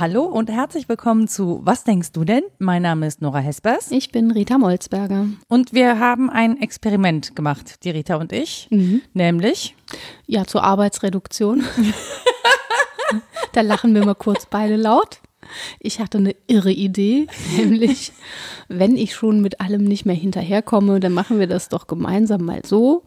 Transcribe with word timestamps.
Hallo 0.00 0.22
und 0.22 0.48
herzlich 0.50 0.88
willkommen 0.88 1.28
zu 1.28 1.60
Was 1.62 1.84
denkst 1.84 2.12
du 2.12 2.24
denn? 2.24 2.42
Mein 2.58 2.80
Name 2.80 3.06
ist 3.06 3.20
Nora 3.20 3.40
Hespers. 3.40 3.90
Ich 3.90 4.10
bin 4.10 4.30
Rita 4.30 4.56
Molzberger. 4.56 5.26
Und 5.48 5.74
wir 5.74 5.98
haben 5.98 6.30
ein 6.30 6.60
Experiment 6.62 7.36
gemacht, 7.36 7.84
die 7.84 7.90
Rita 7.90 8.16
und 8.16 8.32
ich. 8.32 8.66
Mhm. 8.70 9.02
Nämlich? 9.12 9.76
Ja, 10.26 10.46
zur 10.46 10.64
Arbeitsreduktion. 10.64 11.64
da 13.52 13.60
lachen 13.60 13.94
wir 13.94 14.06
mal 14.06 14.14
kurz 14.14 14.46
beide 14.46 14.76
laut. 14.76 15.20
Ich 15.78 16.00
hatte 16.00 16.18
eine 16.18 16.34
irre 16.46 16.72
Idee, 16.72 17.26
nämlich, 17.56 18.12
wenn 18.68 18.96
ich 18.96 19.14
schon 19.14 19.40
mit 19.40 19.60
allem 19.60 19.84
nicht 19.84 20.06
mehr 20.06 20.16
hinterherkomme, 20.16 21.00
dann 21.00 21.12
machen 21.12 21.38
wir 21.38 21.46
das 21.46 21.68
doch 21.68 21.86
gemeinsam 21.86 22.44
mal 22.44 22.62
so, 22.64 23.04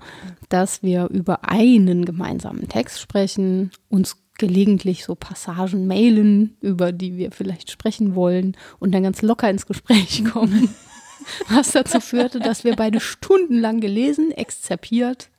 dass 0.50 0.84
wir 0.84 1.10
über 1.10 1.50
einen 1.50 2.06
gemeinsamen 2.06 2.68
Text 2.70 3.00
sprechen, 3.00 3.72
uns 3.90 4.18
gelegentlich 4.38 5.06
so 5.06 5.16
Passagen 5.16 5.88
mailen, 5.88 6.58
über 6.62 6.92
die 6.92 7.18
wir 7.18 7.32
vielleicht 7.32 7.72
sprechen 7.72 8.16
wollen 8.16 8.58
und 8.80 8.92
dann 8.94 9.04
ganz 9.04 9.22
locker 9.22 9.50
ins 9.50 9.66
Gespräch 9.66 10.24
kommen. 10.26 10.70
Was 11.50 11.72
dazu 11.72 12.02
führte, 12.02 12.40
dass 12.40 12.64
wir 12.64 12.76
beide 12.76 13.00
stundenlang 13.00 13.80
gelesen, 13.80 14.32
exzerpiert 14.32 15.30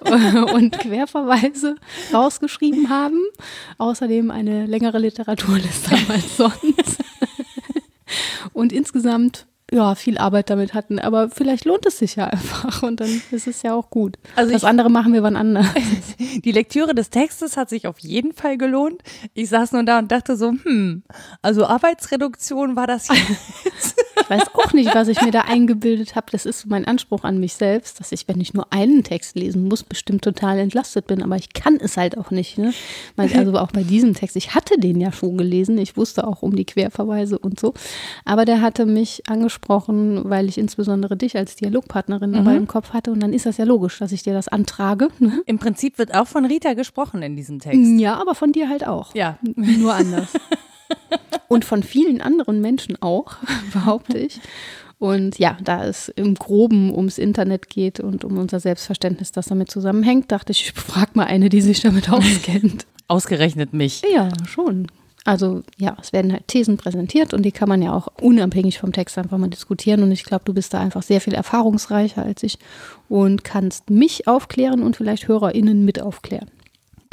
und 0.54 0.78
Querverweise 0.78 1.76
rausgeschrieben 2.12 2.88
haben. 2.90 3.20
Außerdem 3.78 4.30
eine 4.30 4.66
längere 4.66 4.98
Literaturliste 4.98 5.96
als 6.08 6.36
sonst. 6.36 7.04
Und 8.52 8.72
insgesamt 8.72 9.46
ja, 9.72 9.94
viel 9.94 10.18
Arbeit 10.18 10.50
damit 10.50 10.74
hatten. 10.74 10.98
Aber 10.98 11.30
vielleicht 11.30 11.64
lohnt 11.64 11.86
es 11.86 11.98
sich 11.98 12.16
ja 12.16 12.26
einfach 12.28 12.82
und 12.82 13.00
dann 13.00 13.22
ist 13.30 13.46
es 13.46 13.62
ja 13.62 13.74
auch 13.74 13.90
gut. 13.90 14.16
Also 14.36 14.52
das 14.52 14.64
andere 14.64 14.90
machen 14.90 15.12
wir 15.12 15.22
wann 15.22 15.36
anders. 15.36 15.66
Die 16.44 16.52
Lektüre 16.52 16.94
des 16.94 17.10
Textes 17.10 17.56
hat 17.56 17.70
sich 17.70 17.86
auf 17.86 17.98
jeden 17.98 18.32
Fall 18.32 18.58
gelohnt. 18.58 19.02
Ich 19.34 19.48
saß 19.48 19.72
nur 19.72 19.84
da 19.84 19.98
und 19.98 20.12
dachte 20.12 20.36
so, 20.36 20.50
hm, 20.50 21.02
also 21.42 21.66
Arbeitsreduktion 21.66 22.76
war 22.76 22.86
das 22.86 23.08
jetzt. 23.08 23.96
Ich 24.24 24.30
weiß 24.30 24.54
auch 24.54 24.72
nicht, 24.72 24.94
was 24.94 25.08
ich 25.08 25.20
mir 25.20 25.32
da 25.32 25.42
eingebildet 25.42 26.16
habe. 26.16 26.28
Das 26.30 26.46
ist 26.46 26.66
mein 26.66 26.86
Anspruch 26.86 27.24
an 27.24 27.40
mich 27.40 27.54
selbst, 27.54 28.00
dass 28.00 28.10
ich, 28.10 28.26
wenn 28.26 28.40
ich 28.40 28.54
nur 28.54 28.72
einen 28.72 29.04
Text 29.04 29.36
lesen 29.36 29.68
muss, 29.68 29.82
bestimmt 29.82 30.24
total 30.24 30.58
entlastet 30.58 31.06
bin. 31.08 31.22
Aber 31.22 31.36
ich 31.36 31.52
kann 31.52 31.76
es 31.76 31.98
halt 31.98 32.16
auch 32.16 32.30
nicht. 32.30 32.56
Ne? 32.56 32.72
Also 33.16 33.58
auch 33.58 33.72
bei 33.72 33.82
diesem 33.82 34.14
Text. 34.14 34.36
Ich 34.36 34.54
hatte 34.54 34.78
den 34.78 34.98
ja 34.98 35.12
schon 35.12 35.36
gelesen. 35.36 35.76
Ich 35.76 35.98
wusste 35.98 36.26
auch 36.26 36.40
um 36.40 36.56
die 36.56 36.64
Querverweise 36.64 37.38
und 37.38 37.60
so. 37.60 37.74
Aber 38.24 38.46
der 38.46 38.62
hatte 38.62 38.86
mich 38.86 39.28
angesprochen, 39.28 39.53
weil 40.28 40.48
ich 40.48 40.58
insbesondere 40.58 41.16
dich 41.16 41.36
als 41.36 41.56
Dialogpartnerin 41.56 42.30
mhm. 42.30 42.34
dabei 42.34 42.56
im 42.56 42.66
Kopf 42.66 42.92
hatte. 42.92 43.10
Und 43.10 43.20
dann 43.20 43.32
ist 43.32 43.46
das 43.46 43.56
ja 43.56 43.64
logisch, 43.64 43.98
dass 43.98 44.12
ich 44.12 44.22
dir 44.22 44.32
das 44.32 44.48
antrage. 44.48 45.08
Im 45.46 45.58
Prinzip 45.58 45.98
wird 45.98 46.14
auch 46.14 46.26
von 46.26 46.44
Rita 46.44 46.74
gesprochen 46.74 47.22
in 47.22 47.36
diesem 47.36 47.60
Text. 47.60 47.98
Ja, 47.98 48.20
aber 48.20 48.34
von 48.34 48.52
dir 48.52 48.68
halt 48.68 48.86
auch. 48.86 49.14
Ja. 49.14 49.38
Nur 49.56 49.94
anders. 49.94 50.28
Und 51.48 51.64
von 51.64 51.82
vielen 51.82 52.20
anderen 52.20 52.60
Menschen 52.60 53.00
auch, 53.00 53.36
behaupte 53.72 54.18
ich. 54.18 54.40
Und 54.98 55.38
ja, 55.38 55.56
da 55.62 55.84
es 55.84 56.08
im 56.08 56.34
Groben 56.34 56.94
ums 56.94 57.18
Internet 57.18 57.68
geht 57.68 58.00
und 58.00 58.24
um 58.24 58.38
unser 58.38 58.60
Selbstverständnis, 58.60 59.32
das 59.32 59.46
damit 59.46 59.70
zusammenhängt, 59.70 60.32
dachte 60.32 60.52
ich, 60.52 60.62
ich 60.62 60.72
frage 60.72 61.10
mal 61.14 61.26
eine, 61.26 61.48
die 61.48 61.60
sich 61.60 61.80
damit 61.80 62.10
auskennt. 62.10 62.86
Ausgerechnet 63.06 63.74
mich. 63.74 64.02
Ja, 64.12 64.30
schon. 64.46 64.86
Also 65.24 65.62
ja, 65.78 65.96
es 66.00 66.12
werden 66.12 66.32
halt 66.32 66.48
Thesen 66.48 66.76
präsentiert 66.76 67.32
und 67.32 67.42
die 67.42 67.52
kann 67.52 67.68
man 67.68 67.80
ja 67.80 67.94
auch 67.94 68.08
unabhängig 68.20 68.78
vom 68.78 68.92
Text 68.92 69.16
einfach 69.16 69.38
mal 69.38 69.48
diskutieren. 69.48 70.02
Und 70.02 70.12
ich 70.12 70.24
glaube, 70.24 70.44
du 70.44 70.52
bist 70.52 70.74
da 70.74 70.80
einfach 70.80 71.02
sehr 71.02 71.20
viel 71.20 71.32
erfahrungsreicher 71.32 72.22
als 72.22 72.42
ich 72.42 72.58
und 73.08 73.42
kannst 73.42 73.88
mich 73.88 74.28
aufklären 74.28 74.82
und 74.82 74.96
vielleicht 74.96 75.26
HörerInnen 75.26 75.84
mit 75.84 76.00
aufklären. 76.00 76.50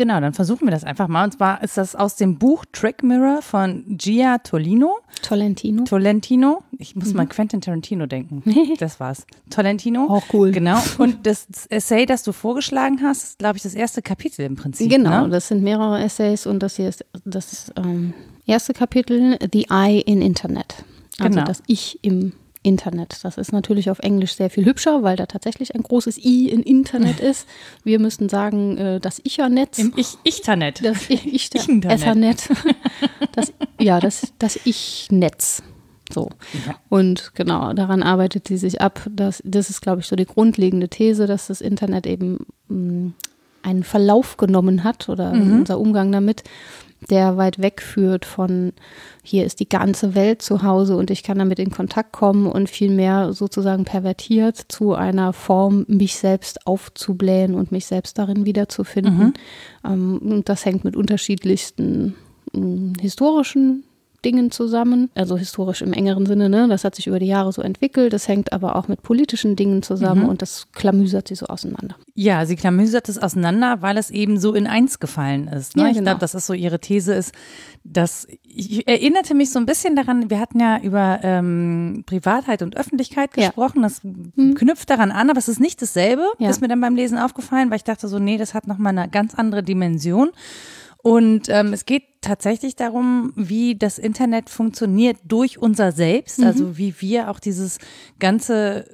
Genau, 0.01 0.19
dann 0.19 0.33
versuchen 0.33 0.65
wir 0.65 0.71
das 0.71 0.83
einfach 0.83 1.07
mal. 1.07 1.25
Und 1.25 1.33
zwar 1.33 1.61
ist 1.61 1.77
das 1.77 1.95
aus 1.95 2.15
dem 2.15 2.39
Buch 2.39 2.65
Trick 2.71 3.03
Mirror 3.03 3.43
von 3.43 3.83
Gia 3.87 4.39
Tolino. 4.39 4.97
Tolentino. 5.21 5.83
Tolentino. 5.83 6.63
Ich 6.79 6.95
muss 6.95 7.09
mhm. 7.09 7.17
mal 7.17 7.27
Quentin 7.27 7.61
Tarantino 7.61 8.07
denken. 8.07 8.41
Das 8.79 8.99
war's. 8.99 9.27
Tolentino. 9.51 10.07
Auch 10.09 10.23
cool. 10.33 10.49
Genau. 10.49 10.81
Und 10.97 11.27
das 11.27 11.45
Essay, 11.69 12.07
das 12.07 12.23
du 12.23 12.31
vorgeschlagen 12.31 13.03
hast, 13.03 13.23
ist, 13.23 13.37
glaube 13.37 13.57
ich, 13.57 13.63
das 13.63 13.75
erste 13.75 14.01
Kapitel 14.01 14.43
im 14.43 14.55
Prinzip. 14.55 14.89
Genau, 14.89 15.25
ne? 15.25 15.29
das 15.29 15.49
sind 15.49 15.61
mehrere 15.61 16.01
Essays 16.01 16.47
und 16.47 16.63
das 16.63 16.77
hier 16.77 16.89
ist 16.89 17.05
das 17.23 17.71
ähm, 17.77 18.15
erste 18.47 18.73
Kapitel, 18.73 19.37
The 19.53 19.67
I 19.71 20.01
in 20.01 20.23
Internet. 20.23 20.83
Also 21.19 21.29
genau. 21.29 21.43
das 21.45 21.61
Ich 21.67 21.99
im 22.01 22.33
Internet. 22.63 23.19
Das 23.23 23.37
ist 23.37 23.51
natürlich 23.51 23.89
auf 23.89 23.99
Englisch 23.99 24.35
sehr 24.35 24.49
viel 24.49 24.65
hübscher, 24.65 25.03
weil 25.03 25.15
da 25.15 25.25
tatsächlich 25.25 25.73
ein 25.75 25.83
großes 25.83 26.17
I 26.17 26.49
in 26.49 26.61
Internet 26.61 27.19
ist. 27.21 27.47
Wir 27.83 27.99
müssten 27.99 28.29
sagen, 28.29 28.77
äh, 28.77 28.99
das 28.99 29.19
Ich-Netz. 29.23 29.79
Im 29.79 29.93
Ich 29.95 30.17
Ichternet. 30.23 30.83
Das 30.83 31.09
Ich 31.09 31.49
Ethernet. 31.53 32.49
Das, 33.33 33.53
ja, 33.79 33.99
das, 33.99 34.33
das 34.39 34.59
Ich-Netz. 34.65 35.63
So. 36.11 36.29
Ja. 36.67 36.75
Und 36.89 37.33
genau, 37.33 37.71
daran 37.71 38.03
arbeitet 38.03 38.47
sie 38.47 38.57
sich 38.57 38.81
ab. 38.81 39.07
Das, 39.09 39.41
das 39.45 39.69
ist, 39.69 39.81
glaube 39.81 40.01
ich, 40.01 40.07
so 40.07 40.17
die 40.17 40.25
grundlegende 40.25 40.89
These, 40.89 41.27
dass 41.27 41.47
das 41.47 41.61
Internet 41.61 42.05
eben 42.05 42.45
mh, 42.67 42.75
mm, 42.75 43.13
einen 43.63 43.83
Verlauf 43.83 44.37
genommen 44.37 44.83
hat 44.83 45.07
oder 45.07 45.33
mhm. 45.33 45.59
unser 45.59 45.79
Umgang 45.79 46.11
damit, 46.11 46.43
der 47.09 47.37
weit 47.37 47.59
weg 47.59 47.81
führt 47.81 48.25
von 48.25 48.73
hier 49.23 49.45
ist 49.45 49.59
die 49.59 49.69
ganze 49.69 50.15
Welt 50.15 50.41
zu 50.41 50.63
Hause 50.63 50.95
und 50.95 51.09
ich 51.11 51.23
kann 51.23 51.39
damit 51.39 51.59
in 51.59 51.71
Kontakt 51.71 52.11
kommen 52.11 52.47
und 52.47 52.69
vielmehr 52.69 53.33
sozusagen 53.33 53.85
pervertiert 53.85 54.65
zu 54.67 54.93
einer 54.93 55.33
Form, 55.33 55.85
mich 55.87 56.15
selbst 56.15 56.67
aufzublähen 56.67 57.55
und 57.55 57.71
mich 57.71 57.85
selbst 57.85 58.17
darin 58.17 58.45
wiederzufinden. 58.45 59.33
Mhm. 59.83 60.17
und 60.17 60.49
das 60.49 60.65
hängt 60.65 60.83
mit 60.83 60.95
unterschiedlichsten 60.95 62.15
hm, 62.53 62.93
historischen 62.99 63.83
Dingen 64.23 64.51
zusammen, 64.51 65.09
also 65.15 65.37
historisch 65.37 65.81
im 65.81 65.93
engeren 65.93 66.25
Sinne, 66.25 66.49
ne? 66.49 66.67
Das 66.67 66.83
hat 66.83 66.95
sich 66.95 67.07
über 67.07 67.19
die 67.19 67.27
Jahre 67.27 67.51
so 67.51 67.61
entwickelt, 67.61 68.13
das 68.13 68.27
hängt 68.27 68.53
aber 68.53 68.75
auch 68.75 68.87
mit 68.87 69.01
politischen 69.01 69.55
Dingen 69.55 69.81
zusammen 69.81 70.23
mhm. 70.23 70.29
und 70.29 70.41
das 70.41 70.67
klamüsert 70.73 71.27
sie 71.27 71.35
so 71.35 71.47
auseinander. 71.47 71.95
Ja, 72.13 72.45
sie 72.45 72.55
klamüsert 72.55 73.09
es 73.09 73.17
auseinander, 73.17 73.81
weil 73.81 73.97
es 73.97 74.11
eben 74.11 74.39
so 74.39 74.53
in 74.53 74.67
eins 74.67 74.99
gefallen 74.99 75.47
ist. 75.47 75.75
Ne? 75.75 75.83
Ja, 75.83 75.89
ich 75.89 75.95
genau. 75.95 76.11
glaube, 76.11 76.19
das 76.19 76.35
ist 76.35 76.45
so 76.45 76.53
ihre 76.53 76.79
These 76.79 77.13
ist, 77.13 77.33
dass 77.83 78.27
ich 78.43 78.87
erinnerte 78.87 79.33
mich 79.33 79.49
so 79.51 79.59
ein 79.59 79.65
bisschen 79.65 79.95
daran, 79.95 80.29
wir 80.29 80.39
hatten 80.39 80.59
ja 80.59 80.79
über 80.79 81.19
ähm, 81.23 82.03
Privatheit 82.05 82.61
und 82.61 82.77
Öffentlichkeit 82.77 83.33
gesprochen, 83.33 83.77
ja. 83.77 83.83
das 83.83 84.03
mhm. 84.03 84.53
knüpft 84.55 84.89
daran 84.89 85.11
an, 85.11 85.29
aber 85.29 85.39
es 85.39 85.47
ist 85.47 85.59
nicht 85.59 85.81
dasselbe, 85.81 86.25
ja. 86.37 86.49
ist 86.49 86.61
mir 86.61 86.67
dann 86.67 86.81
beim 86.81 86.95
Lesen 86.95 87.17
aufgefallen, 87.17 87.69
weil 87.69 87.77
ich 87.77 87.83
dachte 87.83 88.07
so, 88.07 88.19
nee, 88.19 88.37
das 88.37 88.53
hat 88.53 88.67
nochmal 88.67 88.95
eine 88.95 89.09
ganz 89.09 89.33
andere 89.33 89.63
Dimension. 89.63 90.29
Und 91.03 91.49
ähm, 91.49 91.73
es 91.73 91.85
geht 91.85 92.03
tatsächlich 92.21 92.75
darum, 92.75 93.33
wie 93.35 93.75
das 93.75 93.97
Internet 93.97 94.49
funktioniert 94.49 95.17
durch 95.25 95.57
unser 95.57 95.91
Selbst, 95.91 96.39
mhm. 96.39 96.45
also 96.45 96.77
wie 96.77 96.93
wir 96.99 97.29
auch 97.29 97.39
dieses 97.39 97.79
ganze 98.19 98.85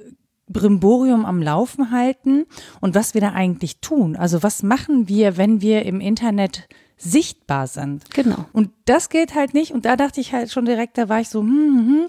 Brimborium 0.48 1.26
am 1.26 1.42
Laufen 1.42 1.90
halten 1.90 2.46
und 2.80 2.94
was 2.94 3.14
wir 3.14 3.20
da 3.20 3.32
eigentlich 3.32 3.80
tun. 3.80 4.16
Also 4.16 4.42
was 4.42 4.62
machen 4.62 5.08
wir, 5.08 5.36
wenn 5.36 5.60
wir 5.60 5.84
im 5.84 6.00
Internet 6.00 6.68
sichtbar 6.96 7.66
sind? 7.66 8.10
Genau. 8.14 8.46
Und 8.52 8.70
das 8.86 9.10
geht 9.10 9.34
halt 9.34 9.54
nicht. 9.54 9.72
Und 9.72 9.84
da 9.84 9.96
dachte 9.96 10.20
ich 10.20 10.32
halt 10.32 10.50
schon 10.50 10.64
direkt, 10.64 10.96
da 10.96 11.08
war 11.08 11.20
ich 11.20 11.28
so, 11.28 11.40
hm, 11.40 11.48
hm, 11.48 11.86
hm. 11.86 12.06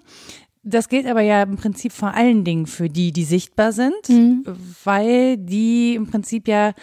Das 0.62 0.90
gilt 0.90 1.08
aber 1.08 1.22
ja 1.22 1.44
im 1.44 1.56
Prinzip 1.56 1.94
vor 1.94 2.14
allen 2.14 2.44
Dingen 2.44 2.68
für 2.68 2.90
die, 2.90 3.14
die 3.14 3.24
sichtbar 3.24 3.72
sind, 3.72 4.10
mhm. 4.10 4.44
weil 4.84 5.38
die 5.38 5.96
im 5.96 6.08
Prinzip 6.08 6.50
ja 6.50 6.74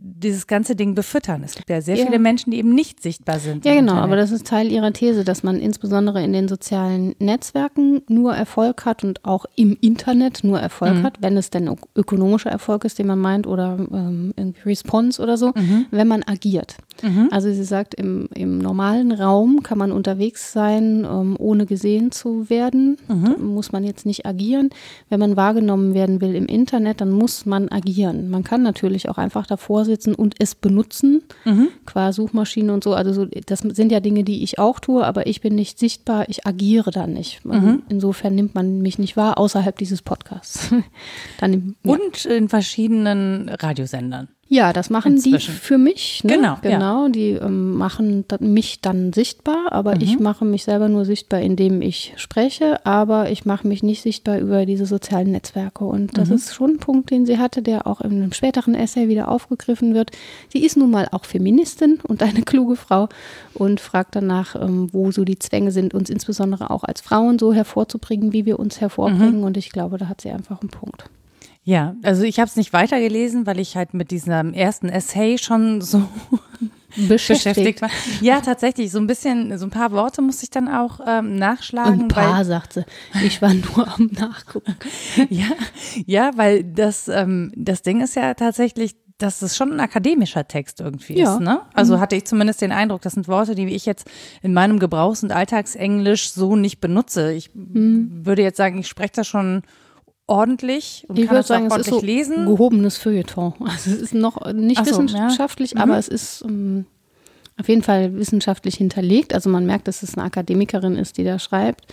dieses 0.00 0.46
ganze 0.46 0.76
Ding 0.76 0.94
befüttern. 0.94 1.42
Es 1.44 1.54
gibt 1.54 1.68
ja 1.68 1.80
sehr 1.80 1.96
ja. 1.96 2.06
viele 2.06 2.18
Menschen, 2.18 2.52
die 2.52 2.58
eben 2.58 2.74
nicht 2.74 3.02
sichtbar 3.02 3.40
sind. 3.40 3.64
Ja, 3.64 3.72
genau, 3.72 3.92
Internet. 3.92 4.04
aber 4.04 4.16
das 4.16 4.30
ist 4.30 4.46
Teil 4.46 4.70
ihrer 4.70 4.92
These, 4.92 5.24
dass 5.24 5.42
man 5.42 5.58
insbesondere 5.58 6.22
in 6.22 6.32
den 6.32 6.46
sozialen 6.46 7.16
Netzwerken 7.18 8.02
nur 8.08 8.34
Erfolg 8.34 8.84
hat 8.84 9.02
und 9.02 9.24
auch 9.24 9.46
im 9.56 9.76
Internet 9.80 10.44
nur 10.44 10.60
Erfolg 10.60 10.94
mhm. 10.94 11.02
hat, 11.02 11.20
wenn 11.20 11.36
es 11.36 11.50
denn 11.50 11.74
ökonomischer 11.96 12.50
Erfolg 12.50 12.84
ist, 12.84 12.98
den 12.98 13.08
man 13.08 13.18
meint, 13.18 13.46
oder 13.46 13.76
ähm, 13.92 14.32
irgendwie 14.36 14.68
Response 14.68 15.20
oder 15.20 15.36
so, 15.36 15.48
mhm. 15.48 15.86
wenn 15.90 16.06
man 16.06 16.22
agiert. 16.22 16.76
Mhm. 17.02 17.28
Also 17.32 17.50
sie 17.50 17.64
sagt, 17.64 17.94
im, 17.94 18.28
im 18.34 18.58
normalen 18.58 19.12
Raum 19.12 19.62
kann 19.62 19.78
man 19.78 19.90
unterwegs 19.90 20.52
sein, 20.52 21.06
ähm, 21.10 21.36
ohne 21.38 21.66
gesehen 21.66 22.12
zu 22.12 22.48
werden. 22.50 22.98
Mhm. 23.08 23.54
Muss 23.54 23.72
man 23.72 23.82
jetzt 23.82 24.06
nicht 24.06 24.26
agieren. 24.26 24.70
Wenn 25.08 25.20
man 25.20 25.36
wahrgenommen 25.36 25.94
werden 25.94 26.20
will 26.20 26.34
im 26.34 26.46
Internet, 26.46 27.00
dann 27.00 27.10
muss 27.10 27.46
man 27.46 27.68
agieren. 27.68 28.30
Man 28.30 28.44
kann 28.44 28.62
natürlich 28.62 29.08
auch 29.08 29.18
einfach 29.18 29.46
davor 29.46 29.87
sitzen 29.88 30.14
und 30.14 30.36
es 30.38 30.54
benutzen, 30.54 31.22
mhm. 31.44 31.68
qua 31.84 32.12
Suchmaschine 32.12 32.72
und 32.72 32.84
so. 32.84 32.94
Also 32.94 33.12
so, 33.12 33.24
das 33.24 33.60
sind 33.60 33.90
ja 33.90 34.00
Dinge, 34.00 34.24
die 34.24 34.42
ich 34.42 34.58
auch 34.58 34.78
tue, 34.78 35.04
aber 35.04 35.26
ich 35.26 35.40
bin 35.40 35.54
nicht 35.54 35.78
sichtbar, 35.78 36.28
ich 36.28 36.46
agiere 36.46 36.90
da 36.90 37.06
nicht. 37.06 37.44
Mhm. 37.44 37.82
Insofern 37.88 38.34
nimmt 38.34 38.54
man 38.54 38.80
mich 38.80 38.98
nicht 38.98 39.16
wahr, 39.16 39.38
außerhalb 39.38 39.76
dieses 39.76 40.02
Podcasts. 40.02 40.70
Dann, 41.40 41.74
ja. 41.82 41.92
Und 41.94 42.24
in 42.24 42.48
verschiedenen 42.48 43.48
Radiosendern. 43.48 44.28
Ja, 44.50 44.72
das 44.72 44.88
machen 44.88 45.12
Inzwischen. 45.12 45.52
die 45.52 45.58
für 45.60 45.76
mich. 45.76 46.24
Ne? 46.24 46.32
Genau, 46.36 46.56
Genau, 46.62 47.08
die 47.08 47.32
ähm, 47.32 47.72
machen 47.76 48.24
mich 48.40 48.80
dann 48.80 49.12
sichtbar, 49.12 49.72
aber 49.72 49.96
Mhm. 49.96 50.00
ich 50.00 50.18
mache 50.18 50.46
mich 50.46 50.64
selber 50.64 50.88
nur 50.88 51.04
sichtbar, 51.04 51.40
indem 51.40 51.82
ich 51.82 52.14
spreche, 52.16 52.84
aber 52.86 53.30
ich 53.30 53.44
mache 53.44 53.68
mich 53.68 53.82
nicht 53.82 54.00
sichtbar 54.02 54.38
über 54.38 54.64
diese 54.64 54.86
sozialen 54.86 55.32
Netzwerke. 55.32 55.84
Und 55.84 56.16
das 56.16 56.30
Mhm. 56.30 56.34
ist 56.36 56.54
schon 56.54 56.70
ein 56.70 56.78
Punkt, 56.78 57.10
den 57.10 57.26
sie 57.26 57.36
hatte, 57.36 57.60
der 57.60 57.86
auch 57.86 58.00
in 58.00 58.10
einem 58.12 58.32
späteren 58.32 58.74
Essay 58.74 59.08
wieder 59.08 59.28
aufgegriffen 59.28 59.92
wird. 59.94 60.12
Sie 60.50 60.64
ist 60.64 60.78
nun 60.78 60.90
mal 60.90 61.08
auch 61.12 61.26
Feministin 61.26 61.98
und 62.08 62.22
eine 62.22 62.40
kluge 62.40 62.76
Frau 62.76 63.10
und 63.52 63.80
fragt 63.80 64.16
danach, 64.16 64.54
ähm, 64.54 64.88
wo 64.94 65.10
so 65.12 65.24
die 65.26 65.38
Zwänge 65.38 65.72
sind, 65.72 65.92
uns 65.92 66.08
insbesondere 66.08 66.70
auch 66.70 66.84
als 66.84 67.02
Frauen 67.02 67.38
so 67.38 67.52
hervorzubringen, 67.52 68.32
wie 68.32 68.46
wir 68.46 68.58
uns 68.58 68.76
Mhm. 68.76 68.80
hervorbringen. 68.80 69.44
Und 69.44 69.58
ich 69.58 69.70
glaube, 69.72 69.98
da 69.98 70.08
hat 70.08 70.22
sie 70.22 70.30
einfach 70.30 70.62
einen 70.62 70.70
Punkt. 70.70 71.04
Ja, 71.68 71.96
also 72.02 72.22
ich 72.22 72.40
habe 72.40 72.48
es 72.48 72.56
nicht 72.56 72.72
weitergelesen, 72.72 73.46
weil 73.46 73.60
ich 73.60 73.76
halt 73.76 73.92
mit 73.92 74.10
diesem 74.10 74.54
ersten 74.54 74.88
Essay 74.88 75.36
schon 75.36 75.82
so 75.82 76.02
beschäftigt 76.96 77.82
war. 77.82 77.90
Ja, 78.22 78.40
tatsächlich, 78.40 78.90
so 78.90 78.98
ein 78.98 79.06
bisschen, 79.06 79.58
so 79.58 79.66
ein 79.66 79.70
paar 79.70 79.92
Worte 79.92 80.22
musste 80.22 80.44
ich 80.44 80.50
dann 80.50 80.68
auch 80.68 80.98
ähm, 81.06 81.36
nachschlagen. 81.36 82.04
Ein 82.04 82.08
paar, 82.08 82.38
weil, 82.38 82.44
sagt 82.46 82.72
sie. 82.72 82.86
Ich 83.22 83.42
war 83.42 83.52
nur 83.52 83.86
am 83.86 84.08
Nachgucken. 84.18 84.76
ja, 85.28 85.44
ja, 86.06 86.30
weil 86.36 86.64
das, 86.64 87.06
ähm, 87.08 87.52
das 87.54 87.82
Ding 87.82 88.00
ist 88.00 88.16
ja 88.16 88.32
tatsächlich, 88.32 88.96
dass 89.18 89.42
es 89.42 89.54
schon 89.54 89.70
ein 89.70 89.80
akademischer 89.80 90.48
Text 90.48 90.80
irgendwie 90.80 91.18
Ja. 91.18 91.34
ist. 91.34 91.40
Ne? 91.40 91.60
Also 91.74 92.00
hatte 92.00 92.16
ich 92.16 92.24
zumindest 92.24 92.62
den 92.62 92.72
Eindruck, 92.72 93.02
das 93.02 93.12
sind 93.12 93.28
Worte, 93.28 93.54
die 93.54 93.66
ich 93.66 93.84
jetzt 93.84 94.08
in 94.40 94.54
meinem 94.54 94.78
Gebrauchs- 94.78 95.22
und 95.22 95.32
Alltagsenglisch 95.32 96.30
so 96.30 96.56
nicht 96.56 96.80
benutze. 96.80 97.30
Ich 97.34 97.50
würde 97.52 98.40
jetzt 98.40 98.56
sagen, 98.56 98.78
ich 98.78 98.88
spreche 98.88 99.12
das 99.16 99.26
schon 99.26 99.64
ordentlich 100.28 101.04
und 101.08 101.18
Ich 101.18 101.26
kann 101.26 101.36
würde 101.36 101.46
sagen, 101.46 101.66
es 101.66 101.72
ist 101.76 101.92
ordentlich 101.92 102.00
so 102.00 102.06
lesen. 102.34 102.46
gehobenes 102.46 102.96
Feuilleton. 102.98 103.54
Also 103.60 103.90
es 103.90 104.00
ist 104.00 104.14
noch 104.14 104.52
nicht 104.52 104.84
so, 104.86 105.02
ja. 105.02 105.08
wissenschaftlich, 105.08 105.74
Mhm. 105.74 105.80
aber 105.80 105.98
es 105.98 106.06
ist 106.08 106.44
ähm, 106.46 106.86
auf 107.58 107.68
jeden 107.68 107.82
Fall 107.82 108.14
wissenschaftlich 108.14 108.76
hinterlegt. 108.76 109.34
Also 109.34 109.50
man 109.50 109.66
merkt, 109.66 109.88
dass 109.88 110.02
es 110.04 110.16
eine 110.16 110.24
Akademikerin 110.26 110.94
ist, 110.96 111.16
die 111.18 111.24
da 111.24 111.38
schreibt, 111.40 111.86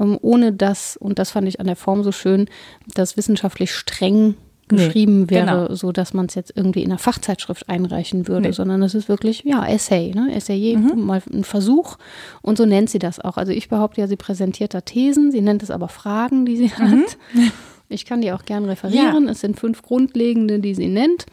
ähm, 0.00 0.18
ohne 0.22 0.52
dass, 0.52 0.96
und 0.96 1.18
das 1.18 1.30
fand 1.32 1.46
ich 1.48 1.60
an 1.60 1.66
der 1.66 1.76
Form 1.76 2.02
so 2.02 2.12
schön, 2.12 2.48
dass 2.94 3.16
wissenschaftlich 3.18 3.72
streng 3.74 4.34
Nee, 4.72 4.76
geschrieben 4.86 5.28
wäre, 5.30 5.64
genau. 5.66 5.74
so 5.74 5.90
dass 5.90 6.14
man 6.14 6.26
es 6.26 6.36
jetzt 6.36 6.52
irgendwie 6.54 6.84
in 6.84 6.90
einer 6.92 6.98
Fachzeitschrift 7.00 7.68
einreichen 7.68 8.28
würde, 8.28 8.48
Nee. 8.50 8.52
sondern 8.52 8.80
es 8.84 8.94
ist 8.94 9.08
wirklich, 9.08 9.42
ja, 9.44 9.66
Essay, 9.66 10.12
ne? 10.14 10.32
Essay, 10.32 10.76
Mhm. 10.76 11.04
mal 11.06 11.20
ein 11.34 11.42
Versuch. 11.42 11.96
Und 12.40 12.56
so 12.56 12.66
nennt 12.66 12.88
sie 12.88 13.00
das 13.00 13.18
auch. 13.18 13.36
Also 13.36 13.50
ich 13.50 13.68
behaupte 13.68 14.00
ja, 14.00 14.06
sie 14.06 14.14
präsentiert 14.14 14.72
da 14.72 14.80
Thesen, 14.80 15.32
sie 15.32 15.40
nennt 15.40 15.64
es 15.64 15.72
aber 15.72 15.88
Fragen, 15.88 16.46
die 16.46 16.56
sie 16.56 16.70
Mhm. 16.78 17.02
hat. 17.02 17.18
Ich 17.92 18.04
kann 18.04 18.20
die 18.20 18.30
auch 18.30 18.44
gern 18.44 18.66
referieren. 18.66 19.28
Es 19.28 19.40
sind 19.40 19.58
fünf 19.58 19.82
grundlegende, 19.82 20.60
die 20.60 20.76
sie 20.76 20.86
nennt. 20.86 21.26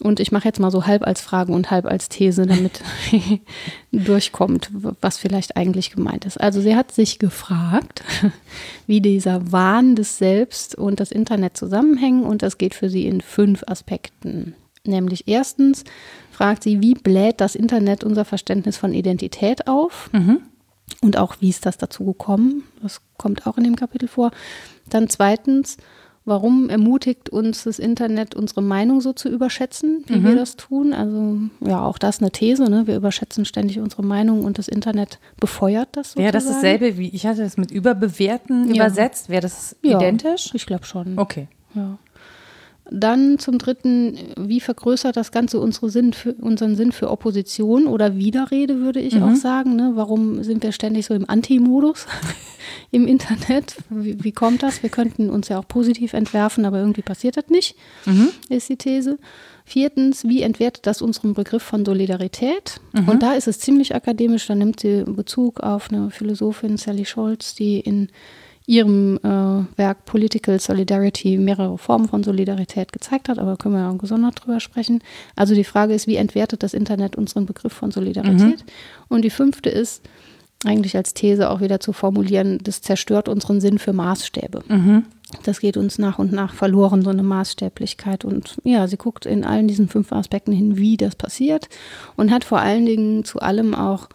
Und 0.00 0.20
ich 0.20 0.30
mache 0.30 0.46
jetzt 0.46 0.60
mal 0.60 0.70
so 0.70 0.86
halb 0.86 1.04
als 1.04 1.20
Frage 1.20 1.52
und 1.52 1.72
halb 1.72 1.86
als 1.86 2.08
These, 2.08 2.46
damit 2.46 2.82
durchkommt, 3.92 4.70
was 4.72 5.18
vielleicht 5.18 5.56
eigentlich 5.56 5.90
gemeint 5.90 6.24
ist. 6.24 6.40
Also 6.40 6.60
sie 6.60 6.76
hat 6.76 6.92
sich 6.92 7.18
gefragt, 7.18 8.04
wie 8.86 9.00
dieser 9.00 9.50
Wahn 9.50 9.96
des 9.96 10.18
Selbst 10.18 10.76
und 10.76 11.00
das 11.00 11.10
Internet 11.10 11.56
zusammenhängen. 11.56 12.22
Und 12.22 12.42
das 12.42 12.58
geht 12.58 12.74
für 12.74 12.88
sie 12.88 13.06
in 13.06 13.20
fünf 13.20 13.64
Aspekten. 13.66 14.54
Nämlich 14.84 15.26
erstens 15.26 15.82
fragt 16.30 16.62
sie, 16.62 16.80
wie 16.80 16.94
bläht 16.94 17.40
das 17.40 17.56
Internet 17.56 18.04
unser 18.04 18.24
Verständnis 18.24 18.76
von 18.76 18.92
Identität 18.92 19.66
auf? 19.66 20.10
Und 21.00 21.18
auch, 21.18 21.36
wie 21.40 21.48
ist 21.48 21.66
das 21.66 21.76
dazu 21.76 22.04
gekommen? 22.04 22.62
Das 22.82 23.00
kommt 23.16 23.46
auch 23.46 23.58
in 23.58 23.64
dem 23.64 23.76
Kapitel 23.76 24.08
vor. 24.08 24.30
Dann 24.88 25.08
zweitens, 25.08 25.76
warum 26.24 26.68
ermutigt 26.70 27.28
uns 27.30 27.64
das 27.64 27.78
Internet, 27.78 28.34
unsere 28.34 28.62
Meinung 28.62 29.00
so 29.00 29.12
zu 29.12 29.28
überschätzen, 29.28 30.04
wie 30.06 30.24
wir 30.24 30.34
das 30.36 30.56
tun? 30.56 30.92
Also 30.92 31.38
ja, 31.60 31.82
auch 31.84 31.98
das 31.98 32.20
eine 32.20 32.30
These. 32.30 32.64
Ne? 32.64 32.86
Wir 32.86 32.96
überschätzen 32.96 33.44
ständig 33.44 33.78
unsere 33.80 34.02
Meinung 34.02 34.44
und 34.44 34.58
das 34.58 34.68
Internet 34.68 35.18
befeuert 35.38 35.88
das 35.92 36.12
sozusagen. 36.12 36.24
Wäre 36.24 36.32
das 36.32 36.46
dasselbe 36.46 36.96
wie, 36.98 37.08
ich 37.08 37.26
hatte 37.26 37.42
das 37.42 37.56
mit 37.56 37.70
überbewerten 37.70 38.68
Ja. 38.68 38.74
übersetzt, 38.86 39.28
wäre 39.28 39.42
das 39.42 39.76
Ja, 39.82 39.98
identisch? 39.98 40.50
Ich 40.54 40.66
glaube 40.66 40.84
schon. 40.84 41.18
Okay. 41.18 41.48
Ja. 41.74 41.98
Dann 42.90 43.38
zum 43.38 43.56
dritten, 43.56 44.18
wie 44.36 44.60
vergrößert 44.60 45.16
das 45.16 45.32
Ganze 45.32 45.58
unsere 45.58 45.88
Sinn 45.88 46.12
für, 46.12 46.34
unseren 46.34 46.76
Sinn 46.76 46.92
für 46.92 47.10
Opposition 47.10 47.86
oder 47.86 48.16
Widerrede, 48.16 48.80
würde 48.80 49.00
ich 49.00 49.22
auch 49.22 49.34
sagen. 49.36 49.74
Ne? 49.74 49.92
Warum 49.94 50.42
sind 50.42 50.62
wir 50.62 50.70
ständig 50.70 51.06
so 51.06 51.14
im 51.14 51.28
Anti-Modus 51.28 52.06
im 52.90 53.06
Internet? 53.06 53.76
Wie, 53.88 54.22
wie 54.22 54.32
kommt 54.32 54.62
das? 54.62 54.82
Wir 54.82 54.90
könnten 54.90 55.30
uns 55.30 55.48
ja 55.48 55.58
auch 55.58 55.66
positiv 55.66 56.12
entwerfen, 56.12 56.66
aber 56.66 56.78
irgendwie 56.78 57.00
passiert 57.00 57.38
das 57.38 57.48
nicht, 57.48 57.74
ist 58.50 58.68
die 58.68 58.76
These. 58.76 59.18
Viertens, 59.64 60.24
wie 60.24 60.42
entwertet 60.42 60.86
das 60.86 61.00
unseren 61.00 61.32
Begriff 61.32 61.62
von 61.62 61.86
Solidarität? 61.86 62.80
Und 63.10 63.22
da 63.22 63.32
ist 63.32 63.48
es 63.48 63.60
ziemlich 63.60 63.94
akademisch, 63.94 64.46
da 64.46 64.54
nimmt 64.54 64.80
sie 64.80 65.04
Bezug 65.06 65.60
auf 65.60 65.90
eine 65.90 66.10
Philosophin, 66.10 66.76
Sally 66.76 67.06
Scholz, 67.06 67.54
die 67.54 67.80
in 67.80 68.08
ihrem 68.66 69.18
äh, 69.18 69.78
Werk 69.78 70.06
Political 70.06 70.58
Solidarity 70.58 71.36
mehrere 71.36 71.76
Formen 71.76 72.08
von 72.08 72.22
Solidarität 72.24 72.92
gezeigt 72.92 73.28
hat, 73.28 73.38
aber 73.38 73.56
können 73.56 73.74
wir 73.74 73.82
ja 73.82 73.92
gesondert 73.92 74.42
drüber 74.42 74.58
sprechen. 74.58 75.02
Also 75.36 75.54
die 75.54 75.64
Frage 75.64 75.92
ist, 75.94 76.06
wie 76.06 76.16
entwertet 76.16 76.62
das 76.62 76.72
Internet 76.72 77.16
unseren 77.16 77.44
Begriff 77.46 77.72
von 77.74 77.90
Solidarität? 77.90 78.64
Und 79.08 79.22
die 79.22 79.30
fünfte 79.30 79.68
ist, 79.68 80.02
eigentlich 80.64 80.96
als 80.96 81.12
These 81.12 81.50
auch 81.50 81.60
wieder 81.60 81.78
zu 81.78 81.92
formulieren, 81.92 82.58
das 82.62 82.80
zerstört 82.80 83.28
unseren 83.28 83.60
Sinn 83.60 83.78
für 83.78 83.92
Maßstäbe. 83.92 84.64
Das 85.42 85.60
geht 85.60 85.76
uns 85.76 85.98
nach 85.98 86.18
und 86.18 86.32
nach 86.32 86.54
verloren, 86.54 87.02
so 87.02 87.10
eine 87.10 87.22
Maßstäblichkeit. 87.22 88.24
Und 88.24 88.56
ja, 88.64 88.88
sie 88.88 88.96
guckt 88.96 89.26
in 89.26 89.44
allen 89.44 89.68
diesen 89.68 89.88
fünf 89.88 90.10
Aspekten 90.12 90.52
hin, 90.52 90.78
wie 90.78 90.96
das 90.96 91.16
passiert 91.16 91.68
und 92.16 92.30
hat 92.30 92.44
vor 92.44 92.60
allen 92.60 92.86
Dingen 92.86 93.24
zu 93.24 93.40
allem 93.40 93.74
auch 93.74 94.08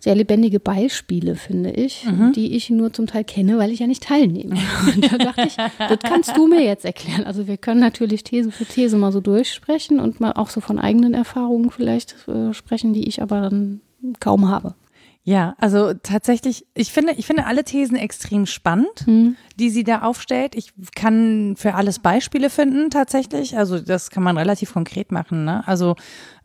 sehr 0.00 0.14
lebendige 0.14 0.60
Beispiele, 0.60 1.36
finde 1.36 1.70
ich, 1.70 2.06
die 2.34 2.56
ich 2.56 2.70
nur 2.70 2.92
zum 2.92 3.06
Teil 3.06 3.22
kenne, 3.22 3.58
weil 3.58 3.70
ich 3.70 3.80
ja 3.80 3.86
nicht 3.86 4.02
teilnehme. 4.02 4.56
Und 4.94 5.12
da 5.12 5.18
dachte 5.18 5.46
ich, 5.46 5.56
das 5.78 5.98
kannst 6.02 6.34
du 6.36 6.46
mir 6.46 6.64
jetzt 6.64 6.86
erklären. 6.86 7.24
Also 7.24 7.46
wir 7.46 7.58
können 7.58 7.80
natürlich 7.80 8.24
These 8.24 8.50
für 8.50 8.64
These 8.64 8.96
mal 8.96 9.12
so 9.12 9.20
durchsprechen 9.20 10.00
und 10.00 10.18
mal 10.18 10.32
auch 10.32 10.48
so 10.48 10.62
von 10.62 10.78
eigenen 10.78 11.12
Erfahrungen 11.12 11.70
vielleicht 11.70 12.16
äh, 12.28 12.54
sprechen, 12.54 12.94
die 12.94 13.06
ich 13.06 13.20
aber 13.20 13.42
dann 13.42 13.82
kaum 14.20 14.48
habe. 14.48 14.74
Ja, 15.22 15.54
also 15.58 15.92
tatsächlich, 15.92 16.66
ich 16.74 16.92
finde, 16.92 17.12
ich 17.12 17.26
finde 17.26 17.44
alle 17.44 17.62
Thesen 17.62 17.96
extrem 17.96 18.46
spannend, 18.46 19.04
die 19.56 19.68
sie 19.68 19.84
da 19.84 20.00
aufstellt. 20.00 20.54
Ich 20.54 20.72
kann 20.94 21.56
für 21.56 21.74
alles 21.74 21.98
Beispiele 21.98 22.48
finden, 22.48 22.88
tatsächlich. 22.88 23.56
Also 23.56 23.80
das 23.80 24.08
kann 24.10 24.22
man 24.22 24.38
relativ 24.38 24.72
konkret 24.72 25.12
machen. 25.12 25.44
Ne? 25.44 25.62
Also, 25.68 25.94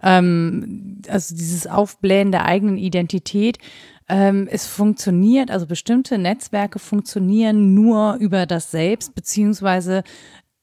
ähm, 0.04 1.01
also 1.07 1.36
dieses 1.36 1.68
Aufblähen 1.68 2.33
der 2.33 2.45
eigenen 2.45 2.77
Identität. 2.77 3.60
Ähm, 4.07 4.48
es 4.51 4.68
funktioniert, 4.68 5.50
also 5.50 5.66
bestimmte 5.66 6.18
Netzwerke 6.18 6.78
funktionieren 6.78 7.74
nur 7.74 8.16
über 8.16 8.45
das 8.45 8.71
Selbst, 8.71 9.16
beziehungsweise 9.16 10.04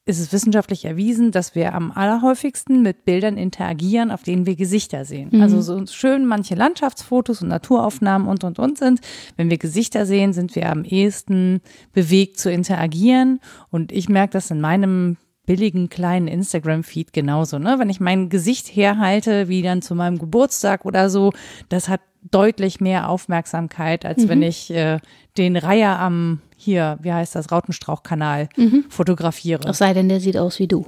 ist 0.05 0.19
es 0.19 0.33
wissenschaftlich 0.33 0.83
erwiesen, 0.83 1.31
dass 1.31 1.55
wir 1.55 1.73
am 1.73 1.91
allerhäufigsten 1.91 2.81
mit 2.81 3.05
Bildern 3.05 3.37
interagieren, 3.37 4.11
auf 4.11 4.23
denen 4.23 4.45
wir 4.45 4.55
Gesichter 4.55 5.05
sehen. 5.05 5.29
Also 5.41 5.61
so 5.61 5.85
schön 5.85 6.25
manche 6.25 6.55
Landschaftsfotos 6.55 7.41
und 7.41 7.47
Naturaufnahmen 7.47 8.27
und, 8.27 8.43
und, 8.43 8.59
und 8.59 8.77
sind. 8.77 8.99
Wenn 9.37 9.49
wir 9.49 9.57
Gesichter 9.57 10.05
sehen, 10.05 10.33
sind 10.33 10.55
wir 10.55 10.69
am 10.69 10.83
ehesten 10.83 11.61
bewegt 11.93 12.37
zu 12.37 12.51
interagieren. 12.51 13.39
Und 13.69 13.93
ich 13.93 14.09
merke 14.09 14.33
das 14.33 14.51
in 14.51 14.59
meinem 14.59 15.15
billigen 15.45 15.89
kleinen 15.89 16.27
Instagram-Feed 16.27 17.13
genauso. 17.13 17.57
Ne? 17.59 17.79
Wenn 17.79 17.89
ich 17.89 17.99
mein 17.99 18.29
Gesicht 18.29 18.67
herhalte, 18.67 19.47
wie 19.47 19.61
dann 19.61 19.81
zu 19.81 19.95
meinem 19.95 20.17
Geburtstag 20.17 20.85
oder 20.85 21.09
so, 21.09 21.31
das 21.69 21.87
hat 21.87 22.01
deutlich 22.29 22.79
mehr 22.79 23.09
Aufmerksamkeit, 23.09 24.05
als 24.05 24.27
wenn 24.29 24.41
ich 24.41 24.73
äh, 24.73 24.99
den 25.37 25.57
Reiher 25.57 25.99
am 25.99 26.41
hier, 26.63 26.97
wie 27.01 27.11
heißt 27.13 27.35
das, 27.35 27.51
Rautenstrauchkanal 27.51 28.49
fotografiere. 28.89 29.67
Es 29.69 29.77
sei 29.79 29.93
denn, 29.93 30.09
der 30.09 30.19
sieht 30.19 30.37
aus 30.37 30.59
wie 30.59 30.67
du. 30.67 30.85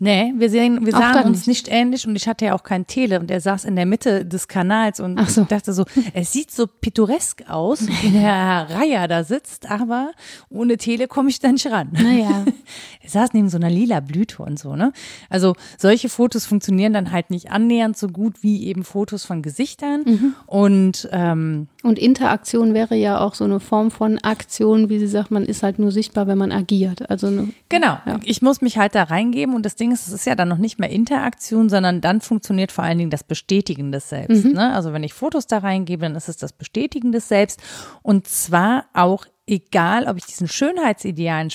Nee, 0.00 0.34
wir, 0.36 0.50
sehen, 0.50 0.84
wir 0.84 0.92
sahen 0.92 1.24
uns 1.24 1.46
nicht 1.46 1.68
ähnlich 1.68 2.06
und 2.06 2.16
ich 2.16 2.26
hatte 2.26 2.44
ja 2.46 2.54
auch 2.54 2.64
keinen 2.64 2.86
Tele 2.86 3.20
und 3.20 3.30
er 3.30 3.40
saß 3.40 3.64
in 3.64 3.76
der 3.76 3.86
Mitte 3.86 4.26
des 4.26 4.48
Kanals 4.48 4.98
und 4.98 5.18
so. 5.30 5.42
ich 5.42 5.46
dachte 5.48 5.72
so, 5.72 5.84
es 6.12 6.32
sieht 6.32 6.50
so 6.50 6.66
pittoresk 6.66 7.44
aus, 7.48 7.86
wie 7.86 8.10
der 8.10 8.32
Reiher 8.70 9.06
da 9.06 9.22
sitzt, 9.22 9.70
aber 9.70 10.10
ohne 10.50 10.76
Tele 10.78 11.06
komme 11.06 11.30
ich 11.30 11.38
da 11.38 11.50
nicht 11.50 11.66
ran. 11.70 11.90
Naja. 11.92 12.44
Er 13.02 13.10
saß 13.10 13.34
neben 13.34 13.48
so 13.50 13.56
einer 13.58 13.68
lila 13.70 14.00
Blüte 14.00 14.42
und 14.42 14.58
so, 14.58 14.74
ne? 14.76 14.92
Also 15.30 15.54
solche 15.78 16.08
Fotos 16.08 16.44
funktionieren 16.46 16.92
dann 16.94 17.12
halt 17.12 17.28
nicht 17.30 17.50
annähernd 17.50 17.96
so 17.98 18.08
gut 18.08 18.42
wie 18.42 18.64
eben 18.66 18.82
Fotos 18.82 19.24
von 19.24 19.42
Gesichtern 19.42 20.02
Mhm. 20.06 20.34
und 20.46 21.08
ähm, 21.12 21.68
Und 21.84 21.98
Interaktion 21.98 22.72
wäre 22.72 22.94
ja 22.94 23.20
auch 23.20 23.34
so 23.34 23.44
eine 23.44 23.60
Form 23.60 23.90
von 23.90 24.18
Aktion, 24.18 24.88
wie 24.88 24.98
sie 24.98 25.06
sagt, 25.06 25.30
man 25.30 25.44
ist 25.44 25.62
halt 25.62 25.78
nur 25.78 25.92
sichtbar, 25.92 26.26
wenn 26.26 26.38
man 26.38 26.50
agiert. 26.50 27.10
Also 27.10 27.26
eine, 27.26 27.50
Genau, 27.68 27.98
ich 28.24 28.40
muss 28.40 28.62
mich 28.62 28.78
halt 28.78 28.94
da 28.94 29.02
reingeben 29.04 29.54
und 29.54 29.66
das 29.66 29.76
Ding 29.76 29.92
ist, 29.92 30.06
es 30.06 30.12
ist 30.14 30.26
ja 30.26 30.34
dann 30.34 30.48
noch 30.48 30.58
nicht 30.58 30.78
mehr 30.78 30.88
Interaktion, 30.88 31.68
sondern 31.68 32.00
dann 32.00 32.22
funktioniert 32.22 32.72
vor 32.72 32.84
allen 32.84 32.98
Dingen 32.98 33.10
das 33.10 33.22
Bestätigen 33.22 33.92
des 33.92 34.08
Selbst. 34.08 34.46
Ne? 34.46 34.72
Also 34.72 34.92
wenn 34.94 35.02
ich 35.02 35.12
Fotos 35.12 35.46
da 35.46 35.58
reingebe, 35.58 36.02
dann 36.02 36.16
ist 36.16 36.28
es 36.28 36.38
das 36.38 36.52
Bestätigen 36.54 37.12
des 37.12 37.28
Selbst 37.28 37.62
und 38.02 38.26
zwar 38.26 38.86
auch 38.94 39.26
egal, 39.46 40.06
ob 40.08 40.16
ich 40.16 40.24
diesen 40.24 40.48
Schönheitsidealen 40.48 41.50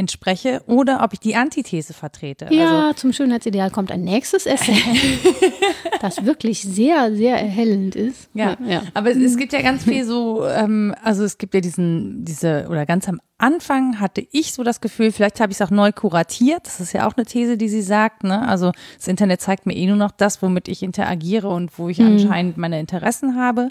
entspreche 0.00 0.62
oder 0.66 1.04
ob 1.04 1.12
ich 1.12 1.20
die 1.20 1.36
Antithese 1.36 1.92
vertrete. 1.92 2.48
Ja, 2.50 2.88
also, 2.88 2.94
zum 2.94 3.12
Schönheitsideal 3.12 3.70
kommt 3.70 3.92
ein 3.92 4.02
nächstes 4.02 4.46
Essay, 4.46 4.74
das 6.00 6.24
wirklich 6.24 6.62
sehr, 6.62 7.14
sehr 7.14 7.38
erhellend 7.38 7.94
ist. 7.94 8.30
Ja, 8.34 8.56
ja. 8.66 8.82
aber 8.94 9.10
es, 9.10 9.18
es, 9.18 9.36
gibt 9.36 9.52
ja 9.52 9.60
ganz 9.60 9.84
viel 9.84 10.04
so, 10.04 10.46
ähm, 10.46 10.94
also 11.04 11.22
es 11.22 11.36
gibt 11.38 11.54
ja 11.54 11.60
diesen, 11.60 12.24
diese, 12.24 12.66
oder 12.68 12.86
ganz 12.86 13.08
am 13.08 13.20
Anfang 13.36 14.00
hatte 14.00 14.26
ich 14.32 14.52
so 14.52 14.62
das 14.64 14.80
Gefühl, 14.80 15.12
vielleicht 15.12 15.40
habe 15.40 15.52
ich 15.52 15.60
es 15.60 15.62
auch 15.66 15.70
neu 15.70 15.92
kuratiert. 15.92 16.66
Das 16.66 16.80
ist 16.80 16.92
ja 16.92 17.06
auch 17.06 17.16
eine 17.16 17.24
These, 17.24 17.56
die 17.56 17.68
sie 17.68 17.82
sagt. 17.82 18.22
Ne? 18.22 18.46
Also 18.46 18.72
das 18.96 19.08
Internet 19.08 19.40
zeigt 19.40 19.66
mir 19.66 19.74
eh 19.74 19.86
nur 19.86 19.96
noch 19.96 20.10
das, 20.10 20.42
womit 20.42 20.68
ich 20.68 20.82
interagiere 20.82 21.48
und 21.48 21.78
wo 21.78 21.88
ich 21.88 21.98
mhm. 21.98 22.06
anscheinend 22.06 22.58
meine 22.58 22.78
Interessen 22.78 23.36
habe. 23.36 23.68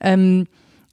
Ähm, 0.00 0.46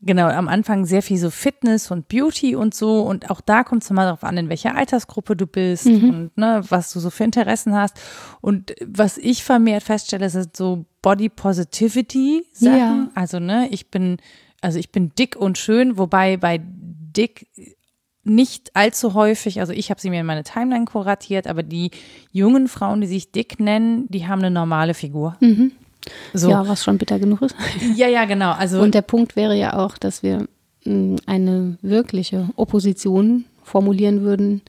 genau, 0.05 0.27
am 0.27 0.47
Anfang 0.47 0.85
sehr 0.85 1.01
viel 1.01 1.17
so 1.17 1.29
Fitness 1.29 1.91
und 1.91 2.07
Beauty 2.07 2.55
und 2.55 2.73
so. 2.73 3.01
Und 3.01 3.29
auch 3.29 3.41
da 3.41 3.63
kommt 3.63 3.83
es 3.83 3.89
mal 3.89 4.05
darauf 4.05 4.23
an, 4.23 4.37
in 4.37 4.49
welcher 4.49 4.75
Altersgruppe 4.75 5.35
du 5.35 5.47
bist 5.47 5.85
mhm. 5.85 6.09
und 6.09 6.37
ne, 6.37 6.61
was 6.69 6.91
du 6.93 6.99
so 6.99 7.09
für 7.09 7.23
Interessen 7.23 7.73
hast. 7.75 7.99
Und 8.41 8.75
was 8.85 9.17
ich 9.17 9.43
vermehrt 9.43 9.83
feststelle, 9.83 10.29
sind 10.29 10.55
so 10.55 10.85
Body 11.01 11.29
Positivity 11.29 12.45
Sachen. 12.53 12.77
Ja. 12.77 13.09
Also, 13.15 13.39
ne, 13.39 13.67
ich 13.71 13.89
bin, 13.89 14.17
also 14.61 14.79
ich 14.79 14.91
bin 14.91 15.11
dick 15.17 15.35
und 15.35 15.57
schön, 15.57 15.97
wobei 15.97 16.37
bei 16.37 16.61
dick 16.63 17.47
nicht 18.25 18.75
allzu 18.75 19.13
häufig, 19.13 19.59
also 19.59 19.73
ich 19.73 19.89
habe 19.89 19.99
sie 19.99 20.09
mir 20.09 20.21
in 20.21 20.25
meine 20.25 20.43
Timeline 20.43 20.85
kuratiert, 20.85 21.45
aber 21.45 21.61
die 21.61 21.91
jungen 22.31 22.69
Frauen, 22.69 23.01
die 23.01 23.07
sich 23.07 23.31
dick 23.31 23.59
nennen, 23.59 24.07
die 24.07 24.27
haben 24.27 24.39
eine 24.39 24.51
normale 24.51 24.93
Figur. 24.93 25.35
Mhm. 25.41 25.73
So. 26.33 26.49
Ja, 26.49 26.67
was 26.67 26.83
schon 26.83 26.97
bitter 26.97 27.19
genug 27.19 27.41
ist. 27.41 27.55
Ja, 27.95 28.07
ja, 28.07 28.25
genau. 28.25 28.51
Also 28.51 28.81
Und 28.81 28.93
der 28.95 29.01
Punkt 29.01 29.35
wäre 29.35 29.55
ja 29.57 29.77
auch, 29.77 29.97
dass 29.97 30.23
wir 30.23 30.47
mm, 30.85 31.15
eine 31.25 31.77
wirkliche 31.81 32.49
Opposition 32.55 33.45
formulieren 33.63 34.21
würden, 34.21 34.61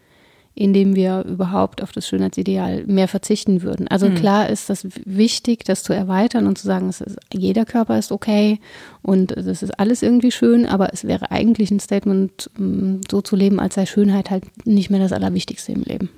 indem 0.54 0.94
wir 0.94 1.24
überhaupt 1.24 1.82
auf 1.82 1.90
das 1.90 2.06
Schönheitsideal 2.06 2.84
mehr 2.86 3.08
verzichten 3.08 3.62
würden. 3.62 3.88
Also 3.88 4.08
mhm. 4.08 4.14
klar 4.14 4.48
ist 4.48 4.70
das 4.70 4.86
wichtig, 5.04 5.64
das 5.64 5.82
zu 5.82 5.92
erweitern 5.92 6.46
und 6.46 6.58
zu 6.58 6.66
sagen, 6.66 6.88
ist, 6.88 7.04
jeder 7.32 7.64
Körper 7.64 7.98
ist 7.98 8.12
okay 8.12 8.60
und 9.02 9.36
das 9.36 9.62
ist 9.62 9.78
alles 9.80 10.02
irgendwie 10.02 10.30
schön, 10.30 10.66
aber 10.66 10.92
es 10.92 11.04
wäre 11.04 11.32
eigentlich 11.32 11.72
ein 11.72 11.80
Statement, 11.80 12.50
mm, 12.56 13.00
so 13.10 13.20
zu 13.20 13.34
leben, 13.34 13.58
als 13.58 13.74
sei 13.74 13.86
Schönheit 13.86 14.30
halt 14.30 14.44
nicht 14.64 14.90
mehr 14.90 15.00
das 15.00 15.12
Allerwichtigste 15.12 15.72
im 15.72 15.82
Leben. 15.82 16.10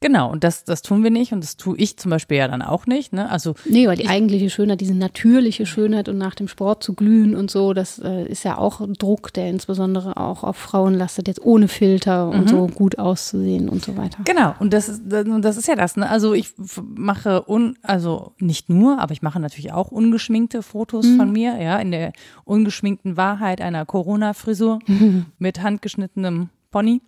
Genau, 0.00 0.30
und 0.30 0.44
das, 0.44 0.64
das 0.64 0.82
tun 0.82 1.02
wir 1.02 1.10
nicht 1.10 1.32
und 1.32 1.42
das 1.42 1.56
tue 1.56 1.76
ich 1.78 1.96
zum 1.96 2.10
Beispiel 2.10 2.36
ja 2.36 2.48
dann 2.48 2.60
auch 2.60 2.86
nicht. 2.86 3.14
Ne? 3.14 3.30
Also 3.30 3.54
nee, 3.64 3.88
weil 3.88 3.96
die 3.96 4.08
eigentliche 4.08 4.50
Schönheit, 4.50 4.82
diese 4.82 4.94
natürliche 4.94 5.64
Schönheit 5.64 6.10
und 6.10 6.18
nach 6.18 6.34
dem 6.34 6.48
Sport 6.48 6.82
zu 6.82 6.92
glühen 6.92 7.34
und 7.34 7.50
so, 7.50 7.72
das 7.72 7.98
äh, 7.98 8.26
ist 8.26 8.44
ja 8.44 8.58
auch 8.58 8.86
Druck, 8.98 9.32
der 9.32 9.48
insbesondere 9.48 10.18
auch 10.18 10.44
auf 10.44 10.58
Frauen 10.58 10.92
lastet, 10.92 11.28
jetzt 11.28 11.42
ohne 11.42 11.66
Filter 11.66 12.28
und 12.28 12.44
mhm. 12.44 12.48
so 12.48 12.66
gut 12.66 12.98
auszusehen 12.98 13.70
und 13.70 13.82
so 13.82 13.96
weiter. 13.96 14.18
Genau, 14.24 14.54
und 14.60 14.74
das 14.74 14.90
ist, 14.90 15.02
das 15.06 15.56
ist 15.56 15.66
ja 15.66 15.76
das. 15.76 15.96
Ne? 15.96 16.08
Also 16.10 16.34
ich 16.34 16.50
mache, 16.82 17.48
un, 17.48 17.78
also 17.80 18.34
nicht 18.38 18.68
nur, 18.68 18.98
aber 19.00 19.12
ich 19.12 19.22
mache 19.22 19.40
natürlich 19.40 19.72
auch 19.72 19.90
ungeschminkte 19.90 20.62
Fotos 20.62 21.06
mhm. 21.06 21.16
von 21.16 21.32
mir, 21.32 21.58
ja, 21.58 21.78
in 21.78 21.90
der 21.90 22.12
ungeschminkten 22.44 23.16
Wahrheit 23.16 23.62
einer 23.62 23.86
Corona-Frisur 23.86 24.78
mhm. 24.86 25.24
mit 25.38 25.62
handgeschnittenem 25.62 26.50
Pony. 26.70 27.00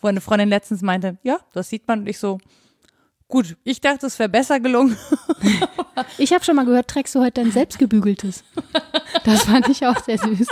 Wo 0.00 0.08
eine 0.08 0.20
Freundin 0.20 0.48
letztens 0.48 0.82
meinte, 0.82 1.18
ja, 1.22 1.38
das 1.52 1.68
sieht 1.68 1.86
man 1.86 2.00
und 2.00 2.08
ich 2.08 2.18
so, 2.18 2.38
gut, 3.28 3.56
ich 3.64 3.80
dachte, 3.80 4.06
es 4.06 4.18
wäre 4.18 4.28
besser 4.28 4.60
gelungen. 4.60 4.96
ich 6.18 6.32
habe 6.32 6.44
schon 6.44 6.56
mal 6.56 6.64
gehört, 6.64 6.88
trägst 6.88 7.14
du 7.14 7.20
heute 7.20 7.42
dein 7.42 7.52
selbstgebügeltes? 7.52 8.44
Das 9.24 9.44
fand 9.44 9.68
ich 9.68 9.86
auch 9.86 10.02
sehr 10.02 10.18
süß. 10.18 10.48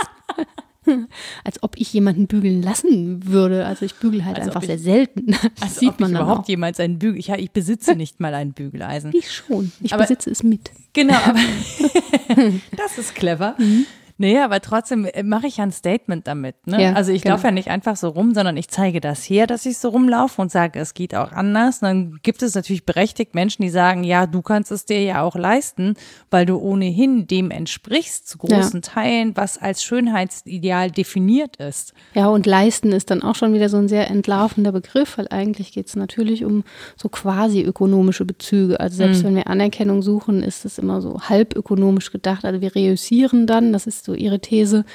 Als 1.43 1.61
ob 1.63 1.75
ich 1.77 1.91
jemanden 1.91 2.27
bügeln 2.27 2.61
lassen 2.61 3.27
würde. 3.27 3.65
Also 3.65 3.83
ich 3.83 3.95
bügel 3.95 4.23
halt 4.23 4.37
als 4.37 4.47
einfach 4.47 4.63
sehr 4.63 4.79
selten. 4.79 5.35
Das 5.59 5.79
sieht 5.79 5.89
ob 5.89 5.99
man 5.99 6.11
ich 6.11 6.15
überhaupt 6.17 6.45
auch. 6.45 6.47
jemals 6.47 6.79
einen 6.79 6.97
Bügel. 6.97 7.19
Ich, 7.19 7.27
ich 7.27 7.51
besitze 7.51 7.93
nicht 7.95 8.21
mal 8.21 8.33
ein 8.33 8.53
Bügeleisen. 8.53 9.11
Ich 9.13 9.29
schon. 9.29 9.73
Ich 9.81 9.93
aber, 9.93 10.03
besitze 10.03 10.29
es 10.29 10.43
mit. 10.43 10.71
Genau, 10.93 11.15
aber 11.15 11.39
das 12.77 12.97
ist 12.97 13.15
clever. 13.15 13.55
Mhm. 13.57 13.85
Nee, 14.19 14.39
aber 14.39 14.61
trotzdem 14.61 15.05
äh, 15.05 15.21
mache 15.21 15.47
ich 15.47 15.57
ja 15.57 15.63
ein 15.63 15.71
Statement 15.71 16.27
damit. 16.27 16.55
Ne? 16.65 16.81
Ja, 16.81 16.93
also 16.93 17.11
ich 17.11 17.21
genau. 17.21 17.35
laufe 17.35 17.47
ja 17.47 17.51
nicht 17.51 17.69
einfach 17.69 17.95
so 17.95 18.09
rum, 18.09 18.33
sondern 18.33 18.57
ich 18.57 18.67
zeige 18.67 18.99
das 18.99 19.23
hier, 19.23 19.45
dass 19.45 19.65
ich 19.65 19.77
so 19.77 19.89
rumlaufe 19.89 20.41
und 20.41 20.51
sage, 20.51 20.79
es 20.79 20.95
geht 20.95 21.13
auch 21.13 21.31
anders. 21.31 21.81
Und 21.81 21.87
dann 21.87 22.19
gibt 22.23 22.41
es 22.41 22.55
natürlich 22.55 22.85
berechtigt 22.85 23.35
Menschen, 23.35 23.61
die 23.61 23.69
sagen, 23.69 24.03
ja, 24.03 24.25
du 24.25 24.41
kannst 24.41 24.71
es 24.71 24.85
dir 24.85 25.01
ja 25.03 25.21
auch 25.21 25.35
leisten, 25.35 25.95
weil 26.31 26.47
du 26.47 26.57
ohnehin 26.57 27.27
dem 27.27 27.51
entsprichst 27.51 28.27
zu 28.27 28.39
großen 28.39 28.81
ja. 28.81 28.93
Teilen, 28.93 29.37
was 29.37 29.59
als 29.59 29.83
Schönheitsideal 29.83 30.89
definiert 30.89 31.57
ist. 31.57 31.93
Ja, 32.15 32.27
und 32.27 32.47
leisten 32.47 32.91
ist 32.91 33.11
dann 33.11 33.21
auch 33.21 33.35
schon 33.35 33.53
wieder 33.53 33.69
so 33.69 33.77
ein 33.77 33.87
sehr 33.87 34.09
entlarvender 34.09 34.71
Begriff, 34.71 35.19
weil 35.19 35.27
eigentlich 35.29 35.71
geht 35.73 35.87
es 35.87 35.95
natürlich 35.95 36.43
um 36.43 36.63
so 36.95 37.07
quasi 37.09 37.61
ökonomische 37.61 38.25
Bezüge. 38.25 38.79
Also 38.79 38.97
selbst 38.97 39.21
mhm. 39.21 39.27
wenn 39.27 39.35
wir 39.35 39.47
Anerkennung 39.47 40.01
suchen, 40.01 40.41
ist 40.41 40.65
es 40.65 40.79
immer 40.79 41.01
so 41.01 41.21
halb 41.21 41.55
ökonomisch 41.55 42.11
gedacht. 42.11 42.45
Also 42.45 42.61
wir 42.61 42.73
reüssieren 42.73 43.45
dann, 43.45 43.73
das 43.73 43.85
ist 43.85 44.06
so 44.07 44.15
ihre 44.15 44.39
These 44.39 44.85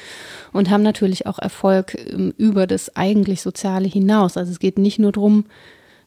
und 0.52 0.70
haben 0.70 0.82
natürlich 0.82 1.26
auch 1.26 1.38
Erfolg 1.38 1.94
ähm, 1.94 2.34
über 2.36 2.66
das 2.66 2.96
eigentlich 2.96 3.42
Soziale 3.42 3.86
hinaus. 3.86 4.36
Also 4.36 4.50
es 4.50 4.58
geht 4.58 4.78
nicht 4.78 4.98
nur 4.98 5.12
darum, 5.12 5.44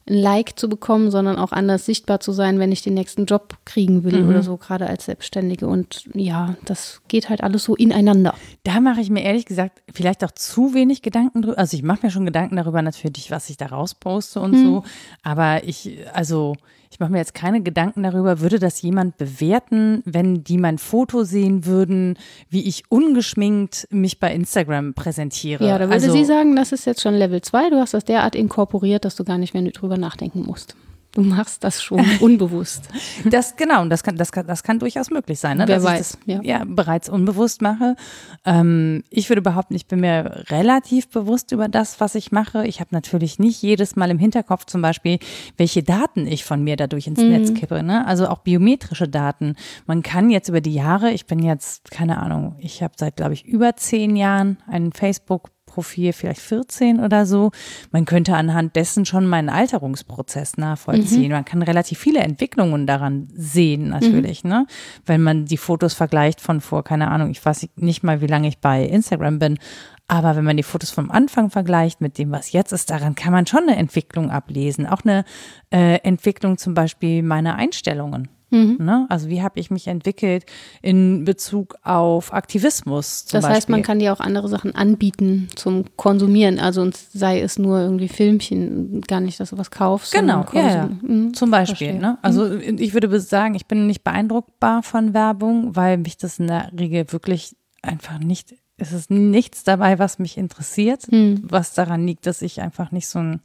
ein 0.08 0.18
Like 0.18 0.60
zu 0.60 0.70
bekommen, 0.70 1.10
sondern 1.10 1.38
auch 1.38 1.52
anders 1.52 1.86
sichtbar 1.86 2.20
zu 2.20 2.32
sein, 2.32 2.60
wenn 2.60 2.72
ich 2.72 2.84
den 2.84 2.94
nächsten 2.94 3.26
Job 3.26 3.58
kriegen 3.66 4.04
will 4.04 4.22
mhm. 4.22 4.30
oder 4.30 4.44
so, 4.44 4.56
gerade 4.58 4.88
als 4.88 5.06
Selbstständige. 5.06 5.68
Und 5.68 6.08
ja, 6.14 6.56
das 6.66 7.02
geht 7.08 7.30
halt 7.30 7.42
alles 7.42 7.64
so 7.64 7.76
ineinander. 7.76 8.36
Da 8.64 8.80
mache 8.82 9.02
ich 9.02 9.10
mir 9.10 9.24
ehrlich 9.24 9.46
gesagt 9.46 9.82
vielleicht 9.92 10.24
auch 10.24 10.32
zu 10.32 10.76
wenig 10.76 11.02
Gedanken 11.02 11.42
drüber. 11.42 11.58
Also 11.58 11.76
ich 11.76 11.82
mache 11.82 12.06
mir 12.06 12.12
schon 12.12 12.26
Gedanken 12.26 12.56
darüber 12.56 12.84
natürlich, 12.84 13.32
was 13.32 13.50
ich 13.50 13.58
da 13.58 13.68
rausposte 13.68 14.40
und 14.40 14.52
mhm. 14.52 14.64
so. 14.64 14.84
Aber 15.24 15.64
ich, 15.64 15.98
also 16.14 16.56
ich 16.96 17.00
mache 17.02 17.12
mir 17.12 17.18
jetzt 17.18 17.34
keine 17.34 17.62
Gedanken 17.62 18.04
darüber, 18.04 18.40
würde 18.40 18.58
das 18.58 18.82
jemand 18.82 19.18
bewerten, 19.18 20.02
wenn 20.06 20.46
die 20.46 20.58
mein 20.58 20.78
Foto 20.78 21.26
sehen 21.26 21.66
würden, 21.66 22.18
wie 22.50 22.66
ich 22.70 22.86
ungeschminkt 22.88 23.86
mich 23.92 24.22
bei 24.22 24.34
Instagram 24.34 24.94
präsentiere. 24.94 25.68
Ja, 25.68 25.78
da 25.78 25.90
würde 25.90 25.96
also, 25.96 26.14
sie 26.14 26.24
sagen, 26.24 26.56
das 26.56 26.72
ist 26.72 26.86
jetzt 26.86 27.02
schon 27.02 27.14
Level 27.14 27.42
2, 27.42 27.72
du 27.72 27.82
hast 27.82 27.94
das 27.94 28.06
derart 28.06 28.34
inkorporiert, 28.34 29.04
dass 29.04 29.18
du 29.18 29.26
gar 29.26 29.38
nicht 29.38 29.54
mehr 29.54 29.64
drüber 29.64 29.98
nachdenken 29.98 30.44
musst. 30.46 30.78
Du 31.16 31.22
machst 31.22 31.64
das 31.64 31.82
schon 31.82 32.06
unbewusst. 32.20 32.90
Das 33.24 33.56
genau, 33.56 33.82
und 33.82 33.90
das 33.90 34.04
kann, 34.04 34.18
das 34.18 34.34
kann, 34.34 34.46
das 34.46 34.64
kann 34.64 34.80
durchaus 34.80 35.10
möglich 35.10 35.40
sein, 35.40 35.58
ne? 35.58 35.68
Wer 35.68 35.78
dass 35.78 35.86
weiß, 35.86 36.00
ich 36.02 36.20
das 36.28 36.44
ja. 36.46 36.60
ja 36.60 36.64
bereits 36.68 37.08
unbewusst 37.08 37.62
mache. 37.62 37.96
Ähm, 38.44 39.02
ich 39.10 39.30
würde 39.30 39.42
behaupten, 39.42 39.76
ich 39.76 39.88
bin 39.88 40.02
mir 40.02 40.44
relativ 40.50 41.08
bewusst 41.08 41.54
über 41.54 41.70
das, 41.70 42.02
was 42.02 42.16
ich 42.16 42.34
mache. 42.34 42.68
Ich 42.68 42.82
habe 42.82 42.90
natürlich 42.92 43.40
nicht 43.40 43.62
jedes 43.62 43.96
Mal 43.96 44.12
im 44.12 44.20
Hinterkopf 44.20 44.66
zum 44.66 44.82
Beispiel, 44.82 45.20
welche 45.56 45.84
Daten 45.84 46.28
ich 46.28 46.44
von 46.44 46.62
mir 46.62 46.76
dadurch 46.76 47.08
ins 47.08 47.22
mhm. 47.22 47.30
Netz 47.30 47.54
kippe. 47.54 47.82
Ne? 47.82 48.06
Also 48.06 48.28
auch 48.28 48.40
biometrische 48.40 49.08
Daten. 49.08 49.56
Man 49.88 50.04
kann 50.04 50.30
jetzt 50.30 50.50
über 50.50 50.60
die 50.60 50.74
Jahre, 50.74 51.12
ich 51.12 51.26
bin 51.28 51.40
jetzt 51.40 51.92
keine 51.92 52.18
Ahnung, 52.18 52.56
ich 52.60 52.84
habe 52.84 52.94
seit 52.98 53.16
glaube 53.16 53.34
ich 53.34 53.46
über 53.46 53.78
zehn 53.78 54.18
Jahren 54.18 54.58
einen 54.68 54.92
Facebook 54.92 55.55
Profil 55.76 56.14
vielleicht 56.14 56.40
14 56.40 57.02
oder 57.02 57.26
so. 57.26 57.52
Man 57.92 58.06
könnte 58.06 58.36
anhand 58.36 58.78
dessen 58.78 59.06
schon 59.06 59.28
meinen 59.28 59.50
Alterungsprozess 59.50 60.56
nachvollziehen. 60.56 61.28
Mhm. 61.28 61.32
Man 61.32 61.46
kann 61.46 61.62
relativ 61.62 62.00
viele 62.00 62.20
Entwicklungen 62.20 62.88
daran 62.88 63.28
sehen, 63.34 63.90
natürlich, 63.90 64.46
mhm. 64.46 64.50
ne? 64.50 64.68
Wenn 65.06 65.22
man 65.22 65.46
die 65.46 65.58
Fotos 65.58 65.94
vergleicht 65.94 66.40
von 66.40 66.62
vor, 66.62 66.84
keine 66.86 67.12
Ahnung, 67.12 67.30
ich 67.30 67.46
weiß 67.46 67.68
nicht 67.76 68.04
mal, 68.04 68.22
wie 68.22 68.28
lange 68.28 68.48
ich 68.48 68.60
bei 68.60 68.86
Instagram 68.86 69.38
bin, 69.38 69.60
aber 70.08 70.38
wenn 70.38 70.46
man 70.46 70.56
die 70.56 70.64
Fotos 70.64 70.92
vom 70.92 71.12
Anfang 71.12 71.50
vergleicht 71.50 72.00
mit 72.00 72.18
dem, 72.18 72.32
was 72.32 72.54
jetzt 72.54 72.72
ist, 72.72 72.90
daran 72.90 73.16
kann 73.16 73.34
man 73.34 73.48
schon 73.48 73.64
eine 73.64 73.76
Entwicklung 73.76 74.32
ablesen. 74.32 74.88
Auch 74.88 75.02
eine 75.04 75.26
äh, 75.74 76.00
Entwicklung 76.04 76.58
zum 76.58 76.74
Beispiel 76.74 77.22
meiner 77.22 77.56
Einstellungen. 77.56 78.30
Mhm. 78.56 78.78
Ne? 78.80 79.06
Also 79.10 79.30
wie 79.30 79.42
habe 79.42 79.60
ich 79.60 79.70
mich 79.70 79.88
entwickelt 79.88 80.46
in 80.82 81.26
Bezug 81.26 81.76
auf 81.84 82.34
Aktivismus? 82.34 83.26
das 83.26 83.46
heißt, 83.46 83.70
man 83.70 83.82
kann 83.82 84.00
dir 84.00 84.14
auch 84.14 84.20
andere 84.20 84.48
Sachen 84.48 84.74
anbieten 84.74 85.50
zum 85.56 85.86
Konsumieren. 85.98 86.60
Also 86.60 86.90
sei 87.14 87.42
es 87.42 87.60
nur 87.60 87.80
irgendwie 87.80 88.08
Filmchen, 88.08 89.02
gar 89.02 89.20
nicht, 89.20 89.40
dass 89.40 89.50
du 89.50 89.58
was 89.58 89.72
kaufst. 89.72 90.14
Genau, 90.14 90.46
ja, 90.54 90.70
ja. 90.70 90.90
Mhm. 91.02 91.34
zum 91.34 91.52
Beispiel. 91.52 91.94
Ne? 91.94 92.18
Also 92.22 92.46
mhm. 92.46 92.78
ich 92.80 92.94
würde 92.94 93.20
sagen, 93.20 93.56
ich 93.56 93.66
bin 93.66 93.88
nicht 93.88 94.04
beeindruckbar 94.04 94.84
von 94.84 95.14
Werbung, 95.14 95.76
weil 95.76 95.98
mich 95.98 96.18
das 96.18 96.40
in 96.40 96.48
der 96.48 96.72
Regel 96.78 97.12
wirklich 97.12 97.56
einfach 97.82 98.20
nicht 98.20 98.56
es 98.78 98.92
ist 98.92 99.10
nichts 99.10 99.64
dabei, 99.64 100.00
was 100.00 100.20
mich 100.20 100.38
interessiert, 100.38 101.10
mhm. 101.10 101.42
was 101.44 101.74
daran 101.74 102.06
liegt, 102.06 102.26
dass 102.26 102.42
ich 102.42 102.60
einfach 102.62 102.92
nicht 102.92 103.08
so 103.08 103.20
ein 103.20 103.42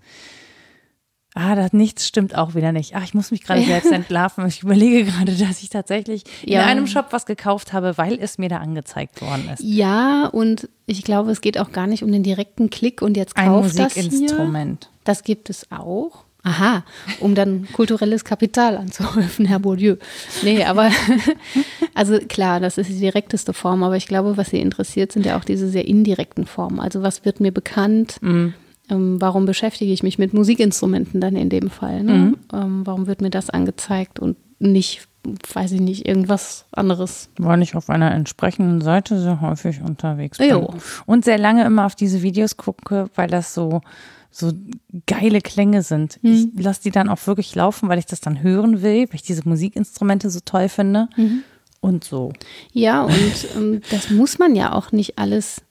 Ah, 1.34 1.54
das 1.54 1.72
nichts 1.72 2.08
stimmt 2.08 2.36
auch 2.36 2.54
wieder 2.54 2.72
nicht. 2.72 2.96
Ach, 2.96 3.04
ich 3.04 3.14
muss 3.14 3.30
mich 3.30 3.42
gerade 3.42 3.62
selbst 3.64 3.92
entlarven. 3.92 4.46
Ich 4.46 4.62
überlege 4.62 5.04
gerade, 5.04 5.32
dass 5.32 5.62
ich 5.62 5.70
tatsächlich 5.70 6.24
ja. 6.44 6.62
in 6.62 6.68
einem 6.68 6.86
Shop 6.86 7.06
was 7.10 7.26
gekauft 7.26 7.72
habe, 7.72 7.96
weil 7.98 8.18
es 8.20 8.38
mir 8.38 8.48
da 8.48 8.58
angezeigt 8.58 9.22
worden 9.22 9.48
ist. 9.52 9.62
Ja, 9.62 10.26
und 10.26 10.68
ich 10.86 11.04
glaube, 11.04 11.30
es 11.30 11.40
geht 11.40 11.58
auch 11.58 11.72
gar 11.72 11.86
nicht 11.86 12.02
um 12.02 12.10
den 12.10 12.22
direkten 12.22 12.68
Klick 12.70 13.00
und 13.00 13.16
jetzt 13.16 13.36
kauft 13.36 13.78
das 13.78 13.96
Ein 13.96 14.04
Musikinstrument. 14.04 14.90
Das 15.04 15.22
gibt 15.22 15.50
es 15.50 15.70
auch. 15.70 16.24
Aha, 16.42 16.84
um 17.20 17.34
dann 17.34 17.68
kulturelles 17.74 18.24
Kapital 18.24 18.78
anzuhäufen, 18.78 19.44
Herr 19.44 19.58
Bourdieu. 19.58 19.96
Nee, 20.42 20.64
aber 20.64 20.90
also 21.94 22.18
klar, 22.18 22.60
das 22.60 22.78
ist 22.78 22.88
die 22.88 22.98
direkteste 22.98 23.52
Form, 23.52 23.82
aber 23.82 23.96
ich 23.96 24.06
glaube, 24.06 24.38
was 24.38 24.48
Sie 24.48 24.58
interessiert, 24.58 25.12
sind 25.12 25.26
ja 25.26 25.36
auch 25.36 25.44
diese 25.44 25.68
sehr 25.68 25.86
indirekten 25.86 26.46
Formen. 26.46 26.80
Also 26.80 27.02
was 27.02 27.26
wird 27.26 27.40
mir 27.40 27.52
bekannt? 27.52 28.16
Mhm 28.22 28.54
ähm, 28.90 29.20
warum 29.20 29.46
beschäftige 29.46 29.92
ich 29.92 30.02
mich 30.02 30.18
mit 30.18 30.34
Musikinstrumenten 30.34 31.20
dann 31.20 31.36
in 31.36 31.48
dem 31.48 31.70
Fall? 31.70 32.02
Ne? 32.02 32.12
Mhm. 32.12 32.36
Ähm, 32.52 32.82
warum 32.84 33.06
wird 33.06 33.20
mir 33.20 33.30
das 33.30 33.50
angezeigt 33.50 34.18
und 34.18 34.36
nicht, 34.58 35.06
weiß 35.54 35.72
ich 35.72 35.80
nicht, 35.80 36.06
irgendwas 36.06 36.66
anderes? 36.72 37.30
Weil 37.38 37.62
ich 37.62 37.74
auf 37.74 37.88
einer 37.88 38.12
entsprechenden 38.12 38.80
Seite 38.80 39.20
sehr 39.20 39.40
häufig 39.40 39.80
unterwegs 39.80 40.38
bin. 40.38 40.50
Jo. 40.50 40.74
Und 41.06 41.24
sehr 41.24 41.38
lange 41.38 41.64
immer 41.64 41.86
auf 41.86 41.94
diese 41.94 42.22
Videos 42.22 42.56
gucke, 42.56 43.08
weil 43.14 43.28
das 43.28 43.54
so 43.54 43.80
so 44.32 44.52
geile 45.06 45.40
Klänge 45.40 45.82
sind. 45.82 46.22
Mhm. 46.22 46.52
Ich 46.56 46.62
lasse 46.62 46.82
die 46.82 46.90
dann 46.90 47.08
auch 47.08 47.26
wirklich 47.26 47.54
laufen, 47.54 47.88
weil 47.88 47.98
ich 47.98 48.06
das 48.06 48.20
dann 48.20 48.42
hören 48.42 48.80
will, 48.82 49.08
weil 49.08 49.14
ich 49.14 49.22
diese 49.22 49.48
Musikinstrumente 49.48 50.30
so 50.30 50.38
toll 50.44 50.68
finde. 50.68 51.08
Mhm. 51.16 51.42
Und 51.80 52.04
so. 52.04 52.32
Ja, 52.72 53.02
und 53.02 53.48
ähm, 53.56 53.80
das 53.90 54.10
muss 54.10 54.38
man 54.38 54.54
ja 54.54 54.72
auch 54.72 54.92
nicht 54.92 55.18
alles 55.18 55.62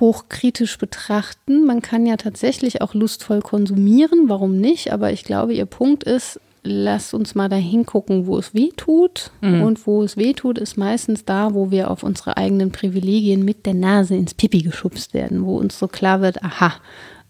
hochkritisch 0.00 0.78
betrachten. 0.78 1.64
Man 1.64 1.82
kann 1.82 2.06
ja 2.06 2.16
tatsächlich 2.16 2.82
auch 2.82 2.94
lustvoll 2.94 3.40
konsumieren, 3.40 4.28
warum 4.28 4.56
nicht? 4.56 4.92
Aber 4.92 5.12
ich 5.12 5.24
glaube, 5.24 5.54
ihr 5.54 5.66
Punkt 5.66 6.04
ist, 6.04 6.40
lasst 6.62 7.14
uns 7.14 7.34
mal 7.34 7.48
dahin 7.48 7.86
gucken, 7.86 8.26
wo 8.26 8.38
es 8.38 8.54
weh 8.54 8.70
tut. 8.76 9.30
Mhm. 9.40 9.62
Und 9.62 9.86
wo 9.86 10.02
es 10.02 10.16
weh 10.16 10.32
tut, 10.32 10.58
ist 10.58 10.76
meistens 10.76 11.24
da, 11.24 11.54
wo 11.54 11.70
wir 11.70 11.90
auf 11.90 12.02
unsere 12.02 12.36
eigenen 12.36 12.72
Privilegien 12.72 13.44
mit 13.44 13.66
der 13.66 13.74
Nase 13.74 14.16
ins 14.16 14.34
Pipi 14.34 14.62
geschubst 14.62 15.14
werden, 15.14 15.44
wo 15.44 15.58
uns 15.58 15.78
so 15.78 15.86
klar 15.86 16.20
wird, 16.20 16.42
aha, 16.42 16.74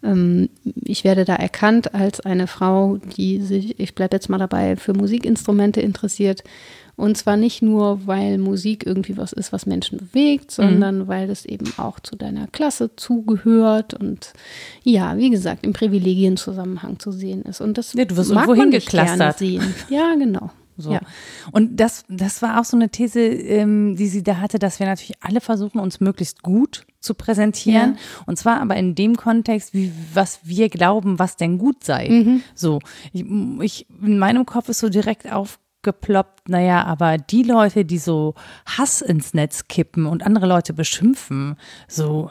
ähm, 0.04 0.48
ich 0.84 1.04
werde 1.04 1.24
da 1.24 1.34
erkannt 1.34 1.94
als 1.94 2.20
eine 2.20 2.46
Frau, 2.46 2.98
die 3.16 3.40
sich, 3.40 3.78
ich 3.80 3.94
bleibe 3.94 4.16
jetzt 4.16 4.28
mal 4.28 4.38
dabei, 4.38 4.76
für 4.76 4.94
Musikinstrumente 4.94 5.80
interessiert 5.80 6.44
und 6.96 7.16
zwar 7.16 7.36
nicht 7.36 7.62
nur, 7.62 8.06
weil 8.06 8.38
Musik 8.38 8.86
irgendwie 8.86 9.16
was 9.16 9.32
ist, 9.32 9.52
was 9.52 9.66
Menschen 9.66 9.98
bewegt, 9.98 10.50
sondern 10.50 11.00
mhm. 11.00 11.08
weil 11.08 11.30
es 11.30 11.44
eben 11.44 11.72
auch 11.76 12.00
zu 12.00 12.16
deiner 12.16 12.46
Klasse 12.46 12.94
zugehört 12.96 13.94
und 13.94 14.32
ja, 14.82 15.16
wie 15.16 15.30
gesagt, 15.30 15.64
im 15.64 15.72
Privilegienzusammenhang 15.72 16.98
zu 16.98 17.10
sehen 17.10 17.42
ist. 17.42 17.60
Und 17.60 17.78
das 17.78 17.94
ja, 17.94 18.04
du 18.04 18.16
wirst 18.16 18.32
mag 18.32 18.46
man 18.46 18.68
nicht 18.68 18.90
gerne 18.90 19.34
sehen. 19.36 19.62
Ja, 19.88 20.14
genau. 20.14 20.50
So. 20.76 20.92
Ja. 20.92 21.00
Und 21.52 21.78
das, 21.78 22.04
das 22.08 22.42
war 22.42 22.60
auch 22.60 22.64
so 22.64 22.76
eine 22.76 22.88
These, 22.88 23.20
ähm, 23.20 23.96
die 23.96 24.08
sie 24.08 24.22
da 24.22 24.38
hatte, 24.38 24.58
dass 24.58 24.80
wir 24.80 24.86
natürlich 24.86 25.16
alle 25.20 25.40
versuchen, 25.40 25.78
uns 25.78 26.00
möglichst 26.00 26.42
gut 26.42 26.84
zu 27.00 27.14
präsentieren. 27.14 27.94
Ja. 27.94 28.22
Und 28.26 28.38
zwar 28.38 28.60
aber 28.60 28.76
in 28.76 28.94
dem 28.94 29.16
Kontext, 29.16 29.72
wie, 29.72 29.92
was 30.12 30.40
wir 30.42 30.68
glauben, 30.68 31.18
was 31.18 31.36
denn 31.36 31.58
gut 31.58 31.84
sei. 31.84 32.08
Mhm. 32.08 32.42
So, 32.54 32.80
ich, 33.12 33.24
ich, 33.60 33.86
in 34.02 34.18
meinem 34.18 34.46
Kopf 34.46 34.68
ist 34.68 34.80
so 34.80 34.88
direkt 34.88 35.30
auf 35.30 35.60
geploppt, 35.84 36.48
naja, 36.48 36.84
aber 36.84 37.18
die 37.18 37.44
Leute, 37.44 37.84
die 37.84 37.98
so 37.98 38.34
Hass 38.66 39.00
ins 39.00 39.34
Netz 39.34 39.68
kippen 39.68 40.06
und 40.06 40.26
andere 40.26 40.46
Leute 40.46 40.72
beschimpfen, 40.72 41.56
so, 41.86 42.30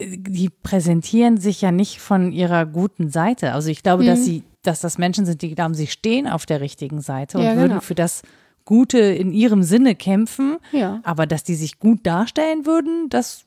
die 0.00 0.50
präsentieren 0.50 1.38
sich 1.38 1.62
ja 1.62 1.70
nicht 1.70 2.00
von 2.00 2.32
ihrer 2.32 2.66
guten 2.66 3.10
Seite. 3.10 3.52
Also 3.52 3.70
ich 3.70 3.82
glaube, 3.82 4.02
mhm. 4.02 4.08
dass 4.08 4.24
sie, 4.24 4.42
dass 4.62 4.80
das 4.80 4.98
Menschen 4.98 5.24
sind, 5.24 5.42
die 5.42 5.54
glauben, 5.54 5.74
sie 5.74 5.86
stehen 5.86 6.26
auf 6.26 6.44
der 6.46 6.60
richtigen 6.60 7.00
Seite 7.00 7.38
und 7.38 7.44
ja, 7.44 7.54
würden 7.56 7.68
genau. 7.68 7.80
für 7.80 7.94
das 7.94 8.22
Gute 8.64 8.98
in 8.98 9.32
ihrem 9.32 9.62
Sinne 9.62 9.94
kämpfen. 9.94 10.58
Ja. 10.72 11.00
Aber 11.04 11.26
dass 11.26 11.44
die 11.44 11.54
sich 11.54 11.78
gut 11.78 12.04
darstellen 12.04 12.66
würden, 12.66 13.08
das 13.08 13.45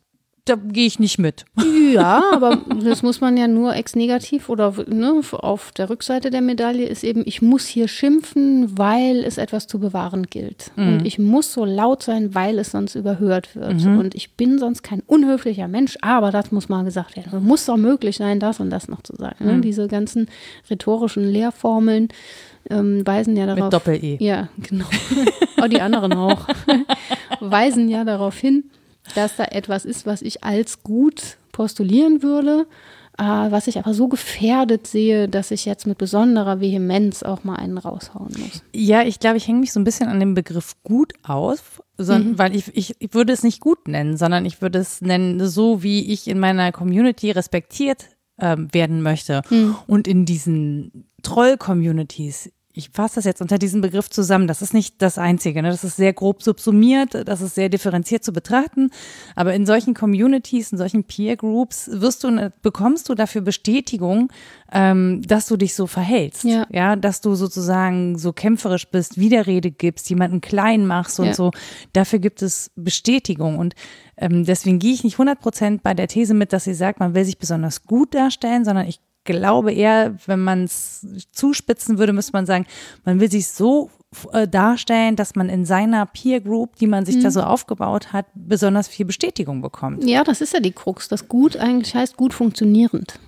da 0.49 0.55
gehe 0.55 0.85
ich 0.85 0.99
nicht 0.99 1.19
mit. 1.19 1.45
Ja, 1.89 2.21
aber 2.33 2.59
das 2.83 3.01
muss 3.01 3.19
man 3.19 3.35
ja 3.35 3.47
nur 3.47 3.75
ex-negativ 3.75 4.47
oder 4.47 4.75
ne, 4.87 5.21
auf 5.31 5.71
der 5.71 5.89
Rückseite 5.89 6.29
der 6.29 6.41
Medaille 6.41 6.85
ist 6.85 7.03
eben, 7.03 7.23
ich 7.25 7.41
muss 7.41 7.65
hier 7.65 7.87
schimpfen, 7.87 8.77
weil 8.77 9.23
es 9.23 9.39
etwas 9.39 9.65
zu 9.65 9.79
bewahren 9.79 10.27
gilt. 10.27 10.71
Mhm. 10.75 10.87
Und 10.87 11.05
ich 11.07 11.17
muss 11.17 11.51
so 11.51 11.65
laut 11.65 12.03
sein, 12.03 12.35
weil 12.35 12.59
es 12.59 12.69
sonst 12.71 12.93
überhört 12.93 13.55
wird. 13.55 13.85
Mhm. 13.85 13.97
Und 13.97 14.13
ich 14.13 14.33
bin 14.33 14.59
sonst 14.59 14.83
kein 14.83 15.01
unhöflicher 15.07 15.67
Mensch, 15.67 15.97
aber 16.01 16.29
das 16.29 16.51
muss 16.51 16.69
mal 16.69 16.83
gesagt 16.83 17.15
werden. 17.17 17.31
Es 17.35 17.43
muss 17.43 17.65
doch 17.65 17.77
möglich 17.77 18.17
sein, 18.17 18.39
das 18.39 18.59
und 18.59 18.69
das 18.69 18.87
noch 18.87 19.01
zu 19.01 19.15
sagen. 19.15 19.43
Ne? 19.43 19.53
Mhm. 19.53 19.61
Diese 19.63 19.87
ganzen 19.87 20.27
rhetorischen 20.69 21.27
Lehrformeln 21.27 22.09
ähm, 22.69 23.05
weisen 23.05 23.35
ja 23.35 23.47
darauf. 23.47 23.63
Mit 23.63 23.73
Doppel-E. 23.73 24.17
Ja, 24.19 24.49
genau. 24.57 24.85
oh, 25.61 25.67
die 25.67 25.81
anderen 25.81 26.13
auch. 26.13 26.47
weisen 27.39 27.89
ja 27.89 28.03
darauf 28.03 28.37
hin, 28.37 28.65
dass 29.15 29.35
da 29.35 29.45
etwas 29.45 29.85
ist, 29.85 30.05
was 30.05 30.21
ich 30.21 30.43
als 30.43 30.83
gut 30.83 31.37
postulieren 31.51 32.23
würde, 32.23 32.67
äh, 33.17 33.23
was 33.23 33.67
ich 33.67 33.77
aber 33.77 33.93
so 33.93 34.07
gefährdet 34.07 34.87
sehe, 34.87 35.27
dass 35.27 35.51
ich 35.51 35.65
jetzt 35.65 35.85
mit 35.85 35.97
besonderer 35.97 36.61
Vehemenz 36.61 37.21
auch 37.21 37.43
mal 37.43 37.55
einen 37.55 37.77
raushauen 37.77 38.33
muss. 38.37 38.63
Ja, 38.73 39.03
ich 39.03 39.19
glaube, 39.19 39.37
ich 39.37 39.47
hänge 39.47 39.59
mich 39.59 39.73
so 39.73 39.79
ein 39.79 39.83
bisschen 39.83 40.07
an 40.07 40.19
dem 40.19 40.33
Begriff 40.35 40.75
gut 40.83 41.13
auf, 41.23 41.83
sondern, 41.97 42.31
mhm. 42.31 42.37
weil 42.39 42.55
ich, 42.55 42.75
ich, 42.75 42.95
ich 42.99 43.13
würde 43.13 43.33
es 43.33 43.43
nicht 43.43 43.59
gut 43.59 43.87
nennen, 43.87 44.15
sondern 44.15 44.45
ich 44.45 44.61
würde 44.61 44.79
es 44.79 45.01
nennen, 45.01 45.45
so 45.47 45.83
wie 45.83 46.11
ich 46.13 46.27
in 46.27 46.39
meiner 46.39 46.71
Community 46.71 47.31
respektiert 47.31 48.05
ähm, 48.39 48.73
werden 48.73 49.01
möchte. 49.01 49.41
Mhm. 49.49 49.75
Und 49.85 50.07
in 50.07 50.25
diesen 50.25 51.09
Troll-Communities 51.23 52.51
ich 52.79 52.89
fasse 52.93 53.15
das 53.15 53.25
jetzt 53.25 53.41
unter 53.41 53.57
diesem 53.57 53.81
Begriff 53.81 54.09
zusammen. 54.09 54.47
Das 54.47 54.61
ist 54.61 54.73
nicht 54.73 55.01
das 55.01 55.17
Einzige. 55.17 55.61
Ne? 55.61 55.69
Das 55.69 55.83
ist 55.83 55.97
sehr 55.97 56.13
grob 56.13 56.41
subsumiert, 56.41 57.27
das 57.27 57.41
ist 57.41 57.55
sehr 57.55 57.67
differenziert 57.67 58.23
zu 58.23 58.31
betrachten. 58.31 58.89
Aber 59.35 59.53
in 59.53 59.65
solchen 59.65 59.93
Communities, 59.93 60.71
in 60.71 60.77
solchen 60.77 61.03
Peer 61.03 61.35
Groups 61.35 61.89
wirst 61.91 62.23
du, 62.23 62.51
bekommst 62.61 63.09
du 63.09 63.15
dafür 63.15 63.41
Bestätigung, 63.41 64.31
ähm, 64.71 65.21
dass 65.21 65.47
du 65.47 65.57
dich 65.57 65.75
so 65.75 65.87
verhältst. 65.87 66.45
Ja. 66.45 66.65
ja, 66.71 66.95
dass 66.95 67.19
du 67.19 67.35
sozusagen 67.35 68.17
so 68.17 68.31
kämpferisch 68.31 68.87
bist, 68.89 69.19
Widerrede 69.19 69.71
gibst, 69.71 70.09
jemanden 70.09 70.39
klein 70.39 70.87
machst 70.87 71.19
und 71.19 71.27
ja. 71.27 71.33
so. 71.33 71.51
Dafür 71.91 72.19
gibt 72.19 72.41
es 72.41 72.71
Bestätigung. 72.75 73.57
Und 73.57 73.75
ähm, 74.15 74.45
deswegen 74.45 74.79
gehe 74.79 74.93
ich 74.93 75.03
nicht 75.03 75.15
100 75.15 75.39
Prozent 75.39 75.83
bei 75.83 75.93
der 75.93 76.07
These 76.07 76.33
mit, 76.33 76.53
dass 76.53 76.63
sie 76.63 76.73
sagt, 76.73 77.01
man 77.01 77.13
will 77.13 77.25
sich 77.25 77.37
besonders 77.37 77.83
gut 77.83 78.15
darstellen, 78.15 78.63
sondern 78.63 78.87
ich 78.87 79.01
glaube 79.23 79.71
eher, 79.71 80.15
wenn 80.25 80.43
man 80.43 80.63
es 80.63 81.05
zuspitzen 81.31 81.97
würde, 81.97 82.13
müsste 82.13 82.33
man 82.33 82.45
sagen, 82.45 82.65
man 83.05 83.19
will 83.19 83.29
sich 83.29 83.47
so 83.47 83.89
äh, 84.31 84.47
darstellen, 84.47 85.15
dass 85.15 85.35
man 85.35 85.49
in 85.49 85.65
seiner 85.65 86.05
Peer 86.05 86.41
Group, 86.41 86.77
die 86.77 86.87
man 86.87 87.05
sich 87.05 87.17
mhm. 87.17 87.23
da 87.23 87.31
so 87.31 87.41
aufgebaut 87.41 88.11
hat, 88.11 88.25
besonders 88.33 88.87
viel 88.87 89.05
Bestätigung 89.05 89.61
bekommt. 89.61 90.03
Ja, 90.03 90.23
das 90.23 90.41
ist 90.41 90.53
ja 90.53 90.59
die 90.59 90.71
Krux. 90.71 91.07
Das 91.07 91.27
gut 91.27 91.57
eigentlich 91.57 91.93
heißt 91.93 92.17
gut 92.17 92.33
funktionierend. 92.33 93.19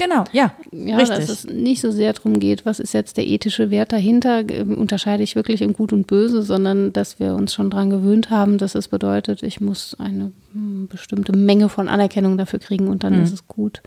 Genau, 0.00 0.22
ja. 0.30 0.52
Ja, 0.70 0.96
richtig. 0.96 1.18
dass 1.18 1.28
es 1.28 1.44
nicht 1.44 1.80
so 1.80 1.90
sehr 1.90 2.12
darum 2.12 2.38
geht, 2.38 2.64
was 2.64 2.78
ist 2.78 2.94
jetzt 2.94 3.16
der 3.16 3.26
ethische 3.26 3.70
Wert 3.70 3.92
dahinter, 3.92 4.44
unterscheide 4.76 5.24
ich 5.24 5.34
wirklich 5.34 5.60
in 5.60 5.72
Gut 5.72 5.92
und 5.92 6.06
Böse, 6.06 6.42
sondern 6.42 6.92
dass 6.92 7.18
wir 7.18 7.34
uns 7.34 7.52
schon 7.52 7.68
daran 7.68 7.90
gewöhnt 7.90 8.30
haben, 8.30 8.58
dass 8.58 8.76
es 8.76 8.86
bedeutet, 8.86 9.42
ich 9.42 9.60
muss 9.60 9.96
eine 9.98 10.30
hm, 10.52 10.86
bestimmte 10.86 11.36
Menge 11.36 11.68
von 11.68 11.88
Anerkennung 11.88 12.38
dafür 12.38 12.60
kriegen 12.60 12.86
und 12.86 13.02
dann 13.02 13.16
mhm. 13.16 13.24
ist 13.24 13.32
es 13.32 13.48
gut. 13.48 13.82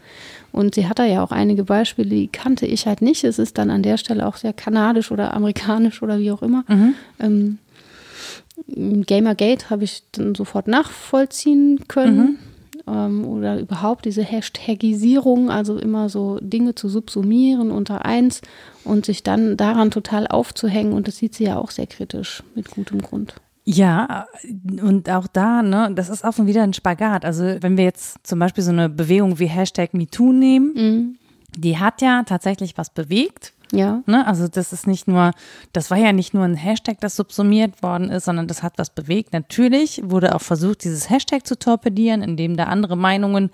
Und 0.51 0.75
sie 0.75 0.89
hat 0.89 0.99
da 0.99 1.05
ja 1.05 1.23
auch 1.23 1.31
einige 1.31 1.63
Beispiele, 1.63 2.09
die 2.09 2.27
kannte 2.27 2.65
ich 2.65 2.87
halt 2.87 3.01
nicht. 3.01 3.23
Es 3.23 3.39
ist 3.39 3.57
dann 3.57 3.69
an 3.69 3.81
der 3.81 3.95
Stelle 3.95 4.27
auch 4.27 4.35
sehr 4.35 4.51
kanadisch 4.51 5.11
oder 5.11 5.33
amerikanisch 5.33 6.03
oder 6.03 6.19
wie 6.19 6.31
auch 6.31 6.41
immer. 6.41 6.65
Mhm. 6.67 6.93
Ähm, 7.19 7.57
Gamergate 9.07 9.69
habe 9.69 9.85
ich 9.85 10.03
dann 10.11 10.35
sofort 10.35 10.67
nachvollziehen 10.67 11.79
können. 11.87 12.17
Mhm 12.17 12.50
ähm, 12.87 13.25
oder 13.25 13.59
überhaupt 13.59 14.05
diese 14.05 14.23
Hashtagisierung, 14.23 15.49
also 15.49 15.77
immer 15.77 16.09
so 16.09 16.39
Dinge 16.41 16.75
zu 16.75 16.89
subsumieren 16.89 17.71
unter 17.71 18.05
eins 18.05 18.41
und 18.83 19.05
sich 19.05 19.23
dann 19.23 19.57
daran 19.57 19.91
total 19.91 20.27
aufzuhängen. 20.27 20.93
Und 20.93 21.07
das 21.07 21.17
sieht 21.17 21.35
sie 21.35 21.45
ja 21.45 21.57
auch 21.57 21.71
sehr 21.71 21.87
kritisch 21.87 22.43
mit 22.55 22.71
gutem 22.71 23.01
Grund. 23.01 23.35
Ja, 23.63 24.25
und 24.81 25.09
auch 25.09 25.27
da, 25.27 25.61
ne, 25.61 25.91
das 25.93 26.09
ist 26.09 26.25
auch 26.25 26.33
schon 26.33 26.47
wieder 26.47 26.63
ein 26.63 26.73
Spagat. 26.73 27.25
Also 27.25 27.43
wenn 27.61 27.77
wir 27.77 27.83
jetzt 27.83 28.25
zum 28.25 28.39
Beispiel 28.39 28.63
so 28.63 28.71
eine 28.71 28.89
Bewegung 28.89 29.37
wie 29.37 29.45
Hashtag 29.45 29.93
MeToo 29.93 30.33
nehmen, 30.33 30.73
mhm. 30.73 31.17
Die 31.55 31.77
hat 31.77 32.01
ja 32.01 32.23
tatsächlich 32.23 32.77
was 32.77 32.89
bewegt. 32.89 33.53
Ja. 33.71 34.03
Ne? 34.05 34.27
Also 34.27 34.49
das 34.49 34.73
ist 34.73 34.85
nicht 34.85 35.07
nur, 35.07 35.31
das 35.71 35.91
war 35.91 35.97
ja 35.97 36.11
nicht 36.11 36.33
nur 36.33 36.43
ein 36.43 36.55
Hashtag, 36.55 36.99
das 36.99 37.15
subsumiert 37.15 37.81
worden 37.81 38.09
ist, 38.09 38.25
sondern 38.25 38.47
das 38.47 38.63
hat 38.63 38.73
was 38.77 38.89
bewegt. 38.89 39.31
Natürlich 39.31 40.01
wurde 40.03 40.35
auch 40.35 40.41
versucht, 40.41 40.83
dieses 40.83 41.09
Hashtag 41.09 41.47
zu 41.47 41.57
torpedieren, 41.57 42.21
indem 42.21 42.57
da 42.57 42.65
andere 42.65 42.97
Meinungen, 42.97 43.49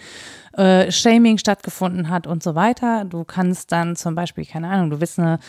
äh, 0.53 0.91
Shaming 0.91 1.37
stattgefunden 1.37 2.09
hat 2.09 2.25
und 2.25 2.41
so 2.41 2.55
weiter. 2.55 3.05
Du 3.05 3.23
kannst 3.25 3.71
dann 3.71 3.95
zum 3.95 4.15
Beispiel, 4.15 4.45
keine 4.45 4.69
Ahnung, 4.69 4.89
du 4.89 4.99
willst 4.99 5.19
eine 5.19 5.39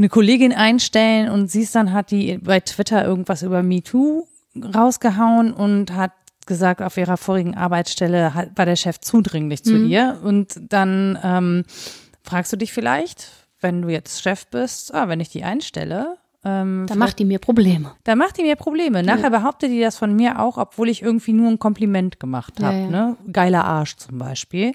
eine 0.00 0.08
Kollegin 0.08 0.54
einstellen 0.54 1.28
und 1.28 1.50
siehst 1.50 1.74
dann, 1.74 1.92
hat 1.92 2.10
die 2.10 2.38
bei 2.38 2.60
Twitter 2.60 3.04
irgendwas 3.04 3.42
über 3.42 3.62
MeToo 3.62 4.26
rausgehauen 4.74 5.52
und 5.52 5.92
hat 5.92 6.12
gesagt, 6.50 6.82
auf 6.82 6.98
ihrer 6.98 7.16
vorigen 7.16 7.56
Arbeitsstelle 7.56 8.50
war 8.54 8.66
der 8.66 8.76
Chef 8.76 9.00
zudringlich 9.00 9.64
zu 9.64 9.72
mhm. 9.72 9.88
ihr. 9.88 10.20
Und 10.22 10.60
dann 10.68 11.18
ähm, 11.22 11.64
fragst 12.22 12.52
du 12.52 12.58
dich 12.58 12.72
vielleicht, 12.72 13.30
wenn 13.60 13.80
du 13.80 13.88
jetzt 13.88 14.20
Chef 14.20 14.46
bist, 14.48 14.92
ah, 14.92 15.08
wenn 15.08 15.20
ich 15.20 15.30
die 15.30 15.44
einstelle, 15.44 16.18
Ähm, 16.42 16.86
da 16.88 16.94
macht 16.94 17.18
die 17.18 17.26
mir 17.26 17.38
Probleme. 17.38 17.92
Da 18.04 18.16
macht 18.16 18.38
die 18.38 18.42
mir 18.42 18.56
Probleme. 18.56 19.02
Nachher 19.02 19.30
ja. 19.30 19.38
behauptet 19.38 19.70
die 19.70 19.80
das 19.80 19.98
von 19.98 20.16
mir 20.16 20.40
auch, 20.40 20.56
obwohl 20.56 20.88
ich 20.88 21.02
irgendwie 21.02 21.34
nur 21.34 21.48
ein 21.50 21.58
Kompliment 21.58 22.18
gemacht 22.18 22.54
habe. 22.62 22.76
Ja, 22.76 22.82
ja. 22.84 22.90
ne? 22.90 23.16
Geiler 23.30 23.64
Arsch 23.64 23.96
zum 23.96 24.16
Beispiel. 24.16 24.72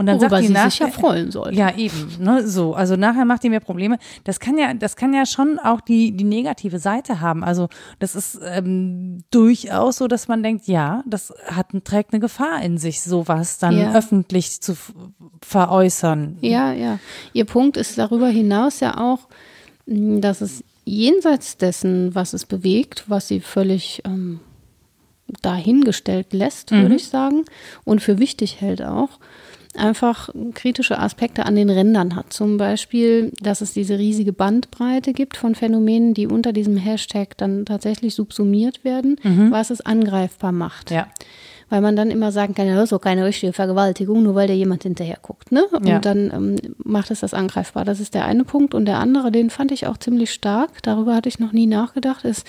Und 0.00 0.06
dann 0.06 0.16
Worüber 0.16 0.36
sagt 0.36 0.42
die 0.44 0.46
sie 0.46 0.52
nach, 0.54 0.70
sich 0.70 0.78
ja 0.78 0.88
freuen 0.88 1.30
soll. 1.30 1.54
Ja, 1.54 1.76
eben. 1.76 2.08
Ne, 2.20 2.48
so. 2.48 2.72
Also 2.72 2.96
nachher 2.96 3.26
macht 3.26 3.42
die 3.42 3.50
mir 3.50 3.60
Probleme. 3.60 3.98
Das 4.24 4.40
kann 4.40 4.56
ja, 4.56 4.72
das 4.72 4.96
kann 4.96 5.12
ja 5.12 5.26
schon 5.26 5.58
auch 5.58 5.82
die, 5.82 6.12
die 6.12 6.24
negative 6.24 6.78
Seite 6.78 7.20
haben. 7.20 7.44
Also 7.44 7.68
das 7.98 8.16
ist 8.16 8.40
ähm, 8.42 9.24
durchaus 9.30 9.98
so, 9.98 10.08
dass 10.08 10.26
man 10.26 10.42
denkt, 10.42 10.66
ja, 10.68 11.02
das 11.06 11.34
hat, 11.48 11.66
trägt 11.84 12.14
eine 12.14 12.20
Gefahr 12.20 12.62
in 12.62 12.78
sich, 12.78 13.02
sowas 13.02 13.58
dann 13.58 13.76
ja. 13.76 13.92
öffentlich 13.92 14.62
zu 14.62 14.74
veräußern. 15.42 16.38
Ja, 16.40 16.72
ja. 16.72 16.98
Ihr 17.34 17.44
Punkt 17.44 17.76
ist 17.76 17.98
darüber 17.98 18.28
hinaus 18.28 18.80
ja 18.80 18.96
auch, 18.96 19.28
dass 19.84 20.40
es 20.40 20.64
jenseits 20.86 21.58
dessen, 21.58 22.14
was 22.14 22.32
es 22.32 22.46
bewegt, 22.46 23.04
was 23.08 23.28
sie 23.28 23.40
völlig 23.40 24.00
ähm, 24.06 24.40
dahingestellt 25.42 26.32
lässt, 26.32 26.70
würde 26.70 26.88
mhm. 26.88 26.94
ich 26.94 27.08
sagen, 27.08 27.44
und 27.84 28.00
für 28.00 28.18
wichtig 28.18 28.62
hält 28.62 28.80
auch, 28.80 29.10
einfach 29.76 30.30
kritische 30.54 30.98
Aspekte 30.98 31.46
an 31.46 31.54
den 31.54 31.70
Rändern 31.70 32.16
hat. 32.16 32.32
Zum 32.32 32.56
Beispiel, 32.56 33.32
dass 33.40 33.60
es 33.60 33.72
diese 33.72 33.98
riesige 33.98 34.32
Bandbreite 34.32 35.12
gibt 35.12 35.36
von 35.36 35.54
Phänomenen, 35.54 36.14
die 36.14 36.26
unter 36.26 36.52
diesem 36.52 36.76
Hashtag 36.76 37.36
dann 37.36 37.64
tatsächlich 37.64 38.14
subsumiert 38.14 38.84
werden, 38.84 39.16
mhm. 39.22 39.50
was 39.50 39.70
es 39.70 39.80
angreifbar 39.80 40.52
macht. 40.52 40.90
Ja. 40.90 41.06
Weil 41.68 41.82
man 41.82 41.94
dann 41.94 42.10
immer 42.10 42.32
sagen 42.32 42.56
kann, 42.56 42.66
ja, 42.66 42.74
das 42.74 42.84
ist 42.84 42.92
doch 42.92 43.00
keine 43.00 43.24
richtige 43.24 43.52
Vergewaltigung, 43.52 44.24
nur 44.24 44.34
weil 44.34 44.48
da 44.48 44.54
jemand 44.54 44.82
hinterher 44.82 45.18
guckt. 45.22 45.52
Ne? 45.52 45.64
Und 45.66 45.86
ja. 45.86 46.00
dann 46.00 46.32
ähm, 46.34 46.74
macht 46.82 47.12
es 47.12 47.20
das 47.20 47.32
angreifbar. 47.32 47.84
Das 47.84 48.00
ist 48.00 48.14
der 48.14 48.24
eine 48.24 48.42
Punkt. 48.42 48.74
Und 48.74 48.86
der 48.86 48.98
andere, 48.98 49.30
den 49.30 49.50
fand 49.50 49.70
ich 49.70 49.86
auch 49.86 49.96
ziemlich 49.96 50.32
stark, 50.32 50.82
darüber 50.82 51.14
hatte 51.14 51.28
ich 51.28 51.38
noch 51.38 51.52
nie 51.52 51.66
nachgedacht, 51.66 52.24
ist, 52.24 52.44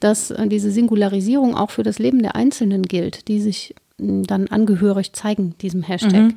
dass 0.00 0.30
äh, 0.30 0.46
diese 0.46 0.70
Singularisierung 0.70 1.54
auch 1.54 1.70
für 1.70 1.84
das 1.84 1.98
Leben 1.98 2.20
der 2.22 2.34
Einzelnen 2.34 2.82
gilt, 2.82 3.28
die 3.28 3.40
sich 3.40 3.74
dann 4.00 4.48
angehörig 4.48 5.12
zeigen, 5.12 5.54
diesem 5.60 5.82
Hashtag. 5.82 6.22
Mhm. 6.22 6.34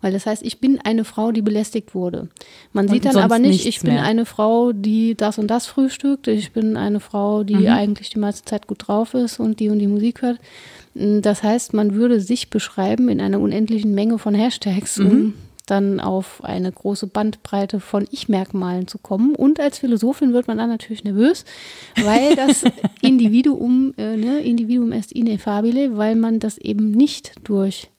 Weil 0.00 0.12
das 0.12 0.26
heißt, 0.26 0.42
ich 0.44 0.60
bin 0.60 0.78
eine 0.84 1.04
Frau, 1.04 1.32
die 1.32 1.42
belästigt 1.42 1.94
wurde. 1.94 2.28
Man 2.72 2.86
und 2.86 2.92
sieht 2.92 3.04
dann 3.06 3.16
aber 3.16 3.38
nicht, 3.38 3.66
ich 3.66 3.80
bin 3.80 3.94
mehr. 3.94 4.04
eine 4.04 4.26
Frau, 4.26 4.72
die 4.72 5.14
das 5.14 5.38
und 5.38 5.48
das 5.48 5.66
frühstückt, 5.66 6.28
ich 6.28 6.52
bin 6.52 6.76
eine 6.76 7.00
Frau, 7.00 7.44
die 7.44 7.56
mhm. 7.56 7.68
eigentlich 7.68 8.10
die 8.10 8.18
meiste 8.18 8.44
Zeit 8.44 8.66
gut 8.66 8.86
drauf 8.86 9.14
ist 9.14 9.40
und 9.40 9.60
die 9.60 9.70
und 9.70 9.78
die 9.78 9.86
Musik 9.86 10.22
hört. 10.22 10.38
Das 10.94 11.42
heißt, 11.42 11.74
man 11.74 11.94
würde 11.94 12.20
sich 12.20 12.50
beschreiben 12.50 13.08
in 13.08 13.20
einer 13.20 13.40
unendlichen 13.40 13.94
Menge 13.94 14.18
von 14.18 14.34
Hashtags, 14.34 14.98
um 14.98 15.06
mhm 15.06 15.34
dann 15.66 16.00
auf 16.00 16.42
eine 16.44 16.70
große 16.70 17.08
Bandbreite 17.08 17.80
von 17.80 18.06
Ich-Merkmalen 18.10 18.86
zu 18.86 18.98
kommen. 18.98 19.34
Und 19.34 19.60
als 19.60 19.78
Philosophin 19.78 20.32
wird 20.32 20.48
man 20.48 20.58
dann 20.58 20.68
natürlich 20.68 21.04
nervös, 21.04 21.44
weil 22.02 22.34
das 22.36 22.64
Individuum, 23.02 23.92
äh, 23.98 24.16
ne, 24.16 24.40
Individuum 24.40 24.92
est 24.92 25.12
ineffabile, 25.12 25.96
weil 25.96 26.16
man 26.16 26.38
das 26.38 26.58
eben 26.58 26.90
nicht 26.90 27.32
durch 27.44 27.90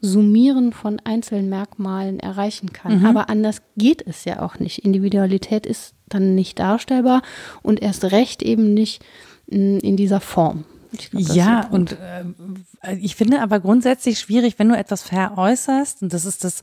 Summieren 0.00 0.72
von 0.72 1.00
einzelnen 1.02 1.48
Merkmalen 1.48 2.20
erreichen 2.20 2.72
kann. 2.72 3.00
Mhm. 3.00 3.06
Aber 3.06 3.30
anders 3.30 3.62
geht 3.76 4.06
es 4.06 4.26
ja 4.26 4.42
auch 4.42 4.58
nicht. 4.58 4.84
Individualität 4.84 5.64
ist 5.64 5.94
dann 6.08 6.34
nicht 6.34 6.58
darstellbar 6.58 7.22
und 7.62 7.80
erst 7.80 8.04
recht 8.04 8.42
eben 8.42 8.74
nicht 8.74 9.02
mm, 9.50 9.78
in 9.78 9.96
dieser 9.96 10.20
Form. 10.20 10.64
Glaub, 11.10 11.34
ja, 11.34 11.66
und 11.68 11.96
äh, 12.82 12.94
ich 12.96 13.16
finde 13.16 13.40
aber 13.40 13.60
grundsätzlich 13.60 14.20
schwierig, 14.20 14.58
wenn 14.58 14.68
du 14.68 14.76
etwas 14.76 15.02
veräußerst, 15.02 16.02
und 16.02 16.12
das 16.12 16.24
ist 16.24 16.44
das 16.44 16.60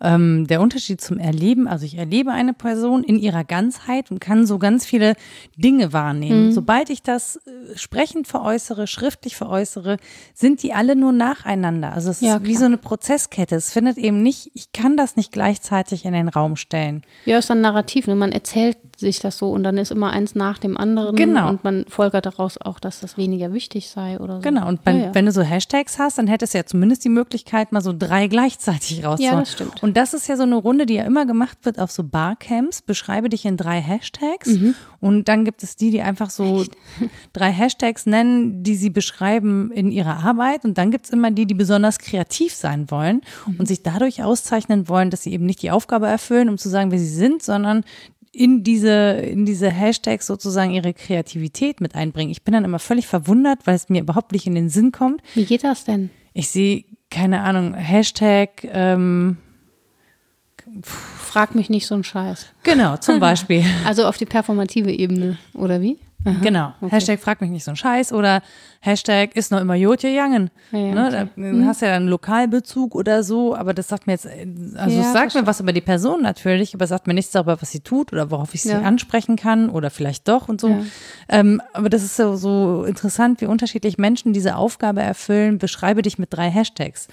ähm, 0.00 0.46
der 0.46 0.60
Unterschied 0.60 1.00
zum 1.00 1.18
Erleben, 1.18 1.68
also 1.68 1.84
ich 1.86 1.96
erlebe 1.96 2.32
eine 2.32 2.52
Person 2.52 3.04
in 3.04 3.18
ihrer 3.18 3.44
Ganzheit 3.44 4.10
und 4.10 4.20
kann 4.20 4.46
so 4.46 4.58
ganz 4.58 4.84
viele 4.84 5.14
Dinge 5.56 5.92
wahrnehmen. 5.92 6.46
Mhm. 6.46 6.52
Sobald 6.52 6.90
ich 6.90 7.02
das 7.02 7.36
äh, 7.36 7.76
sprechend 7.76 8.26
veräußere, 8.26 8.86
schriftlich 8.86 9.36
veräußere, 9.36 9.96
sind 10.34 10.62
die 10.62 10.72
alle 10.72 10.96
nur 10.96 11.12
nacheinander. 11.12 11.92
Also 11.92 12.10
es 12.10 12.20
ja, 12.20 12.36
ist 12.36 12.44
wie 12.44 12.56
so 12.56 12.64
eine 12.64 12.76
Prozesskette. 12.76 13.54
Es 13.54 13.72
findet 13.72 13.96
eben 13.98 14.22
nicht, 14.22 14.50
ich 14.54 14.72
kann 14.72 14.96
das 14.96 15.16
nicht 15.16 15.32
gleichzeitig 15.32 16.04
in 16.04 16.12
den 16.12 16.28
Raum 16.28 16.56
stellen. 16.56 17.02
Ja, 17.24 17.38
ist 17.38 17.50
ein 17.50 17.60
Narrativ. 17.60 18.06
Ne? 18.06 18.14
Man 18.14 18.32
erzählt 18.32 18.76
sich 18.96 19.20
das 19.20 19.38
so 19.38 19.50
und 19.50 19.62
dann 19.64 19.78
ist 19.78 19.90
immer 19.90 20.10
eins 20.10 20.34
nach 20.34 20.58
dem 20.58 20.76
anderen. 20.76 21.16
Genau. 21.16 21.48
Und 21.48 21.64
man 21.64 21.84
folgert 21.88 22.26
daraus 22.26 22.58
auch, 22.60 22.78
dass 22.80 23.00
das 23.00 23.16
weniger 23.16 23.52
wichtig 23.52 23.88
sei 23.88 24.18
oder 24.18 24.36
so. 24.36 24.40
Genau. 24.42 24.68
Und 24.68 24.80
wenn, 24.84 24.98
ja, 24.98 25.04
ja. 25.06 25.14
wenn 25.14 25.26
du 25.26 25.32
so 25.32 25.42
Hashtags 25.42 25.98
hast, 25.98 26.18
dann 26.18 26.26
hättest 26.26 26.54
du 26.54 26.58
ja 26.58 26.66
zumindest 26.66 27.04
die 27.04 27.08
Möglichkeit, 27.08 27.72
mal 27.72 27.80
so 27.80 27.94
drei 27.96 28.26
gleichzeitig 28.26 29.04
rauszuholen. 29.04 29.34
Ja, 29.34 29.40
das 29.40 29.52
stimmt. 29.52 29.82
Und 29.84 29.98
das 29.98 30.14
ist 30.14 30.28
ja 30.28 30.38
so 30.38 30.44
eine 30.44 30.54
Runde, 30.54 30.86
die 30.86 30.94
ja 30.94 31.04
immer 31.04 31.26
gemacht 31.26 31.58
wird 31.64 31.78
auf 31.78 31.90
so 31.90 32.04
Barcamps. 32.04 32.80
Beschreibe 32.80 33.28
dich 33.28 33.44
in 33.44 33.58
drei 33.58 33.82
Hashtags. 33.82 34.48
Mhm. 34.48 34.74
Und 34.98 35.28
dann 35.28 35.44
gibt 35.44 35.62
es 35.62 35.76
die, 35.76 35.90
die 35.90 36.00
einfach 36.00 36.30
so 36.30 36.62
Echt? 36.62 36.74
drei 37.34 37.52
Hashtags 37.52 38.06
nennen, 38.06 38.62
die 38.62 38.76
sie 38.76 38.88
beschreiben 38.88 39.70
in 39.72 39.92
ihrer 39.92 40.24
Arbeit. 40.24 40.64
Und 40.64 40.78
dann 40.78 40.90
gibt 40.90 41.04
es 41.04 41.10
immer 41.10 41.30
die, 41.30 41.44
die 41.44 41.52
besonders 41.52 41.98
kreativ 41.98 42.54
sein 42.54 42.90
wollen 42.90 43.20
mhm. 43.46 43.56
und 43.58 43.68
sich 43.68 43.82
dadurch 43.82 44.22
auszeichnen 44.22 44.88
wollen, 44.88 45.10
dass 45.10 45.24
sie 45.24 45.34
eben 45.34 45.44
nicht 45.44 45.60
die 45.60 45.70
Aufgabe 45.70 46.06
erfüllen, 46.06 46.48
um 46.48 46.56
zu 46.56 46.70
sagen, 46.70 46.90
wer 46.90 46.98
sie 46.98 47.04
sind, 47.04 47.42
sondern 47.42 47.84
in 48.32 48.64
diese, 48.64 48.90
in 48.90 49.44
diese 49.44 49.68
Hashtags 49.68 50.26
sozusagen 50.26 50.70
ihre 50.70 50.94
Kreativität 50.94 51.82
mit 51.82 51.94
einbringen. 51.94 52.30
Ich 52.30 52.42
bin 52.42 52.54
dann 52.54 52.64
immer 52.64 52.78
völlig 52.78 53.06
verwundert, 53.06 53.66
weil 53.66 53.74
es 53.74 53.90
mir 53.90 54.00
überhaupt 54.00 54.32
nicht 54.32 54.46
in 54.46 54.54
den 54.54 54.70
Sinn 54.70 54.92
kommt. 54.92 55.20
Wie 55.34 55.44
geht 55.44 55.62
das 55.62 55.84
denn? 55.84 56.08
Ich 56.32 56.48
sehe, 56.48 56.86
keine 57.10 57.42
Ahnung, 57.42 57.74
Hashtag, 57.74 58.64
ähm, 58.64 59.36
Frag 60.82 61.54
mich 61.54 61.70
nicht 61.70 61.86
so 61.86 61.94
ein 61.94 62.04
Scheiß. 62.04 62.46
Genau, 62.62 62.96
zum 62.96 63.20
Beispiel. 63.20 63.64
Also 63.84 64.06
auf 64.06 64.16
die 64.16 64.26
performative 64.26 64.90
Ebene, 64.90 65.36
oder 65.52 65.80
wie? 65.80 65.98
Aha, 66.24 66.36
genau. 66.42 66.72
Okay. 66.80 66.90
Hashtag 66.92 67.20
frag 67.20 67.40
mich 67.40 67.50
nicht 67.50 67.64
so 67.64 67.70
ein 67.70 67.76
Scheiß 67.76 68.12
oder 68.12 68.42
Hashtag 68.84 69.34
ist 69.34 69.50
noch 69.50 69.62
immer 69.62 69.74
Jotje 69.74 70.10
Jangen. 70.10 70.50
Ja, 70.70 70.78
ja, 70.78 70.94
ne? 70.94 71.10
Da 71.10 71.40
mhm. 71.40 71.64
hast 71.64 71.80
ja 71.80 71.88
dann 71.88 72.06
Lokalbezug 72.06 72.94
oder 72.94 73.22
so, 73.22 73.56
aber 73.56 73.72
das 73.72 73.88
sagt 73.88 74.06
mir 74.06 74.12
jetzt, 74.12 74.28
also 74.76 75.00
es 75.00 75.12
sagt 75.12 75.34
mir 75.34 75.46
was 75.46 75.60
über 75.60 75.72
die 75.72 75.80
Person 75.80 76.20
natürlich, 76.20 76.74
aber 76.74 76.84
es 76.84 76.90
sagt 76.90 77.06
mir 77.06 77.14
nichts 77.14 77.32
darüber, 77.32 77.60
was 77.62 77.70
sie 77.70 77.80
tut 77.80 78.12
oder 78.12 78.30
worauf 78.30 78.54
ich 78.54 78.62
sie 78.62 78.74
ansprechen 78.74 79.36
kann 79.36 79.70
oder 79.70 79.88
vielleicht 79.88 80.28
doch 80.28 80.48
und 80.48 80.60
so. 80.60 80.84
Ähm, 81.30 81.62
aber 81.72 81.88
das 81.88 82.02
ist 82.02 82.16
so, 82.16 82.36
so 82.36 82.84
interessant, 82.84 83.40
wie 83.40 83.46
unterschiedlich 83.46 83.96
Menschen 83.96 84.34
diese 84.34 84.56
Aufgabe 84.56 85.00
erfüllen. 85.00 85.56
Beschreibe 85.56 86.02
dich 86.02 86.18
mit 86.18 86.34
drei 86.34 86.50
Hashtags. 86.50 87.08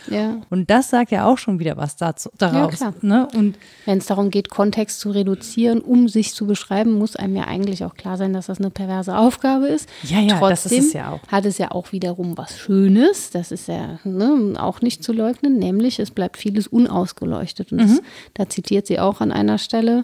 Und 0.50 0.70
das 0.70 0.90
sagt 0.90 1.12
ja 1.12 1.26
auch 1.26 1.38
schon 1.38 1.60
wieder 1.60 1.78
was 1.78 1.96
dazu, 1.96 2.30
daraus. 2.38 2.84
Ne? 3.02 3.30
Und 3.34 3.58
wenn 3.86 4.00
es 4.00 4.08
darum 4.08 4.30
geht, 4.30 4.50
Kontext 4.50 5.00
zu 5.00 5.12
reduzieren, 5.12 5.80
um 5.80 6.10
sich 6.10 6.34
zu 6.36 6.46
beschreiben, 6.46 6.98
muss 6.98 7.16
einem 7.16 7.38
ja 7.38 7.46
eigentlich 7.46 7.86
auch 7.86 7.96
klar 7.96 8.18
sein, 8.18 8.34
dass 8.34 8.48
das 8.48 8.60
eine 8.60 8.72
perverse 8.72 9.18
Aufgabe 9.18 9.68
ist. 9.68 9.88
Ja, 10.04 10.20
ja, 10.20 10.38
Trotzdem 10.38 10.50
das 10.50 10.66
ist 10.66 10.88
es 10.88 10.94
ja 10.94 11.12
auch. 11.12 11.20
Hat 11.30 11.46
es 11.46 11.61
ja 11.62 11.72
auch 11.72 11.92
wiederum 11.92 12.38
was 12.38 12.58
Schönes, 12.58 13.30
das 13.30 13.52
ist 13.52 13.68
ja 13.68 14.00
ne, 14.04 14.54
auch 14.58 14.82
nicht 14.82 15.04
zu 15.04 15.14
leugnen, 15.14 15.58
nämlich 15.58 16.00
es 16.00 16.12
bleibt 16.12 16.38
vieles 16.38 16.68
unausgeleuchtet. 16.68 17.72
Und 17.72 17.80
mhm. 17.80 17.88
das, 17.88 18.02
da 18.34 18.50
zitiert 18.50 18.88
sie 18.88 19.00
auch 19.00 19.22
an 19.22 19.32
einer 19.32 19.58
Stelle 19.58 20.04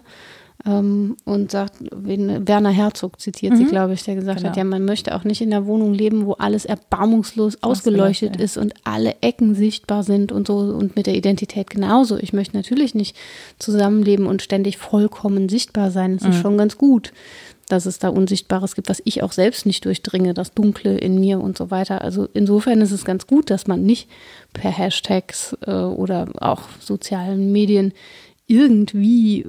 ähm, 0.66 1.16
und 1.24 1.50
sagt, 1.50 1.74
Werner 1.80 2.70
Herzog 2.70 3.20
zitiert 3.20 3.54
mhm. 3.54 3.56
sie, 3.58 3.64
glaube 3.66 3.92
ich, 3.92 4.02
der 4.02 4.16
gesagt 4.16 4.38
genau. 4.38 4.50
hat, 4.50 4.56
ja, 4.56 4.64
man 4.64 4.84
möchte 4.84 5.14
auch 5.14 5.24
nicht 5.24 5.40
in 5.40 5.50
der 5.50 5.66
Wohnung 5.66 5.94
leben, 5.94 6.26
wo 6.26 6.32
alles 6.32 6.64
erbarmungslos 6.64 7.62
ausgeleuchtet 7.62 8.36
ist 8.36 8.56
und 8.56 8.74
alle 8.84 9.16
Ecken 9.20 9.54
sichtbar 9.54 10.02
sind 10.02 10.32
und 10.32 10.46
so 10.46 10.58
und 10.58 10.96
mit 10.96 11.06
der 11.06 11.14
Identität 11.14 11.70
genauso. 11.70 12.16
Ich 12.16 12.32
möchte 12.32 12.56
natürlich 12.56 12.94
nicht 12.94 13.16
zusammenleben 13.58 14.26
und 14.26 14.42
ständig 14.42 14.78
vollkommen 14.78 15.48
sichtbar 15.48 15.90
sein. 15.90 16.16
Das 16.16 16.24
mhm. 16.24 16.30
ist 16.30 16.40
schon 16.40 16.58
ganz 16.58 16.76
gut 16.76 17.12
dass 17.68 17.86
es 17.86 17.98
da 17.98 18.08
Unsichtbares 18.08 18.74
gibt, 18.74 18.88
was 18.88 19.02
ich 19.04 19.22
auch 19.22 19.32
selbst 19.32 19.66
nicht 19.66 19.84
durchdringe, 19.84 20.34
das 20.34 20.52
Dunkle 20.52 20.96
in 20.96 21.20
mir 21.20 21.40
und 21.40 21.56
so 21.56 21.70
weiter. 21.70 22.02
Also 22.02 22.28
insofern 22.34 22.80
ist 22.80 22.92
es 22.92 23.04
ganz 23.04 23.26
gut, 23.26 23.50
dass 23.50 23.66
man 23.66 23.82
nicht 23.82 24.08
per 24.52 24.70
Hashtags 24.70 25.56
äh, 25.66 25.72
oder 25.72 26.28
auch 26.40 26.62
sozialen 26.80 27.52
Medien 27.52 27.92
irgendwie 28.48 29.46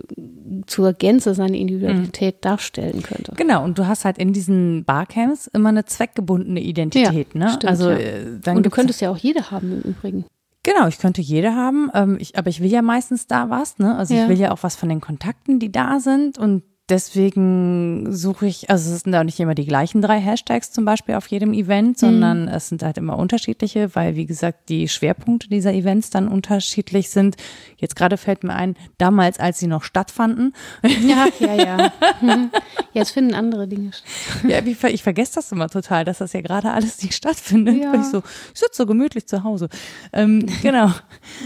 zur 0.67 0.91
Gänze 0.91 1.33
seine 1.33 1.57
Individualität 1.57 2.35
mhm. 2.35 2.41
darstellen 2.41 3.01
könnte. 3.01 3.31
Genau, 3.37 3.63
und 3.63 3.79
du 3.79 3.87
hast 3.87 4.03
halt 4.03 4.17
in 4.17 4.33
diesen 4.33 4.83
Barcamps 4.83 5.47
immer 5.47 5.69
eine 5.69 5.85
zweckgebundene 5.85 6.59
Identität. 6.59 7.27
Ja, 7.33 7.39
ne? 7.39 7.49
Stimmt, 7.49 7.65
also, 7.65 7.89
ja. 7.91 7.97
Äh, 7.97 8.39
dann 8.43 8.57
und 8.57 8.65
du 8.65 8.69
könntest 8.69 8.99
ja 8.99 9.09
auch 9.09 9.17
jede 9.17 9.51
haben 9.51 9.81
im 9.81 9.89
Übrigen. 9.89 10.25
Genau, 10.63 10.87
ich 10.87 10.97
könnte 10.97 11.21
jede 11.21 11.55
haben, 11.55 11.89
ähm, 11.93 12.17
ich, 12.19 12.37
aber 12.37 12.49
ich 12.49 12.61
will 12.61 12.69
ja 12.69 12.81
meistens 12.81 13.25
da 13.25 13.49
was. 13.49 13.79
Ne? 13.79 13.95
Also 13.95 14.13
ja. 14.13 14.23
ich 14.23 14.29
will 14.29 14.37
ja 14.37 14.51
auch 14.51 14.63
was 14.63 14.75
von 14.75 14.89
den 14.89 14.99
Kontakten, 14.99 15.59
die 15.59 15.71
da 15.71 16.01
sind 16.01 16.37
und 16.37 16.63
deswegen 16.89 18.11
suche 18.11 18.47
ich, 18.47 18.69
also 18.69 18.93
es 18.93 19.01
sind 19.01 19.15
auch 19.15 19.23
nicht 19.23 19.39
immer 19.39 19.55
die 19.55 19.65
gleichen 19.65 20.01
drei 20.01 20.19
Hashtags 20.19 20.71
zum 20.71 20.85
Beispiel 20.85 21.15
auf 21.15 21.27
jedem 21.27 21.53
Event, 21.53 21.89
mhm. 21.89 21.95
sondern 21.95 22.41
mhm. 22.43 22.47
es 22.49 22.69
sind 22.69 22.83
halt 22.83 22.97
immer 22.97 23.17
unterschiedliche, 23.17 23.95
weil 23.95 24.15
wie 24.15 24.25
gesagt 24.25 24.69
die 24.69 24.87
Schwerpunkte 24.87 25.49
dieser 25.49 25.73
Events 25.73 26.09
dann 26.09 26.27
unterschiedlich 26.27 27.09
sind. 27.09 27.35
Jetzt 27.77 27.95
gerade 27.95 28.17
fällt 28.17 28.43
mir 28.43 28.55
ein, 28.55 28.75
damals, 28.97 29.39
als 29.39 29.59
sie 29.59 29.67
noch 29.67 29.83
stattfanden. 29.83 30.53
Ja, 30.83 31.27
ja, 31.39 31.53
ja. 31.53 31.91
Jetzt 32.93 33.11
finden 33.11 33.33
andere 33.33 33.67
Dinge 33.67 33.93
statt. 33.93 34.49
Ja, 34.49 34.59
ich, 34.65 34.83
ich 34.83 35.03
vergesse 35.03 35.35
das 35.35 35.51
immer 35.51 35.69
total, 35.69 36.05
dass 36.05 36.17
das 36.19 36.33
ja 36.33 36.41
gerade 36.41 36.71
alles 36.71 37.01
nicht 37.01 37.13
stattfindet. 37.13 37.77
Ja. 37.81 37.93
ich 37.93 38.05
so, 38.05 38.19
ich 38.53 38.59
sitze 38.59 38.77
so 38.77 38.85
gemütlich 38.85 39.27
zu 39.27 39.43
Hause. 39.43 39.69
Ähm, 40.13 40.45
genau. 40.61 40.91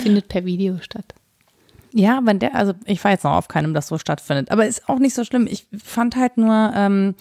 Findet 0.02 0.28
per 0.28 0.46
Video 0.46 0.78
statt. 0.80 1.14
Ja, 1.94 2.22
wenn 2.24 2.40
der, 2.40 2.56
also 2.56 2.74
ich 2.86 3.04
jetzt 3.04 3.24
noch 3.24 3.34
auf 3.34 3.48
keinem, 3.48 3.74
das 3.74 3.88
so 3.88 3.98
stattfindet, 3.98 4.52
aber 4.52 4.66
ist 4.66 4.90
auch 4.90 5.00
nicht 5.00 5.14
so 5.14 5.24
schlimm. 5.24 5.48
Ich 5.48 5.68
fand 5.84 6.16
halt 6.16 6.38
nur, 6.38 6.72
ähm, 6.76 7.16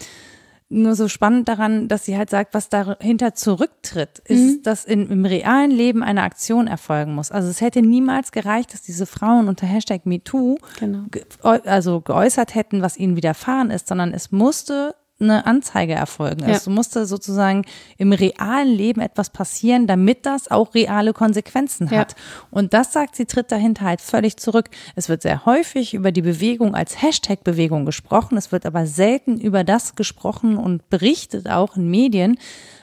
nur 0.73 0.95
so 0.95 1.07
spannend 1.09 1.49
daran, 1.49 1.87
dass 1.87 2.07
sie 2.07 2.17
halt 2.17 2.31
sagt, 2.31 2.55
was 2.55 2.71
dahinter 2.71 3.35
zurücktritt, 3.35 4.21
ist, 4.21 4.59
mhm. 4.59 4.63
dass 4.63 4.87
in, 4.87 5.11
im 5.11 5.27
realen 5.27 5.71
Leben 5.71 6.03
eine 6.03 6.23
Aktion 6.23 6.67
erfolgen 6.67 7.15
muss. 7.15 7.31
Also 7.31 7.51
es 7.51 7.61
hätte 7.61 7.83
niemals 7.83 8.33
gereicht, 8.33 8.73
dass 8.73 8.81
diese 8.81 9.05
Frauen 9.05 9.49
unter 9.49 9.67
Hashtag 9.67 10.07
MeToo 10.07 10.57
genau. 10.79 11.05
ge 11.11 11.25
also 11.43 12.01
geäußert 12.01 12.55
hätten, 12.55 12.81
was 12.81 12.97
ihnen 12.97 13.17
widerfahren 13.17 13.71
ist, 13.71 13.89
sondern 13.89 14.15
es 14.15 14.33
musste 14.33 14.95
eine 15.23 15.47
Anzeige 15.47 15.95
erfolgen. 15.95 16.43
Ja. 16.49 16.55
Es 16.55 16.67
musste 16.67 17.07
sozusagen 17.07 17.65
im 17.99 18.13
realen 18.13 18.69
Leben 18.69 19.01
etwas 19.01 19.31
passieren, 19.31 19.87
damit 19.87 20.27
das 20.27 20.51
auch 20.51 20.75
reale 20.75 21.13
Konsequenzen 21.13 21.91
hat. 21.91 22.13
Ja. 22.13 22.19
Und 22.51 22.75
das 22.75 22.93
sagt 22.93 23.17
sie, 23.17 23.27
tritt 23.27 23.53
dahinter 23.53 23.85
halt 23.85 24.01
völlig 24.01 24.37
zurück. 24.37 24.71
Es 24.97 25.09
wird 25.09 25.23
sehr 25.23 25.47
häufig 25.47 25.95
über 25.95 26.13
die 26.13 26.23
Bewegung 26.23 26.75
als 26.75 27.01
Hashtag-Bewegung 27.01 27.87
gesprochen. 27.87 28.37
Es 28.37 28.53
wird 28.53 28.67
aber 28.67 28.87
selten 28.87 29.41
über 29.41 29.65
das 29.65 29.95
gesprochen 29.95 30.57
und 30.57 30.89
berichtet 30.91 31.49
auch 31.49 31.77
in 31.77 31.91
Medien, 31.91 32.39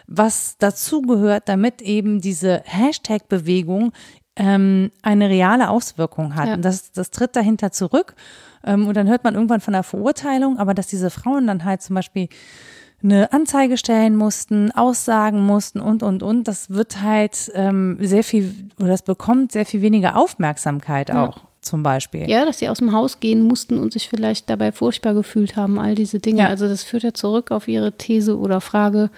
was 0.07 0.57
dazugehört, 0.57 1.47
damit 1.47 1.81
eben 1.81 2.19
diese 2.19 2.61
Hashtag-Bewegung 2.65 3.91
ähm, 4.35 4.91
eine 5.01 5.29
reale 5.29 5.69
Auswirkung 5.69 6.35
hat. 6.35 6.47
Ja. 6.47 6.53
Und 6.55 6.63
das, 6.63 6.91
das 6.91 7.11
tritt 7.11 7.35
dahinter 7.35 7.71
zurück. 7.71 8.15
Ähm, 8.63 8.87
und 8.87 8.95
dann 8.95 9.07
hört 9.07 9.23
man 9.23 9.35
irgendwann 9.35 9.61
von 9.61 9.73
der 9.73 9.83
Verurteilung, 9.83 10.57
aber 10.57 10.73
dass 10.73 10.87
diese 10.87 11.09
Frauen 11.09 11.47
dann 11.47 11.65
halt 11.65 11.81
zum 11.81 11.95
Beispiel 11.95 12.29
eine 13.01 13.31
Anzeige 13.31 13.77
stellen 13.77 14.15
mussten, 14.15 14.71
aussagen 14.71 15.45
mussten 15.45 15.79
und, 15.79 16.03
und, 16.03 16.21
und, 16.21 16.47
das 16.47 16.69
wird 16.69 17.01
halt 17.01 17.49
ähm, 17.55 17.97
sehr 18.01 18.23
viel, 18.23 18.53
oder 18.77 18.89
das 18.89 19.03
bekommt 19.03 19.53
sehr 19.53 19.65
viel 19.65 19.81
weniger 19.81 20.17
Aufmerksamkeit 20.17 21.11
auch. 21.11 21.37
Ja. 21.37 21.43
Zum 21.61 21.83
Beispiel. 21.83 22.29
Ja, 22.29 22.45
dass 22.45 22.59
sie 22.59 22.69
aus 22.69 22.77
dem 22.77 22.93
Haus 22.93 23.19
gehen 23.19 23.41
mussten 23.41 23.79
und 23.79 23.91
sich 23.91 24.07
vielleicht 24.07 24.49
dabei 24.49 24.71
furchtbar 24.71 25.13
gefühlt 25.13 25.57
haben, 25.57 25.77
all 25.77 25.93
diese 25.93 26.19
Dinge. 26.19 26.43
Ja. 26.43 26.47
Also 26.47 26.69
das 26.69 26.83
führt 26.83 27.03
ja 27.03 27.13
zurück 27.13 27.51
auf 27.51 27.67
ihre 27.67 27.91
These 27.91 28.37
oder 28.37 28.61
Frage, 28.61 29.09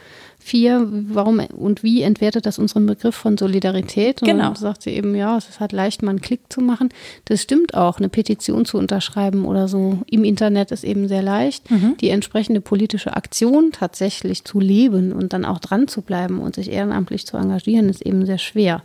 Vier, 0.44 0.88
warum 1.10 1.40
und 1.40 1.84
wie 1.84 2.02
entwertet 2.02 2.48
das 2.48 2.58
unseren 2.58 2.88
Begriff 2.88 3.16
von 3.16 3.38
Solidarität? 3.38 4.24
Und 4.24 4.28
genau. 4.28 4.46
dann 4.46 4.56
sagt 4.56 4.82
sie 4.82 4.90
eben, 4.90 5.14
ja, 5.14 5.38
es 5.38 5.48
ist 5.48 5.60
halt 5.60 5.72
leicht, 5.72 6.02
mal 6.02 6.10
einen 6.10 6.22
Klick 6.22 6.52
zu 6.52 6.62
machen. 6.62 6.90
Das 7.26 7.44
stimmt 7.44 7.76
auch. 7.76 8.00
Eine 8.00 8.10
Petition 8.10 8.66
zu 8.66 8.80
unterschreiben 8.80 9.46
oder 9.46 9.68
so 9.68 10.00
im 10.08 10.24
Internet 10.24 10.72
ist 10.72 10.84
eben 10.84 11.08
sehr 11.08 11.22
leicht. 11.22 11.70
Mhm. 11.70 11.96
Die 12.02 12.10
entsprechende 12.10 12.60
politische 12.60 13.16
Aktion 13.16 13.72
tatsächlich 13.72 14.44
zu 14.44 14.60
leben 14.60 15.12
und 15.12 15.32
dann 15.32 15.46
auch 15.46 15.60
dran 15.60 15.88
zu 15.88 16.02
bleiben 16.02 16.40
und 16.40 16.56
sich 16.56 16.72
ehrenamtlich 16.72 17.28
zu 17.28 17.38
engagieren, 17.38 17.88
ist 17.88 18.02
eben 18.02 18.26
sehr 18.26 18.40
schwer. 18.40 18.82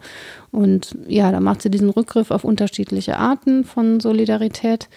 Und 0.52 0.94
ja, 1.08 1.32
da 1.32 1.40
macht 1.40 1.62
sie 1.62 1.70
diesen 1.70 1.88
Rückgriff 1.88 2.30
auf 2.30 2.44
unterschiedliche 2.44 3.18
Arten 3.18 3.64
von 3.64 3.98
Solidarität. 4.00 4.88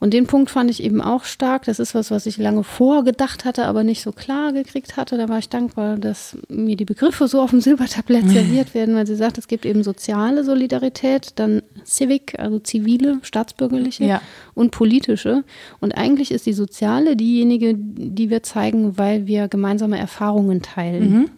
Und 0.00 0.14
den 0.14 0.26
Punkt 0.26 0.50
fand 0.50 0.70
ich 0.70 0.82
eben 0.82 1.02
auch 1.02 1.24
stark. 1.24 1.66
Das 1.66 1.78
ist 1.78 1.94
was, 1.94 2.10
was 2.10 2.24
ich 2.24 2.38
lange 2.38 2.64
vorgedacht 2.64 3.44
hatte, 3.44 3.66
aber 3.66 3.84
nicht 3.84 4.00
so 4.00 4.12
klar 4.12 4.54
gekriegt 4.54 4.96
hatte. 4.96 5.18
Da 5.18 5.28
war 5.28 5.38
ich 5.38 5.50
dankbar, 5.50 5.98
dass 5.98 6.38
mir 6.48 6.74
die 6.74 6.86
Begriffe 6.86 7.28
so 7.28 7.42
auf 7.42 7.50
dem 7.50 7.60
Silbertablett 7.60 8.26
serviert 8.28 8.72
werden, 8.74 8.94
weil 8.94 9.06
sie 9.06 9.14
sagt, 9.14 9.36
es 9.36 9.46
gibt 9.46 9.66
eben 9.66 9.82
soziale 9.82 10.42
Solidarität, 10.42 11.32
dann 11.36 11.62
Civic, 11.84 12.38
also 12.38 12.58
zivile, 12.58 13.18
staatsbürgerliche 13.20 14.04
ja. 14.06 14.22
und 14.54 14.70
politische. 14.70 15.44
Und 15.80 15.92
eigentlich 15.92 16.32
ist 16.32 16.46
die 16.46 16.54
soziale 16.54 17.14
diejenige, 17.14 17.74
die 17.76 18.30
wir 18.30 18.42
zeigen, 18.42 18.96
weil 18.96 19.26
wir 19.26 19.48
gemeinsame 19.48 19.98
Erfahrungen 19.98 20.62
teilen. 20.62 21.12
Mhm 21.12 21.30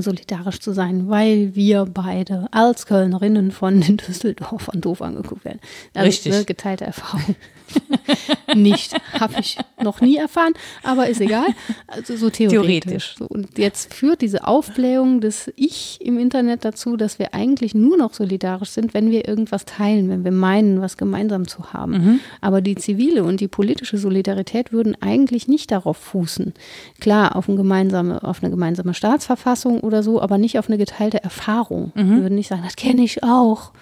solidarisch 0.00 0.60
zu 0.60 0.72
sein, 0.72 1.08
weil 1.08 1.56
wir 1.56 1.86
beide 1.86 2.46
als 2.52 2.86
Kölnerinnen 2.86 3.50
von 3.50 3.80
den 3.86 3.96
Düsseldorfern 3.96 4.80
doof 4.80 5.02
angeguckt 5.02 5.44
werden. 5.44 5.60
Also, 5.94 6.06
Richtig. 6.06 6.32
Ne, 6.32 6.44
geteilte 6.44 6.84
Erfahrung. 6.84 7.34
nicht. 8.54 8.94
Habe 9.18 9.34
ich 9.40 9.58
noch 9.82 10.00
nie 10.00 10.16
erfahren, 10.16 10.52
aber 10.82 11.08
ist 11.08 11.20
egal. 11.20 11.46
Also 11.86 12.16
so 12.16 12.30
theoretisch. 12.30 12.60
theoretisch. 12.62 13.14
So, 13.18 13.26
und 13.26 13.58
jetzt 13.58 13.94
führt 13.94 14.20
diese 14.20 14.46
Aufblähung 14.46 15.20
des 15.20 15.52
Ich 15.56 15.98
im 16.02 16.18
Internet 16.18 16.64
dazu, 16.64 16.96
dass 16.96 17.18
wir 17.18 17.34
eigentlich 17.34 17.74
nur 17.74 17.96
noch 17.96 18.14
solidarisch 18.14 18.70
sind, 18.70 18.94
wenn 18.94 19.10
wir 19.10 19.28
irgendwas 19.28 19.64
teilen, 19.64 20.08
wenn 20.08 20.24
wir 20.24 20.32
meinen, 20.32 20.80
was 20.80 20.96
gemeinsam 20.96 21.48
zu 21.48 21.72
haben. 21.72 21.92
Mhm. 21.92 22.20
Aber 22.40 22.60
die 22.60 22.74
zivile 22.74 23.24
und 23.24 23.40
die 23.40 23.48
politische 23.48 23.98
Solidarität 23.98 24.72
würden 24.72 24.96
eigentlich 25.00 25.48
nicht 25.48 25.70
darauf 25.70 25.96
fußen. 25.96 26.52
Klar, 27.00 27.36
auf, 27.36 27.48
ein 27.48 27.56
gemeinsame, 27.56 28.22
auf 28.22 28.42
eine 28.42 28.50
gemeinsame 28.50 28.94
Staatsverfassung 28.94 29.80
oder 29.80 30.02
so, 30.02 30.20
aber 30.20 30.38
nicht 30.38 30.58
auf 30.58 30.68
eine 30.68 30.78
geteilte 30.78 31.22
Erfahrung. 31.22 31.92
Mhm. 31.94 32.10
Wir 32.10 32.22
würden 32.22 32.34
nicht 32.34 32.48
sagen, 32.48 32.62
das 32.64 32.76
kenne 32.76 33.02
ich 33.02 33.22
auch 33.22 33.72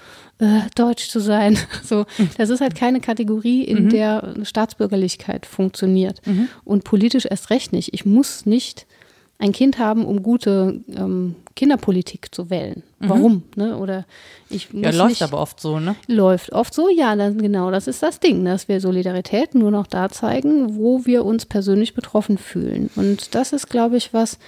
äh, 0.40 0.62
deutsch 0.74 1.08
zu 1.08 1.20
sein. 1.20 1.58
So, 1.82 2.04
das 2.36 2.50
ist 2.50 2.60
halt 2.60 2.74
keine 2.76 3.00
Kategorie, 3.00 3.64
in 3.64 3.84
mhm. 3.84 3.88
der 3.88 4.34
Staatsbürgerlichkeit 4.42 5.44
funktioniert. 5.44 6.24
Mhm. 6.26 6.48
Und 6.64 6.84
politisch 6.84 7.26
erst 7.26 7.50
recht 7.50 7.72
nicht. 7.72 7.94
Ich 7.94 8.04
muss 8.04 8.46
nicht 8.46 8.86
ein 9.38 9.52
Kind 9.52 9.78
haben, 9.78 10.04
um 10.04 10.22
gute 10.22 10.80
ähm, 10.94 11.34
Kinderpolitik 11.56 12.32
zu 12.32 12.50
wählen. 12.50 12.82
Mhm. 13.00 13.08
Warum? 13.08 13.42
Ne? 13.56 13.76
Oder 13.76 14.04
ich 14.50 14.72
muss 14.72 14.84
ja, 14.84 14.90
läuft 14.90 15.08
nicht, 15.08 15.22
aber 15.22 15.40
oft 15.40 15.60
so, 15.60 15.80
ne? 15.80 15.96
Läuft 16.06 16.52
oft 16.52 16.74
so, 16.74 16.88
ja, 16.90 17.16
dann, 17.16 17.38
genau, 17.38 17.70
das 17.70 17.86
ist 17.86 18.02
das 18.02 18.20
Ding, 18.20 18.44
dass 18.44 18.68
wir 18.68 18.80
Solidarität 18.80 19.54
nur 19.54 19.70
noch 19.70 19.86
da 19.86 20.10
zeigen, 20.10 20.76
wo 20.76 21.06
wir 21.06 21.24
uns 21.24 21.46
persönlich 21.46 21.94
betroffen 21.94 22.38
fühlen. 22.38 22.90
Und 22.94 23.34
das 23.34 23.52
ist, 23.52 23.68
glaube 23.68 23.96
ich, 23.96 24.12
was, 24.12 24.38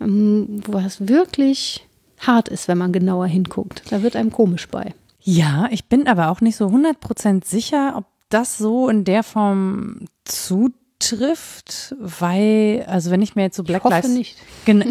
ähm, 0.00 0.60
was 0.66 1.08
wirklich 1.08 1.86
hart 2.18 2.48
ist, 2.48 2.68
wenn 2.68 2.78
man 2.78 2.92
genauer 2.92 3.26
hinguckt. 3.26 3.82
Da 3.90 4.02
wird 4.02 4.16
einem 4.16 4.30
komisch 4.30 4.68
bei. 4.68 4.94
Ja, 5.22 5.68
ich 5.70 5.86
bin 5.86 6.08
aber 6.08 6.30
auch 6.30 6.40
nicht 6.40 6.56
so 6.56 6.66
100% 6.66 7.44
sicher, 7.44 7.94
ob 7.96 8.06
das 8.30 8.58
so 8.58 8.88
in 8.88 9.04
der 9.04 9.22
Form 9.22 10.06
zutrifft, 10.24 11.94
weil, 11.98 12.84
also 12.88 13.10
wenn 13.10 13.22
ich 13.22 13.34
mir 13.34 13.42
jetzt 13.42 13.56
so 13.56 13.64
Black 13.64 13.82
ich 13.82 13.84
hoffe 13.84 14.08
Lives. 14.08 14.08
nicht. 14.10 14.36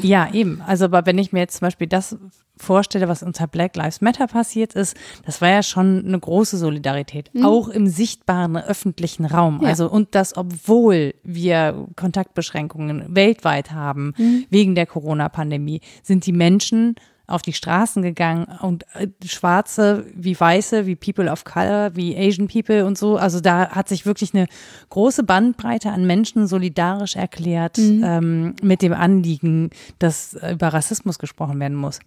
ja, 0.03 0.31
eben. 0.33 0.61
Also, 0.65 0.85
aber 0.85 1.05
wenn 1.05 1.17
ich 1.17 1.31
mir 1.31 1.39
jetzt 1.39 1.57
zum 1.57 1.65
Beispiel 1.65 1.87
das 1.87 2.17
vorstelle, 2.57 3.07
was 3.07 3.23
unter 3.23 3.47
Black 3.47 3.75
Lives 3.77 4.01
Matter 4.01 4.27
passiert 4.27 4.75
ist, 4.75 4.95
das 5.25 5.41
war 5.41 5.49
ja 5.49 5.63
schon 5.63 6.05
eine 6.05 6.19
große 6.19 6.57
Solidarität, 6.57 7.33
mhm. 7.33 7.45
auch 7.45 7.69
im 7.69 7.87
sichtbaren 7.87 8.57
öffentlichen 8.57 9.25
Raum. 9.25 9.61
Ja. 9.61 9.69
Also, 9.69 9.89
und 9.89 10.13
das, 10.13 10.35
obwohl 10.35 11.15
wir 11.23 11.87
Kontaktbeschränkungen 11.95 13.15
weltweit 13.15 13.71
haben, 13.71 14.13
mhm. 14.17 14.45
wegen 14.49 14.75
der 14.75 14.85
Corona-Pandemie, 14.85 15.79
sind 16.03 16.25
die 16.25 16.33
Menschen 16.33 16.95
auf 17.29 17.41
die 17.41 17.53
Straßen 17.53 18.01
gegangen 18.01 18.45
und 18.61 18.85
äh, 18.95 19.07
Schwarze 19.25 20.05
wie 20.15 20.39
Weiße, 20.39 20.85
wie 20.85 20.95
People 20.95 21.31
of 21.31 21.43
Color, 21.43 21.95
wie 21.95 22.17
Asian 22.17 22.47
People 22.47 22.85
und 22.85 22.97
so. 22.97 23.17
Also 23.17 23.39
da 23.39 23.69
hat 23.69 23.87
sich 23.87 24.05
wirklich 24.05 24.33
eine 24.33 24.47
große 24.89 25.23
Bandbreite 25.23 25.91
an 25.91 26.05
Menschen 26.05 26.47
solidarisch 26.47 27.15
erklärt 27.15 27.77
mhm. 27.77 28.03
ähm, 28.03 28.55
mit 28.61 28.81
dem 28.81 28.93
Anliegen, 28.93 29.69
dass 29.99 30.33
über 30.33 30.69
Rassismus 30.69 31.19
gesprochen 31.19 31.59
werden 31.59 31.77
muss. 31.77 31.99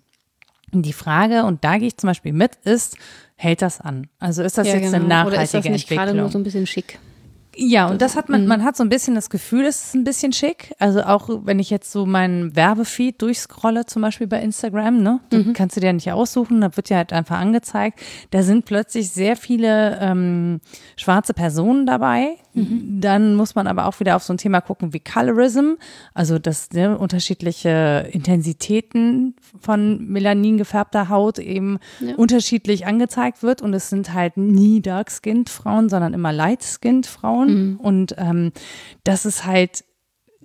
Die 0.74 0.94
Frage, 0.94 1.44
und 1.44 1.64
da 1.64 1.76
gehe 1.76 1.88
ich 1.88 1.98
zum 1.98 2.08
Beispiel 2.08 2.32
mit, 2.32 2.56
ist, 2.64 2.96
hält 3.36 3.60
das 3.60 3.80
an? 3.80 4.08
Also 4.18 4.42
ist 4.42 4.56
das 4.56 4.66
ja, 4.66 4.74
jetzt 4.74 4.84
genau. 4.84 4.96
eine 4.96 5.06
nachhaltige 5.06 5.34
Oder 5.34 5.42
ist 5.42 5.54
das 5.54 5.64
nicht 5.66 5.88
gerade 5.88 6.14
nur 6.14 6.30
so 6.30 6.38
ein 6.38 6.44
bisschen 6.44 6.66
schick? 6.66 6.98
Ja, 7.56 7.88
und 7.88 8.00
das 8.00 8.16
hat 8.16 8.28
man, 8.28 8.42
mhm. 8.42 8.48
man 8.48 8.64
hat 8.64 8.76
so 8.76 8.82
ein 8.82 8.88
bisschen 8.88 9.14
das 9.14 9.28
Gefühl, 9.28 9.66
es 9.66 9.86
ist 9.86 9.94
ein 9.94 10.04
bisschen 10.04 10.32
schick. 10.32 10.74
Also 10.78 11.02
auch 11.02 11.28
wenn 11.44 11.58
ich 11.58 11.70
jetzt 11.70 11.92
so 11.92 12.06
meinen 12.06 12.56
Werbefeed 12.56 13.20
durchscrolle, 13.20 13.86
zum 13.86 14.02
Beispiel 14.02 14.26
bei 14.26 14.40
Instagram, 14.40 15.02
ne, 15.02 15.20
mhm. 15.32 15.52
kannst 15.52 15.76
du 15.76 15.80
dir 15.80 15.88
ja 15.88 15.92
nicht 15.92 16.10
aussuchen, 16.12 16.60
da 16.60 16.76
wird 16.76 16.88
ja 16.88 16.98
halt 16.98 17.12
einfach 17.12 17.38
angezeigt. 17.38 18.00
Da 18.30 18.42
sind 18.42 18.64
plötzlich 18.64 19.10
sehr 19.10 19.36
viele 19.36 19.98
ähm, 20.00 20.60
schwarze 20.96 21.34
Personen 21.34 21.84
dabei. 21.84 22.36
Mhm. 22.54 23.00
Dann 23.00 23.34
muss 23.34 23.54
man 23.54 23.66
aber 23.66 23.86
auch 23.86 23.98
wieder 24.00 24.16
auf 24.16 24.22
so 24.22 24.32
ein 24.32 24.38
Thema 24.38 24.60
gucken 24.60 24.92
wie 24.92 25.00
Colorism, 25.00 25.74
also 26.14 26.38
dass 26.38 26.70
ne, 26.72 26.96
unterschiedliche 26.96 28.08
Intensitäten 28.12 29.34
von 29.60 30.06
Melanin 30.06 30.58
gefärbter 30.58 31.08
Haut 31.08 31.38
eben 31.38 31.78
ja. 32.00 32.14
unterschiedlich 32.16 32.86
angezeigt 32.86 33.42
wird. 33.42 33.62
Und 33.62 33.74
es 33.74 33.90
sind 33.90 34.12
halt 34.12 34.36
nie 34.36 34.80
dark-skinned 34.80 35.48
Frauen, 35.48 35.88
sondern 35.88 36.14
immer 36.14 36.32
light-skinned 36.32 37.06
Frauen. 37.06 37.22
Frauen. 37.32 37.70
Mhm. 37.70 37.76
Und 37.76 38.14
ähm, 38.18 38.52
das 39.04 39.24
ist 39.24 39.46
halt 39.46 39.84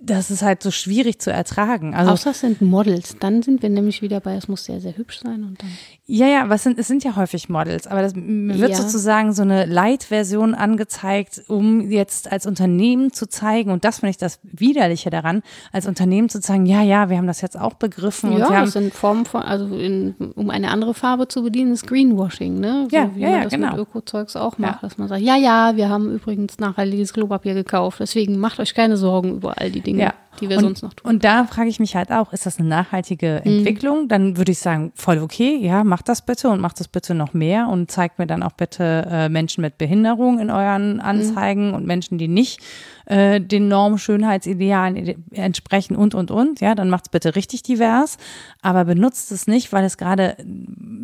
das 0.00 0.30
ist 0.30 0.42
halt 0.42 0.62
so 0.62 0.70
schwierig 0.70 1.20
zu 1.20 1.30
ertragen. 1.32 1.94
Also, 1.94 2.12
Außer 2.12 2.30
es 2.30 2.40
sind 2.40 2.62
Models. 2.62 3.16
Dann 3.18 3.42
sind 3.42 3.62
wir 3.62 3.68
nämlich 3.68 4.00
wieder 4.00 4.20
bei, 4.20 4.36
es 4.36 4.48
muss 4.48 4.64
sehr, 4.64 4.80
sehr 4.80 4.96
hübsch 4.96 5.20
sein. 5.20 5.44
Und 5.44 5.60
dann 5.60 5.70
ja, 6.06 6.26
ja, 6.26 6.42
aber 6.42 6.54
es 6.54 6.62
sind, 6.62 6.78
es 6.78 6.88
sind 6.88 7.04
ja 7.04 7.16
häufig 7.16 7.50
Models. 7.50 7.86
Aber 7.86 8.00
das 8.00 8.14
wird 8.14 8.70
ja. 8.70 8.76
sozusagen 8.76 9.34
so 9.34 9.42
eine 9.42 9.66
Light-Version 9.66 10.54
angezeigt, 10.54 11.42
um 11.48 11.90
jetzt 11.90 12.32
als 12.32 12.46
Unternehmen 12.46 13.12
zu 13.12 13.28
zeigen, 13.28 13.70
und 13.70 13.84
das 13.84 14.00
finde 14.00 14.10
ich 14.10 14.16
das 14.16 14.40
Widerliche 14.42 15.10
daran, 15.10 15.42
als 15.72 15.86
Unternehmen 15.86 16.30
zu 16.30 16.40
sagen, 16.40 16.64
ja, 16.64 16.82
ja, 16.82 17.10
wir 17.10 17.18
haben 17.18 17.26
das 17.26 17.42
jetzt 17.42 17.58
auch 17.58 17.74
begriffen. 17.74 18.32
Ja, 18.32 18.46
und 18.46 18.52
wir 18.54 18.60
das 18.60 18.72
sind 18.72 18.94
Formen 18.94 19.26
von, 19.26 19.42
also 19.42 19.76
in, 19.76 20.14
um 20.34 20.48
eine 20.48 20.70
andere 20.70 20.94
Farbe 20.94 21.28
zu 21.28 21.42
bedienen, 21.42 21.72
ist 21.72 21.86
Greenwashing, 21.86 22.58
ne? 22.58 22.86
So 22.90 22.96
ja, 22.96 23.10
wie 23.14 23.20
ja, 23.20 23.28
man 23.28 23.36
ja, 23.36 23.44
das 23.44 23.52
genau. 23.52 23.70
mit 23.72 23.80
Öko-Zeugs 23.80 24.36
auch 24.36 24.56
macht, 24.56 24.82
ja. 24.82 24.88
dass 24.88 24.96
man 24.96 25.08
sagt, 25.08 25.20
ja, 25.20 25.36
ja, 25.36 25.76
wir 25.76 25.90
haben 25.90 26.10
übrigens 26.14 26.58
nachhaltiges 26.58 27.12
Klopapier 27.12 27.52
gekauft, 27.52 28.00
deswegen 28.00 28.38
macht 28.38 28.60
euch 28.60 28.74
keine 28.74 28.96
Sorgen 28.96 29.34
über 29.36 29.58
all 29.58 29.70
die 29.70 29.82
Dinge. 29.82 29.87
Ja. 29.96 30.14
Die 30.40 30.48
wir 30.48 30.56
und, 30.58 30.64
sonst 30.64 30.82
noch 30.82 30.94
tun. 30.94 31.10
Und 31.10 31.24
da 31.24 31.44
frage 31.44 31.68
ich 31.68 31.80
mich 31.80 31.96
halt 31.96 32.10
auch, 32.10 32.32
ist 32.32 32.46
das 32.46 32.58
eine 32.58 32.68
nachhaltige 32.68 33.42
Mhm. 33.44 33.58
Entwicklung? 33.58 34.08
Dann 34.08 34.36
würde 34.36 34.52
ich 34.52 34.58
sagen, 34.58 34.92
voll 34.94 35.18
okay, 35.18 35.56
ja, 35.56 35.84
macht 35.84 36.08
das 36.08 36.22
bitte 36.22 36.48
und 36.48 36.60
macht 36.60 36.80
das 36.80 36.88
bitte 36.88 37.14
noch 37.14 37.34
mehr 37.34 37.68
und 37.68 37.90
zeigt 37.90 38.18
mir 38.18 38.26
dann 38.26 38.42
auch 38.42 38.52
bitte 38.52 39.06
äh, 39.10 39.28
Menschen 39.28 39.62
mit 39.62 39.78
Behinderung 39.78 40.38
in 40.38 40.50
euren 40.50 41.00
Anzeigen 41.00 41.74
und 41.74 41.86
Menschen, 41.86 42.18
die 42.18 42.28
nicht 42.28 42.60
äh, 43.06 43.40
den 43.40 43.68
Norm 43.68 43.98
Schönheitsidealen 43.98 44.96
ide- 44.96 45.16
entsprechen 45.32 45.96
und 45.96 46.14
und 46.14 46.30
und, 46.30 46.60
ja, 46.60 46.74
dann 46.74 46.90
macht 46.90 47.06
es 47.06 47.08
bitte 47.10 47.34
richtig 47.36 47.62
divers, 47.62 48.18
aber 48.62 48.84
benutzt 48.84 49.32
es 49.32 49.46
nicht, 49.46 49.72
weil 49.72 49.84
es 49.84 49.96
gerade 49.96 50.36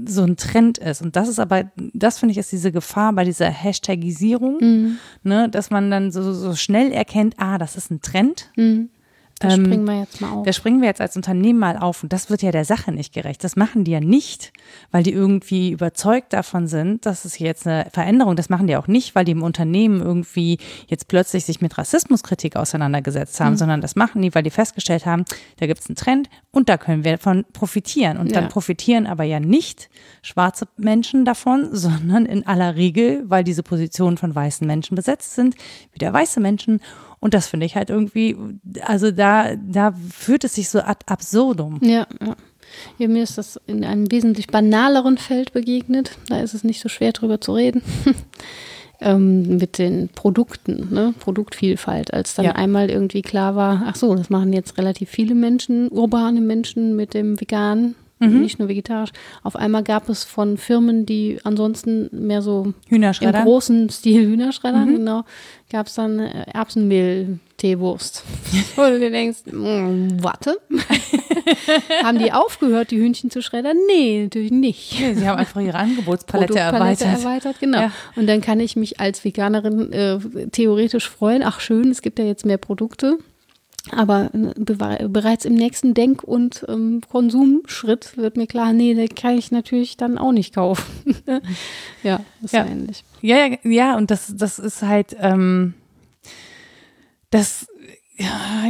so 0.07 0.23
ein 0.23 0.37
Trend 0.37 0.79
ist. 0.79 1.01
Und 1.03 1.16
das 1.16 1.29
ist 1.29 1.38
aber, 1.38 1.64
das 1.94 2.18
finde 2.18 2.33
ich 2.33 2.38
ist 2.38 2.53
diese 2.53 2.73
Gefahr 2.73 3.12
bei 3.14 3.25
dieser 3.25 3.49
Hashtagisierung, 3.49 4.97
ne, 5.23 5.49
dass 5.49 5.70
man 5.70 5.90
dann 5.90 6.11
so, 6.12 6.33
so 6.33 6.55
schnell 6.55 6.92
erkennt, 6.92 7.35
ah, 7.38 7.59
das 7.59 7.77
ist 7.77 7.90
ein 7.90 8.01
Trend, 8.03 8.51
Da 9.48 9.54
ähm, 9.54 9.64
springen 9.64 9.85
wir 9.87 10.00
jetzt 10.00 10.20
mal 10.20 10.33
auf. 10.33 10.44
da 10.46 10.52
springen 10.52 10.80
wir 10.80 10.88
jetzt 10.88 11.00
als 11.00 11.16
Unternehmen 11.16 11.59
mal 11.59 11.76
auf 11.76 12.02
und 12.02 12.12
das 12.12 12.30
wird 12.30 12.42
ja 12.42 12.50
der 12.50 12.64
Sache 12.64 12.92
nicht 12.92 13.12
gerecht. 13.12 13.44
Das 13.44 13.57
machen 13.57 13.85
die 13.85 13.90
ja 13.92 14.00
nicht, 14.00 14.52
weil 14.90 15.02
die 15.02 15.12
irgendwie 15.12 15.70
überzeugt 15.70 16.33
davon 16.33 16.66
sind, 16.66 17.07
dass 17.07 17.24
es 17.24 17.38
jetzt 17.38 17.66
eine 17.66 17.87
Veränderung, 17.92 18.37
das 18.37 18.48
machen 18.48 18.66
die 18.66 18.76
auch 18.76 18.87
nicht, 18.88 19.14
weil 19.14 19.24
die 19.24 19.33
im 19.33 19.42
Unternehmen 19.42 20.00
irgendwie 20.00 20.59
jetzt 20.87 21.09
plötzlich 21.09 21.44
sich 21.44 21.61
mit 21.61 21.76
Rassismuskritik 21.78 22.57
auseinandergesetzt 22.57 23.40
haben, 23.40 23.57
sondern 23.57 23.80
das 23.80 23.96
machen 23.96 24.22
die, 24.22 24.35
weil 24.35 24.42
die 24.42 24.50
festgestellt 24.50 25.07
haben, 25.07 25.24
da 25.59 25.66
gibt 25.66 25.80
es 25.80 25.88
einen 25.88 25.96
Trend 25.96 26.28
und 26.50 26.68
da 26.68 26.76
können 26.78 27.04
wir 27.04 27.12
davon 27.12 27.44
profitieren. 27.52 28.18
Und 28.18 28.35
dann 28.35 28.44
Ja. 28.44 28.48
profitieren 28.50 29.07
aber 29.07 29.24
ja 29.24 29.40
nicht 29.40 29.88
schwarze 30.22 30.66
Menschen 30.76 31.24
davon, 31.24 31.68
sondern 31.72 32.26
in 32.26 32.46
aller 32.46 32.76
Regel, 32.76 33.22
weil 33.26 33.44
diese 33.44 33.62
Positionen 33.62 34.16
von 34.16 34.35
weißen 34.35 34.66
Menschen 34.66 34.94
besetzt 34.94 35.35
sind, 35.35 35.54
wieder 35.92 36.12
weiße 36.12 36.40
Menschen. 36.40 36.80
Und 37.24 37.32
das 37.32 37.46
finde 37.46 37.64
ich 37.64 37.74
halt 37.74 37.88
irgendwie, 37.88 38.37
also 38.82 39.10
da, 39.10 39.56
da 39.56 39.94
führt 40.12 40.44
es 40.44 40.56
sich 40.56 40.68
so 40.68 40.80
ad 40.80 41.06
absurdum. 41.06 41.80
Ja, 41.82 42.06
ja. 42.20 42.37
ja. 42.98 43.08
Mir 43.08 43.22
ist 43.22 43.38
das 43.38 43.58
in 43.66 43.82
einem 43.82 44.10
wesentlich 44.10 44.48
banaleren 44.48 45.16
Feld 45.16 45.54
begegnet. 45.54 46.18
Da 46.28 46.40
ist 46.40 46.52
es 46.52 46.64
nicht 46.64 46.82
so 46.82 46.90
schwer 46.90 47.12
drüber 47.12 47.40
zu 47.40 47.54
reden. 47.54 47.80
ähm, 49.00 49.56
mit 49.56 49.78
den 49.78 50.10
Produkten, 50.10 50.92
ne? 50.92 51.14
Produktvielfalt, 51.18 52.12
als 52.12 52.34
dann 52.34 52.44
Ja. 52.44 52.52
einmal 52.52 52.90
irgendwie 52.90 53.22
klar 53.22 53.56
war, 53.56 53.84
ach 53.87 53.96
so, 53.96 54.14
das 54.14 54.28
machen 54.28 54.52
jetzt 54.52 54.76
relativ 54.76 55.08
viele 55.08 55.34
Menschen, 55.34 55.88
urbane 55.88 56.42
Menschen 56.42 56.94
mit 56.94 57.14
dem 57.14 57.40
Vegan, 57.40 57.94
Mhm. 58.32 58.40
nicht 58.42 58.58
nur 58.58 58.68
vegetarisch. 58.68 59.10
Auf 59.42 59.56
einmal 59.56 59.82
gab 59.82 60.08
es 60.08 60.24
von 60.24 60.56
Firmen, 60.56 61.06
die 61.06 61.38
ansonsten 61.44 62.08
mehr 62.12 62.42
so 62.42 62.72
Hühnerschredder. 62.88 63.38
im 63.40 63.44
großen 63.44 63.90
Stil 63.90 64.26
Hühnerschreddern, 64.26 64.88
Mhm. 64.90 64.96
genau, 64.96 65.24
gab 65.70 65.87
es 65.87 65.94
dann 65.94 66.18
äh, 66.20 66.44
Erbsenmehl-Teewurst. 66.52 68.22
Wo 68.76 68.82
du 68.87 68.98
dir 68.98 69.10
denkst, 69.10 69.40
mm, 69.50 70.22
warte. 70.22 70.58
haben 72.02 72.18
die 72.18 72.32
aufgehört, 72.32 72.90
die 72.90 72.98
Hühnchen 72.98 73.30
zu 73.30 73.42
schreddern? 73.42 73.76
Nee, 73.87 74.24
natürlich 74.24 74.50
nicht. 74.50 74.98
Nee, 75.00 75.14
Sie 75.14 75.28
haben 75.28 75.38
einfach 75.38 75.60
ihre 75.60 75.78
Angebotspalette 75.78 76.58
erweitert. 76.58 77.08
erweitert, 77.20 77.60
genau. 77.60 77.80
Ja. 77.80 77.92
Und 78.16 78.26
dann 78.28 78.40
kann 78.40 78.60
ich 78.60 78.76
mich 78.76 79.00
als 79.00 79.24
Veganerin 79.24 79.92
äh, 79.92 80.18
theoretisch 80.52 81.08
freuen, 81.08 81.42
ach 81.42 81.60
schön, 81.60 81.90
es 81.90 82.02
gibt 82.02 82.18
ja 82.18 82.24
jetzt 82.24 82.44
mehr 82.46 82.58
Produkte. 82.58 83.18
Aber 83.90 84.31
äh, 84.33 85.09
bereits 85.09 85.44
im 85.44 85.55
nächsten 85.55 85.92
Denk- 85.92 86.23
und 86.23 86.64
ähm, 86.68 87.03
Konsumschritt 87.11 88.16
wird 88.16 88.37
mir 88.37 88.47
klar, 88.47 88.73
nee, 88.73 88.94
den 88.94 89.14
kann 89.14 89.37
ich 89.37 89.51
natürlich 89.51 89.97
dann 89.97 90.16
auch 90.16 90.33
nicht 90.33 90.55
kaufen. 90.55 91.16
ja, 92.03 92.20
ist 92.42 92.55
Ja. 92.55 92.64
ja 92.64 92.70
ähnlich. 92.70 93.05
Ja, 93.20 93.47
ja, 93.47 93.57
ja, 93.64 93.97
und 93.97 94.11
das, 94.11 94.35
das 94.37 94.59
ist 94.59 94.83
halt, 94.83 95.14
ähm, 95.20 95.75
das, 97.31 97.66
ja, 98.16 98.64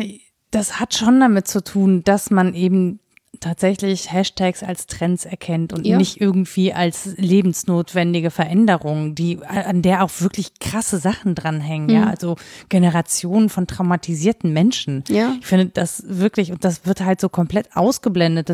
das 0.50 0.81
hat 0.81 0.94
schon 0.94 1.20
damit 1.20 1.46
zu 1.48 1.62
tun, 1.62 2.03
dass 2.05 2.31
man 2.31 2.55
eben 2.55 2.98
tatsächlich 3.44 4.11
Hashtags 4.12 4.62
als 4.62 4.87
Trends 4.87 5.24
erkennt 5.24 5.72
und 5.72 5.87
Ja. 5.87 5.98
nicht 5.98 6.20
irgendwie 6.20 6.72
als 6.72 7.11
lebensnotwendige 7.16 8.30
Veränderung, 8.30 9.14
die 9.14 9.38
an 9.44 9.83
der 9.83 10.02
auch 10.02 10.11
wirklich 10.20 10.59
krasse 10.61 10.98
Sachen 10.98 11.35
dranhängen, 11.35 11.87
Mhm. 11.88 11.94
ja, 11.94 12.04
also 12.09 12.37
Generationen 12.68 13.48
von 13.48 13.66
traumatisierten 13.66 14.52
Menschen. 14.52 15.04
Ja. 15.09 15.35
Ich 15.40 15.46
finde 15.46 15.66
das 15.72 16.02
wirklich, 16.07 16.50
und 16.52 16.64
das 16.64 16.87
wird 16.87 17.00
halt 17.04 17.20
so 17.20 17.28
komplett 17.28 17.68
ausgeblendet. 17.76 18.50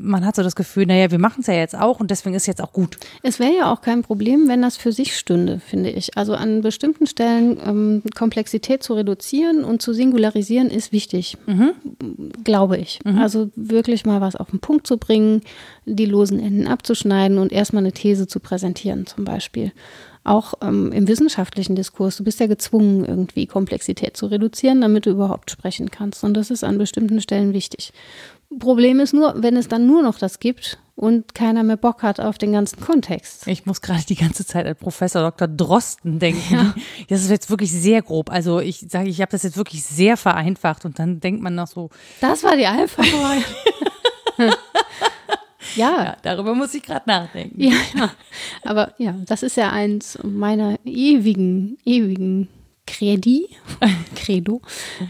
Man 0.00 0.24
hat 0.24 0.36
so 0.36 0.42
das 0.42 0.56
Gefühl, 0.56 0.86
naja, 0.86 1.10
wir 1.10 1.18
machen 1.18 1.40
es 1.40 1.46
ja 1.46 1.54
jetzt 1.54 1.76
auch 1.76 2.00
und 2.00 2.10
deswegen 2.10 2.34
ist 2.34 2.46
jetzt 2.46 2.62
auch 2.62 2.72
gut. 2.72 2.96
Es 3.22 3.38
wäre 3.38 3.54
ja 3.56 3.72
auch 3.72 3.82
kein 3.82 4.02
Problem, 4.02 4.48
wenn 4.48 4.62
das 4.62 4.76
für 4.76 4.92
sich 4.92 5.16
stünde, 5.16 5.60
finde 5.60 5.90
ich. 5.90 6.16
Also 6.16 6.34
an 6.34 6.62
bestimmten 6.62 7.06
Stellen 7.06 7.58
ähm, 7.64 8.02
Komplexität 8.16 8.82
zu 8.82 8.94
reduzieren 8.94 9.64
und 9.64 9.82
zu 9.82 9.92
singularisieren 9.92 10.68
ist 10.70 10.92
wichtig, 10.92 11.36
glaube 12.44 12.78
ich. 12.78 13.00
Also 13.04 13.50
wirklich 13.56 14.06
mal 14.06 14.20
was 14.20 14.29
auf 14.36 14.50
den 14.50 14.60
Punkt 14.60 14.86
zu 14.86 14.96
bringen, 14.96 15.42
die 15.84 16.06
losen 16.06 16.40
Enden 16.40 16.66
abzuschneiden 16.66 17.38
und 17.38 17.52
erstmal 17.52 17.82
eine 17.82 17.92
These 17.92 18.26
zu 18.26 18.40
präsentieren 18.40 19.06
zum 19.06 19.24
Beispiel. 19.24 19.72
Auch 20.22 20.54
ähm, 20.60 20.92
im 20.92 21.08
wissenschaftlichen 21.08 21.76
Diskurs, 21.76 22.16
du 22.16 22.24
bist 22.24 22.40
ja 22.40 22.46
gezwungen, 22.46 23.04
irgendwie 23.04 23.46
Komplexität 23.46 24.16
zu 24.16 24.26
reduzieren, 24.26 24.80
damit 24.82 25.06
du 25.06 25.10
überhaupt 25.10 25.50
sprechen 25.50 25.90
kannst. 25.90 26.24
Und 26.24 26.34
das 26.34 26.50
ist 26.50 26.62
an 26.62 26.76
bestimmten 26.76 27.20
Stellen 27.22 27.54
wichtig. 27.54 27.92
Problem 28.58 29.00
ist 29.00 29.14
nur, 29.14 29.34
wenn 29.36 29.56
es 29.56 29.68
dann 29.68 29.86
nur 29.86 30.02
noch 30.02 30.18
das 30.18 30.40
gibt 30.40 30.78
und 30.96 31.34
keiner 31.34 31.62
mehr 31.62 31.76
Bock 31.76 32.02
hat 32.02 32.20
auf 32.20 32.36
den 32.36 32.52
ganzen 32.52 32.80
Kontext. 32.80 33.46
Ich 33.46 33.64
muss 33.64 33.80
gerade 33.80 34.04
die 34.04 34.16
ganze 34.16 34.44
Zeit 34.44 34.66
an 34.66 34.76
Professor 34.76 35.22
Dr. 35.22 35.48
Drosten 35.48 36.18
denken. 36.18 36.74
Das 37.08 37.22
ist 37.22 37.30
jetzt 37.30 37.48
wirklich 37.48 37.72
sehr 37.72 38.02
grob. 38.02 38.30
Also 38.30 38.60
ich 38.60 38.84
sage, 38.88 39.08
ich 39.08 39.20
habe 39.20 39.30
das 39.30 39.44
jetzt 39.44 39.56
wirklich 39.56 39.84
sehr 39.84 40.16
vereinfacht 40.16 40.84
und 40.84 40.98
dann 40.98 41.20
denkt 41.20 41.42
man 41.42 41.54
noch 41.54 41.68
so, 41.68 41.90
Das 42.20 42.42
war 42.42 42.56
die 42.56 42.66
einfache. 42.66 43.06
ja, 45.76 46.04
ja, 46.04 46.16
darüber 46.22 46.54
muss 46.54 46.74
ich 46.74 46.82
gerade 46.82 47.08
nachdenken. 47.08 47.60
ja, 47.60 47.72
ja. 47.94 48.10
Aber 48.64 48.94
ja, 48.98 49.14
das 49.26 49.42
ist 49.42 49.56
ja 49.56 49.70
eins 49.70 50.18
meiner 50.22 50.78
ewigen, 50.84 51.78
ewigen 51.84 52.48
Credi, 52.86 53.48
Credo, 54.16 54.60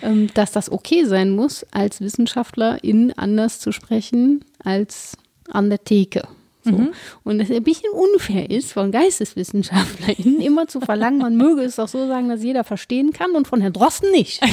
ähm, 0.02 0.28
dass 0.34 0.52
das 0.52 0.70
okay 0.70 1.04
sein 1.04 1.30
muss, 1.30 1.64
als 1.70 2.00
Wissenschaftlerin 2.00 3.12
anders 3.16 3.58
zu 3.60 3.72
sprechen 3.72 4.44
als 4.62 5.16
an 5.50 5.70
der 5.70 5.82
Theke. 5.84 6.28
So. 6.62 6.88
Und 7.24 7.40
es 7.40 7.50
ein 7.50 7.62
bisschen 7.62 7.90
unfair 7.92 8.50
ist, 8.50 8.72
von 8.72 8.90
GeisteswissenschaftlerInnen 8.92 10.40
immer 10.42 10.66
zu 10.68 10.80
verlangen, 10.80 11.18
man 11.18 11.36
möge 11.36 11.62
es 11.62 11.76
doch 11.76 11.88
so 11.88 12.06
sagen, 12.06 12.28
dass 12.28 12.42
jeder 12.42 12.64
verstehen 12.64 13.12
kann 13.12 13.30
und 13.32 13.48
von 13.48 13.60
Herrn 13.60 13.72
Drosten 13.72 14.10
nicht. 14.12 14.40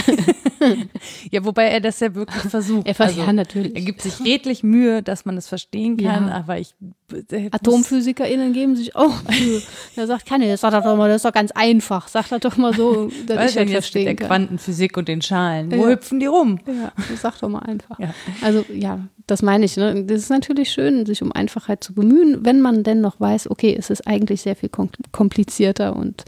Ja, 1.31 1.45
wobei 1.45 1.65
er 1.65 1.79
das 1.81 1.99
ja 1.99 2.15
wirklich 2.15 2.41
versucht. 2.49 2.87
Er 2.87 2.95
vers- 2.95 3.15
ja, 3.15 3.31
natürlich. 3.31 3.75
Er 3.75 3.81
gibt 3.81 4.01
sich 4.01 4.19
redlich 4.25 4.63
Mühe, 4.63 5.03
dass 5.03 5.23
man 5.23 5.37
es 5.37 5.47
verstehen 5.47 5.97
kann, 5.97 6.27
Ja. 6.29 6.33
aber 6.33 6.57
ich 6.57 6.73
äh, 7.31 7.49
AtomphysikerInnen 7.51 8.53
geben 8.53 8.75
sich 8.75 8.95
auch 8.95 9.13
Mühe. 9.29 9.61
Da 9.95 10.07
sagt 10.07 10.25
keiner, 10.25 10.47
das 10.47 10.61
sagt 10.61 10.73
er 10.73 10.81
doch 10.81 10.97
mal, 10.97 11.07
das 11.09 11.17
ist 11.17 11.25
doch 11.25 11.31
ganz 11.31 11.51
einfach. 11.51 12.07
Sagt 12.07 12.31
er 12.31 12.39
doch 12.39 12.57
mal 12.57 12.73
so, 12.73 13.11
dass 13.27 13.37
Was 13.37 13.49
ich 13.51 13.55
das 13.55 13.55
jetzt 13.55 13.57
mit 13.57 13.71
verstehen 13.71 14.05
der 14.05 14.15
kann. 14.15 14.27
Quantenphysik 14.27 14.97
und 14.97 15.07
den 15.07 15.21
Schalen? 15.21 15.71
Wo 15.71 15.83
Ja. 15.83 15.89
hüpfen 15.89 16.19
die 16.19 16.25
rum? 16.25 16.59
Ja, 16.65 16.91
das 17.09 17.21
sag 17.21 17.39
doch 17.39 17.49
mal 17.49 17.59
einfach. 17.59 17.99
Also 18.41 18.65
ja, 18.73 18.99
das 19.27 19.41
meine 19.43 19.65
ich. 19.65 19.77
Ne? 19.77 20.05
Das 20.05 20.21
ist 20.21 20.29
natürlich 20.29 20.71
schön, 20.71 21.05
sich 21.05 21.21
um 21.21 21.31
Einfachheit 21.31 21.83
zu 21.83 21.93
bemühen, 21.93 22.45
wenn 22.45 22.61
man 22.61 22.83
denn 22.83 23.01
noch 23.01 23.19
weiß, 23.19 23.51
okay, 23.51 23.75
es 23.77 23.89
ist 23.89 24.07
eigentlich 24.07 24.41
sehr 24.41 24.55
viel 24.55 24.69
kom- 24.69 24.89
komplizierter. 25.11 25.95
Und 25.95 26.23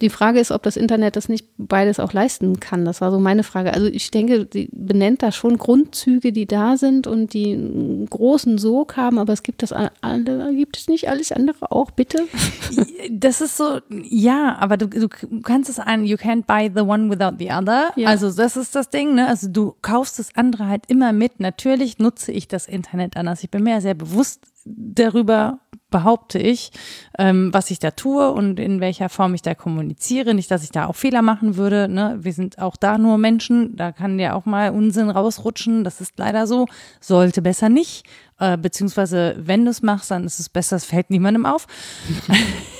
die 0.00 0.08
Frage 0.08 0.38
ist, 0.40 0.52
ob 0.52 0.62
das 0.62 0.76
Internet 0.76 1.16
das 1.16 1.28
nicht 1.28 1.46
beides 1.58 1.98
auch 2.00 2.12
leisten 2.12 2.60
kann. 2.60 2.84
Das 2.84 3.00
war 3.00 3.10
so 3.10 3.18
meine 3.18 3.42
Frage. 3.42 3.74
Also 3.74 3.86
ich 3.88 4.10
denke, 4.10 4.48
sie 4.52 4.68
benennt 4.72 5.22
da 5.22 5.32
schon 5.32 5.58
Grundzüge, 5.58 6.32
die 6.32 6.46
da 6.46 6.76
sind 6.76 7.06
und 7.06 7.34
die 7.34 7.52
einen 7.54 8.06
großen 8.08 8.58
Sog 8.58 8.96
haben, 8.96 9.18
aber 9.18 9.32
es 9.32 9.42
gibt 9.42 9.62
das 9.62 9.72
andere, 9.72 10.54
gibt 10.54 10.76
es 10.76 10.88
nicht 10.88 11.08
alles 11.08 11.32
andere 11.32 11.70
auch, 11.72 11.90
bitte? 11.90 12.18
Das 13.10 13.42
ist 13.42 13.58
so, 13.58 13.80
ja, 13.90 14.56
aber 14.58 14.78
du, 14.78 14.86
du 14.88 15.08
kannst 15.42 15.68
es 15.68 15.78
ein, 15.78 16.06
you 16.06 16.16
can't 16.16 16.44
buy 16.46 16.70
the 16.74 16.80
one 16.80 17.10
without 17.10 17.36
the 17.38 17.50
other. 17.50 17.90
Ja. 17.96 18.08
Also 18.08 18.32
das 18.32 18.56
ist 18.56 18.74
das 18.74 18.88
Ding, 18.88 19.14
ne? 19.14 19.28
Also 19.28 19.48
du 19.48 19.74
kaufst 19.82 20.18
das 20.18 20.34
andere 20.34 20.68
halt 20.68 20.84
immer 20.88 21.12
mit. 21.12 21.38
Natürlich 21.38 21.98
nutze 21.98 22.32
ich 22.32 22.43
das 22.48 22.66
Internet 22.66 23.16
anders. 23.16 23.42
Ich 23.42 23.50
bin 23.50 23.62
mir 23.62 23.72
ja 23.72 23.80
sehr 23.80 23.94
bewusst 23.94 24.46
darüber, 24.64 25.60
behaupte 25.90 26.40
ich, 26.40 26.72
ähm, 27.18 27.54
was 27.54 27.70
ich 27.70 27.78
da 27.78 27.92
tue 27.92 28.32
und 28.32 28.58
in 28.58 28.80
welcher 28.80 29.08
Form 29.08 29.32
ich 29.34 29.42
da 29.42 29.54
kommuniziere. 29.54 30.34
Nicht, 30.34 30.50
dass 30.50 30.64
ich 30.64 30.72
da 30.72 30.86
auch 30.86 30.96
Fehler 30.96 31.22
machen 31.22 31.56
würde. 31.56 31.88
Ne? 31.88 32.16
Wir 32.20 32.32
sind 32.32 32.58
auch 32.58 32.74
da 32.76 32.98
nur 32.98 33.16
Menschen. 33.16 33.76
Da 33.76 33.92
kann 33.92 34.18
ja 34.18 34.34
auch 34.34 34.44
mal 34.44 34.70
Unsinn 34.70 35.08
rausrutschen. 35.08 35.84
Das 35.84 36.00
ist 36.00 36.18
leider 36.18 36.48
so. 36.48 36.66
Sollte 37.00 37.42
besser 37.42 37.68
nicht. 37.68 38.06
Äh, 38.40 38.58
beziehungsweise, 38.58 39.36
wenn 39.38 39.64
du 39.64 39.70
es 39.70 39.82
machst, 39.82 40.10
dann 40.10 40.24
ist 40.24 40.40
es 40.40 40.48
besser, 40.48 40.74
es 40.74 40.84
fällt 40.84 41.10
niemandem 41.10 41.46
auf. 41.46 41.68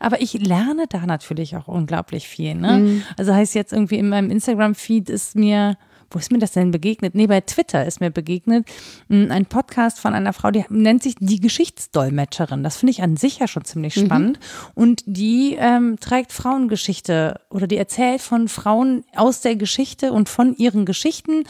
Aber 0.00 0.20
ich 0.20 0.34
lerne 0.34 0.84
da 0.90 1.06
natürlich 1.06 1.56
auch 1.56 1.68
unglaublich 1.68 2.28
viel. 2.28 2.54
Ne? 2.54 3.02
Also 3.16 3.32
heißt 3.32 3.54
jetzt 3.54 3.72
irgendwie 3.72 3.96
in 3.96 4.10
meinem 4.10 4.30
Instagram-Feed 4.30 5.08
ist 5.08 5.36
mir 5.36 5.78
wo 6.12 6.18
ist 6.18 6.30
mir 6.30 6.38
das 6.38 6.52
denn 6.52 6.70
begegnet? 6.70 7.14
Nee, 7.14 7.26
bei 7.26 7.40
Twitter 7.40 7.84
ist 7.86 8.00
mir 8.00 8.10
begegnet 8.10 8.66
ein 9.08 9.46
Podcast 9.46 9.98
von 9.98 10.14
einer 10.14 10.32
Frau, 10.32 10.50
die 10.50 10.64
nennt 10.68 11.02
sich 11.02 11.16
die 11.18 11.40
Geschichtsdolmetscherin. 11.40 12.62
Das 12.62 12.76
finde 12.76 12.92
ich 12.92 13.02
an 13.02 13.16
sich 13.16 13.38
ja 13.38 13.48
schon 13.48 13.64
ziemlich 13.64 13.96
mhm. 13.96 14.06
spannend. 14.06 14.38
Mhm. 14.38 14.70
Und 14.74 15.02
die 15.06 15.56
ähm, 15.58 15.98
trägt 16.00 16.32
Frauengeschichte 16.32 17.40
oder 17.50 17.66
die 17.66 17.76
erzählt 17.76 18.20
von 18.20 18.48
Frauen 18.48 19.04
aus 19.14 19.40
der 19.40 19.56
Geschichte 19.56 20.12
und 20.12 20.28
von 20.28 20.54
ihren 20.56 20.84
Geschichten 20.84 21.44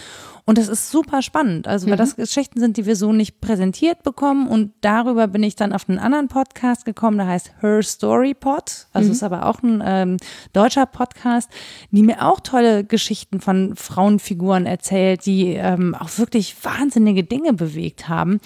und 0.45 0.59
das 0.59 0.69
ist 0.69 0.91
super 0.91 1.23
spannend, 1.23 1.69
also 1.69 1.87
weil 1.87 1.95
mhm. 1.95 1.99
das 1.99 2.17
Geschichten 2.17 2.59
sind, 2.59 2.77
die 2.77 2.85
wir 2.85 2.97
so 2.97 3.13
nicht 3.13 3.41
präsentiert 3.41 4.03
bekommen. 4.03 4.49
Und 4.49 4.73
darüber 4.81 5.29
bin 5.29 5.45
ich 5.45 5.55
dann 5.55 5.73
auf 5.73 5.89
einen 5.89 6.01
anderen 6.01 6.27
Podcast 6.27 6.85
gekommen, 6.85 7.19
der 7.19 7.29
heißt 7.29 7.53
Her 7.61 7.83
Story 7.83 8.35
Pod. 8.35 8.89
Also 8.93 9.07
mhm. 9.07 9.13
ist 9.13 9.23
aber 9.23 9.47
auch 9.47 9.63
ein 9.63 9.81
ähm, 9.85 10.17
deutscher 10.53 10.87
Podcast, 10.87 11.49
die 11.93 12.03
mir 12.03 12.27
auch 12.27 12.41
tolle 12.41 12.83
Geschichten 12.83 13.41
von 13.41 13.77
Frauenfiguren 13.77 14.67
erzählt, 14.67 15.27
die 15.27 15.55
ähm, 15.55 15.95
auch 15.95 16.19
wirklich 16.19 16.57
wahnsinnige 16.65 17.23
Dinge 17.23 17.53
bewegt 17.53 18.09
haben 18.09 18.41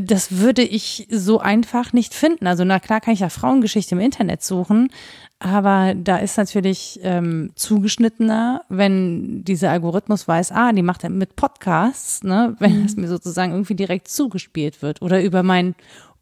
das 0.00 0.38
würde 0.38 0.62
ich 0.62 1.06
so 1.10 1.40
einfach 1.40 1.92
nicht 1.92 2.14
finden. 2.14 2.46
Also 2.46 2.64
na 2.64 2.80
klar 2.80 3.00
kann 3.00 3.12
ich 3.12 3.20
ja 3.20 3.28
Frauengeschichte 3.28 3.94
im 3.94 4.00
Internet 4.00 4.42
suchen, 4.42 4.88
aber 5.38 5.94
da 5.94 6.16
ist 6.16 6.38
natürlich 6.38 7.00
ähm, 7.02 7.52
zugeschnittener, 7.54 8.62
wenn 8.70 9.44
dieser 9.44 9.70
Algorithmus 9.70 10.26
weiß, 10.26 10.52
ah, 10.52 10.72
die 10.72 10.82
macht 10.82 11.04
er 11.04 11.10
mit 11.10 11.36
Podcasts, 11.36 12.22
ne, 12.22 12.56
wenn 12.60 12.80
mhm. 12.80 12.86
es 12.86 12.96
mir 12.96 13.08
sozusagen 13.08 13.52
irgendwie 13.52 13.74
direkt 13.74 14.08
zugespielt 14.08 14.80
wird 14.80 15.02
oder 15.02 15.22
über 15.22 15.42
mein 15.42 15.74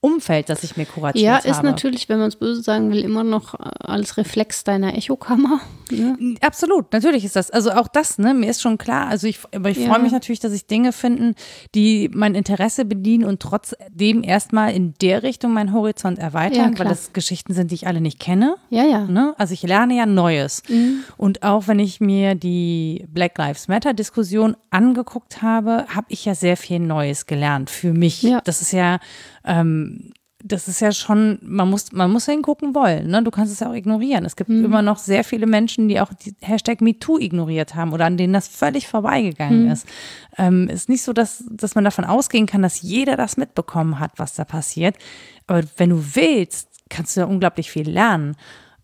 Umfeld, 0.03 0.49
das 0.49 0.65
ich 0.65 0.77
mir 0.77 0.85
kuratiert 0.85 1.31
habe. 1.31 1.47
Ja, 1.47 1.51
ist 1.51 1.63
natürlich, 1.63 2.09
wenn 2.09 2.19
man 2.19 2.27
es 2.27 2.35
böse 2.35 2.61
sagen 2.61 2.91
will, 2.91 3.05
immer 3.05 3.23
noch 3.23 3.55
äh, 3.55 3.71
als 3.85 4.17
Reflex 4.17 4.65
deiner 4.65 4.97
Echokammer. 4.97 5.61
Ne? 5.91 6.37
Absolut, 6.41 6.93
natürlich 6.93 7.25
ist 7.25 7.37
das. 7.37 7.53
Also 7.53 7.71
auch 7.71 7.87
das, 7.87 8.19
ne, 8.19 8.35
mir 8.35 8.51
ist 8.51 8.61
schon 8.61 8.79
klar. 8.79 9.07
Also 9.07 9.29
ich, 9.29 9.39
aber 9.55 9.71
ich 9.71 9.79
ja. 9.79 9.89
freue 9.89 10.03
mich 10.03 10.11
natürlich, 10.11 10.41
dass 10.41 10.53
ich 10.53 10.67
Dinge 10.67 10.93
finden, 10.93 11.37
die 11.77 12.11
mein 12.13 12.35
Interesse 12.35 12.85
bedienen 12.85 13.25
und 13.25 13.41
trotzdem 13.41 14.25
erstmal 14.25 14.73
in 14.73 14.95
der 15.01 15.23
Richtung 15.23 15.53
meinen 15.53 15.73
Horizont 15.73 16.19
erweitern, 16.19 16.73
ja, 16.73 16.79
weil 16.81 16.89
das 16.89 17.13
Geschichten 17.13 17.55
sind, 17.55 17.71
die 17.71 17.77
ich 17.77 17.87
alle 17.87 18.01
nicht 18.01 18.19
kenne. 18.19 18.57
Ja, 18.71 18.83
ja. 18.83 19.07
Ne? 19.07 19.35
Also 19.39 19.55
ich 19.55 19.63
lerne 19.63 19.97
ja 19.97 20.07
Neues. 20.07 20.65
Mhm. 20.69 21.05
Und 21.17 21.45
auch 21.45 21.69
wenn 21.69 21.79
ich 21.79 22.01
mir 22.01 22.35
die 22.35 23.07
Black 23.09 23.39
Lives 23.39 23.69
Matter 23.69 23.95
Diskussion 23.95 24.57
angeguckt 24.71 25.43
habe, 25.43 25.87
habe 25.95 26.07
ich 26.09 26.25
ja 26.25 26.35
sehr 26.35 26.57
viel 26.57 26.81
Neues 26.81 27.27
gelernt 27.27 27.71
für 27.71 27.93
mich. 27.93 28.23
Ja. 28.23 28.41
Das 28.43 28.63
ist 28.63 28.73
ja 28.73 28.99
ähm, 29.45 30.13
das 30.45 30.67
ist 30.67 30.81
ja 30.81 30.93
schon, 30.93 31.39
man 31.43 31.71
muss, 31.71 31.93
man 31.93 32.11
muss 32.11 32.27
hingucken 32.27 32.75
wollen, 32.75 33.09
ne? 33.09 33.23
Du 33.23 33.31
kannst 33.31 33.53
es 33.53 33.61
ja 33.61 33.71
auch 33.71 33.75
ignorieren. 33.75 34.25
Es 34.25 34.37
gibt 34.37 34.51
mhm. 34.51 34.65
immer 34.65 34.83
noch 34.83 34.99
sehr 34.99 35.25
viele 35.25 35.47
Menschen, 35.47 35.89
die 35.89 36.01
auch 36.01 36.13
die 36.13 36.35
Hashtag 36.41 36.81
MeToo 36.81 37.19
ignoriert 37.19 37.75
haben 37.75 37.93
oder 37.93 38.07
an 38.07 38.17
denen 38.17 38.33
das 38.33 38.49
völlig 38.49 38.89
vorbeigegangen 38.89 39.67
mhm. 39.67 39.71
ist. 39.71 39.87
Ähm, 40.37 40.69
ist 40.69 40.89
nicht 40.89 41.03
so, 41.03 41.13
dass, 41.13 41.45
dass 41.49 41.75
man 41.75 41.85
davon 41.85 42.05
ausgehen 42.05 42.47
kann, 42.47 42.63
dass 42.63 42.83
jeder 42.83 43.17
das 43.17 43.37
mitbekommen 43.37 44.01
hat, 44.01 44.13
was 44.17 44.35
da 44.35 44.45
passiert. 44.45 44.97
Aber 45.47 45.63
wenn 45.77 45.91
du 45.91 46.05
willst, 46.15 46.69
kannst 46.89 47.17
du 47.17 47.21
ja 47.21 47.27
unglaublich 47.27 47.71
viel 47.71 47.89
lernen. 47.89 48.35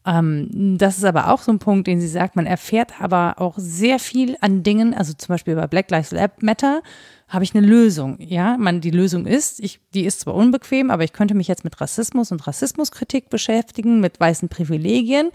Ähm, 0.06 0.76
das 0.78 0.98
ist 0.98 1.04
aber 1.04 1.32
auch 1.32 1.42
so 1.42 1.50
ein 1.50 1.58
Punkt, 1.58 1.86
den 1.88 2.00
sie 2.00 2.08
sagt. 2.08 2.36
Man 2.36 2.46
erfährt 2.46 3.00
aber 3.00 3.34
auch 3.38 3.54
sehr 3.56 3.98
viel 3.98 4.36
an 4.40 4.62
Dingen, 4.62 4.94
also 4.94 5.12
zum 5.12 5.34
Beispiel 5.34 5.56
bei 5.56 5.66
Black 5.66 5.90
Lives 5.90 6.14
Matter 6.40 6.82
habe 7.28 7.44
ich 7.44 7.54
eine 7.54 7.66
Lösung. 7.66 8.16
Ja, 8.20 8.56
man, 8.56 8.80
die 8.80 8.90
Lösung 8.90 9.26
ist, 9.26 9.60
ich, 9.60 9.80
die 9.92 10.04
ist 10.04 10.20
zwar 10.20 10.34
unbequem, 10.34 10.90
aber 10.90 11.04
ich 11.04 11.12
könnte 11.12 11.34
mich 11.34 11.46
jetzt 11.46 11.64
mit 11.64 11.80
Rassismus 11.80 12.32
und 12.32 12.46
Rassismuskritik 12.46 13.28
beschäftigen, 13.28 14.00
mit 14.00 14.18
weißen 14.18 14.48
Privilegien. 14.48 15.30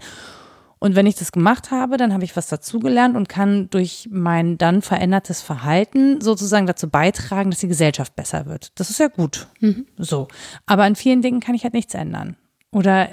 Und 0.80 0.96
wenn 0.96 1.06
ich 1.06 1.14
das 1.14 1.32
gemacht 1.32 1.70
habe, 1.70 1.96
dann 1.96 2.12
habe 2.12 2.24
ich 2.24 2.36
was 2.36 2.48
dazugelernt 2.48 3.16
und 3.16 3.28
kann 3.28 3.70
durch 3.70 4.08
mein 4.10 4.58
dann 4.58 4.82
verändertes 4.82 5.40
Verhalten 5.40 6.20
sozusagen 6.20 6.66
dazu 6.66 6.90
beitragen, 6.90 7.50
dass 7.50 7.60
die 7.60 7.68
Gesellschaft 7.68 8.14
besser 8.16 8.44
wird. 8.44 8.78
Das 8.78 8.90
ist 8.90 8.98
ja 8.98 9.08
gut. 9.08 9.46
Mhm. 9.60 9.86
So. 9.96 10.28
Aber 10.66 10.82
an 10.82 10.96
vielen 10.96 11.22
Dingen 11.22 11.40
kann 11.40 11.54
ich 11.54 11.62
halt 11.62 11.74
nichts 11.74 11.94
ändern. 11.94 12.36
Oder 12.70 13.08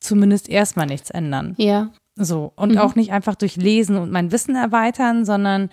zumindest 0.00 0.48
erstmal 0.48 0.86
nichts 0.86 1.10
ändern. 1.10 1.54
Ja. 1.58 1.92
So. 2.16 2.52
Und 2.56 2.72
mhm. 2.72 2.78
auch 2.78 2.94
nicht 2.94 3.12
einfach 3.12 3.36
durch 3.36 3.56
Lesen 3.56 3.98
und 3.98 4.10
mein 4.10 4.32
Wissen 4.32 4.56
erweitern, 4.56 5.24
sondern 5.24 5.70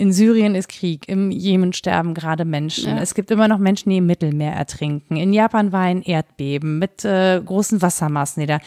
in 0.00 0.14
Syrien 0.14 0.54
ist 0.54 0.70
Krieg, 0.70 1.06
im 1.10 1.30
Jemen 1.30 1.74
sterben 1.74 2.14
gerade 2.14 2.46
Menschen. 2.46 2.96
Ja. 2.96 3.02
Es 3.02 3.14
gibt 3.14 3.30
immer 3.30 3.48
noch 3.48 3.58
Menschen, 3.58 3.90
die 3.90 3.98
im 3.98 4.06
Mittelmeer 4.06 4.54
ertrinken. 4.54 5.16
In 5.16 5.34
Japan 5.34 5.72
war 5.72 5.82
ein 5.82 6.00
Erdbeben 6.00 6.78
mit 6.78 7.04
äh, 7.04 7.38
großen 7.44 7.82
Wassermassen, 7.82 8.40
die 8.40 8.46
da 8.46 8.60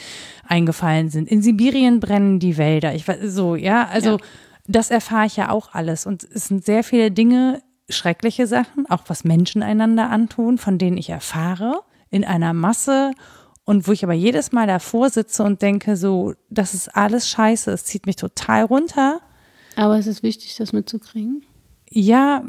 eingefallen 0.47 1.09
sind. 1.09 1.27
In 1.27 1.41
Sibirien 1.41 1.99
brennen 1.99 2.37
die 2.37 2.59
Wälder. 2.59 2.93
Ich 2.93 3.07
weiß 3.07 3.17
so, 3.33 3.55
ja, 3.55 3.87
also 3.91 4.11
ja. 4.11 4.17
das 4.67 4.91
erfahre 4.91 5.25
ich 5.25 5.35
ja 5.35 5.49
auch 5.49 5.73
alles. 5.73 6.05
Und 6.05 6.23
es 6.23 6.49
sind 6.49 6.65
sehr 6.65 6.83
viele 6.83 7.09
Dinge, 7.09 7.63
schreckliche 7.89 8.45
Sachen, 8.45 8.85
auch 8.87 9.05
was 9.07 9.23
Menschen 9.23 9.63
einander 9.63 10.11
antun, 10.11 10.59
von 10.59 10.77
denen 10.77 10.97
ich 10.97 11.09
erfahre 11.09 11.81
in 12.11 12.23
einer 12.23 12.53
Masse 12.53 13.09
und 13.65 13.87
wo 13.87 13.91
ich 13.91 14.03
aber 14.03 14.13
jedes 14.13 14.51
Mal 14.51 14.67
davor 14.67 15.09
sitze 15.09 15.41
und 15.41 15.63
denke, 15.63 15.97
so, 15.97 16.35
das 16.51 16.75
ist 16.75 16.95
alles 16.95 17.27
scheiße, 17.27 17.71
es 17.71 17.85
zieht 17.85 18.05
mich 18.05 18.17
total 18.17 18.65
runter. 18.65 19.19
Aber 19.75 19.97
es 19.97 20.07
ist 20.07 20.23
wichtig, 20.23 20.55
das 20.57 20.73
mitzukriegen? 20.73 21.43
Ja, 21.89 22.43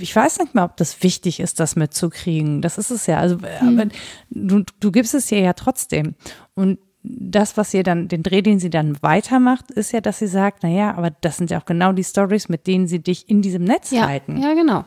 ich 0.00 0.14
weiß 0.14 0.38
nicht 0.38 0.54
mal, 0.54 0.64
ob 0.64 0.76
das 0.76 1.02
wichtig 1.02 1.40
ist, 1.40 1.60
das 1.60 1.76
mitzukriegen. 1.76 2.62
Das 2.62 2.78
ist 2.78 2.90
es 2.90 3.06
ja. 3.06 3.18
Also, 3.18 3.38
hm. 3.40 3.78
aber 3.78 3.88
du, 4.30 4.62
du 4.80 4.90
gibst 4.90 5.14
es 5.14 5.30
ihr 5.30 5.40
ja 5.40 5.52
trotzdem. 5.52 6.14
Und 6.54 6.78
das, 7.02 7.56
was 7.56 7.72
ihr 7.72 7.82
dann, 7.82 8.08
den 8.08 8.22
Dreh, 8.22 8.42
den 8.42 8.58
sie 8.58 8.70
dann 8.70 9.00
weitermacht, 9.02 9.70
ist 9.70 9.92
ja, 9.92 10.00
dass 10.00 10.18
sie 10.18 10.26
sagt, 10.26 10.62
naja, 10.62 10.94
aber 10.96 11.10
das 11.10 11.36
sind 11.36 11.50
ja 11.50 11.60
auch 11.60 11.64
genau 11.64 11.92
die 11.92 12.04
Stories, 12.04 12.48
mit 12.48 12.66
denen 12.66 12.88
sie 12.88 13.00
dich 13.00 13.28
in 13.28 13.42
diesem 13.42 13.64
Netz 13.64 13.90
ja, 13.90 14.08
halten. 14.08 14.40
Ja, 14.42 14.54
genau. 14.54 14.84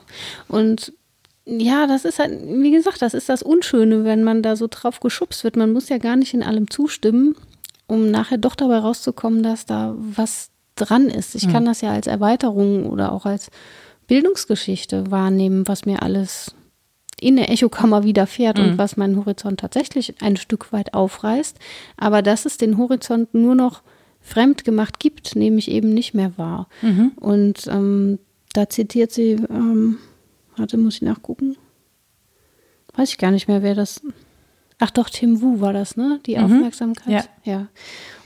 Und 0.48 0.94
ja, 1.46 1.88
das 1.88 2.06
ist 2.06 2.20
halt, 2.20 2.34
wie 2.46 2.72
gesagt, 2.72 3.02
das 3.02 3.14
ist 3.14 3.30
das 3.30 3.42
Unschöne, 3.42 4.04
wenn 4.04 4.24
man 4.24 4.44
da 4.44 4.56
so 4.56 4.68
drauf 4.70 5.00
geschubst 5.00 5.44
wird. 5.44 5.56
Man 5.56 5.72
muss 5.72 5.90
ja 5.90 5.98
gar 5.98 6.16
nicht 6.16 6.34
in 6.34 6.44
allem 6.44 6.70
zustimmen, 6.70 7.36
um 7.88 8.12
nachher 8.12 8.38
doch 8.38 8.56
dabei 8.56 8.80
rauszukommen, 8.80 9.42
dass 9.42 9.66
da 9.66 9.96
was 9.98 10.52
dran 10.80 11.08
ist. 11.08 11.36
Ich 11.36 11.50
kann 11.50 11.66
das 11.66 11.82
ja 11.82 11.92
als 11.92 12.08
Erweiterung 12.08 12.86
oder 12.90 13.12
auch 13.12 13.26
als 13.26 13.52
Bildungsgeschichte 14.08 15.12
wahrnehmen, 15.12 15.68
was 15.68 15.86
mir 15.86 16.02
alles 16.02 16.56
in 17.22 17.36
der 17.36 17.50
Echokammer 17.52 18.04
widerfährt 18.04 18.58
mhm. 18.58 18.64
und 18.64 18.78
was 18.78 18.98
meinen 18.98 19.18
Horizont 19.18 19.60
tatsächlich 19.60 20.16
ein 20.22 20.38
Stück 20.38 20.72
weit 20.74 20.94
aufreißt. 20.94 21.58
Aber 21.98 22.22
dass 22.22 22.46
es 22.46 22.58
den 22.58 22.78
Horizont 22.78 23.34
nur 23.34 23.56
noch 23.56 23.84
fremd 24.22 24.64
gemacht 24.64 25.00
gibt, 25.00 25.36
nehme 25.36 25.58
ich 25.58 25.70
eben 25.70 25.94
nicht 25.94 26.14
mehr 26.14 26.38
wahr. 26.38 26.68
Mhm. 26.82 27.12
Und 27.18 27.68
ähm, 27.68 28.20
da 28.54 28.70
zitiert 28.70 29.12
sie, 29.12 29.32
ähm, 29.50 29.98
warte, 30.58 30.78
muss 30.78 30.96
ich 30.96 31.02
nachgucken. 31.02 31.58
Weiß 32.96 33.10
ich 33.10 33.18
gar 33.18 33.32
nicht 33.32 33.48
mehr, 33.48 33.62
wer 33.64 33.76
das. 33.76 34.02
Ach 34.80 34.92
doch, 34.92 35.10
Tim 35.10 35.42
Wu 35.42 35.60
war 35.60 35.74
das, 35.74 35.98
ne? 35.98 36.20
Die 36.26 36.38
mhm. 36.38 36.46
Aufmerksamkeit. 36.46 37.30
Ja. 37.44 37.52
ja 37.52 37.68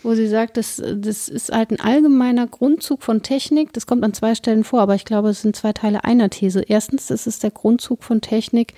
wo 0.04 0.14
sie 0.16 0.28
sagt, 0.28 0.58
das, 0.58 0.82
das 0.96 1.30
ist 1.30 1.52
halt 1.52 1.72
ein 1.72 1.80
allgemeiner 1.80 2.48
Grundzug 2.48 3.04
von 3.04 3.22
Technik. 3.24 3.74
Das 3.74 3.88
kommt 3.88 4.04
an 4.04 4.14
zwei 4.14 4.36
Stellen 4.36 4.64
vor, 4.64 4.82
aber 4.82 4.96
ich 4.96 5.06
glaube, 5.06 5.30
es 5.30 5.42
sind 5.42 5.56
zwei 5.56 5.74
Teile 5.74 6.04
einer 6.04 6.30
These. 6.30 6.62
Erstens, 6.62 7.10
es 7.10 7.26
ist 7.26 7.44
der 7.44 7.52
Grundzug 7.52 8.04
von 8.04 8.22
Technik, 8.22 8.74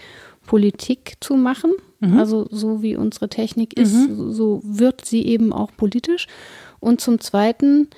Politik 0.46 1.16
zu 1.20 1.36
machen. 1.36 1.72
Mhm. 2.00 2.18
Also 2.18 2.48
so 2.52 2.82
wie 2.82 2.96
unsere 2.96 3.30
Technik 3.30 3.78
ist, 3.78 3.94
mhm. 3.94 4.32
so 4.32 4.62
wird 4.64 5.04
sie 5.04 5.26
eben 5.26 5.52
auch 5.52 5.72
politisch. 5.76 6.28
Und 6.80 7.02
zum 7.02 7.20
Zweiten, 7.20 7.90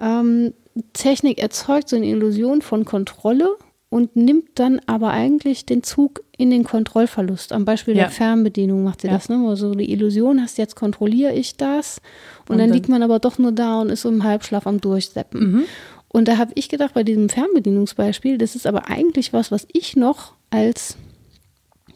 ähm, 0.00 0.54
Technik 0.92 1.40
erzeugt 1.40 1.88
so 1.88 1.96
eine 1.96 2.06
Illusion 2.06 2.62
von 2.62 2.84
Kontrolle 2.84 3.56
und 3.90 4.16
nimmt 4.16 4.58
dann 4.58 4.80
aber 4.86 5.10
eigentlich 5.10 5.64
den 5.64 5.82
Zug 5.82 6.22
in 6.36 6.50
den 6.50 6.64
Kontrollverlust. 6.64 7.52
Am 7.52 7.64
Beispiel 7.64 7.96
ja. 7.96 8.04
der 8.04 8.10
Fernbedienung 8.10 8.84
macht 8.84 9.00
sie 9.00 9.06
ja. 9.06 9.14
das, 9.14 9.28
ne? 9.28 9.38
Wo 9.40 9.54
so 9.54 9.74
die 9.74 9.90
Illusion 9.90 10.40
hast, 10.42 10.58
jetzt 10.58 10.76
kontrolliere 10.76 11.32
ich 11.32 11.56
das. 11.56 12.00
Und, 12.40 12.50
und 12.50 12.58
dann, 12.58 12.68
dann, 12.68 12.76
liegt 12.76 12.88
man 12.88 13.02
aber 13.02 13.18
doch 13.18 13.38
nur 13.38 13.52
da 13.52 13.80
und 13.80 13.90
ist 13.90 14.02
so 14.02 14.10
im 14.10 14.24
Halbschlaf 14.24 14.66
am 14.66 14.80
Durchseppen. 14.80 15.52
Mhm. 15.52 15.64
Und 16.08 16.28
da 16.28 16.36
habe 16.36 16.52
ich 16.54 16.68
gedacht, 16.68 16.94
bei 16.94 17.02
diesem 17.02 17.28
Fernbedienungsbeispiel, 17.28 18.38
das 18.38 18.56
ist 18.56 18.66
aber 18.66 18.88
eigentlich 18.88 19.32
was, 19.32 19.50
was 19.50 19.66
ich 19.72 19.96
noch 19.96 20.34
als 20.50 20.96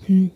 hm, 0.07 0.31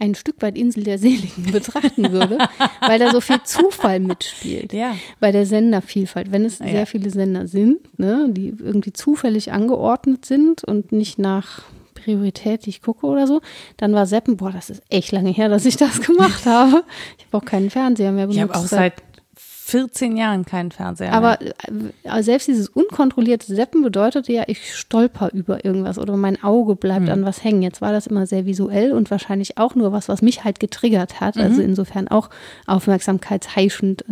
ein 0.00 0.14
Stück 0.14 0.40
weit 0.40 0.56
Insel 0.56 0.82
der 0.82 0.98
Seligen 0.98 1.44
betrachten 1.52 2.10
würde, 2.10 2.38
weil 2.80 2.98
da 2.98 3.12
so 3.12 3.20
viel 3.20 3.42
Zufall 3.44 4.00
mitspielt. 4.00 4.72
Ja. 4.72 4.96
Bei 5.20 5.30
der 5.30 5.46
Sendervielfalt. 5.46 6.32
Wenn 6.32 6.44
es 6.44 6.58
ja. 6.58 6.66
sehr 6.66 6.86
viele 6.86 7.10
Sender 7.10 7.46
sind, 7.46 7.78
ne, 7.98 8.26
die 8.30 8.48
irgendwie 8.48 8.92
zufällig 8.92 9.52
angeordnet 9.52 10.24
sind 10.24 10.64
und 10.64 10.90
nicht 10.90 11.18
nach 11.18 11.62
Priorität, 11.94 12.64
die 12.64 12.70
ich 12.70 12.82
gucke 12.82 13.06
oder 13.06 13.26
so, 13.26 13.42
dann 13.76 13.92
war 13.92 14.06
Seppen, 14.06 14.38
boah, 14.38 14.50
das 14.50 14.70
ist 14.70 14.82
echt 14.88 15.12
lange 15.12 15.30
her, 15.30 15.50
dass 15.50 15.66
ich 15.66 15.76
das 15.76 16.00
gemacht 16.00 16.46
habe. 16.46 16.82
Ich 17.18 17.26
habe 17.26 17.36
auch 17.36 17.44
keinen 17.44 17.68
Fernseher 17.68 18.12
mehr 18.12 18.26
benutzt. 18.26 18.36
Ich 18.36 18.42
habe 18.42 18.58
auch 18.58 18.66
seit 18.66 18.94
14 19.70 20.16
Jahren 20.16 20.44
keinen 20.44 20.70
Fernseher 20.70 21.12
Aber 21.12 21.38
mehr. 21.70 22.18
Äh, 22.18 22.22
selbst 22.22 22.48
dieses 22.48 22.68
unkontrollierte 22.68 23.54
Seppen 23.54 23.82
bedeutete 23.82 24.32
ja, 24.32 24.44
ich 24.46 24.74
stolper 24.74 25.30
über 25.32 25.64
irgendwas 25.64 25.98
oder 25.98 26.16
mein 26.16 26.42
Auge 26.42 26.76
bleibt 26.76 27.06
mhm. 27.06 27.12
an 27.12 27.24
was 27.24 27.44
hängen. 27.44 27.62
Jetzt 27.62 27.80
war 27.80 27.92
das 27.92 28.06
immer 28.06 28.26
sehr 28.26 28.46
visuell 28.46 28.92
und 28.92 29.10
wahrscheinlich 29.10 29.58
auch 29.58 29.74
nur 29.74 29.92
was, 29.92 30.08
was 30.08 30.22
mich 30.22 30.44
halt 30.44 30.60
getriggert 30.60 31.20
hat. 31.20 31.36
Also 31.36 31.40
mhm. 31.40 31.50
Also 31.50 31.62
insofern 31.62 32.08
auch 32.08 32.30
aufmerksamkeitsheischend. 32.66 34.04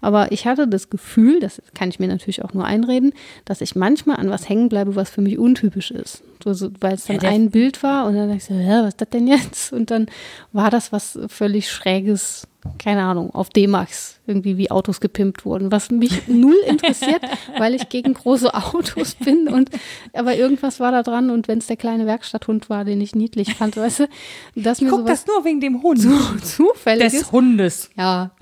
Aber 0.00 0.32
ich 0.32 0.46
hatte 0.46 0.66
das 0.66 0.90
Gefühl, 0.90 1.40
das 1.40 1.60
kann 1.74 1.90
ich 1.90 2.00
mir 2.00 2.08
natürlich 2.08 2.44
auch 2.44 2.54
nur 2.54 2.64
einreden, 2.64 3.12
dass 3.44 3.60
ich 3.60 3.76
manchmal 3.76 4.16
an 4.16 4.30
was 4.30 4.48
hängen 4.48 4.68
bleibe, 4.68 4.96
was 4.96 5.10
für 5.10 5.20
mich 5.20 5.38
untypisch 5.38 5.90
ist. 5.90 6.22
So, 6.44 6.70
weil 6.80 6.94
es 6.94 7.04
dann 7.06 7.20
ja, 7.20 7.30
ein 7.30 7.50
Bild 7.50 7.82
war 7.82 8.06
und 8.06 8.14
dann 8.14 8.28
dachte 8.28 8.38
ich 8.38 8.44
so, 8.44 8.54
ja, 8.54 8.82
was 8.82 8.88
ist 8.88 9.00
das 9.00 9.10
denn 9.10 9.26
jetzt? 9.26 9.72
Und 9.72 9.90
dann 9.90 10.06
war 10.52 10.70
das 10.70 10.92
was 10.92 11.18
völlig 11.28 11.70
Schräges 11.70 12.46
keine 12.78 13.02
Ahnung, 13.02 13.30
auf 13.34 13.50
D-Max 13.50 14.18
irgendwie 14.26 14.58
wie 14.58 14.70
Autos 14.70 15.00
gepimpt 15.00 15.44
wurden, 15.44 15.72
was 15.72 15.90
mich 15.90 16.28
null 16.28 16.56
interessiert, 16.66 17.22
weil 17.56 17.74
ich 17.74 17.88
gegen 17.88 18.14
große 18.14 18.52
Autos 18.52 19.14
bin 19.14 19.48
und 19.48 19.70
aber 20.12 20.36
irgendwas 20.36 20.80
war 20.80 20.92
da 20.92 21.02
dran 21.02 21.30
und 21.30 21.48
wenn 21.48 21.58
es 21.58 21.66
der 21.66 21.76
kleine 21.76 22.06
Werkstatthund 22.06 22.68
war, 22.68 22.84
den 22.84 23.00
ich 23.00 23.14
niedlich 23.14 23.54
fand, 23.54 23.76
weißt 23.76 24.00
du, 24.00 24.08
dass 24.56 24.78
ich 24.78 24.84
mir 24.84 24.90
guck 24.90 25.06
das 25.06 25.26
nur 25.26 25.44
wegen 25.44 25.60
dem 25.60 25.82
Hund. 25.82 26.00
So, 26.00 26.10
zufällig 26.42 27.12
des 27.12 27.32
Hundes. 27.32 27.90
Ja. 27.96 28.32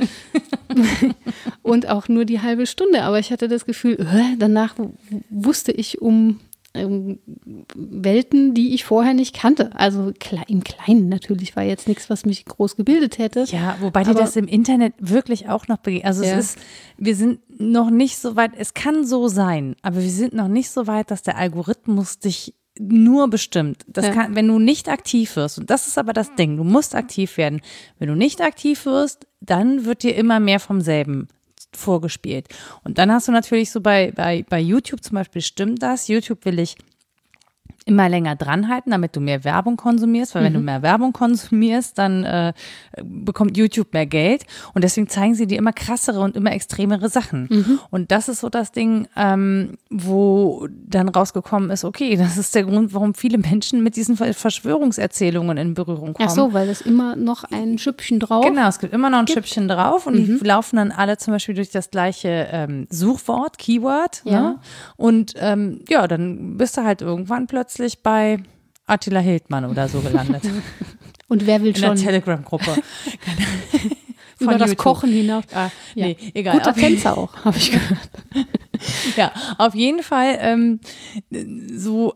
und 1.62 1.88
auch 1.88 2.08
nur 2.08 2.24
die 2.24 2.40
halbe 2.40 2.66
Stunde, 2.66 3.02
aber 3.02 3.18
ich 3.18 3.30
hatte 3.30 3.48
das 3.48 3.64
Gefühl, 3.64 4.06
danach 4.38 4.74
wusste 5.30 5.72
ich 5.72 6.00
um 6.00 6.40
ähm, 6.76 7.18
Welten, 7.74 8.54
die 8.54 8.74
ich 8.74 8.84
vorher 8.84 9.14
nicht 9.14 9.34
kannte. 9.34 9.70
Also 9.74 10.12
im 10.48 10.64
Kleinen 10.64 11.08
natürlich 11.08 11.56
war 11.56 11.62
jetzt 11.62 11.88
nichts, 11.88 12.08
was 12.10 12.24
mich 12.24 12.44
groß 12.44 12.76
gebildet 12.76 13.18
hätte. 13.18 13.44
Ja, 13.44 13.76
wobei 13.80 14.04
dir 14.04 14.14
das 14.14 14.36
im 14.36 14.46
Internet 14.46 14.94
wirklich 14.98 15.48
auch 15.48 15.68
noch 15.68 15.78
begegnet. 15.78 16.06
Also 16.06 16.24
ja. 16.24 16.36
es 16.36 16.56
ist, 16.56 16.58
wir 16.98 17.16
sind 17.16 17.40
noch 17.58 17.90
nicht 17.90 18.18
so 18.18 18.36
weit, 18.36 18.52
es 18.56 18.74
kann 18.74 19.06
so 19.06 19.28
sein, 19.28 19.76
aber 19.82 20.02
wir 20.02 20.10
sind 20.10 20.34
noch 20.34 20.48
nicht 20.48 20.70
so 20.70 20.86
weit, 20.86 21.10
dass 21.10 21.22
der 21.22 21.36
Algorithmus 21.36 22.18
dich 22.18 22.54
nur 22.78 23.28
bestimmt. 23.28 23.84
Das 23.86 24.06
ja. 24.06 24.12
kann, 24.12 24.34
wenn 24.34 24.48
du 24.48 24.58
nicht 24.58 24.88
aktiv 24.88 25.36
wirst, 25.36 25.58
und 25.58 25.70
das 25.70 25.86
ist 25.86 25.98
aber 25.98 26.12
das 26.12 26.34
Ding, 26.34 26.56
du 26.56 26.64
musst 26.64 26.94
aktiv 26.94 27.36
werden. 27.36 27.60
Wenn 27.98 28.08
du 28.08 28.14
nicht 28.14 28.40
aktiv 28.40 28.84
wirst, 28.86 29.26
dann 29.40 29.84
wird 29.84 30.02
dir 30.02 30.14
immer 30.14 30.40
mehr 30.40 30.60
vom 30.60 30.80
selben 30.80 31.28
vorgespielt. 31.76 32.48
Und 32.84 32.98
dann 32.98 33.12
hast 33.12 33.28
du 33.28 33.32
natürlich 33.32 33.70
so 33.70 33.80
bei, 33.80 34.12
bei, 34.12 34.44
bei 34.48 34.60
YouTube 34.60 35.02
zum 35.02 35.14
Beispiel, 35.14 35.42
stimmt 35.42 35.82
das? 35.82 36.08
YouTube 36.08 36.44
will 36.44 36.58
ich 36.58 36.76
immer 37.86 38.08
länger 38.08 38.34
dranhalten, 38.34 38.90
damit 38.90 39.14
du 39.14 39.20
mehr 39.20 39.44
Werbung 39.44 39.76
konsumierst, 39.76 40.34
weil 40.34 40.42
mhm. 40.42 40.46
wenn 40.46 40.52
du 40.54 40.58
mhm. 40.58 40.64
mehr 40.64 40.82
Werbung 40.82 41.12
konsumierst, 41.12 41.96
dann 41.96 42.24
äh, 42.24 42.52
bekommt 43.02 43.56
YouTube 43.56 43.94
mehr 43.94 44.06
Geld 44.06 44.44
und 44.74 44.82
deswegen 44.82 45.08
zeigen 45.08 45.36
sie 45.36 45.46
dir 45.46 45.56
immer 45.56 45.72
krassere 45.72 46.18
und 46.18 46.36
immer 46.36 46.50
extremere 46.50 47.08
Sachen. 47.08 47.46
Mhm. 47.48 47.78
Und 47.90 48.10
das 48.10 48.28
ist 48.28 48.40
so 48.40 48.48
das 48.48 48.72
Ding, 48.72 49.06
ähm, 49.16 49.78
wo 49.88 50.66
dann 50.70 51.08
rausgekommen 51.08 51.70
ist, 51.70 51.84
okay, 51.84 52.16
das 52.16 52.36
ist 52.36 52.56
der 52.56 52.64
Grund, 52.64 52.92
warum 52.92 53.14
viele 53.14 53.38
Menschen 53.38 53.84
mit 53.84 53.94
diesen 53.94 54.16
Verschwörungserzählungen 54.16 55.56
in 55.56 55.74
Berührung 55.74 56.12
kommen. 56.14 56.28
Ach 56.28 56.34
so, 56.34 56.52
weil 56.52 56.68
es 56.68 56.80
immer 56.80 57.14
noch 57.14 57.44
ein 57.44 57.78
Schüppchen 57.78 58.18
drauf 58.18 58.44
Genau, 58.44 58.66
es 58.66 58.80
gibt 58.80 58.92
immer 58.92 59.10
noch 59.10 59.20
ein 59.20 59.26
gibt. 59.26 59.36
Schüppchen 59.38 59.68
drauf 59.68 60.08
und 60.08 60.14
mhm. 60.16 60.38
die 60.40 60.44
laufen 60.44 60.76
dann 60.76 60.90
alle 60.90 61.18
zum 61.18 61.34
Beispiel 61.34 61.54
durch 61.54 61.70
das 61.70 61.92
gleiche 61.92 62.48
ähm, 62.50 62.88
Suchwort, 62.90 63.58
Keyword. 63.58 64.22
Ja. 64.24 64.40
Ne? 64.40 64.58
Und 64.96 65.34
ähm, 65.36 65.82
ja, 65.88 66.08
dann 66.08 66.56
bist 66.56 66.76
du 66.76 66.82
halt 66.82 67.00
irgendwann 67.00 67.46
plötzlich 67.46 67.75
plötzlich 67.76 68.02
bei 68.02 68.38
Attila 68.86 69.20
Hildmann 69.20 69.66
oder 69.66 69.88
so 69.88 70.00
gelandet. 70.00 70.42
Und 71.28 71.46
wer 71.46 71.60
will 71.60 71.68
In 71.68 71.76
schon? 71.76 71.90
In 71.90 71.96
der 71.96 72.04
Telegram-Gruppe. 72.04 72.76
Über 74.38 74.52
YouTube. 74.52 74.68
das 74.68 74.76
Kochen 74.76 75.10
hinaus. 75.10 75.44
Ah, 75.54 75.70
ja. 75.94 76.06
Nee, 76.06 76.16
egal. 76.34 76.58
Guter 76.58 76.74
Tänzer 76.74 77.16
auch, 77.16 77.44
habe 77.44 77.56
ich 77.56 77.72
gehört. 77.72 78.10
ja, 79.16 79.32
auf 79.56 79.74
jeden 79.74 80.02
Fall 80.02 80.36
ähm, 80.40 80.80
so 81.74 82.14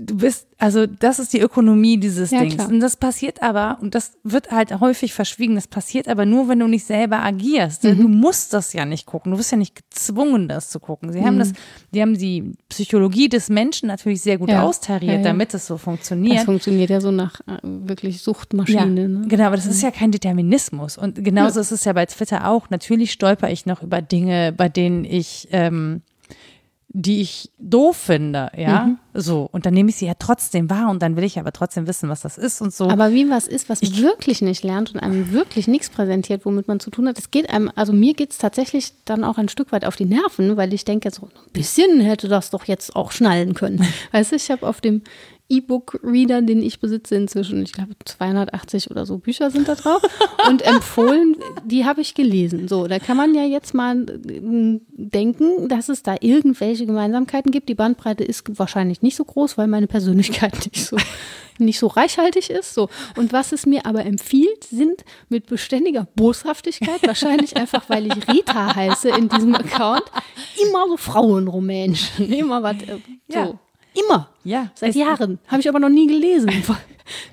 du 0.00 0.16
bist, 0.16 0.46
also 0.58 0.86
das 0.86 1.18
ist 1.18 1.32
die 1.32 1.40
Ökonomie 1.40 1.98
dieses 1.98 2.30
ja, 2.30 2.40
Dings. 2.40 2.54
Klar. 2.54 2.68
Und 2.68 2.80
das 2.80 2.96
passiert 2.96 3.42
aber, 3.42 3.78
und 3.80 3.94
das 3.94 4.12
wird 4.24 4.50
halt 4.50 4.80
häufig 4.80 5.12
verschwiegen, 5.12 5.54
das 5.54 5.68
passiert 5.68 6.08
aber 6.08 6.26
nur, 6.26 6.48
wenn 6.48 6.58
du 6.58 6.66
nicht 6.66 6.84
selber 6.84 7.18
agierst. 7.18 7.84
Mhm. 7.84 7.98
Du 7.98 8.08
musst 8.08 8.52
das 8.52 8.72
ja 8.72 8.84
nicht 8.84 9.06
gucken. 9.06 9.32
Du 9.32 9.38
bist 9.38 9.52
ja 9.52 9.58
nicht 9.58 9.76
gezwungen, 9.76 10.48
das 10.48 10.70
zu 10.70 10.80
gucken. 10.80 11.12
Sie 11.12 11.20
mhm. 11.20 11.26
haben 11.26 11.38
das, 11.38 11.52
die 11.92 12.00
haben 12.00 12.16
die 12.16 12.54
Psychologie 12.68 13.28
des 13.28 13.48
Menschen 13.48 13.88
natürlich 13.88 14.22
sehr 14.22 14.38
gut 14.38 14.48
ja. 14.48 14.62
austariert, 14.62 15.18
ja, 15.18 15.22
damit 15.22 15.52
es 15.54 15.66
so 15.66 15.76
funktioniert. 15.76 16.38
Das 16.38 16.44
funktioniert 16.44 16.90
ja 16.90 17.00
so 17.00 17.10
nach 17.10 17.40
äh, 17.40 17.58
wirklich 17.62 18.22
Suchtmaschine. 18.22 19.08
Ne? 19.08 19.28
Genau, 19.28 19.44
aber 19.44 19.56
das 19.56 19.66
ist 19.66 19.82
ja 19.82 19.90
kein 19.90 20.12
Determinismus. 20.12 20.96
Und 20.96 21.22
genauso 21.22 21.60
ist 21.60 21.72
es 21.72 21.84
ja 21.84 21.92
bei 21.92 22.06
Twitter 22.06 22.48
auch. 22.48 22.70
Natürlich 22.70 23.12
stolper 23.12 23.50
ich 23.50 23.66
noch 23.66 23.82
über 23.82 24.00
Dinge, 24.00 24.52
bei 24.56 24.68
denen 24.68 25.04
ich 25.04 25.48
ähm, 25.52 26.02
die 26.92 27.20
ich 27.20 27.52
doof 27.58 27.96
finde, 27.96 28.50
ja, 28.56 28.86
mhm. 28.86 28.98
so 29.14 29.48
und 29.52 29.64
dann 29.64 29.74
nehme 29.74 29.90
ich 29.90 29.96
sie 29.96 30.06
ja 30.06 30.14
trotzdem 30.18 30.68
wahr 30.68 30.90
und 30.90 31.00
dann 31.02 31.14
will 31.14 31.22
ich 31.22 31.38
aber 31.38 31.52
trotzdem 31.52 31.86
wissen, 31.86 32.08
was 32.08 32.22
das 32.22 32.36
ist 32.36 32.60
und 32.60 32.74
so. 32.74 32.88
Aber 32.88 33.12
wie 33.12 33.30
was 33.30 33.46
ist, 33.46 33.68
was 33.68 33.80
ich 33.80 34.02
wirklich 34.02 34.42
nicht 34.42 34.64
lernt 34.64 34.92
und 34.92 35.00
einem 35.00 35.30
wirklich 35.30 35.68
nichts 35.68 35.88
präsentiert, 35.88 36.44
womit 36.44 36.66
man 36.66 36.80
zu 36.80 36.90
tun 36.90 37.06
hat, 37.06 37.16
es 37.16 37.30
geht 37.30 37.48
einem, 37.48 37.70
also 37.76 37.92
mir 37.92 38.14
geht 38.14 38.32
es 38.32 38.38
tatsächlich 38.38 38.92
dann 39.04 39.22
auch 39.22 39.38
ein 39.38 39.48
Stück 39.48 39.70
weit 39.70 39.84
auf 39.84 39.94
die 39.94 40.04
Nerven, 40.04 40.56
weil 40.56 40.74
ich 40.74 40.84
denke, 40.84 41.12
so 41.12 41.26
ein 41.26 41.52
bisschen 41.52 42.00
hätte 42.00 42.26
das 42.26 42.50
doch 42.50 42.64
jetzt 42.64 42.96
auch 42.96 43.12
schnallen 43.12 43.54
können. 43.54 43.86
weißt 44.10 44.32
du, 44.32 44.36
ich 44.36 44.50
habe 44.50 44.66
auf 44.66 44.80
dem 44.80 45.02
E-Book-Reader, 45.50 46.42
den 46.42 46.62
ich 46.62 46.80
besitze 46.80 47.16
inzwischen. 47.16 47.62
Ich 47.62 47.72
glaube, 47.72 47.94
280 48.04 48.90
oder 48.90 49.04
so 49.04 49.18
Bücher 49.18 49.50
sind 49.50 49.68
da 49.68 49.74
drauf. 49.74 50.00
Und 50.48 50.62
empfohlen, 50.62 51.36
die 51.64 51.84
habe 51.84 52.00
ich 52.00 52.14
gelesen. 52.14 52.68
So, 52.68 52.86
da 52.86 52.98
kann 52.98 53.16
man 53.16 53.34
ja 53.34 53.42
jetzt 53.42 53.74
mal 53.74 54.08
äh, 54.08 54.80
denken, 54.96 55.68
dass 55.68 55.88
es 55.88 56.02
da 56.02 56.16
irgendwelche 56.20 56.86
Gemeinsamkeiten 56.86 57.50
gibt. 57.50 57.68
Die 57.68 57.74
Bandbreite 57.74 58.24
ist 58.24 58.58
wahrscheinlich 58.58 59.02
nicht 59.02 59.16
so 59.16 59.24
groß, 59.24 59.58
weil 59.58 59.66
meine 59.66 59.88
Persönlichkeit 59.88 60.54
nicht 60.72 60.86
so, 60.86 60.96
nicht 61.58 61.78
so 61.78 61.88
reichhaltig 61.88 62.48
ist. 62.48 62.72
So. 62.72 62.88
Und 63.16 63.32
was 63.32 63.52
es 63.52 63.66
mir 63.66 63.86
aber 63.86 64.06
empfiehlt, 64.06 64.64
sind 64.64 65.04
mit 65.28 65.46
beständiger 65.46 66.06
Boshaftigkeit, 66.14 67.04
wahrscheinlich 67.06 67.56
einfach, 67.56 67.88
weil 67.88 68.06
ich 68.06 68.28
Rita 68.28 68.74
heiße 68.74 69.08
in 69.10 69.28
diesem 69.28 69.54
Account, 69.54 70.04
immer 70.64 70.86
so 70.88 70.96
Frauenromänchen. 70.96 72.32
Immer 72.40 72.62
was, 72.62 72.76
äh, 72.82 72.98
so. 73.28 73.34
Ja. 73.34 73.58
Immer. 73.94 74.28
Ja. 74.44 74.70
Seit 74.74 74.94
Jahren. 74.94 75.38
Habe 75.48 75.60
ich 75.60 75.68
aber 75.68 75.80
noch 75.80 75.88
nie 75.88 76.06
gelesen. 76.06 76.50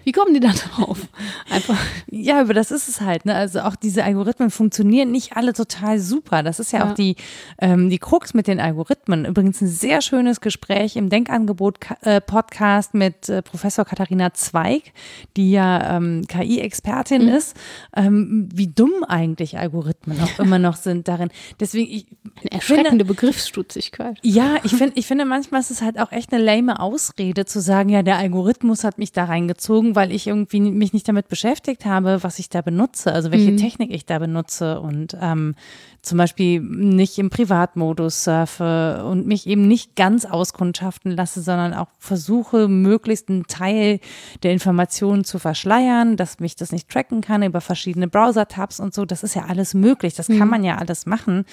Wie 0.03 0.11
kommen 0.11 0.33
die 0.33 0.39
da 0.39 0.51
drauf? 0.51 1.07
Einfach. 1.49 1.77
Ja, 2.09 2.41
aber 2.41 2.53
das 2.53 2.71
ist 2.71 2.87
es 2.87 3.01
halt. 3.01 3.25
Ne? 3.25 3.35
Also 3.35 3.61
auch 3.61 3.75
diese 3.75 4.03
Algorithmen 4.03 4.49
funktionieren 4.49 5.11
nicht 5.11 5.35
alle 5.35 5.53
total 5.53 5.99
super. 5.99 6.43
Das 6.43 6.59
ist 6.59 6.71
ja, 6.71 6.79
ja. 6.79 6.89
auch 6.89 6.95
die, 6.95 7.15
ähm, 7.59 7.89
die 7.89 7.99
Krux 7.99 8.33
mit 8.33 8.47
den 8.47 8.59
Algorithmen. 8.59 9.25
Übrigens 9.25 9.61
ein 9.61 9.67
sehr 9.67 10.01
schönes 10.01 10.41
Gespräch 10.41 10.95
im 10.95 11.09
Denkangebot-Podcast 11.09 12.93
äh, 12.93 12.97
mit 12.97 13.29
äh, 13.29 13.41
Professor 13.41 13.85
Katharina 13.85 14.33
Zweig, 14.33 14.93
die 15.35 15.51
ja 15.51 15.97
ähm, 15.97 16.25
KI-Expertin 16.27 17.23
mhm. 17.23 17.29
ist, 17.29 17.55
ähm, 17.95 18.49
wie 18.53 18.67
dumm 18.67 19.03
eigentlich 19.07 19.57
Algorithmen 19.57 20.19
auch 20.21 20.39
immer 20.39 20.59
noch 20.59 20.75
sind 20.75 21.07
darin. 21.07 21.29
Deswegen, 21.59 21.91
ich, 21.91 22.07
eine 22.41 22.51
erschreckende 22.51 22.89
finde, 22.89 23.05
Begriffsstutzigkeit. 23.05 24.17
Ja, 24.23 24.55
ich 24.63 24.75
finde, 24.75 24.93
ich 24.95 25.07
finde 25.07 25.25
manchmal 25.25 25.61
ist 25.61 25.71
es 25.71 25.81
halt 25.81 25.99
auch 25.99 26.11
echt 26.11 26.33
eine 26.33 26.43
lame 26.43 26.79
Ausrede 26.97 27.45
zu 27.45 27.61
sagen, 27.61 27.89
ja, 27.89 28.01
der 28.01 28.17
Algorithmus 28.17 28.83
hat 28.83 28.97
mich 28.97 29.11
da 29.11 29.25
reingezogen, 29.25 29.95
weil 29.95 30.11
ich 30.11 30.25
irgendwie 30.25 30.59
mich 30.59 30.93
nicht 30.93 31.07
damit 31.07 31.27
beschäftigt 31.27 31.85
habe, 31.85 32.23
was 32.23 32.39
ich 32.39 32.49
da 32.49 32.61
benutze, 32.63 33.13
also 33.13 33.31
welche 33.31 33.51
mhm. 33.51 33.57
Technik 33.57 33.91
ich 33.93 34.07
da 34.07 34.17
benutze 34.17 34.79
und 34.79 35.15
ähm, 35.21 35.53
zum 36.01 36.17
Beispiel 36.17 36.59
nicht 36.59 37.19
im 37.19 37.29
Privatmodus 37.29 38.23
surfe 38.23 39.05
und 39.05 39.27
mich 39.27 39.45
eben 39.45 39.67
nicht 39.67 39.95
ganz 39.95 40.25
auskundschaften 40.25 41.11
lasse, 41.11 41.41
sondern 41.43 41.75
auch 41.75 41.89
versuche, 41.99 42.67
möglichst 42.67 43.29
einen 43.29 43.45
Teil 43.45 43.99
der 44.41 44.53
Informationen 44.53 45.23
zu 45.23 45.37
verschleiern, 45.37 46.17
dass 46.17 46.39
mich 46.39 46.55
das 46.55 46.71
nicht 46.71 46.89
tracken 46.89 47.21
kann 47.21 47.43
über 47.43 47.61
verschiedene 47.61 48.07
Browser-Tabs 48.07 48.79
und 48.79 48.95
so. 48.95 49.05
Das 49.05 49.21
ist 49.21 49.35
ja 49.35 49.45
alles 49.45 49.75
möglich. 49.75 50.15
Das 50.15 50.27
kann 50.27 50.39
mhm. 50.39 50.49
man 50.49 50.63
ja 50.63 50.77
alles 50.77 51.05
machen. 51.05 51.45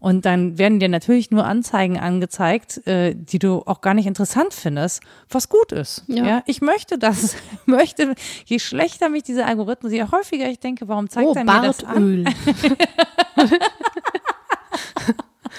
Und 0.00 0.24
dann 0.24 0.58
werden 0.58 0.80
dir 0.80 0.88
natürlich 0.88 1.30
nur 1.30 1.44
Anzeigen 1.44 1.98
angezeigt, 1.98 2.86
äh, 2.86 3.14
die 3.14 3.38
du 3.38 3.62
auch 3.66 3.82
gar 3.82 3.94
nicht 3.94 4.06
interessant 4.06 4.54
findest, 4.54 5.02
was 5.28 5.50
gut 5.50 5.72
ist. 5.72 6.04
Ja, 6.08 6.24
ja 6.24 6.42
ich 6.46 6.62
möchte 6.62 6.98
das, 6.98 7.36
möchte, 7.66 8.14
je 8.46 8.58
schlechter 8.58 9.10
mich 9.10 9.22
diese 9.22 9.44
Algorithmus, 9.44 9.92
je 9.92 10.04
häufiger 10.10 10.48
ich 10.48 10.58
denke, 10.58 10.88
warum 10.88 11.08
zeigt 11.08 11.28
oh, 11.28 11.34
er 11.34 11.44
mir 11.44 11.72
Bartöl. 11.84 12.24
das 12.24 12.34
an? 12.34 13.58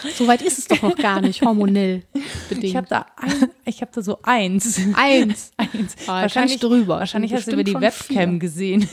so 0.16 0.28
weit 0.28 0.42
ist 0.42 0.58
es 0.58 0.68
doch 0.68 0.82
noch 0.82 0.96
gar 0.96 1.22
nicht 1.22 1.42
hormonell 1.44 2.04
bedingt. 2.50 2.64
Ich 2.64 2.76
habe 2.76 2.88
da, 2.88 3.06
ein, 3.18 3.50
ich 3.66 3.82
hab 3.82 3.92
da 3.92 4.02
so 4.02 4.18
eins. 4.24 4.80
Eins. 4.94 5.52
eins. 5.58 5.96
Oh, 6.06 6.08
wahrscheinlich 6.08 6.60
drüber. 6.60 7.00
Wahrscheinlich 7.00 7.34
hast 7.34 7.48
du 7.48 7.54
über 7.54 7.64
die 7.64 7.76
Webcam 7.76 8.32
vier. 8.32 8.39
gesehen. 8.39 8.89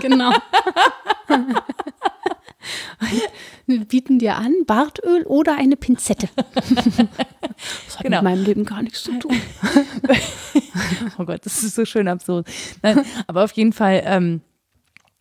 genau. 0.00 0.32
Wir 3.66 3.84
bieten 3.84 4.18
dir 4.18 4.36
an, 4.36 4.52
Bartöl 4.66 5.22
oder 5.24 5.56
eine 5.56 5.76
Pinzette. 5.76 6.28
Das 7.86 7.96
hat 7.96 8.02
genau. 8.02 8.18
mit 8.18 8.24
meinem 8.24 8.44
Leben 8.44 8.64
gar 8.64 8.82
nichts 8.82 9.02
zu 9.02 9.18
tun. 9.18 9.40
oh 11.18 11.24
Gott, 11.24 11.44
das 11.44 11.62
ist 11.62 11.74
so 11.74 11.84
schön 11.84 12.08
absurd. 12.08 12.46
Nein, 12.82 13.04
aber 13.26 13.44
auf 13.44 13.52
jeden 13.52 13.72
Fall 13.72 14.02
ähm, 14.04 14.40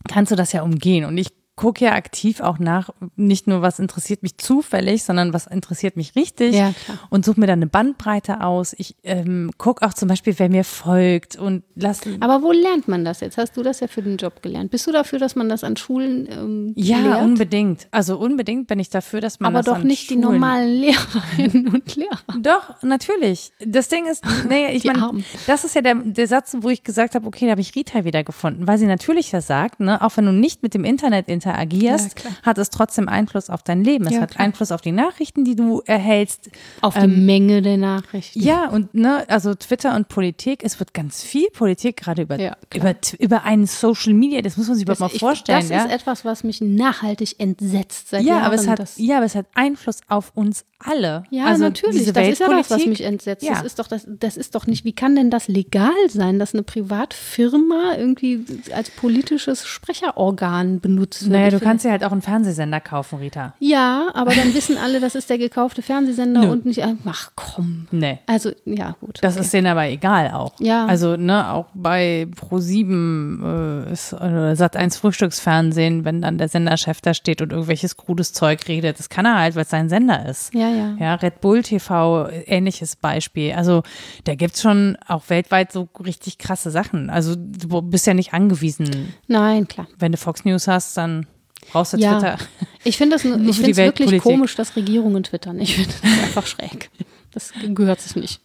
kannst 0.08 0.32
du 0.32 0.36
das 0.36 0.52
ja 0.52 0.62
umgehen. 0.62 1.06
Und 1.06 1.18
ich 1.18 1.30
gucke 1.56 1.86
ja 1.86 1.94
aktiv 1.94 2.42
auch 2.42 2.60
nach, 2.60 2.90
nicht 3.16 3.48
nur 3.48 3.62
was 3.62 3.80
interessiert 3.80 4.24
mich 4.24 4.38
zufällig, 4.38 5.04
sondern 5.04 5.32
was 5.34 5.48
interessiert 5.48 5.96
mich 5.96 6.16
richtig 6.16 6.54
Ja, 6.56 6.74
und 7.10 7.24
suche 7.24 7.40
mir 7.40 7.48
dann 7.48 7.60
eine 7.60 7.68
Bandbreite 7.68 8.42
aus. 8.42 8.76
Ich 8.78 8.96
ähm, 9.04 9.52
gucke 9.58 9.86
auch 9.86 9.94
zum 9.94 10.10
Beispiel, 10.10 10.34
wer 10.38 10.50
mir 10.50 10.64
folgt 10.66 11.38
und 11.38 11.64
lass. 11.76 12.02
Aber 12.20 12.42
wo 12.42 12.52
lernt 12.52 12.88
man 12.88 13.06
das 13.06 13.22
jetzt? 13.22 13.38
Hast 13.38 13.56
du 13.56 13.64
das 13.64 13.80
ja 13.80 13.88
für 13.88 14.02
den 14.02 14.18
Job 14.18 14.42
gelernt? 14.42 14.72
Bist 14.72 14.86
du 14.88 14.92
dafür, 14.92 15.18
dass 15.20 15.36
man 15.36 15.48
das 15.48 15.64
an 15.64 15.78
Schulen 15.78 16.28
ähm, 16.30 16.74
Ja, 16.76 16.98
lehrt? 17.00 17.22
unbedingt. 17.24 17.88
Also 17.92 18.18
unbedingt 18.18 18.68
bin 18.68 18.80
ich 18.80 18.90
dafür, 18.90 19.22
dass 19.22 19.40
man 19.40 19.54
Aber 19.56 19.64
das 19.64 19.74
doch 19.74 19.82
an 19.82 19.88
nicht 19.88 20.10
die 20.10 20.16
Schulen- 20.16 20.22
normalen 20.34 20.70
Lehrerinnen 20.82 21.68
und 21.74 21.96
Lehrer. 21.96 22.20
Doch, 22.40 22.82
natürlich. 22.84 23.52
Das 23.66 23.88
Ding 23.88 24.06
ist, 24.08 24.24
nee, 24.50 24.72
ich 24.72 24.82
Die 24.82 24.90
meine, 24.90 25.24
das 25.48 25.64
ist 25.64 25.76
ja 25.76 25.82
der, 25.82 25.96
der 25.96 26.28
Satz, 26.28 26.56
wo 26.60 26.70
ich 26.70 26.84
gesagt 26.84 27.16
habe, 27.16 27.26
okay, 27.28 27.46
da 27.46 27.52
habe 27.52 27.62
ich 27.62 27.76
Rita 27.76 28.04
wiedergefunden, 28.06 28.68
weil 28.68 28.78
sie 28.78 28.88
natürlich 28.88 29.32
ja 29.32 29.42
sagt, 29.42 29.80
ne, 29.80 30.02
auch 30.02 30.18
wenn 30.18 30.26
du 30.26 30.32
nicht 30.34 30.64
mit 30.64 30.74
dem 30.74 30.84
Internet 30.84 31.28
interagierst, 31.46 32.24
Ja, 32.24 32.30
hat 32.44 32.58
es 32.58 32.70
trotzdem 32.70 33.08
Einfluss 33.08 33.50
auf 33.50 33.64
dein 33.64 33.84
Leben. 33.84 34.08
Es 34.08 34.14
Ja, 34.14 34.22
hat 34.22 34.32
klar. 34.32 34.46
Einfluss 34.46 34.72
auf 34.72 34.82
die 34.82 34.92
Nachrichten, 34.92 35.46
die 35.46 35.56
du 35.56 35.82
erhältst. 35.86 36.50
Auf 36.82 36.96
die 36.98 37.08
Menge 37.08 37.62
der 37.62 37.78
Nachrichten. 37.78 38.42
Ja, 38.42 38.70
und 38.70 38.94
ne, 38.94 39.26
also 39.30 39.54
Twitter 39.54 39.96
und 39.96 40.08
Politik, 40.08 40.64
es 40.64 40.80
wird 40.80 40.94
ganz 40.94 41.24
viel 41.24 41.50
Politik 41.52 41.98
gerade 41.98 42.24
über, 42.24 42.40
Ja, 42.40 42.58
über, 42.74 42.96
über 43.20 43.44
einen 43.44 43.68
Social 43.68 44.14
Media, 44.14 44.42
das 44.42 44.58
muss 44.58 44.68
man 44.68 44.76
sich 44.76 44.84
überhaupt 44.84 45.02
mal 45.02 45.10
ich, 45.14 45.20
vorstellen. 45.20 45.60
das 45.62 45.70
ja? 45.70 45.84
ist 45.86 45.92
etwas, 45.92 46.26
was 46.26 46.44
mich 46.44 46.62
nachhaltig 46.62 47.40
entsetzt 47.40 48.10
seit 48.10 48.24
ja, 48.24 48.36
Jahren. 48.36 48.44
aber 48.44 48.56
es 48.56 48.68
hat, 48.68 48.80
das, 48.80 48.98
ja, 48.98 49.18
aber 49.18 49.26
es 49.26 49.36
hat 49.36 49.46
Einfluss 49.54 50.00
auf 50.08 50.32
uns 50.36 50.66
alle. 50.86 51.24
Ja, 51.30 51.46
also 51.46 51.64
natürlich. 51.64 52.12
Das 52.12 52.28
ist 52.28 52.40
ja 52.40 52.50
das, 52.50 52.70
was 52.70 52.86
mich 52.86 53.02
entsetzt. 53.02 53.44
Ja. 53.44 53.54
Das 53.54 53.64
ist 53.64 53.80
doch 53.80 53.88
das, 53.88 54.08
das 54.08 54.38
ist 54.38 54.56
doch 54.56 54.68
nicht. 54.68 54.86
Wie 54.86 54.94
kann 54.94 55.16
denn 55.16 55.30
das 55.30 55.48
legal 55.48 55.92
sein, 56.10 56.40
dass 56.40 56.54
eine 56.54 56.64
Privatfirma 56.64 57.96
irgendwie 57.98 58.46
als 58.74 58.90
politisches 58.90 59.66
Sprecherorgan 59.66 60.80
benutzt 60.80 61.24
wird? 61.24 61.34
Naja, 61.34 61.50
du 61.50 61.60
kannst 61.60 61.86
dir 61.86 61.92
halt 61.92 62.04
auch 62.04 62.12
einen 62.12 62.22
Fernsehsender 62.22 62.80
kaufen, 62.80 63.20
Rita. 63.20 63.54
Ja, 63.60 64.08
aber 64.14 64.34
dann 64.34 64.54
wissen 64.54 64.78
alle, 64.78 65.00
das 65.00 65.16
ist 65.16 65.30
der 65.30 65.38
gekaufte 65.38 65.82
Fernsehsender 65.82 66.42
Nö. 66.42 66.52
und 66.52 66.66
nicht. 66.66 66.84
Ach 67.06 67.32
komm. 67.36 67.88
Nee. 67.92 68.20
Also 68.28 68.52
ja 68.66 68.96
gut. 69.00 69.20
Das 69.22 69.36
okay. 69.36 69.44
ist 69.46 69.54
denen 69.54 69.68
aber 69.68 69.88
egal 69.88 70.32
auch. 70.32 70.54
Ja. 70.60 70.86
Also, 70.86 71.16
ne, 71.16 71.52
auch 71.52 71.68
bei 71.74 72.28
Pro7 72.36 73.88
äh, 73.88 73.92
ist, 73.92 74.14
oder 74.14 74.54
Sat1 74.54 74.98
Frühstücksfernsehen, 75.00 76.06
wenn 76.06 76.22
dann 76.22 76.38
der 76.38 76.48
Senderchef 76.48 77.02
da 77.02 77.14
steht 77.14 77.42
und 77.42 77.52
irgendwelches 77.52 77.98
krudes 77.98 78.34
Zeug 78.34 78.68
redet, 78.68 79.00
das 79.00 79.10
kann 79.10 79.26
er 79.26 79.40
halt, 79.40 79.56
weil 79.56 79.64
es 79.64 79.70
sein 79.70 79.90
Sender 79.90 80.28
ist. 80.28 80.54
Ja, 80.54 80.70
ja. 80.76 80.96
Ja, 81.00 81.16
Red 81.16 81.42
Bull 81.42 81.64
TV, 81.64 82.28
ähnliches 82.46 82.96
Beispiel. 82.96 83.54
Also, 83.54 83.84
da 84.26 84.36
gibt's 84.36 84.62
schon 84.62 84.98
auch 85.08 85.24
weltweit 85.30 85.72
so 85.72 85.88
richtig 86.06 86.38
krasse 86.38 86.72
Sachen. 86.72 87.10
Also, 87.10 87.36
du 87.36 87.82
bist 87.82 88.06
ja 88.08 88.14
nicht 88.14 88.34
angewiesen. 88.34 89.14
Nein, 89.28 89.68
klar. 89.68 89.88
Wenn 89.98 90.12
du 90.12 90.18
Fox 90.18 90.46
News 90.46 90.68
hast, 90.68 90.96
dann 90.98 91.28
brauchst 91.72 91.94
du 91.94 91.98
Ja. 91.98 92.14
Twitter. 92.20 92.38
Ich 92.84 92.98
finde 92.98 93.16
es 93.16 93.24
wirklich 93.24 94.22
komisch, 94.22 94.56
dass 94.56 94.76
Regierungen 94.76 95.24
twittern. 95.24 95.60
Ich 95.60 95.76
finde 95.76 95.90
das 96.02 96.04
einfach 96.24 96.46
schräg. 96.48 96.90
Das 97.36 97.52
gehört 97.68 98.00
sich 98.00 98.16
nicht. 98.16 98.42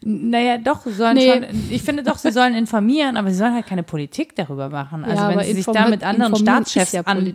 Naja, 0.00 0.56
doch, 0.56 0.86
sollen 0.86 1.18
Nee. 1.18 1.30
schon, 1.30 1.44
ich 1.68 1.82
finde 1.82 2.02
doch, 2.02 2.16
sie 2.16 2.32
sollen 2.32 2.54
informieren, 2.54 3.18
aber 3.18 3.30
sie 3.30 3.36
sollen 3.36 3.52
halt 3.52 3.66
keine 3.66 3.82
Politik 3.82 4.34
darüber 4.34 4.70
machen. 4.70 5.04
Also 5.04 5.22
Ja, 5.22 5.36
wenn 5.36 5.44
sie 5.44 5.52
sich 5.52 5.66
da 5.66 5.88
mit 5.88 6.02
anderen 6.02 6.34
Staatschefs 6.34 6.92
ja 6.92 7.02
an, 7.02 7.34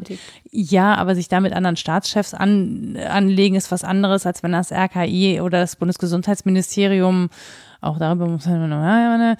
ja, 0.49 0.95
aber 0.95 1.13
sich 1.13 1.27
da 1.27 1.41
mit 1.41 1.53
anderen 1.53 1.75
Staatschefs 1.75 2.33
an, 2.33 2.97
anlegen, 3.07 3.55
ist 3.55 3.71
was 3.71 3.83
anderes, 3.83 4.25
als 4.25 4.41
wenn 4.41 4.53
das 4.53 4.71
RKI 4.71 5.41
oder 5.41 5.59
das 5.59 5.75
Bundesgesundheitsministerium 5.75 7.29
auch 7.81 7.99
darüber 7.99 8.27
muss 8.27 8.47
man 8.47 8.67
noch, 8.67 8.81
ja, 8.81 9.17
ja, 9.17 9.35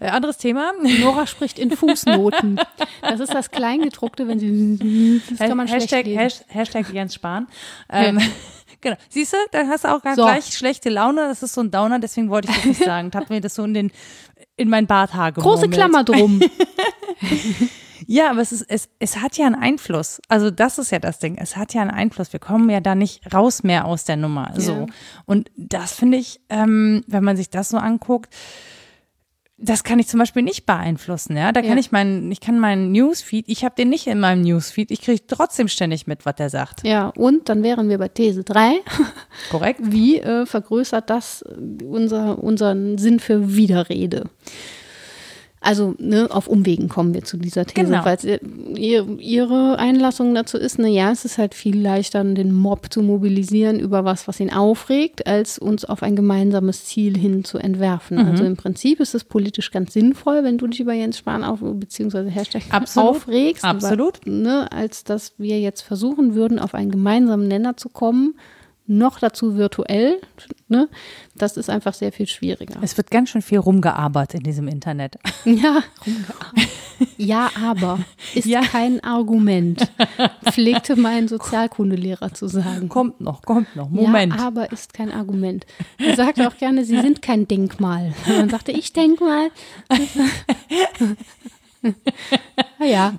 äh, 0.00 0.08
anderes 0.08 0.38
Thema. 0.38 0.72
Nora 1.00 1.28
spricht 1.28 1.60
in 1.60 1.70
Fußnoten. 1.70 2.58
Das 3.02 3.20
ist 3.20 3.32
das 3.32 3.52
Kleingedruckte, 3.52 4.26
wenn 4.26 4.40
sie. 4.40 5.22
Das 5.30 5.38
kann 5.38 5.56
man 5.56 5.68
schlecht 5.68 5.92
Hashtag, 5.92 6.06
lesen. 6.06 6.18
Hashtag, 6.18 6.46
Hashtag 6.48 6.92
Jens 6.92 7.14
Spahn. 7.14 7.46
Ähm, 7.88 8.18
genau. 8.84 8.96
Siehst 9.08 9.32
du, 9.32 9.36
dann 9.50 9.68
hast 9.68 9.82
du 9.84 9.88
auch 9.88 10.00
ganz 10.02 10.16
So. 10.16 10.22
gleich 10.22 10.46
schlechte 10.56 10.90
Laune. 10.90 11.22
Das 11.22 11.42
ist 11.42 11.54
so 11.54 11.62
ein 11.62 11.72
Downer, 11.72 11.98
deswegen 11.98 12.30
wollte 12.30 12.48
ich 12.50 12.56
das 12.56 12.64
nicht 12.64 12.84
sagen. 12.84 13.08
Ich 13.08 13.16
habe 13.16 13.26
mir 13.34 13.40
das 13.40 13.56
so 13.56 13.64
in 13.64 13.74
den 13.74 13.90
in 14.56 14.68
mein 14.68 14.86
Barthaar 14.86 15.32
Große. 15.32 15.68
Klammer 15.68 16.04
drum. 16.04 16.40
Ja, 18.06 18.30
aber 18.30 18.40
es, 18.42 18.52
ist, 18.52 18.66
es, 18.68 18.88
es 18.98 19.22
hat 19.22 19.38
ja 19.38 19.46
einen 19.46 19.54
Einfluss. 19.54 20.20
Also 20.28 20.50
das 20.50 20.78
ist 20.78 20.90
ja 20.90 20.98
das 20.98 21.20
Ding. 21.20 21.38
Es 21.38 21.56
hat 21.56 21.72
ja 21.72 21.80
einen 21.80 21.90
Einfluss. 21.90 22.32
Wir 22.34 22.40
kommen 22.40 22.68
ja 22.68 22.80
da 22.80 22.94
nicht 22.94 23.32
raus 23.32 23.62
mehr 23.62 23.86
aus 23.86 24.04
der 24.04 24.16
Nummer. 24.16 24.52
So. 24.56 24.72
Ja. 24.72 24.86
Und 25.24 25.50
das 25.56 25.94
finde 25.94 26.18
ich, 26.18 26.40
ähm, 26.50 27.02
wenn 27.06 27.24
man 27.24 27.36
sich 27.38 27.48
das 27.48 27.70
so 27.70 27.78
anguckt, 27.78 28.34
das 29.56 29.84
kann 29.84 29.98
ich 29.98 30.08
zum 30.08 30.18
Beispiel 30.18 30.42
nicht 30.42 30.66
beeinflussen. 30.66 31.36
Ja, 31.36 31.52
da 31.52 31.60
kann 31.62 31.72
Ja. 31.72 31.78
ich 31.78 31.92
meinen, 31.92 32.30
ich 32.32 32.40
kann 32.40 32.58
meinen 32.58 32.90
Newsfeed, 32.92 33.44
ich 33.48 33.64
habe 33.64 33.74
den 33.76 33.88
nicht 33.88 34.06
in 34.08 34.18
meinem 34.20 34.42
Newsfeed. 34.42 34.90
Ich 34.90 35.00
kriege 35.00 35.22
trotzdem 35.26 35.68
ständig 35.68 36.06
mit, 36.06 36.26
was 36.26 36.34
der 36.34 36.50
sagt. 36.50 36.84
Ja, 36.86 37.08
und 37.16 37.48
dann 37.48 37.62
wären 37.62 37.88
wir 37.88 37.98
bei 37.98 38.08
These 38.08 38.42
3. 38.44 38.74
Korrekt? 39.50 39.80
Wie 39.82 40.18
äh, 40.18 40.44
vergrößert 40.44 41.08
das 41.08 41.44
unser, 41.84 42.42
unseren 42.42 42.98
Sinn 42.98 43.20
für 43.20 43.54
Widerrede? 43.54 44.24
Also 45.64 45.94
ne, 45.98 46.28
auf 46.30 46.46
Umwegen 46.46 46.88
kommen 46.88 47.14
wir 47.14 47.24
zu 47.24 47.36
dieser 47.38 47.64
These, 47.64 47.86
Genau. 47.86 48.04
weil 48.04 48.18
ihr, 48.76 49.06
ihre 49.18 49.78
Einlassung 49.78 50.34
dazu 50.34 50.58
ist, 50.58 50.78
ne, 50.78 50.88
ja, 50.88 51.10
es 51.10 51.24
ist 51.24 51.38
halt 51.38 51.54
viel 51.54 51.80
leichter, 51.80 52.22
den 52.22 52.52
Mob 52.52 52.92
zu 52.92 53.02
mobilisieren 53.02 53.80
über 53.80 54.04
was, 54.04 54.28
was 54.28 54.40
ihn 54.40 54.52
aufregt, 54.52 55.26
als 55.26 55.58
uns 55.58 55.84
auf 55.84 56.02
ein 56.02 56.16
gemeinsames 56.16 56.84
Ziel 56.84 57.16
hin 57.16 57.44
zu 57.44 57.58
entwerfen. 57.58 58.18
Mhm. 58.18 58.28
Also 58.28 58.44
im 58.44 58.56
Prinzip 58.56 59.00
ist 59.00 59.14
es 59.14 59.24
politisch 59.24 59.70
ganz 59.70 59.94
sinnvoll, 59.94 60.44
wenn 60.44 60.58
du 60.58 60.66
dich 60.66 60.80
über 60.80 60.92
Jens 60.92 61.18
Spahn 61.18 61.42
auf, 61.42 61.60
beziehungsweise 61.62 62.28
Hashtag 62.28 62.62
Absolut. 62.70 63.10
aufregst, 63.10 63.64
Absolut. 63.64 64.20
Aber, 64.22 64.30
ne, 64.30 64.70
als 64.72 65.04
dass 65.04 65.32
wir 65.38 65.60
jetzt 65.60 65.80
versuchen 65.80 66.34
würden, 66.34 66.58
auf 66.58 66.74
einen 66.74 66.90
gemeinsamen 66.90 67.48
Nenner 67.48 67.76
zu 67.76 67.88
kommen, 67.88 68.34
noch 68.86 69.18
dazu 69.18 69.56
virtuell, 69.56 70.20
ne, 70.68 70.88
das 71.34 71.56
ist 71.56 71.70
einfach 71.70 71.94
sehr 71.94 72.12
viel 72.12 72.26
schwieriger. 72.26 72.76
Es 72.82 72.96
wird 72.96 73.10
ganz 73.10 73.30
schön 73.30 73.42
viel 73.42 73.58
rumgearbeitet 73.58 74.40
in 74.40 74.44
diesem 74.44 74.68
Internet. 74.68 75.16
Ja, 75.44 75.82
ja, 77.16 77.50
aber 77.62 77.98
ist 78.34 78.46
Ja. 78.46 78.62
kein 78.62 79.02
Argument, 79.02 79.90
pflegte 80.50 80.96
mein 80.96 81.28
Sozialkundelehrer 81.28 82.32
zu 82.32 82.46
sagen. 82.48 82.88
Kommt 82.88 83.20
noch, 83.20 83.42
kommt 83.42 83.74
noch. 83.76 83.90
Moment. 83.90 84.34
Ja, 84.36 84.46
aber 84.46 84.70
ist 84.72 84.94
kein 84.94 85.12
Argument. 85.12 85.66
Er 85.98 86.16
sagte 86.16 86.48
auch 86.48 86.56
gerne, 86.56 86.84
sie 86.84 87.00
sind 87.00 87.20
kein 87.20 87.46
Denkmal. 87.48 88.14
Und 88.26 88.36
dann 88.38 88.48
sagte 88.50 88.72
ich 88.72 88.92
Denkmal. 88.92 89.50
Ja. 92.80 93.14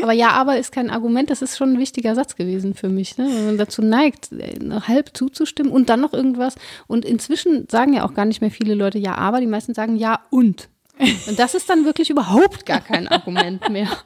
Aber 0.00 0.12
ja, 0.12 0.30
aber 0.30 0.58
ist 0.58 0.72
kein 0.72 0.90
Argument, 0.90 1.30
das 1.30 1.42
ist 1.42 1.56
schon 1.56 1.74
ein 1.74 1.78
wichtiger 1.78 2.14
Satz 2.14 2.36
gewesen 2.36 2.74
für 2.74 2.88
mich, 2.88 3.18
ne? 3.18 3.26
wenn 3.28 3.46
man 3.46 3.58
dazu 3.58 3.82
neigt, 3.82 4.32
äh, 4.32 4.58
halb 4.86 5.16
zuzustimmen 5.16 5.72
und 5.72 5.88
dann 5.88 6.00
noch 6.00 6.12
irgendwas. 6.12 6.54
Und 6.86 7.04
inzwischen 7.04 7.68
sagen 7.68 7.92
ja 7.92 8.04
auch 8.04 8.14
gar 8.14 8.24
nicht 8.24 8.40
mehr 8.40 8.50
viele 8.50 8.74
Leute 8.74 8.98
ja, 8.98 9.14
aber 9.16 9.40
die 9.40 9.46
meisten 9.46 9.74
sagen 9.74 9.96
ja 9.96 10.20
und. 10.30 10.68
Und 10.98 11.38
das 11.38 11.54
ist 11.54 11.68
dann 11.68 11.84
wirklich 11.84 12.10
überhaupt 12.10 12.66
gar 12.66 12.80
kein 12.80 13.08
Argument 13.08 13.68
mehr. 13.70 13.88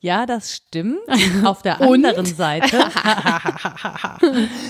Ja, 0.00 0.26
das 0.26 0.54
stimmt. 0.54 1.00
Auf 1.44 1.62
der 1.62 1.80
Und? 1.80 2.04
anderen 2.04 2.24
Seite. 2.24 2.78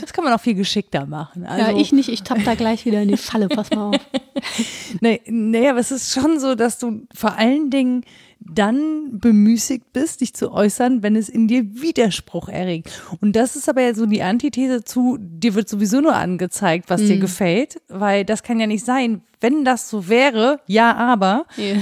das 0.00 0.12
kann 0.12 0.24
man 0.24 0.32
auch 0.32 0.40
viel 0.40 0.54
geschickter 0.54 1.06
machen. 1.06 1.44
Also, 1.44 1.72
ja, 1.72 1.78
ich 1.78 1.92
nicht, 1.92 2.08
ich 2.08 2.22
tapp 2.22 2.42
da 2.44 2.54
gleich 2.54 2.86
wieder 2.86 3.02
in 3.02 3.08
die 3.08 3.16
Falle, 3.16 3.48
pass 3.48 3.70
mal 3.70 3.90
auf. 3.90 4.00
Nee, 5.00 5.20
nee, 5.26 5.68
aber 5.68 5.80
es 5.80 5.90
ist 5.90 6.14
schon 6.14 6.40
so, 6.40 6.54
dass 6.54 6.78
du 6.78 7.06
vor 7.14 7.36
allen 7.36 7.70
Dingen 7.70 8.04
dann 8.50 9.18
bemüßigt 9.18 9.92
bist, 9.92 10.20
dich 10.20 10.34
zu 10.34 10.52
äußern, 10.52 11.02
wenn 11.02 11.16
es 11.16 11.28
in 11.28 11.48
dir 11.48 11.62
Widerspruch 11.82 12.48
erregt. 12.48 13.02
Und 13.20 13.36
das 13.36 13.56
ist 13.56 13.68
aber 13.68 13.82
ja 13.82 13.94
so 13.94 14.06
die 14.06 14.22
Antithese 14.22 14.84
zu, 14.84 15.18
dir 15.20 15.54
wird 15.54 15.68
sowieso 15.68 16.00
nur 16.00 16.14
angezeigt, 16.14 16.90
was 16.90 17.02
Mhm. 17.02 17.06
dir 17.06 17.18
gefällt, 17.18 17.80
weil 17.88 18.24
das 18.24 18.42
kann 18.42 18.60
ja 18.60 18.66
nicht 18.66 18.84
sein. 18.84 19.22
Wenn 19.42 19.64
das 19.64 19.90
so 19.90 20.08
wäre, 20.08 20.60
ja, 20.66 20.94
aber, 20.94 21.46
Ja. 21.56 21.74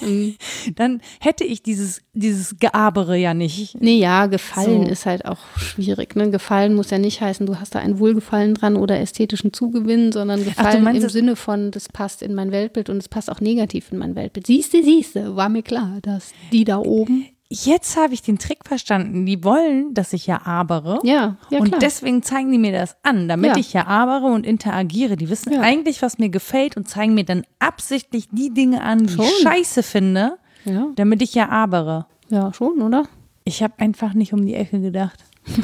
dann 0.76 1.00
hätte 1.20 1.44
ich 1.44 1.62
dieses, 1.62 2.02
dieses 2.12 2.58
Geabere 2.58 3.16
ja 3.16 3.34
nicht. 3.34 3.80
Nee, 3.80 3.98
ja, 3.98 4.26
Gefallen 4.26 4.86
So. 4.86 4.92
ist 4.92 5.06
halt 5.06 5.24
auch 5.24 5.38
schwierig. 5.56 6.14
Ne? 6.16 6.30
Gefallen 6.30 6.74
muss 6.74 6.90
ja 6.90 6.98
nicht 6.98 7.20
heißen, 7.20 7.46
du 7.46 7.58
hast 7.58 7.74
da 7.74 7.80
ein 7.80 7.98
Wohlgefallen 7.98 8.54
dran 8.54 8.76
oder 8.76 9.00
ästhetischen 9.00 9.52
Zugewinn, 9.52 10.12
sondern 10.12 10.44
Gefallen 10.44 10.84
meinst 10.84 11.02
im 11.02 11.08
Sinne 11.10 11.36
von, 11.36 11.70
das 11.70 11.88
passt 11.88 12.22
in 12.22 12.34
mein 12.34 12.52
Weltbild 12.52 12.88
und 12.88 12.98
es 12.98 13.08
passt 13.08 13.30
auch 13.30 13.40
negativ 13.40 13.90
in 13.92 13.98
mein 13.98 14.14
Weltbild. 14.14 14.46
Siehste, 14.46 14.82
siehste, 14.82 15.36
war 15.36 15.48
mir 15.48 15.62
klar, 15.62 15.98
dass 16.02 16.32
die 16.52 16.64
da 16.64 16.78
oben. 16.78 17.26
Jetzt 17.62 17.96
habe 17.96 18.14
ich 18.14 18.22
den 18.22 18.38
Trick 18.38 18.60
verstanden. 18.66 19.26
Die 19.26 19.44
wollen, 19.44 19.94
dass 19.94 20.12
ich 20.12 20.26
ja 20.26 20.42
abere. 20.44 20.98
Ja, 21.04 21.36
ja 21.50 21.58
und 21.60 21.68
klar. 21.68 21.78
deswegen 21.80 22.22
zeigen 22.22 22.50
die 22.50 22.58
mir 22.58 22.72
das 22.72 22.96
an, 23.02 23.28
damit 23.28 23.52
Ja. 23.52 23.56
ich 23.56 23.72
ja 23.72 23.86
abere 23.86 24.26
und 24.26 24.44
interagiere. 24.44 25.16
Die 25.16 25.28
wissen 25.30 25.52
Ja. 25.52 25.60
eigentlich, 25.60 26.02
was 26.02 26.18
mir 26.18 26.28
gefällt 26.30 26.76
und 26.76 26.88
zeigen 26.88 27.14
mir 27.14 27.24
dann 27.24 27.44
absichtlich 27.58 28.28
die 28.30 28.52
Dinge 28.52 28.82
an, 28.82 29.06
die 29.06 29.12
Schon. 29.12 29.24
ich 29.24 29.42
scheiße 29.42 29.82
finde, 29.82 30.38
ja, 30.64 30.86
damit 30.96 31.22
ich 31.22 31.34
ja 31.34 31.48
abere. 31.48 32.06
ja, 32.28 32.52
schon, 32.52 32.80
oder? 32.82 33.04
Ich 33.44 33.62
habe 33.62 33.74
einfach 33.78 34.14
nicht 34.14 34.32
um 34.32 34.44
die 34.44 34.54
Ecke 34.54 34.80
gedacht. 34.80 35.22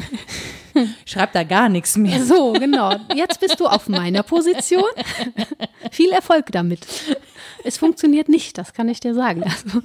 Schreib 1.05 1.33
da 1.33 1.43
gar 1.43 1.69
nichts 1.69 1.97
mehr. 1.97 2.23
So, 2.23 2.53
genau. 2.53 2.95
Jetzt 3.15 3.39
bist 3.39 3.59
du 3.59 3.65
auf 3.65 3.87
meiner 3.89 4.23
Position. 4.23 4.83
Viel 5.91 6.11
Erfolg 6.11 6.47
damit. 6.51 6.87
Es 7.63 7.77
funktioniert 7.77 8.29
nicht, 8.29 8.57
das 8.57 8.73
kann 8.73 8.89
ich 8.89 8.99
dir 8.99 9.13
sagen. 9.13 9.43
Also, 9.43 9.81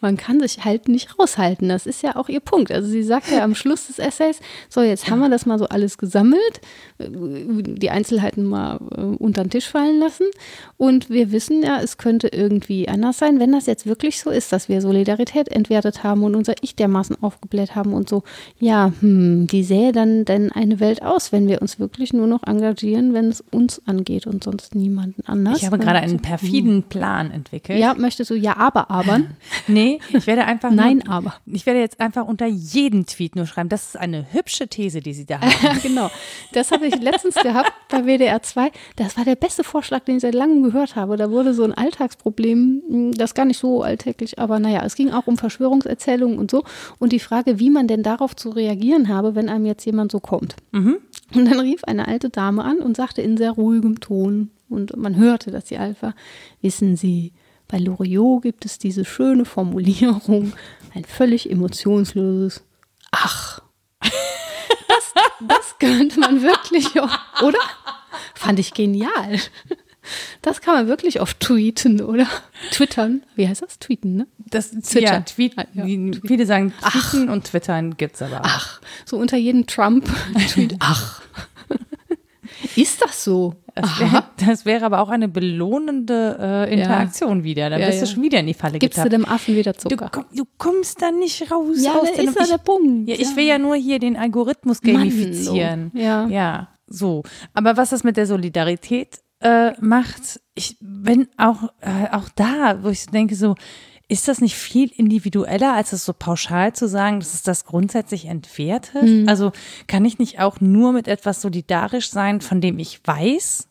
man 0.00 0.16
kann 0.16 0.40
sich 0.40 0.64
halt 0.64 0.88
nicht 0.88 1.18
raushalten. 1.18 1.68
Das 1.68 1.86
ist 1.86 2.02
ja 2.02 2.16
auch 2.16 2.28
ihr 2.28 2.40
Punkt. 2.40 2.70
Also 2.70 2.88
sie 2.88 3.02
sagt 3.02 3.30
ja 3.30 3.42
am 3.42 3.54
Schluss 3.54 3.86
des 3.86 3.98
Essays, 3.98 4.40
so 4.68 4.82
jetzt 4.82 5.10
haben 5.10 5.20
wir 5.20 5.28
das 5.28 5.46
mal 5.46 5.58
so 5.58 5.66
alles 5.66 5.98
gesammelt, 5.98 6.60
die 6.98 7.90
Einzelheiten 7.90 8.44
mal 8.44 8.78
äh, 8.96 9.00
unter 9.00 9.42
den 9.42 9.50
Tisch 9.50 9.68
fallen 9.68 9.98
lassen 9.98 10.26
und 10.76 11.10
wir 11.10 11.32
wissen 11.32 11.62
ja, 11.62 11.80
es 11.80 11.98
könnte 11.98 12.28
irgendwie 12.28 12.88
anders 12.88 13.18
sein, 13.18 13.40
wenn 13.40 13.52
das 13.52 13.66
jetzt 13.66 13.86
wirklich 13.86 14.20
so 14.20 14.30
ist, 14.30 14.52
dass 14.52 14.68
wir 14.68 14.80
Solidarität 14.80 15.48
entwertet 15.48 16.04
haben 16.04 16.22
und 16.22 16.34
unser 16.34 16.54
Ich 16.60 16.76
dermaßen 16.76 17.22
aufgebläht 17.22 17.74
haben 17.74 17.92
und 17.92 18.08
so. 18.08 18.22
Ja, 18.58 18.92
hm, 19.00 19.46
wie 19.50 19.64
sähe 19.64 19.92
dann 19.92 20.24
denn 20.28 20.52
eine 20.52 20.80
Welt 20.80 21.02
aus, 21.02 21.32
wenn 21.32 21.48
wir 21.48 21.62
uns 21.62 21.78
wirklich 21.78 22.12
nur 22.12 22.26
noch 22.26 22.42
engagieren, 22.44 23.14
wenn 23.14 23.26
es 23.26 23.40
uns 23.40 23.82
angeht 23.86 24.26
und 24.26 24.44
sonst 24.44 24.74
niemanden 24.74 25.22
anders? 25.26 25.58
Ich 25.58 25.66
habe 25.66 25.78
gerade 25.78 26.00
einen 26.00 26.20
perfiden 26.20 26.84
Plan 26.84 27.30
entwickelt. 27.30 27.78
Ja, 27.78 27.94
möchtest 27.94 28.30
du 28.30 28.34
ja, 28.34 28.56
aber, 28.56 28.90
aber? 28.90 29.20
nee, 29.66 30.00
ich 30.12 30.26
werde 30.26 30.44
einfach. 30.44 30.70
Nein, 30.70 31.02
nur, 31.04 31.14
aber. 31.14 31.34
Ich 31.46 31.66
werde 31.66 31.80
jetzt 31.80 32.00
einfach 32.00 32.26
unter 32.26 32.46
jeden 32.46 33.06
Tweet 33.06 33.36
nur 33.36 33.46
schreiben. 33.46 33.68
Das 33.68 33.86
ist 33.86 33.96
eine 33.96 34.32
hübsche 34.32 34.68
These, 34.68 35.00
die 35.00 35.14
Sie 35.14 35.26
da 35.26 35.40
haben. 35.40 35.80
genau. 35.82 36.10
Das 36.52 36.70
habe 36.70 36.86
ich 36.86 37.00
letztens 37.00 37.34
gehabt 37.36 37.72
bei 37.88 38.04
WDR 38.04 38.42
2. 38.42 38.70
Das 38.96 39.16
war 39.16 39.24
der 39.24 39.36
beste 39.36 39.64
Vorschlag, 39.64 40.00
den 40.04 40.16
ich 40.16 40.22
seit 40.22 40.34
langem 40.34 40.62
gehört 40.62 40.96
habe. 40.96 41.16
Da 41.16 41.30
wurde 41.30 41.54
so 41.54 41.64
ein 41.64 41.72
Alltagsproblem, 41.72 42.82
hm, 42.88 43.12
das 43.12 43.34
gar 43.34 43.44
nicht 43.44 43.58
so 43.58 43.82
alltäglich, 43.82 44.38
aber 44.38 44.58
naja, 44.58 44.82
es 44.84 44.94
ging 44.94 45.10
auch 45.12 45.26
um 45.26 45.36
Verschwörungserzählungen 45.36 46.38
und 46.38 46.50
so. 46.50 46.64
Und 46.98 47.12
die 47.12 47.20
Frage, 47.20 47.58
wie 47.58 47.70
man 47.70 47.88
denn 47.88 48.02
darauf 48.02 48.34
zu 48.36 48.50
reagieren 48.50 49.08
habe, 49.08 49.34
wenn 49.34 49.48
einem 49.48 49.66
jetzt 49.66 49.84
jemand 49.84 50.12
so 50.12 50.15
kommt. 50.20 50.56
Mhm. 50.72 50.98
Und 51.34 51.44
dann 51.44 51.60
rief 51.60 51.84
eine 51.84 52.08
alte 52.08 52.30
Dame 52.30 52.64
an 52.64 52.78
und 52.78 52.96
sagte 52.96 53.22
in 53.22 53.36
sehr 53.36 53.52
ruhigem 53.52 54.00
Ton, 54.00 54.50
und 54.68 54.96
man 54.96 55.16
hörte, 55.16 55.50
dass 55.50 55.68
sie 55.68 55.78
alt 55.78 56.02
war, 56.02 56.14
wissen 56.60 56.96
Sie, 56.96 57.32
bei 57.68 57.78
Loriot 57.78 58.42
gibt 58.42 58.64
es 58.64 58.78
diese 58.78 59.04
schöne 59.04 59.44
Formulierung, 59.44 60.52
ein 60.94 61.04
völlig 61.04 61.50
emotionsloses 61.50 62.64
Ach. 63.10 63.60
Das, 64.88 65.14
das 65.40 65.78
könnte 65.78 66.20
man 66.20 66.42
wirklich, 66.42 66.94
oder? 67.42 67.58
Fand 68.34 68.58
ich 68.58 68.72
genial. 68.74 69.40
Das 70.42 70.60
kann 70.60 70.74
man 70.74 70.88
wirklich 70.88 71.20
oft 71.20 71.40
tweeten, 71.40 72.00
oder? 72.00 72.26
Twittern. 72.70 73.22
Wie 73.34 73.48
heißt 73.48 73.62
das? 73.62 73.78
Tweeten, 73.78 74.16
ne? 74.16 74.26
Das 74.38 74.70
Twitter. 74.70 75.00
Ja, 75.00 75.20
tweet, 75.20 75.54
ja, 75.74 75.84
viele 76.26 76.46
sagen 76.46 76.72
tweeten 76.80 77.28
ach. 77.28 77.32
und 77.32 77.44
twittern 77.44 77.96
gibt 77.96 78.16
es 78.16 78.22
aber. 78.22 78.42
Ach, 78.44 78.80
so 79.04 79.16
unter 79.18 79.36
jedem 79.36 79.66
Trump-Tweet. 79.66 80.76
ach. 80.80 81.22
Ist 82.74 83.02
das 83.02 83.24
so? 83.24 83.54
Das, 83.74 84.00
wär, 84.00 84.64
wäre 84.64 84.86
aber 84.86 85.00
auch 85.00 85.10
eine 85.10 85.28
belohnende 85.28 86.38
äh, 86.40 86.72
Interaktion 86.72 87.38
ja. 87.38 87.44
wieder. 87.44 87.70
Dann 87.70 87.80
ja, 87.80 87.88
bist 87.88 88.02
du 88.02 88.06
schon 88.06 88.22
wieder 88.22 88.40
in 88.40 88.46
die 88.46 88.54
Falle 88.54 88.78
Gibst 88.78 88.96
getappt. 88.96 89.12
du 89.12 89.18
dem 89.18 89.26
Affen 89.26 89.54
wieder 89.54 89.74
Zucker? 89.74 90.10
Du, 90.10 90.24
du 90.34 90.44
kommst 90.56 91.02
da 91.02 91.10
nicht 91.10 91.50
raus. 91.50 91.76
Ja, 91.82 91.94
aus 91.96 92.08
da 92.14 92.22
ist 92.22 92.40
ich, 92.40 92.48
der 92.48 92.58
Punkt. 92.58 93.08
Ja, 93.08 93.16
ich 93.18 93.36
will 93.36 93.44
ja 93.44 93.58
nur 93.58 93.76
hier 93.76 93.98
den 93.98 94.16
Algorithmus 94.16 94.80
gamifizieren. 94.80 95.90
Mann, 95.92 96.02
ja. 96.02 96.26
ja, 96.28 96.68
so. 96.86 97.22
Aber 97.52 97.76
was 97.76 97.90
das 97.90 98.02
mit 98.02 98.16
der 98.16 98.26
Solidarität 98.26 99.20
äh, 99.46 99.72
macht, 99.80 100.40
ich 100.54 100.76
bin 100.80 101.28
auch, 101.36 101.70
äh, 101.80 102.08
auch 102.10 102.28
da, 102.34 102.82
wo 102.82 102.88
ich 102.88 103.06
denke 103.06 103.36
so, 103.36 103.54
ist 104.08 104.28
das 104.28 104.40
nicht 104.40 104.56
viel 104.56 104.90
individueller, 104.94 105.74
als 105.74 105.92
es 105.92 106.04
so 106.04 106.12
pauschal 106.12 106.72
zu 106.72 106.88
sagen, 106.88 107.20
dass 107.20 107.34
es 107.34 107.42
das 107.42 107.64
grundsätzlich 107.64 108.26
entwertet? 108.26 109.02
Mhm. 109.02 109.28
Also 109.28 109.52
kann 109.86 110.04
ich 110.04 110.18
nicht 110.18 110.40
auch 110.40 110.60
nur 110.60 110.92
mit 110.92 111.08
etwas 111.08 111.42
solidarisch 111.42 112.10
sein, 112.10 112.40
von 112.40 112.60
dem 112.60 112.78
ich 112.78 113.00
weiß? 113.04 113.68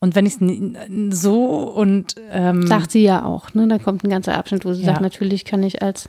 Und 0.00 0.14
wenn 0.14 0.26
ich 0.26 0.34
es 0.40 1.20
so 1.20 1.62
und 1.70 2.16
ähm 2.30 2.66
sagt 2.66 2.90
sie 2.90 3.02
ja 3.02 3.24
auch, 3.24 3.54
ne? 3.54 3.66
Da 3.68 3.78
kommt 3.78 4.04
ein 4.04 4.10
ganzer 4.10 4.36
Abschnitt, 4.36 4.64
wo 4.64 4.74
sie 4.74 4.82
ja. 4.82 4.88
sagt, 4.88 5.00
natürlich 5.00 5.44
kann 5.44 5.62
ich 5.62 5.80
als 5.80 6.08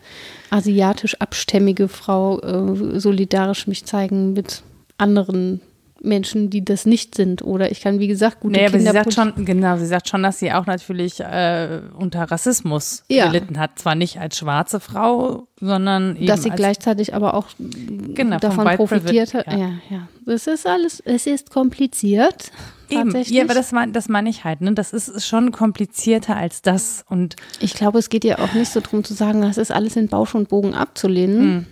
asiatisch 0.50 1.22
abstämmige 1.22 1.88
Frau 1.88 2.40
äh, 2.42 3.00
solidarisch 3.00 3.68
mich 3.68 3.86
zeigen 3.86 4.34
mit 4.34 4.64
anderen 4.98 5.62
Menschen, 6.02 6.50
die 6.50 6.64
das 6.64 6.86
nicht 6.86 7.16
sind. 7.16 7.42
Oder 7.42 7.72
ich 7.72 7.82
kann, 7.82 8.00
wie 8.00 8.08
gesagt, 8.08 8.40
gute 8.40 8.58
nee, 8.58 8.66
aber 8.66 8.80
sie 8.80 8.86
sagt 8.86 9.14
schon, 9.14 9.46
genau, 9.46 9.78
sie 9.78 9.86
sagt 9.86 10.10
schon, 10.10 10.24
dass 10.24 10.40
sie 10.40 10.52
auch 10.52 10.66
natürlich 10.66 11.20
äh, 11.20 11.82
unter 11.98 12.24
Rassismus 12.24 13.04
ja. 13.10 13.28
gelitten 13.28 13.60
hat. 13.60 13.80
Zwar 13.80 13.96
nicht 13.96 14.20
als 14.20 14.38
schwarze 14.38 14.80
Frau, 14.80 15.48
sondern 15.60 16.16
eben 16.16 16.28
Dass 16.28 16.44
sie 16.44 16.50
gleichzeitig 16.50 17.14
aber 17.14 17.34
auch 17.34 17.48
genau, 17.58 18.38
davon 18.38 18.66
profitiert 18.76 19.34
hat. 19.34 19.48
Ja. 19.48 19.58
ja, 19.58 19.72
ja. 19.90 20.08
Das 20.26 20.48
ist 20.48 20.68
alles, 20.68 21.00
es 21.00 21.28
ist 21.28 21.50
kompliziert. 21.50 22.52
Eben, 22.90 23.16
ja, 23.24 23.44
aber 23.44 23.56
das, 23.56 23.74
das 23.94 24.10
meine 24.10 24.30
ich 24.30 24.44
halt. 24.44 24.62
Ne? 24.62 24.74
Das 24.74 24.94
ist 24.94 25.26
schon 25.26 25.52
komplizierter 25.52 26.36
als 26.36 26.62
das. 26.62 27.04
Und 27.10 27.36
ich 27.60 27.74
glaube, 27.74 27.98
es 27.98 28.10
geht 28.10 28.24
ja 28.24 28.38
auch 28.40 28.54
nicht 28.54 28.72
so 28.72 28.80
darum 28.80 29.04
zu 29.04 29.16
sagen, 29.16 29.42
das 29.42 29.58
ist 29.58 29.72
alles 29.72 29.96
in 29.96 30.08
Bausch 30.08 30.36
und 30.36 30.50
Bogen 30.50 30.76
abzulehnen. 30.76 31.46
Mhm 31.46 31.66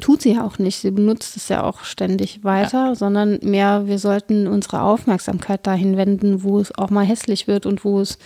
tut 0.00 0.22
sie 0.22 0.34
ja 0.34 0.44
auch 0.44 0.58
nicht. 0.58 0.78
Sie 0.78 0.90
benutzt 0.90 1.36
es 1.36 1.48
ja 1.48 1.64
auch 1.64 1.84
ständig 1.84 2.44
weiter, 2.44 2.88
ja. 2.88 2.94
sondern 2.94 3.38
mehr, 3.42 3.86
wir 3.86 3.98
sollten 3.98 4.46
unsere 4.46 4.82
Aufmerksamkeit 4.82 5.66
dahin 5.66 5.96
wenden, 5.96 6.42
wo 6.42 6.58
es 6.58 6.76
auch 6.76 6.90
mal 6.90 7.04
hässlich 7.04 7.46
wird 7.48 7.66
und 7.66 7.84
wo 7.84 8.00
es 8.00 8.18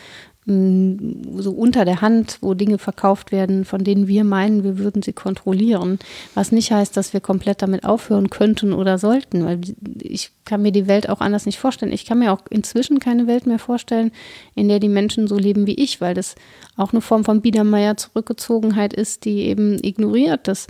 mh, 0.47 0.55
mm, 0.55 1.41
so 1.41 1.53
unter 1.53 1.85
der 1.85 2.01
Hand, 2.01 2.39
wo 2.41 2.55
Dinge 2.55 2.79
verkauft 2.79 3.33
werden, 3.33 3.65
von 3.65 3.85
denen 3.85 4.09
wir 4.09 4.25
meinen, 4.25 4.65
wir 4.65 4.79
würden 4.79 5.03
sie 5.03 5.13
kontrollieren. 5.13 5.99
Was 6.35 6.53
nicht 6.53 6.73
heißt, 6.73 6.97
dass 6.97 7.13
wir 7.13 7.21
komplett 7.21 7.63
damit 7.63 7.85
aufhören 7.85 8.29
könnten 8.29 8.73
oder 8.73 8.99
sollten, 8.99 9.45
weil 9.45 9.61
ich 10.01 10.31
kann 10.45 10.63
mir 10.63 10.73
die 10.73 10.89
Welt 10.89 11.09
auch 11.09 11.21
anders 11.21 11.47
nicht 11.47 11.59
vorstellen. 11.59 11.93
Ich 11.93 12.05
kann 12.05 12.19
mir 12.19 12.33
auch 12.33 12.41
inzwischen 12.51 12.99
keine 12.99 13.27
Welt 13.27 13.47
mehr 13.47 13.61
vorstellen, 13.61 14.11
in 14.55 14.69
der 14.69 14.81
die 14.81 14.89
Menschen 14.89 15.29
so 15.29 15.39
leben 15.39 15.67
wie 15.67 15.75
ich, 15.75 16.01
weil 16.01 16.15
das 16.15 16.35
auch 16.77 16.93
eine 16.93 17.01
Form 17.01 17.25
von 17.25 17.41
Biedermeier 17.41 17.97
Zurückgezogenheit 17.97 18.93
ist, 18.93 19.25
die 19.25 19.43
eben 19.43 19.79
ignoriert, 19.83 20.49
dass 20.49 20.67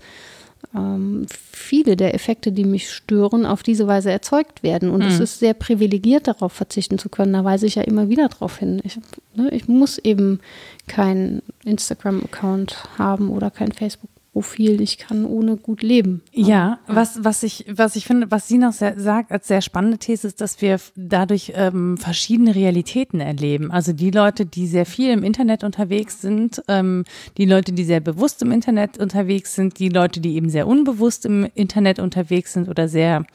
ähm, 0.74 1.26
viele 1.28 1.96
der 1.96 2.14
Effekte, 2.14 2.52
die 2.52 2.64
mich 2.64 2.90
stören, 2.90 3.46
auf 3.46 3.62
diese 3.62 3.86
Weise 3.86 4.10
erzeugt 4.10 4.62
werden. 4.62 4.90
Und 4.90 5.00
mhm. 5.00 5.08
es 5.08 5.20
ist 5.20 5.38
sehr 5.38 5.54
privilegiert, 5.54 6.28
darauf 6.28 6.52
verzichten 6.52 6.98
zu 6.98 7.08
können. 7.08 7.32
Da 7.32 7.44
weise 7.44 7.66
ich 7.66 7.74
ja 7.74 7.82
immer 7.82 8.08
wieder 8.08 8.28
darauf 8.28 8.58
hin. 8.58 8.80
Ich, 8.84 8.98
ne, 9.34 9.48
ich 9.50 9.68
muss 9.68 9.98
eben 9.98 10.40
keinen 10.86 11.42
Instagram-Account 11.64 12.98
haben 12.98 13.30
oder 13.30 13.50
kein 13.50 13.72
Facebook 13.72 14.10
Profil, 14.32 14.80
ich 14.80 14.96
kann 14.96 15.26
ohne 15.26 15.58
gut 15.58 15.82
leben. 15.82 16.22
Ja, 16.32 16.78
was, 16.86 17.22
was 17.22 17.42
ich, 17.42 17.66
was 17.68 17.96
ich 17.96 18.06
finde, 18.06 18.30
was 18.30 18.48
sie 18.48 18.56
noch 18.56 18.72
sehr, 18.72 18.98
sagt 18.98 19.30
als 19.30 19.46
sehr 19.46 19.60
spannende 19.60 19.98
These 19.98 20.26
ist, 20.26 20.40
dass 20.40 20.62
wir 20.62 20.80
dadurch 20.96 21.52
ähm, 21.54 21.98
verschiedene 21.98 22.54
Realitäten 22.54 23.20
erleben. 23.20 23.70
Also 23.70 23.92
die 23.92 24.10
Leute, 24.10 24.46
die 24.46 24.66
sehr 24.66 24.86
viel 24.86 25.10
im 25.10 25.22
Internet 25.22 25.64
unterwegs 25.64 26.22
sind, 26.22 26.62
ähm, 26.68 27.04
die 27.36 27.44
Leute, 27.44 27.72
die 27.72 27.84
sehr 27.84 28.00
bewusst 28.00 28.40
im 28.40 28.52
Internet 28.52 28.96
unterwegs 28.96 29.54
sind, 29.54 29.78
die 29.78 29.90
Leute, 29.90 30.20
die 30.20 30.34
eben 30.34 30.48
sehr 30.48 30.66
unbewusst 30.66 31.26
im 31.26 31.46
Internet 31.54 31.98
unterwegs 31.98 32.54
sind 32.54 32.70
oder 32.70 32.88
sehr, 32.88 33.26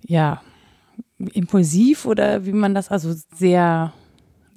ja, 0.00 0.40
impulsiv 1.18 2.06
oder 2.06 2.46
wie 2.46 2.52
man 2.52 2.74
das, 2.74 2.90
also 2.90 3.12
sehr 3.34 3.92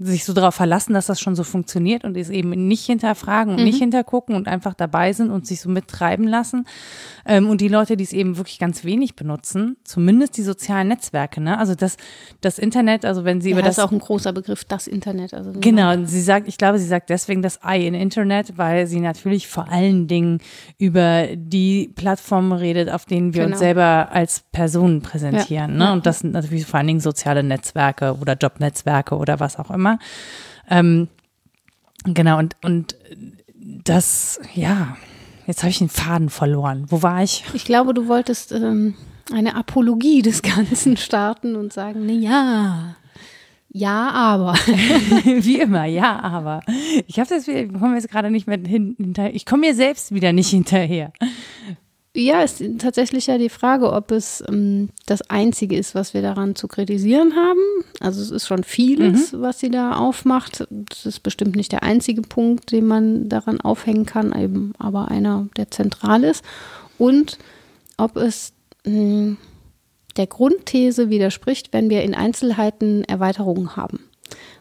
sich 0.03 0.25
so 0.25 0.33
darauf 0.33 0.55
verlassen, 0.55 0.93
dass 0.93 1.05
das 1.05 1.19
schon 1.19 1.35
so 1.35 1.43
funktioniert 1.43 2.03
und 2.03 2.17
es 2.17 2.29
eben 2.29 2.49
nicht 2.67 2.85
hinterfragen 2.85 3.53
und 3.53 3.59
mhm. 3.59 3.65
nicht 3.65 3.79
hintergucken 3.79 4.35
und 4.35 4.47
einfach 4.47 4.73
dabei 4.73 5.13
sind 5.13 5.29
und 5.29 5.45
sich 5.45 5.61
so 5.61 5.69
mittreiben 5.69 6.27
lassen. 6.27 6.65
Ähm, 7.25 7.49
und 7.49 7.61
die 7.61 7.67
Leute, 7.67 7.97
die 7.97 8.03
es 8.03 8.13
eben 8.13 8.37
wirklich 8.37 8.57
ganz 8.57 8.83
wenig 8.83 9.15
benutzen, 9.15 9.77
zumindest 9.83 10.37
die 10.37 10.41
sozialen 10.41 10.87
Netzwerke, 10.87 11.39
ne? 11.39 11.57
Also 11.57 11.75
das, 11.75 11.97
das 12.41 12.57
Internet, 12.57 13.05
also 13.05 13.25
wenn 13.25 13.41
sie 13.41 13.51
ja, 13.51 13.55
über 13.55 13.61
das. 13.61 13.75
Das 13.75 13.85
ist 13.85 13.89
auch 13.89 13.91
ein 13.91 13.99
großer 13.99 14.33
Begriff, 14.33 14.63
das 14.65 14.87
Internet. 14.87 15.33
Also 15.33 15.51
genau, 15.59 16.05
sie 16.05 16.21
sagt, 16.21 16.47
ich 16.47 16.57
glaube, 16.57 16.79
sie 16.79 16.87
sagt 16.87 17.09
deswegen 17.09 17.41
das 17.41 17.59
I 17.65 17.85
in 17.85 17.93
Internet, 17.93 18.57
weil 18.57 18.87
sie 18.87 18.99
natürlich 18.99 19.47
vor 19.47 19.69
allen 19.69 20.07
Dingen 20.07 20.39
über 20.79 21.27
die 21.35 21.91
Plattformen 21.95 22.53
redet, 22.53 22.89
auf 22.89 23.05
denen 23.05 23.33
wir 23.33 23.43
genau. 23.43 23.53
uns 23.53 23.59
selber 23.59 24.09
als 24.11 24.43
Personen 24.51 25.01
präsentieren. 25.01 25.79
Ja. 25.79 25.87
Ne? 25.87 25.93
Und 25.93 26.05
das 26.05 26.19
sind 26.19 26.33
natürlich 26.33 26.65
vor 26.65 26.79
allen 26.79 26.87
Dingen 26.87 26.99
soziale 26.99 27.43
Netzwerke 27.43 28.17
oder 28.19 28.33
Jobnetzwerke 28.33 29.15
oder 29.15 29.39
was 29.39 29.57
auch 29.57 29.69
immer. 29.69 29.90
Ähm, 30.69 31.07
genau, 32.05 32.39
und, 32.39 32.55
und 32.63 32.95
das, 33.83 34.39
ja, 34.53 34.97
jetzt 35.47 35.63
habe 35.63 35.69
ich 35.69 35.79
den 35.79 35.89
Faden 35.89 36.29
verloren. 36.29 36.85
Wo 36.89 37.03
war 37.03 37.23
ich? 37.23 37.43
Ich 37.53 37.65
glaube, 37.65 37.93
du 37.93 38.07
wolltest 38.07 38.51
ähm, 38.51 38.95
eine 39.31 39.55
Apologie 39.55 40.21
des 40.21 40.41
Ganzen 40.41 40.97
starten 40.97 41.55
und 41.55 41.73
sagen, 41.73 42.03
na 42.05 42.13
ja. 42.13 42.95
Ja, 43.73 44.09
aber. 44.11 44.53
Wie 45.23 45.61
immer, 45.61 45.85
ja, 45.85 46.19
aber. 46.19 46.59
Ich 47.07 47.19
habe 47.19 47.29
das, 47.29 47.47
wir 47.47 47.71
kommen 47.71 47.95
jetzt 47.95 48.09
gerade 48.09 48.29
nicht 48.29 48.45
mehr 48.45 48.59
hinter. 48.59 49.33
Ich 49.33 49.45
komme 49.45 49.67
mir 49.67 49.75
selbst 49.75 50.13
wieder 50.13 50.33
nicht 50.33 50.49
hinterher. 50.49 51.13
Ja, 52.13 52.41
ist 52.43 52.61
tatsächlich 52.79 53.27
ja 53.27 53.37
die 53.37 53.49
Frage, 53.49 53.93
ob 53.93 54.11
es 54.11 54.43
ähm, 54.49 54.89
das 55.05 55.21
Einzige 55.29 55.77
ist, 55.77 55.95
was 55.95 56.13
wir 56.13 56.21
daran 56.21 56.55
zu 56.55 56.67
kritisieren 56.67 57.35
haben. 57.37 57.59
Also 58.01 58.21
es 58.21 58.31
ist 58.31 58.47
schon 58.47 58.65
vieles, 58.65 59.31
mhm. 59.31 59.41
was 59.41 59.59
sie 59.59 59.69
da 59.69 59.95
aufmacht. 59.95 60.67
Das 60.69 61.05
ist 61.05 61.21
bestimmt 61.21 61.55
nicht 61.55 61.71
der 61.71 61.83
einzige 61.83 62.21
Punkt, 62.21 62.73
den 62.73 62.85
man 62.85 63.29
daran 63.29 63.61
aufhängen 63.61 64.05
kann, 64.05 64.37
eben 64.37 64.73
aber 64.77 65.09
einer, 65.09 65.47
der 65.55 65.71
zentral 65.71 66.25
ist. 66.25 66.43
Und 66.97 67.37
ob 67.95 68.17
es 68.17 68.51
mh, 68.85 68.93
hm, 68.93 69.37
der 70.17 70.27
Grundthese 70.27 71.09
widerspricht, 71.09 71.71
wenn 71.71 71.89
wir 71.89 72.03
in 72.03 72.13
Einzelheiten 72.13 73.05
Erweiterungen 73.05 73.77
haben. 73.77 73.99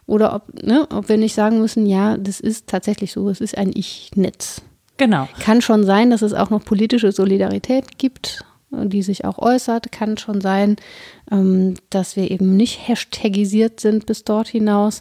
Oder 0.06 0.34
ob, 0.34 0.62
ne, 0.62 0.86
ob 0.90 1.08
wir 1.08 1.16
nicht 1.16 1.34
sagen 1.34 1.60
müssen, 1.60 1.86
ja, 1.86 2.16
das 2.16 2.38
ist 2.38 2.68
tatsächlich 2.68 3.12
so, 3.12 3.28
es 3.28 3.40
ist 3.40 3.58
ein 3.58 3.72
Ich-Netz. 3.74 4.62
Genau. 5.00 5.28
Kann 5.40 5.62
schon 5.62 5.84
sein, 5.84 6.10
dass 6.10 6.20
es 6.20 6.34
auch 6.34 6.50
noch 6.50 6.62
politische 6.62 7.10
Solidarität 7.10 7.96
gibt, 7.96 8.44
die 8.70 9.00
sich 9.00 9.24
auch 9.24 9.38
äußert. 9.38 9.90
Kann 9.92 10.18
schon 10.18 10.42
sein, 10.42 10.76
ähm, 11.30 11.74
dass 11.88 12.16
wir 12.16 12.30
eben 12.30 12.54
nicht 12.54 12.86
hashtagisiert 12.86 13.80
sind 13.80 14.04
bis 14.04 14.24
dort 14.24 14.48
hinaus. 14.48 15.00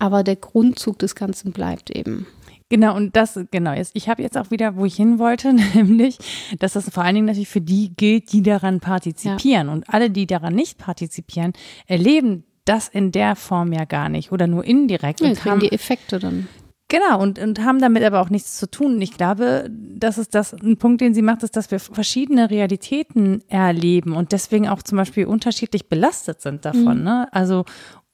Aber 0.00 0.24
der 0.24 0.34
Grundzug 0.34 0.98
des 0.98 1.14
Ganzen 1.14 1.52
bleibt 1.52 1.90
eben. 1.90 2.26
Genau, 2.70 2.96
und 2.96 3.14
das, 3.14 3.38
genau, 3.52 3.72
jetzt, 3.72 3.92
ich 3.94 4.08
habe 4.08 4.20
jetzt 4.20 4.36
auch 4.36 4.50
wieder, 4.50 4.74
wo 4.74 4.84
ich 4.84 4.96
hin 4.96 5.20
wollte, 5.20 5.52
nämlich, 5.74 6.18
dass 6.58 6.72
das 6.72 6.90
vor 6.90 7.04
allen 7.04 7.14
Dingen 7.14 7.26
natürlich 7.26 7.48
für 7.48 7.60
die 7.60 7.94
gilt, 7.96 8.32
die 8.32 8.42
daran 8.42 8.80
partizipieren. 8.80 9.68
Ja. 9.68 9.72
Und 9.72 9.94
alle, 9.94 10.10
die 10.10 10.26
daran 10.26 10.56
nicht 10.56 10.76
partizipieren, 10.76 11.52
erleben 11.86 12.42
das 12.64 12.88
in 12.88 13.12
der 13.12 13.36
Form 13.36 13.72
ja 13.72 13.84
gar 13.84 14.08
nicht 14.08 14.32
oder 14.32 14.48
nur 14.48 14.64
indirekt. 14.64 15.20
Ja, 15.20 15.28
und 15.28 15.44
haben 15.44 15.60
die 15.60 15.70
Effekte 15.70 16.18
dann. 16.18 16.48
Genau, 16.88 17.20
und, 17.20 17.38
und 17.38 17.64
haben 17.64 17.80
damit 17.80 18.04
aber 18.04 18.20
auch 18.20 18.30
nichts 18.30 18.58
zu 18.58 18.70
tun. 18.70 19.00
Ich 19.00 19.16
glaube, 19.16 19.68
das 19.70 20.18
ist 20.18 20.34
das, 20.34 20.52
ein 20.52 20.76
Punkt, 20.76 21.00
den 21.00 21.14
sie 21.14 21.22
macht, 21.22 21.42
ist, 21.42 21.56
dass 21.56 21.70
wir 21.70 21.80
verschiedene 21.80 22.48
Realitäten 22.48 23.42
erleben 23.48 24.14
und 24.14 24.32
deswegen 24.32 24.68
auch 24.68 24.82
zum 24.82 24.96
Beispiel 24.96 25.26
unterschiedlich 25.26 25.88
belastet 25.88 26.40
sind 26.40 26.64
davon. 26.64 26.98
Mhm. 26.98 27.04
Ne? 27.04 27.28
Also 27.32 27.64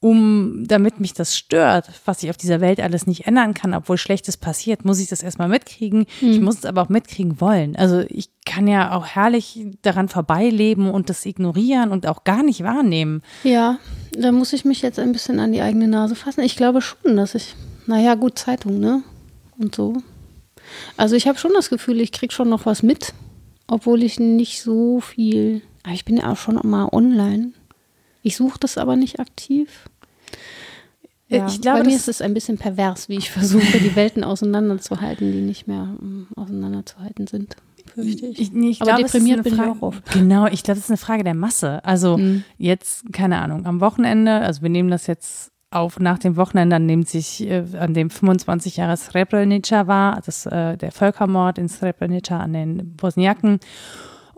um, 0.03 0.65
damit 0.67 0.99
mich 0.99 1.13
das 1.13 1.37
stört, 1.37 1.89
was 2.03 2.23
ich 2.23 2.29
auf 2.29 2.35
dieser 2.35 2.59
Welt 2.59 2.81
alles 2.81 3.07
nicht 3.07 3.25
ändern 3.25 3.53
kann, 3.53 3.73
obwohl 3.73 3.97
Schlechtes 3.97 4.35
passiert, 4.35 4.83
muss 4.83 4.99
ich 4.99 5.07
das 5.07 5.23
erstmal 5.23 5.47
mitkriegen. 5.47 6.07
Mhm. 6.19 6.29
Ich 6.29 6.41
muss 6.41 6.57
es 6.57 6.65
aber 6.65 6.81
auch 6.81 6.89
mitkriegen 6.89 7.39
wollen. 7.39 7.77
Also 7.77 8.01
ich 8.09 8.29
kann 8.45 8.67
ja 8.67 8.97
auch 8.97 9.05
herrlich 9.05 9.65
daran 9.81 10.09
vorbeileben 10.09 10.89
und 10.89 11.09
das 11.09 11.25
ignorieren 11.25 11.91
und 11.91 12.05
auch 12.05 12.25
gar 12.25 12.43
nicht 12.43 12.63
wahrnehmen. 12.63 13.21
Ja, 13.45 13.77
da 14.11 14.33
muss 14.33 14.51
ich 14.51 14.65
mich 14.65 14.81
jetzt 14.81 14.99
ein 14.99 15.13
bisschen 15.13 15.39
an 15.39 15.53
die 15.53 15.61
eigene 15.61 15.87
Nase 15.87 16.15
fassen. 16.15 16.41
Ich 16.41 16.57
glaube 16.57 16.81
schon, 16.81 17.15
dass 17.15 17.33
ich, 17.33 17.55
naja, 17.85 18.15
gut, 18.15 18.37
Zeitung, 18.37 18.79
ne? 18.79 19.03
Und 19.57 19.75
so. 19.75 19.97
Also 20.97 21.15
ich 21.15 21.27
habe 21.27 21.37
schon 21.37 21.51
das 21.53 21.69
Gefühl, 21.69 22.01
ich 22.01 22.11
kriege 22.11 22.33
schon 22.33 22.49
noch 22.49 22.65
was 22.65 22.83
mit, 22.83 23.13
obwohl 23.67 24.03
ich 24.03 24.19
nicht 24.19 24.61
so 24.61 24.99
viel, 24.99 25.61
aber 25.83 25.93
ich 25.93 26.05
bin 26.05 26.17
ja 26.17 26.31
auch 26.31 26.37
schon 26.37 26.59
mal 26.63 26.89
online. 26.91 27.51
Ich 28.21 28.37
suche 28.37 28.59
das 28.59 28.77
aber 28.77 28.95
nicht 28.95 29.19
aktiv. 29.19 29.89
Ja, 31.27 31.47
ich 31.47 31.61
glaube, 31.61 31.79
bei 31.79 31.85
mir 31.85 31.95
ist 31.95 32.07
es 32.07 32.21
ein 32.21 32.33
bisschen 32.33 32.57
pervers, 32.57 33.09
wie 33.09 33.17
ich 33.17 33.31
versuche, 33.31 33.79
die 33.79 33.95
Welten 33.95 34.23
auseinanderzuhalten, 34.23 35.31
die 35.31 35.41
nicht 35.41 35.67
mehr 35.67 35.95
um, 35.99 36.27
auseinanderzuhalten 36.35 37.27
sind. 37.27 37.55
Ich. 37.95 38.23
Ich, 38.23 38.53
ich 38.53 38.81
Aber 38.81 38.95
glaub, 38.95 39.05
deprimiert 39.05 39.43
bin 39.43 39.55
Frage, 39.55 39.71
ich 39.71 39.77
auch 39.77 39.81
oft. 39.81 40.11
Genau, 40.11 40.47
ich 40.47 40.63
glaube, 40.63 40.77
das 40.77 40.85
ist 40.85 40.91
eine 40.91 40.97
Frage 40.97 41.23
der 41.23 41.33
Masse. 41.33 41.83
Also 41.83 42.17
mhm. 42.17 42.43
jetzt, 42.57 43.11
keine 43.13 43.39
Ahnung, 43.39 43.65
am 43.65 43.81
Wochenende, 43.81 44.31
also 44.39 44.61
wir 44.61 44.69
nehmen 44.69 44.89
das 44.89 45.07
jetzt 45.07 45.52
auf 45.75 45.99
nach 45.99 46.19
dem 46.19 46.35
Wochenende, 46.35 46.75
an 46.75 46.87
dem 46.87 47.03
sich 47.03 47.47
äh, 47.49 47.63
an 47.79 47.93
dem 47.93 48.09
25 48.09 48.77
Jahre 48.77 48.97
Srebrenica 48.97 49.87
war, 49.87 50.21
das, 50.25 50.45
äh, 50.45 50.77
der 50.77 50.91
Völkermord 50.91 51.57
in 51.57 51.69
Srebrenica 51.69 52.39
an 52.39 52.53
den 52.53 52.95
Bosniaken. 52.95 53.59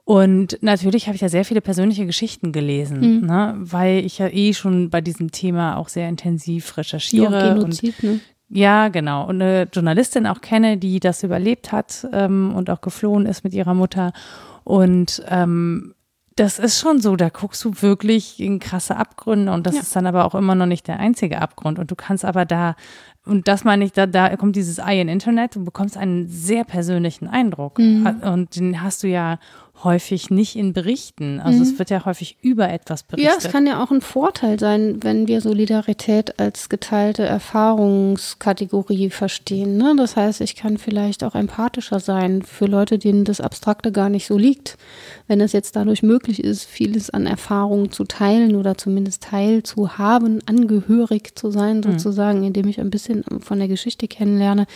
Und 0.03 0.59
natürlich 0.61 1.07
habe 1.07 1.15
ich 1.15 1.21
ja 1.21 1.29
sehr 1.29 1.45
viele 1.45 1.61
persönliche 1.61 2.05
Geschichten 2.05 2.51
gelesen, 2.51 3.21
mhm. 3.21 3.25
ne, 3.25 3.55
weil 3.57 4.05
ich 4.05 4.19
ja 4.19 4.27
eh 4.27 4.53
schon 4.53 4.91
bei 4.91 5.01
diesem 5.01 5.31
Thema 5.31 5.77
auch 5.77 5.89
sehr 5.89 6.07
intensiv 6.07 6.77
recherchiere. 6.77 7.39
Ja, 7.39 7.53
Genozid, 7.55 7.95
und, 8.03 8.09
ne? 8.09 8.19
Ja, 8.49 8.89
genau. 8.89 9.27
Und 9.27 9.41
eine 9.41 9.67
Journalistin 9.73 10.27
auch 10.27 10.41
kenne, 10.41 10.77
die 10.77 10.99
das 10.99 11.23
überlebt 11.23 11.71
hat 11.71 12.07
ähm, 12.13 12.53
und 12.55 12.69
auch 12.69 12.81
geflohen 12.81 13.25
ist 13.25 13.43
mit 13.43 13.55
ihrer 13.55 13.73
Mutter. 13.73 14.13
Und 14.63 15.23
ähm, 15.27 15.94
das 16.35 16.59
ist 16.59 16.79
schon 16.79 17.01
so, 17.01 17.15
da 17.15 17.29
guckst 17.29 17.63
du 17.63 17.81
wirklich 17.81 18.39
in 18.41 18.59
krasse 18.59 18.97
Abgründe 18.97 19.51
und 19.53 19.65
das 19.65 19.75
ja. 19.75 19.81
ist 19.81 19.95
dann 19.95 20.05
aber 20.05 20.25
auch 20.25 20.35
immer 20.35 20.53
noch 20.53 20.65
nicht 20.65 20.87
der 20.87 20.99
einzige 20.99 21.41
Abgrund. 21.41 21.79
Und 21.79 21.91
du 21.91 21.95
kannst 21.95 22.25
aber 22.25 22.43
da, 22.43 22.75
und 23.25 23.47
das 23.47 23.63
meine 23.63 23.85
ich, 23.85 23.93
da, 23.93 24.05
da 24.05 24.35
kommt 24.35 24.57
dieses 24.57 24.79
Ei 24.79 24.99
in 24.99 25.07
Internet, 25.07 25.55
du 25.55 25.63
bekommst 25.63 25.95
einen 25.95 26.27
sehr 26.27 26.65
persönlichen 26.65 27.27
Eindruck. 27.27 27.79
Mhm. 27.79 28.21
Und 28.21 28.55
den 28.57 28.81
hast 28.81 29.03
du 29.03 29.07
ja 29.07 29.39
häufig 29.83 30.29
nicht 30.29 30.55
in 30.55 30.73
Berichten. 30.73 31.39
Also 31.39 31.57
mhm. 31.57 31.63
es 31.63 31.79
wird 31.79 31.89
ja 31.89 32.05
häufig 32.05 32.37
über 32.41 32.69
etwas 32.69 33.03
berichtet. 33.03 33.31
Ja, 33.31 33.37
es 33.37 33.51
kann 33.51 33.67
ja 33.67 33.83
auch 33.83 33.91
ein 33.91 34.01
Vorteil 34.01 34.59
sein, 34.59 35.03
wenn 35.03 35.27
wir 35.27 35.41
Solidarität 35.41 36.39
als 36.39 36.69
geteilte 36.69 37.23
Erfahrungskategorie 37.23 39.09
verstehen. 39.09 39.77
Ne? 39.77 39.93
Das 39.97 40.15
heißt, 40.15 40.41
ich 40.41 40.55
kann 40.55 40.77
vielleicht 40.77 41.23
auch 41.23 41.35
empathischer 41.35 41.99
sein 41.99 42.41
für 42.41 42.65
Leute, 42.65 42.97
denen 42.97 43.25
das 43.25 43.41
Abstrakte 43.41 43.91
gar 43.91 44.09
nicht 44.09 44.27
so 44.27 44.37
liegt. 44.37 44.77
Wenn 45.27 45.41
es 45.41 45.53
jetzt 45.53 45.75
dadurch 45.75 46.03
möglich 46.03 46.43
ist, 46.43 46.65
vieles 46.65 47.09
an 47.09 47.25
Erfahrungen 47.25 47.91
zu 47.91 48.03
teilen 48.03 48.55
oder 48.55 48.77
zumindest 48.77 49.23
teil 49.23 49.63
zu 49.63 49.97
haben, 49.97 50.39
angehörig 50.45 51.35
zu 51.35 51.51
sein, 51.51 51.77
mhm. 51.77 51.83
sozusagen, 51.83 52.39
mhm. 52.39 52.45
indem 52.45 52.67
ich 52.67 52.79
ein 52.79 52.89
bisschen 52.89 53.23
von 53.39 53.57
der 53.59 53.67
Geschichte 53.67 54.07
kennenlerne, 54.07 54.67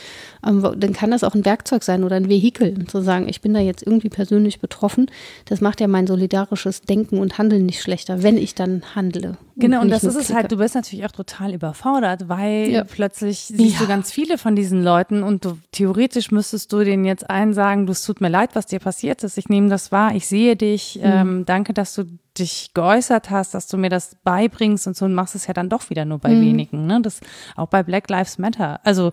ähm, 0.46 0.68
dann 0.78 0.94
kann 0.94 1.12
das 1.12 1.24
auch 1.24 1.36
ein 1.36 1.46
Werkzeug 1.46 1.84
sein 1.84 2.04
oder 2.04 2.16
ein 2.16 2.30
Vehikel, 2.30 2.86
zu 2.88 3.02
sagen, 3.02 3.28
ich 3.30 3.42
bin 3.42 3.54
da 3.54 3.60
jetzt 3.60 3.86
irgendwie 3.86 4.10
persönlich 4.10 4.60
betroffen. 4.60 5.08
Das 5.46 5.62
macht 5.62 5.82
ja 5.82 5.88
mein 5.88 6.08
solidarisches 6.08 6.82
Denken 6.82 7.20
und 7.20 7.38
Handeln 7.38 7.66
nicht 7.66 7.82
schlechter, 7.82 8.24
wenn 8.24 8.38
ich 8.38 8.56
dann 8.56 8.82
handle. 8.96 9.38
Genau, 9.60 9.82
und 9.82 9.90
das 9.90 10.04
ist 10.04 10.16
es 10.16 10.34
halt, 10.34 10.52
du 10.52 10.58
bist 10.58 10.76
natürlich 10.76 11.06
auch 11.06 11.12
total 11.12 11.54
überfordert, 11.54 12.28
weil 12.28 12.70
ja. 12.70 12.84
plötzlich 12.84 13.40
siehst 13.40 13.76
ja. 13.76 13.80
du 13.82 13.88
ganz 13.88 14.12
viele 14.12 14.38
von 14.38 14.56
diesen 14.56 14.84
Leuten 14.84 15.24
und 15.24 15.46
du, 15.46 15.58
theoretisch 15.72 16.32
müsstest 16.32 16.72
du 16.74 16.84
denen 16.84 17.06
jetzt 17.06 17.30
allen 17.30 17.54
sagen, 17.54 17.86
du, 17.86 17.92
es 17.92 18.04
tut 18.04 18.22
mir 18.22 18.30
leid, 18.30 18.52
was 18.54 18.66
dir 18.66 18.80
passiert 18.80 19.24
ist, 19.24 19.38
ich 19.38 19.50
nehme 19.50 19.70
das 19.70 19.92
wahr, 19.92 20.16
ich 20.16 20.28
sehe 20.28 20.56
dich, 20.56 20.96
mhm. 20.96 21.04
ähm, 21.04 21.46
danke, 21.46 21.74
dass 21.74 21.94
du 21.94 22.06
dich 22.38 22.72
geäußert 22.74 23.30
hast, 23.30 23.54
dass 23.54 23.68
du 23.68 23.78
mir 23.78 23.90
das 23.90 24.16
beibringst 24.24 24.88
und 24.88 24.96
so 24.96 25.06
und 25.06 25.14
machst 25.14 25.36
es 25.36 25.48
ja 25.48 25.54
dann 25.54 25.70
doch 25.70 25.90
wieder 25.90 26.06
nur 26.06 26.20
bei 26.20 26.30
mhm. 26.30 26.42
wenigen, 26.42 26.88
ne? 26.88 27.02
Das 27.02 27.20
auch 27.56 27.68
bei 27.68 27.84
Black 27.84 28.10
Lives 28.10 28.38
Matter. 28.38 28.80
Also 28.84 29.12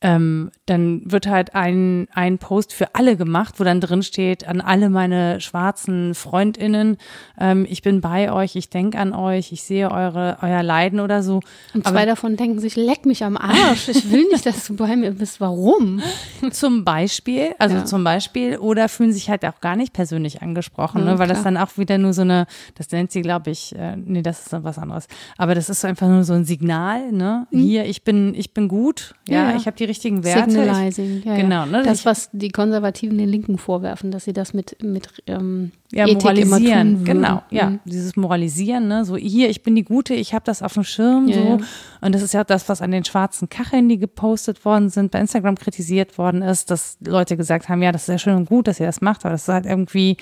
ähm, 0.00 0.50
dann 0.66 1.02
wird 1.10 1.26
halt 1.26 1.56
ein, 1.56 2.06
ein 2.12 2.38
Post 2.38 2.72
für 2.72 2.94
alle 2.94 3.16
gemacht, 3.16 3.54
wo 3.58 3.64
dann 3.64 3.80
drin 3.80 4.04
steht, 4.04 4.46
an 4.46 4.60
alle 4.60 4.90
meine 4.90 5.40
schwarzen 5.40 6.14
FreundInnen, 6.14 6.98
ähm, 7.38 7.66
ich 7.68 7.82
bin 7.82 8.00
bei 8.00 8.32
euch, 8.32 8.54
ich 8.54 8.70
denke 8.70 8.98
an 8.98 9.12
euch, 9.12 9.50
ich 9.50 9.62
sehe 9.64 9.90
eure, 9.90 10.38
euer 10.40 10.62
Leiden 10.62 11.00
oder 11.00 11.24
so. 11.24 11.40
Und 11.74 11.84
zwei 11.84 12.02
Aber, 12.02 12.06
davon 12.06 12.36
denken 12.36 12.60
sich, 12.60 12.76
leck 12.76 13.06
mich 13.06 13.24
am 13.24 13.36
Arsch, 13.36 13.88
ich 13.88 14.12
will 14.12 14.24
nicht, 14.30 14.46
dass 14.46 14.68
du 14.68 14.76
bei 14.76 14.94
mir 14.94 15.10
bist. 15.10 15.40
Warum? 15.40 16.00
Zum 16.52 16.84
Beispiel, 16.84 17.54
also 17.58 17.76
ja. 17.76 17.84
zum 17.84 18.04
Beispiel, 18.04 18.58
oder 18.58 18.88
fühlen 18.88 19.12
sich 19.12 19.28
halt 19.28 19.44
auch 19.44 19.60
gar 19.60 19.74
nicht 19.74 19.92
persönlich 19.92 20.42
angesprochen, 20.42 21.00
ja, 21.00 21.12
ne, 21.12 21.18
weil 21.18 21.26
klar. 21.26 21.34
das 21.34 21.42
dann 21.42 21.56
auch 21.56 21.76
wieder 21.76 21.98
nur 21.98 22.12
so 22.12 22.22
eine, 22.22 22.46
das 22.76 22.90
nennt 22.92 23.10
sie, 23.10 23.22
glaube 23.22 23.50
ich, 23.50 23.74
äh, 23.74 23.96
nee, 23.96 24.22
das 24.22 24.42
ist 24.42 24.52
dann 24.52 24.62
was 24.62 24.78
anderes. 24.78 25.08
Aber 25.36 25.56
das 25.56 25.68
ist 25.68 25.84
einfach 25.84 26.06
nur 26.06 26.22
so 26.22 26.34
ein 26.34 26.44
Signal, 26.44 27.10
ne? 27.10 27.48
Mhm. 27.50 27.58
Hier, 27.58 27.84
ich 27.86 28.04
bin, 28.04 28.34
ich 28.34 28.54
bin 28.54 28.68
gut, 28.68 29.14
ja, 29.26 29.50
ja. 29.50 29.56
ich 29.56 29.66
habe 29.66 29.76
die 29.76 29.87
richtigen 29.88 30.22
Werte. 30.22 30.50
Signalizing, 30.50 31.22
ja, 31.24 31.36
genau. 31.36 31.66
Ne? 31.66 31.82
Das, 31.82 32.04
was 32.04 32.30
die 32.32 32.50
Konservativen 32.50 33.18
den 33.18 33.28
Linken 33.28 33.58
vorwerfen, 33.58 34.10
dass 34.10 34.24
sie 34.24 34.32
das 34.32 34.54
mit, 34.54 34.82
mit 34.82 35.08
ähm, 35.26 35.72
ja, 35.90 36.06
Ethik 36.06 36.22
moralisieren, 36.22 37.04
genau, 37.04 37.42
ja, 37.50 37.70
mhm. 37.70 37.80
dieses 37.84 38.14
Moralisieren, 38.14 38.86
ne, 38.86 39.04
so 39.04 39.16
hier, 39.16 39.48
ich 39.48 39.62
bin 39.62 39.74
die 39.74 39.84
Gute, 39.84 40.14
ich 40.14 40.34
habe 40.34 40.44
das 40.44 40.62
auf 40.62 40.74
dem 40.74 40.84
Schirm, 40.84 41.28
ja, 41.28 41.34
so 41.34 41.42
ja. 41.42 41.58
und 42.02 42.14
das 42.14 42.22
ist 42.22 42.34
ja 42.34 42.44
das, 42.44 42.68
was 42.68 42.82
an 42.82 42.90
den 42.90 43.04
schwarzen 43.04 43.48
Kacheln, 43.48 43.88
die 43.88 43.98
gepostet 43.98 44.64
worden 44.64 44.90
sind, 44.90 45.10
bei 45.10 45.20
Instagram 45.20 45.56
kritisiert 45.56 46.18
worden 46.18 46.42
ist, 46.42 46.70
dass 46.70 46.98
Leute 47.04 47.36
gesagt 47.36 47.68
haben, 47.68 47.82
ja, 47.82 47.90
das 47.90 48.02
ist 48.02 48.08
ja 48.08 48.18
schön 48.18 48.36
und 48.36 48.48
gut, 48.48 48.68
dass 48.68 48.78
ihr 48.78 48.86
das 48.86 49.00
macht, 49.00 49.24
aber 49.24 49.32
das 49.32 49.42
ist 49.42 49.48
halt 49.48 49.66
irgendwie, 49.66 50.18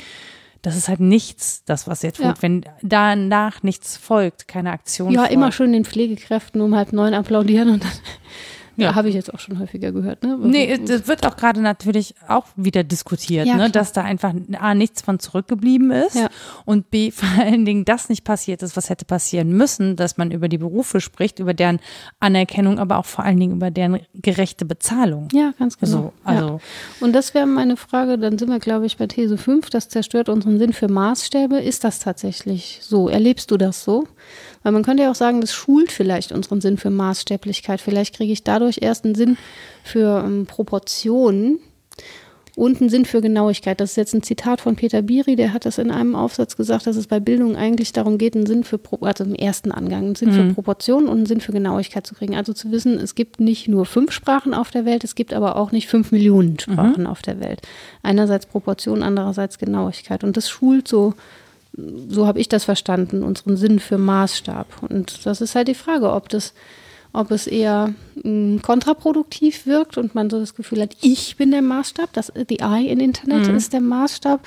das 0.63 0.77
ist 0.77 0.89
halt 0.89 1.01
nichts, 1.01 1.63
das, 1.65 1.87
was 1.87 2.03
ihr 2.03 2.13
tut. 2.13 2.25
Ja. 2.25 2.35
Wenn 2.41 2.65
danach 2.83 3.63
nichts 3.63 3.97
folgt, 3.97 4.49
keine 4.49 4.73
Aktion. 4.73 5.13
Ja, 5.13 5.21
folgt. 5.21 5.33
immer 5.33 5.53
schön 5.53 5.73
den 5.73 5.85
Pflegekräften 5.85 6.61
um 6.61 6.75
halb 6.75 6.93
neun 6.93 7.15
applaudieren 7.15 7.71
und 7.71 7.85
dann 7.85 7.93
ja. 8.77 8.95
Habe 8.95 9.09
ich 9.09 9.15
jetzt 9.15 9.33
auch 9.33 9.39
schon 9.39 9.59
häufiger 9.59 9.93
gehört. 9.93 10.23
Ne? 10.23 10.37
Nee, 10.41 10.79
das 10.79 11.09
wird 11.09 11.27
auch 11.27 11.37
gerade 11.37 11.61
natürlich 11.61 12.15
auch 12.29 12.47
wieder 12.57 12.85
diskutiert, 12.85 13.47
ja, 13.47 13.57
ne? 13.57 13.71
dass 13.71 13.93
da 13.93 14.03
einfach 14.03 14.35
A, 14.59 14.75
nichts 14.75 15.03
von 15.03 15.19
zurückgeblieben 15.19 15.91
ist 15.91 16.17
ja. 16.17 16.29
und 16.65 16.91
B, 16.91 17.11
vor 17.13 17.29
allen 17.41 17.65
Dingen 17.65 17.85
das 17.85 18.09
nicht 18.09 18.25
passiert 18.25 18.63
ist, 18.63 18.77
was 18.77 18.91
hätte 18.91 19.05
passieren 19.05 19.49
müssen, 19.49 19.97
dass 19.97 20.17
man 20.17 20.31
über 20.31 20.49
die 20.49 20.59
Berufe 20.59 21.01
spricht, 21.01 21.39
über 21.39 21.55
deren 21.55 21.81
Anerkennung, 22.21 22.79
aber 22.79 22.99
auch 22.99 23.07
vor 23.07 23.25
allen 23.25 23.41
Dingen 23.41 23.55
über 23.55 23.71
deren 23.71 24.01
gerechte 24.15 24.65
Bezahlung. 24.65 25.29
Ja, 25.33 25.53
ganz 25.59 25.79
genau. 25.79 25.93
So, 25.93 26.13
also. 26.25 26.47
Ja. 26.47 26.59
Und 27.01 27.13
das 27.15 27.35
wäre 27.35 27.47
meine 27.47 27.77
Frage, 27.77 28.19
dann 28.19 28.39
sind 28.39 28.51
wir, 28.51 28.59
glaube 28.59 28.87
ich, 28.87 28.97
bei 28.97 29.07
These 29.07 29.39
5, 29.39 29.71
das 29.71 29.89
zerstört 29.89 30.29
unseren 30.29 30.59
Sinn 30.59 30.73
für 30.73 30.89
Maßstäbe. 30.89 31.59
Ist 31.59 31.85
das 31.85 31.99
tatsächlich 31.99 32.81
so? 32.83 33.09
Erlebst 33.09 33.51
du 33.51 33.57
das 33.57 33.83
so? 33.85 34.07
Weil 34.67 34.73
man 34.73 34.83
könnte 34.83 35.05
ja 35.05 35.13
auch 35.13 35.15
sagen, 35.15 35.41
das 35.41 35.55
schult 35.55 35.93
vielleicht 35.93 36.33
unseren 36.33 36.61
Sinn 36.61 36.77
für 36.77 36.91
Maßstäblichkeit. 36.91 37.81
Vielleicht 37.81 38.17
kriege 38.17 38.33
ich 38.33 38.43
dadurch 38.43 38.79
erst 38.83 39.05
einen 39.05 39.15
Sinn 39.15 39.37
für 39.85 40.25
ähm, 40.27 40.47
Proportionen 40.47 41.61
und 42.57 42.81
einen 42.81 42.91
Sinn 42.91 43.05
für 43.05 43.21
Genauigkeit. 43.21 43.81
Das 43.81 43.91
ist 43.91 43.97
jetzt 43.97 44.13
ein 44.13 44.25
Zitat 44.25 44.61
von 44.61 44.75
Peter 44.75 45.03
Biri, 45.03 45.37
der 45.37 45.53
hat 45.53 45.67
das 45.67 45.79
in 45.79 45.93
einem 45.93 46.17
Aufsatz 46.17 46.57
gesagt, 46.57 46.89
dass 46.89 46.97
es 46.97 47.07
bei 47.07 47.21
Bildung 47.21 47.55
eigentlich 47.55 47.93
darum 47.93 48.19
geht, 48.19 48.35
einen 48.35 48.47
Sinn 48.47 48.65
für, 48.65 48.81
also 49.03 49.23
im 49.23 49.37
ersten 49.37 49.71
Angang, 49.71 50.07
einen 50.07 50.15
Sinn 50.17 50.31
mhm. 50.31 50.35
für 50.49 50.55
Proportionen 50.55 51.07
und 51.07 51.19
einen 51.19 51.27
Sinn 51.27 51.41
für 51.41 51.53
Genauigkeit 51.53 52.05
zu 52.05 52.17
kriegen. 52.17 52.35
Also 52.35 52.53
zu 52.53 52.73
wissen, 52.73 52.99
es 52.99 53.15
gibt 53.15 53.39
nicht 53.39 53.69
nur 53.69 53.87
fünf 53.87 54.11
Sprachen 54.11 54.53
auf 54.53 54.73
der 54.73 54.85
Welt, 54.85 55.05
es 55.05 55.15
gibt 55.15 55.33
aber 55.33 55.55
auch 55.55 55.71
nicht 55.71 55.87
fünf 55.87 56.11
Millionen 56.11 56.59
Sprachen 56.59 57.03
mhm. 57.03 57.07
auf 57.07 57.23
der 57.23 57.39
Welt. 57.39 57.63
Einerseits 58.03 58.47
Proportion, 58.47 59.05
andererseits 59.05 59.59
Genauigkeit. 59.59 60.25
Und 60.25 60.37
das 60.37 60.51
schult 60.51 60.89
so 60.89 61.15
so 62.09 62.27
habe 62.27 62.41
ich 62.41 62.49
das 62.49 62.65
verstanden, 62.65 63.23
unseren 63.23 63.57
Sinn 63.57 63.79
für 63.81 63.99
Maßstab. 63.99 64.67
Und 64.89 65.27
das 65.27 65.41
ist 65.41 65.55
halt 65.55 65.69
die 65.69 65.75
Frage, 65.75 66.13
ob 66.13 66.29
das, 66.29 66.55
ob 67.13 67.31
es 67.31 67.47
eher 67.47 67.95
mh, 68.17 68.23
hm, 68.23 68.63
kontraproduktiv 68.63 69.67
wirkt 69.67 69.99
und 69.99 70.15
man 70.15 70.31
so 70.31 70.39
das 70.39 70.55
Gefühl 70.55 70.81
hat, 70.81 70.97
ich 71.03 71.37
bin 71.37 71.51
der 71.51 71.63
Maßstab, 71.63 72.13
das 72.13 72.33
the 72.49 72.61
eye 72.61 72.87
in 72.87 73.01
Internet 73.01 73.49
mhm. 73.49 73.57
ist 73.57 73.73
der 73.73 73.81
Maßstab 73.81 74.41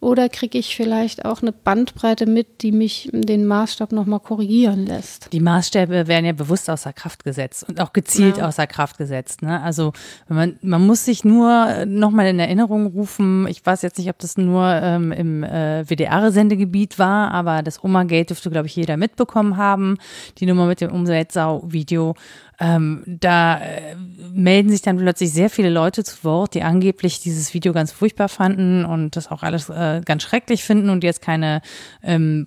oder 0.00 0.30
kriege 0.30 0.58
ich 0.58 0.74
vielleicht 0.74 1.26
auch 1.26 1.42
eine 1.42 1.52
Bandbreite 1.52 2.24
mit, 2.24 2.62
die 2.62 2.72
mich 2.72 3.10
den 3.12 3.46
Maßstab 3.46 3.92
nochmal 3.92 4.20
korrigieren 4.20 4.86
lässt? 4.86 5.30
Die 5.32 5.40
Maßstäbe 5.40 6.06
werden 6.06 6.24
ja 6.24 6.32
bewusst 6.32 6.70
außer 6.70 6.92
Kraft 6.94 7.22
gesetzt 7.22 7.66
und 7.68 7.80
auch 7.80 7.92
gezielt 7.92 8.38
ja. 8.38 8.48
außer 8.48 8.66
Kraft 8.66 8.96
gesetzt. 8.96 9.42
Ne? 9.42 9.60
Also 9.60 9.92
man, 10.28 10.58
man 10.62 10.86
muss 10.86 11.04
sich 11.04 11.22
nur 11.24 11.84
nochmal 11.84 12.28
in 12.28 12.38
Erinnerung 12.38 12.86
rufen, 12.86 13.46
ich 13.46 13.64
weiß 13.64 13.82
jetzt 13.82 13.98
nicht, 13.98 14.08
ob 14.08 14.18
das 14.18 14.38
nur 14.38 14.64
ähm, 14.64 15.12
im 15.12 15.44
äh, 15.44 15.84
WDR-Sendegebiet 15.84 16.98
war, 16.98 17.30
aber 17.32 17.62
das 17.62 17.84
Oma-Gate 17.84 18.30
dürfte, 18.30 18.50
glaube 18.50 18.68
ich, 18.68 18.76
jeder 18.76 18.96
mitbekommen 18.96 19.58
haben. 19.58 19.98
Die 20.38 20.46
Nummer 20.46 20.64
mit 20.66 20.80
dem 20.80 20.92
Umweltsau-Video 20.92 22.14
ähm, 22.60 23.02
da 23.06 23.58
äh, 23.58 23.96
melden 24.34 24.68
sich 24.68 24.82
dann 24.82 24.98
plötzlich 24.98 25.32
sehr 25.32 25.48
viele 25.48 25.70
Leute 25.70 26.04
zu 26.04 26.22
Wort, 26.24 26.54
die 26.54 26.62
angeblich 26.62 27.18
dieses 27.18 27.54
Video 27.54 27.72
ganz 27.72 27.90
furchtbar 27.90 28.28
fanden 28.28 28.84
und 28.84 29.16
das 29.16 29.30
auch 29.30 29.42
alles 29.42 29.70
äh, 29.70 30.02
ganz 30.04 30.22
schrecklich 30.22 30.62
finden 30.62 30.90
und 30.90 31.02
jetzt 31.02 31.22
keine 31.22 31.62
ähm, 32.02 32.44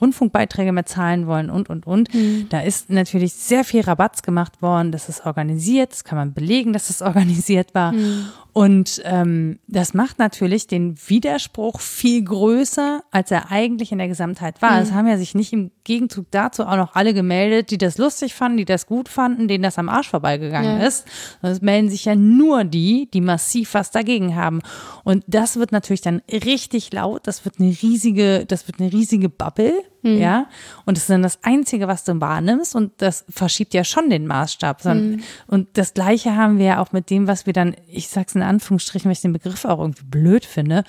Rundfunkbeiträge 0.00 0.70
mehr 0.70 0.86
zahlen 0.86 1.26
wollen 1.26 1.50
und, 1.50 1.68
und, 1.68 1.84
und. 1.84 2.14
Mhm. 2.14 2.46
Da 2.48 2.60
ist 2.60 2.90
natürlich 2.90 3.32
sehr 3.32 3.64
viel 3.64 3.80
Rabatz 3.80 4.22
gemacht 4.22 4.62
worden. 4.62 4.92
Das 4.92 5.08
ist 5.08 5.26
organisiert, 5.26 5.90
das 5.90 6.04
kann 6.04 6.16
man 6.16 6.32
belegen, 6.32 6.72
dass 6.72 6.88
es 6.88 7.02
organisiert 7.16 7.74
war. 7.74 7.92
Mhm. 7.92 8.26
Und 8.56 9.02
ähm, 9.04 9.58
das 9.66 9.92
macht 9.92 10.18
natürlich 10.18 10.66
den 10.66 10.96
Widerspruch 11.08 11.78
viel 11.78 12.24
größer, 12.24 13.02
als 13.10 13.30
er 13.30 13.50
eigentlich 13.52 13.92
in 13.92 13.98
der 13.98 14.08
Gesamtheit 14.08 14.62
war. 14.62 14.76
Mhm. 14.76 14.82
Es 14.82 14.92
haben 14.92 15.06
ja 15.06 15.18
sich 15.18 15.34
nicht 15.34 15.52
im 15.52 15.72
Gegenzug 15.84 16.30
dazu 16.30 16.64
auch 16.64 16.76
noch 16.76 16.94
alle 16.94 17.12
gemeldet, 17.12 17.70
die 17.70 17.76
das 17.76 17.98
lustig 17.98 18.34
fanden, 18.34 18.56
die 18.56 18.64
das 18.64 18.86
gut 18.86 19.10
fanden, 19.10 19.46
denen 19.46 19.62
das 19.62 19.78
am 19.78 19.90
Arsch 19.90 20.08
vorbeigegangen 20.08 20.80
ja. 20.80 20.86
ist. 20.86 21.06
Es 21.42 21.60
melden 21.60 21.90
sich 21.90 22.06
ja 22.06 22.16
nur 22.16 22.64
die, 22.64 23.10
die 23.12 23.20
massiv 23.20 23.74
was 23.74 23.90
dagegen 23.90 24.36
haben. 24.36 24.62
Und 25.04 25.22
das 25.26 25.56
wird 25.58 25.70
natürlich 25.70 26.00
dann 26.00 26.22
richtig 26.32 26.90
laut. 26.94 27.26
Das 27.26 27.44
wird 27.44 27.60
eine 27.60 27.76
riesige, 27.82 28.46
das 28.46 28.66
wird 28.66 28.80
eine 28.80 28.90
riesige 28.90 29.28
Bubble. 29.28 29.74
Mhm. 30.06 30.18
Ja. 30.18 30.46
Und 30.84 30.96
das 30.96 31.04
ist 31.04 31.10
dann 31.10 31.22
das 31.22 31.38
Einzige, 31.42 31.88
was 31.88 32.04
du 32.04 32.20
wahrnimmst. 32.20 32.74
Und 32.74 32.92
das 32.98 33.24
verschiebt 33.28 33.74
ja 33.74 33.84
schon 33.84 34.10
den 34.10 34.26
Maßstab. 34.26 34.84
Mhm. 34.84 35.20
Und 35.46 35.68
das 35.74 35.94
Gleiche 35.94 36.36
haben 36.36 36.58
wir 36.58 36.66
ja 36.66 36.82
auch 36.82 36.92
mit 36.92 37.10
dem, 37.10 37.26
was 37.26 37.46
wir 37.46 37.52
dann, 37.52 37.74
ich 37.88 38.08
sag's 38.08 38.34
in 38.34 38.42
Anführungsstrichen, 38.42 39.08
weil 39.08 39.12
ich 39.12 39.20
den 39.20 39.32
Begriff 39.32 39.64
auch 39.64 39.80
irgendwie 39.80 40.04
blöd 40.04 40.44
finde, 40.44 40.84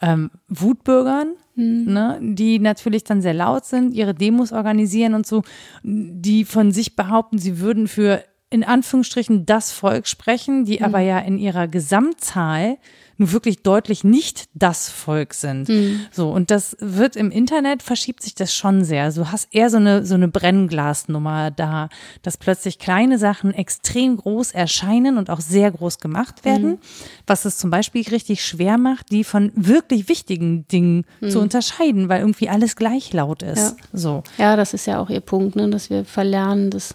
ähm, 0.00 0.30
Wutbürgern, 0.48 1.34
mhm. 1.54 1.92
ne, 1.92 2.18
die 2.22 2.58
natürlich 2.58 3.04
dann 3.04 3.20
sehr 3.20 3.34
laut 3.34 3.64
sind, 3.66 3.94
ihre 3.94 4.14
Demos 4.14 4.52
organisieren 4.52 5.14
und 5.14 5.26
so, 5.26 5.42
die 5.82 6.44
von 6.44 6.72
sich 6.72 6.96
behaupten, 6.96 7.38
sie 7.38 7.60
würden 7.60 7.88
für 7.88 8.24
in 8.50 8.64
Anführungsstrichen 8.64 9.46
das 9.46 9.70
Volk 9.70 10.08
sprechen, 10.08 10.64
die 10.64 10.78
mhm. 10.78 10.84
aber 10.84 11.00
ja 11.00 11.18
in 11.18 11.38
ihrer 11.38 11.68
Gesamtzahl 11.68 12.78
nun 13.20 13.32
wirklich 13.32 13.62
deutlich 13.62 14.02
nicht 14.02 14.48
das 14.54 14.88
Volk 14.88 15.34
sind. 15.34 15.68
Mhm. 15.68 16.00
So, 16.10 16.30
und 16.30 16.50
das 16.50 16.76
wird 16.80 17.14
im 17.14 17.30
Internet 17.30 17.82
verschiebt 17.82 18.22
sich 18.22 18.34
das 18.34 18.54
schon 18.54 18.82
sehr. 18.82 19.04
Also 19.04 19.22
du 19.22 19.32
hast 19.32 19.48
eher 19.54 19.70
so 19.70 19.76
eine, 19.76 20.04
so 20.04 20.14
eine 20.14 20.26
Brennglasnummer 20.26 21.50
da, 21.50 21.88
dass 22.22 22.38
plötzlich 22.38 22.78
kleine 22.78 23.18
Sachen 23.18 23.52
extrem 23.52 24.16
groß 24.16 24.52
erscheinen 24.52 25.18
und 25.18 25.30
auch 25.30 25.40
sehr 25.40 25.70
groß 25.70 25.98
gemacht 25.98 26.44
werden, 26.44 26.70
mhm. 26.70 26.78
was 27.26 27.44
es 27.44 27.58
zum 27.58 27.70
Beispiel 27.70 28.02
richtig 28.08 28.44
schwer 28.44 28.78
macht, 28.78 29.10
die 29.10 29.22
von 29.22 29.52
wirklich 29.54 30.08
wichtigen 30.08 30.66
Dingen 30.68 31.04
mhm. 31.20 31.30
zu 31.30 31.40
unterscheiden, 31.40 32.08
weil 32.08 32.20
irgendwie 32.20 32.48
alles 32.48 32.74
gleich 32.74 33.12
laut 33.12 33.42
ist. 33.42 33.58
Ja. 33.58 33.76
So. 33.92 34.22
Ja, 34.38 34.56
das 34.56 34.72
ist 34.72 34.86
ja 34.86 34.98
auch 34.98 35.10
ihr 35.10 35.20
Punkt, 35.20 35.56
ne, 35.56 35.68
dass 35.68 35.90
wir 35.90 36.04
verlernen, 36.06 36.70
dass 36.70 36.94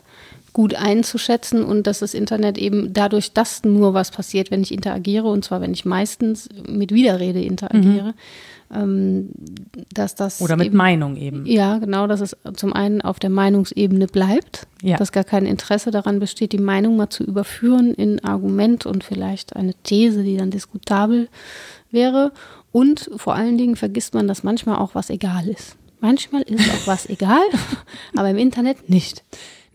gut 0.56 0.74
einzuschätzen 0.74 1.66
und 1.66 1.86
dass 1.86 2.00
das 2.00 2.14
Internet 2.14 2.58
eben 2.58 2.94
dadurch, 2.94 3.34
dass 3.34 3.66
nur 3.66 3.94
was 3.94 4.10
passiert, 4.10 4.52
wenn 4.52 4.62
ich 4.62 4.74
interagiere, 4.74 5.28
und 5.28 5.44
zwar 5.44 5.60
wenn 5.60 5.74
ich 5.74 5.84
meistens 5.84 6.48
mit 6.66 6.94
Widerrede 6.94 7.42
interagiere, 7.42 8.14
mhm. 8.70 8.74
ähm, 8.74 9.30
dass 9.94 10.16
das. 10.16 10.42
Oder 10.42 10.56
mit 10.56 10.68
eben, 10.68 10.78
Meinung 10.78 11.18
eben. 11.18 11.46
Ja, 11.46 11.78
genau, 11.80 12.08
dass 12.08 12.22
es 12.22 12.38
zum 12.56 12.72
einen 12.72 13.02
auf 13.02 13.20
der 13.20 13.32
Meinungsebene 13.32 14.08
bleibt, 14.08 14.66
ja. 14.82 14.96
dass 14.96 15.12
gar 15.12 15.26
kein 15.26 15.46
Interesse 15.46 15.92
daran 15.92 16.20
besteht, 16.20 16.54
die 16.54 16.58
Meinung 16.58 16.96
mal 16.96 17.10
zu 17.10 17.26
überführen 17.26 17.94
in 17.94 18.24
Argument 18.24 18.86
und 18.86 19.04
vielleicht 19.04 19.58
eine 19.58 19.74
These, 19.84 20.24
die 20.24 20.38
dann 20.38 20.52
diskutabel 20.52 21.28
wäre. 21.92 22.32
Und 22.72 23.10
vor 23.18 23.36
allen 23.36 23.58
Dingen 23.58 23.76
vergisst 23.76 24.14
man, 24.14 24.30
dass 24.30 24.44
manchmal 24.44 24.78
auch 24.78 24.96
was 24.96 25.10
egal 25.10 25.50
ist. 25.50 25.76
Manchmal 26.00 26.44
ist 26.44 26.70
auch 26.70 26.88
was 26.88 27.10
egal, 27.10 27.44
aber 28.16 28.30
im 28.30 28.38
Internet 28.38 28.90
nicht. 28.90 29.26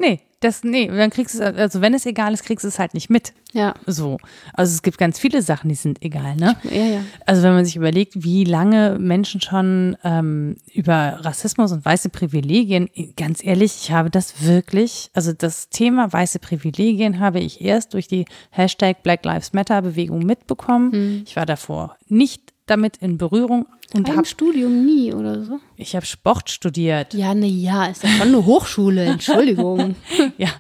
Nee, 0.01 0.21
das, 0.41 0.65
nee, 0.65 0.87
dann 0.87 1.11
kriegst 1.11 1.35
du 1.35 1.43
es, 1.43 1.57
also 1.59 1.83
wenn 1.83 1.93
es 1.93 2.07
egal 2.07 2.33
ist, 2.33 2.45
kriegst 2.45 2.65
du 2.65 2.69
es 2.69 2.79
halt 2.79 2.95
nicht 2.95 3.11
mit. 3.11 3.35
Ja. 3.53 3.75
So. 3.85 4.17
Also 4.55 4.73
es 4.73 4.81
gibt 4.81 4.97
ganz 4.97 5.19
viele 5.19 5.43
Sachen, 5.43 5.69
die 5.69 5.75
sind 5.75 6.03
egal, 6.03 6.37
ne? 6.37 6.57
Ja, 6.65 6.85
ja. 6.85 7.01
Also 7.27 7.43
wenn 7.43 7.53
man 7.53 7.67
sich 7.67 7.77
überlegt, 7.77 8.25
wie 8.25 8.45
lange 8.45 8.97
Menschen 8.99 9.43
schon 9.43 9.99
ähm, 10.03 10.57
über 10.73 11.19
Rassismus 11.21 11.73
und 11.73 11.85
weiße 11.85 12.09
Privilegien, 12.09 12.89
ganz 13.19 13.45
ehrlich, 13.45 13.77
ich 13.83 13.93
habe 13.93 14.09
das 14.09 14.43
wirklich, 14.43 15.11
also 15.13 15.35
das 15.35 15.69
Thema 15.69 16.11
weiße 16.11 16.39
Privilegien 16.39 17.21
habe 17.21 17.41
ich 17.41 17.61
erst 17.61 17.93
durch 17.93 18.09
die 18.09 18.25
Hashtag 18.49 19.03
Black 19.03 19.23
Lives 19.27 19.53
Matter 19.53 19.83
Bewegung 19.83 20.21
mitbekommen. 20.21 20.93
Hm. 20.93 21.23
Ich 21.27 21.37
war 21.37 21.45
davor 21.45 21.99
nicht 22.09 22.50
damit 22.71 22.97
in 22.99 23.19
Berührung. 23.19 23.67
Und 23.93 24.15
hab, 24.15 24.27
Studium 24.27 24.85
nie 24.87 25.13
oder 25.13 25.43
so? 25.43 25.59
Ich 25.77 25.97
habe 25.97 26.07
Sport 26.07 26.51
studiert. 26.51 27.13
Ja, 27.15 27.35
ne, 27.35 27.47
ja, 27.47 27.87
ist 27.87 28.05
ja 28.05 28.09
schon 28.11 28.29
eine 28.29 28.47
Hochschule, 28.47 29.05
Entschuldigung. 29.05 29.97
ja, 30.39 30.51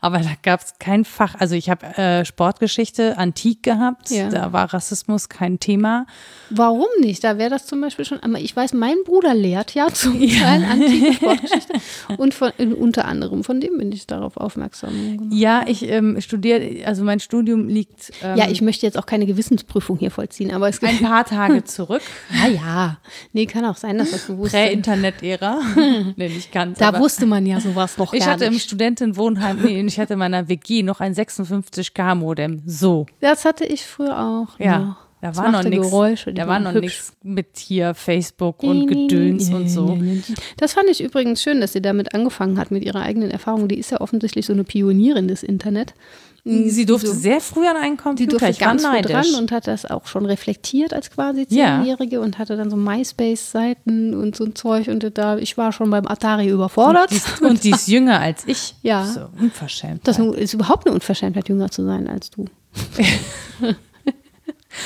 aber 0.00 0.18
da 0.18 0.30
gab 0.42 0.60
es 0.60 0.74
kein 0.78 1.04
Fach. 1.04 1.34
Also 1.38 1.54
ich 1.54 1.70
habe 1.70 1.86
äh, 1.98 2.24
Sportgeschichte 2.24 3.18
antik 3.18 3.62
gehabt. 3.62 4.10
Ja. 4.10 4.28
Da 4.28 4.52
war 4.52 4.72
Rassismus 4.72 5.28
kein 5.28 5.60
Thema. 5.60 6.06
Warum 6.50 6.88
nicht? 7.00 7.22
Da 7.24 7.38
wäre 7.38 7.50
das 7.50 7.66
zum 7.66 7.80
Beispiel 7.80 8.04
schon. 8.04 8.18
Ich 8.36 8.54
weiß, 8.54 8.72
mein 8.74 8.96
Bruder 9.04 9.34
lehrt 9.34 9.74
ja 9.74 9.88
zum 9.92 10.20
ja. 10.20 10.40
Teil 10.40 10.64
antike 10.64 11.12
Sportgeschichte 11.14 11.74
und 12.16 12.34
von, 12.34 12.50
unter 12.78 13.04
anderem 13.04 13.44
von 13.44 13.60
dem 13.60 13.78
bin 13.78 13.92
ich 13.92 14.06
darauf 14.06 14.36
aufmerksam 14.36 14.90
gemacht. 14.90 15.32
Ja, 15.32 15.64
ich 15.66 15.88
ähm, 15.88 16.20
studiere. 16.20 16.86
Also 16.86 17.04
mein 17.04 17.20
Studium 17.20 17.68
liegt. 17.68 18.12
Ähm, 18.22 18.36
ja, 18.36 18.48
ich 18.48 18.62
möchte 18.62 18.86
jetzt 18.86 18.98
auch 18.98 19.06
keine 19.06 19.26
Gewissensprüfung 19.26 19.98
hier 19.98 20.10
vollziehen, 20.10 20.52
aber 20.52 20.68
es 20.68 20.80
gibt 20.80 20.92
ein 20.92 21.00
paar 21.00 21.24
Tage 21.24 21.64
zurück. 21.64 22.02
Ja, 22.32 22.48
ja. 22.48 22.98
Nee, 23.32 23.46
kann 23.46 23.64
auch 23.64 23.76
sein, 23.76 23.98
dass 23.98 24.10
das 24.10 24.26
bewusst 24.26 24.52
Prä-Internet-Ära. 24.52 25.60
nee, 26.16 26.28
nicht 26.28 26.52
ganz. 26.52 26.78
Da 26.78 26.98
wusste 26.98 27.26
man 27.26 27.46
ja 27.46 27.60
sowas 27.60 27.98
noch 27.98 28.12
Ich 28.12 28.26
hatte 28.26 28.44
nicht. 28.44 28.52
im 28.54 28.58
Studentenwohnheim 28.58 29.62
nee, 29.74 29.86
ich 29.86 29.98
hatte 29.98 30.14
in 30.14 30.18
meiner 30.18 30.48
WG 30.48 30.82
noch 30.82 31.00
ein 31.00 31.14
56K-Modem. 31.14 32.62
So. 32.66 33.06
Das 33.20 33.44
hatte 33.44 33.64
ich 33.64 33.84
früher 33.86 34.18
auch. 34.18 34.58
Ja. 34.58 34.78
Noch. 34.78 35.10
Da 35.22 35.36
war 35.36 35.50
noch 35.50 35.62
nichts. 35.64 35.90
Da 36.32 36.48
war 36.48 36.60
noch 36.60 36.72
nichts 36.72 37.12
mit 37.22 37.58
hier 37.58 37.92
Facebook 37.92 38.62
und 38.62 38.86
Gedöns 38.86 39.50
und 39.50 39.68
so. 39.68 39.98
Das 40.56 40.72
fand 40.72 40.88
ich 40.88 41.02
übrigens 41.02 41.42
schön, 41.42 41.60
dass 41.60 41.74
sie 41.74 41.82
damit 41.82 42.14
angefangen 42.14 42.58
hat 42.58 42.70
mit 42.70 42.84
ihrer 42.84 43.02
eigenen 43.02 43.30
Erfahrung. 43.30 43.68
Die 43.68 43.78
ist 43.78 43.90
ja 43.90 44.00
offensichtlich 44.00 44.46
so 44.46 44.54
eine 44.54 44.64
Pionierin 44.64 45.28
des 45.28 45.42
Internet. 45.42 45.94
Sie 46.44 46.86
durfte 46.86 47.08
so, 47.08 47.14
sehr 47.14 47.40
früh 47.40 47.66
an 47.66 47.76
einen 47.76 47.96
Computer. 47.96 48.18
Sie 48.18 48.26
durfte 48.38 48.50
ich 48.50 48.58
ganz 48.58 48.84
früh 48.84 49.02
dran 49.02 49.26
und 49.38 49.52
hat 49.52 49.66
das 49.66 49.86
auch 49.86 50.06
schon 50.06 50.26
reflektiert 50.26 50.94
als 50.94 51.10
quasi 51.10 51.46
Zehnjährige 51.46 52.16
ja. 52.16 52.22
und 52.22 52.38
hatte 52.38 52.56
dann 52.56 52.70
so 52.70 52.76
MySpace-Seiten 52.76 54.14
und 54.14 54.36
so 54.36 54.44
ein 54.44 54.54
Zeug. 54.54 54.88
Und 54.88 55.18
da, 55.18 55.36
ich 55.36 55.58
war 55.58 55.72
schon 55.72 55.90
beim 55.90 56.06
Atari 56.06 56.48
überfordert. 56.48 57.10
Und 57.10 57.20
die, 57.40 57.44
und 57.44 57.64
die 57.64 57.70
ist 57.70 57.88
jünger 57.88 58.20
als 58.20 58.44
ich. 58.46 58.74
Ja. 58.82 59.04
So, 59.04 59.28
unverschämt. 59.40 60.06
Das 60.06 60.18
ist 60.18 60.54
überhaupt 60.54 60.86
eine 60.86 60.94
Unverschämtheit, 60.94 61.48
jünger 61.48 61.70
zu 61.70 61.84
sein 61.84 62.08
als 62.08 62.30
du. 62.30 62.46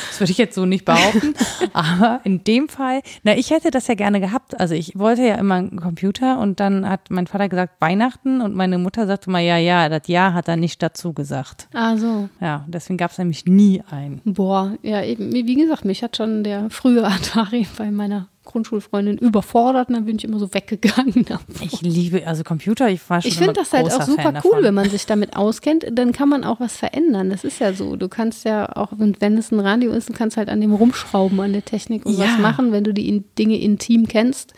Das 0.09 0.21
würde 0.21 0.33
ich 0.33 0.39
jetzt 0.39 0.55
so 0.55 0.67
nicht 0.67 0.85
behaupten. 0.85 1.35
aber 1.73 2.21
in 2.25 2.45
dem 2.45 2.69
Fall, 2.69 3.03
na, 3.23 3.37
ich 3.37 3.51
hätte 3.51 3.71
das 3.71 3.87
ja 3.87 3.95
gerne 3.95 4.21
gehabt. 4.21 4.59
Also 4.59 4.75
ich 4.75 4.99
wollte 4.99 5.23
ja 5.23 5.37
immer 5.37 5.57
einen 5.57 5.81
Computer 5.81 6.39
und 6.39 6.61
dann 6.61 6.89
hat 6.89 7.11
mein 7.11 7.27
Vater 7.27 7.49
gesagt 7.49 7.81
Weihnachten 7.81 8.41
und 8.41 8.55
meine 8.55 8.79
Mutter 8.79 9.07
sagte 9.07 9.31
mal, 9.31 9.41
ja, 9.41 9.59
ja, 9.59 9.89
das 9.89 10.09
Jahr 10.09 10.35
hat 10.35 10.49
er 10.49 10.57
nicht 10.57 10.83
dazu 10.83 11.13
gesagt. 11.13 11.69
Ah, 11.73 11.97
so. 11.97 12.29
Ja, 12.41 12.65
deswegen 12.69 12.97
gab 12.97 13.11
es 13.11 13.19
nämlich 13.19 13.47
nie 13.47 13.83
einen. 13.91 14.21
Boah, 14.25 14.77
ja, 14.83 15.03
eben, 15.03 15.33
wie 15.33 15.55
gesagt, 15.55 15.85
mich 15.85 16.03
hat 16.03 16.17
schon 16.17 16.45
der 16.45 16.71
frühe 16.71 17.05
Atari 17.07 17.67
bei 17.77 17.91
meiner 17.91 18.29
Grundschulfreundin 18.45 19.19
überfordert 19.19 19.89
und 19.89 19.95
dann 19.95 20.05
bin 20.05 20.17
ich 20.17 20.25
immer 20.25 20.39
so 20.39 20.53
weggegangen. 20.53 21.25
Ich 21.61 21.81
liebe 21.81 22.27
also 22.27 22.45
Computer, 22.45 22.89
ich 22.89 23.09
war 23.09 23.23
schon 23.23 23.29
Ich 23.29 23.39
finde 23.39 23.55
das 23.55 23.73
halt 23.73 23.93
auch 23.93 24.03
super 24.03 24.35
cool, 24.45 24.63
wenn 24.63 24.75
man 24.75 24.89
sich 24.91 25.07
damit 25.07 25.37
auskennt, 25.37 25.87
dann 25.93 26.13
kann 26.13 26.29
man 26.29 26.45
auch 26.45 26.61
was 26.61 26.77
verändern. 26.77 27.31
Das 27.31 27.45
ist 27.45 27.59
ja 27.59 27.73
so. 27.73 27.97
Du 27.97 28.09
kannst 28.09 28.45
ja 28.45 28.77
auch, 28.77 28.93
wenn 28.97 29.39
es 29.39 29.51
ein 29.51 29.61
Radio 29.61 29.93
ist, 29.93 30.09
du 30.09 30.13
kannst 30.13 30.37
halt 30.37 30.49
an 30.49 30.61
dem 30.61 30.75
rumschrauben, 30.75 31.41
an 31.41 31.53
der 31.53 31.65
Technik 31.65 32.05
und 32.07 32.19
ja. 32.19 32.25
was 32.25 32.39
machen. 32.39 32.73
Wenn 32.73 32.85
du 32.85 32.93
die 32.93 33.25
Dinge 33.39 33.59
intim 33.59 34.09
kennst, 34.09 34.53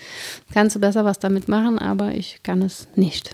kannst 0.52 0.76
du 0.76 0.80
besser 0.80 1.04
was 1.04 1.18
damit 1.18 1.48
machen, 1.48 1.78
aber 1.78 2.14
ich 2.14 2.40
kann 2.42 2.62
es 2.62 2.88
nicht. 2.96 3.30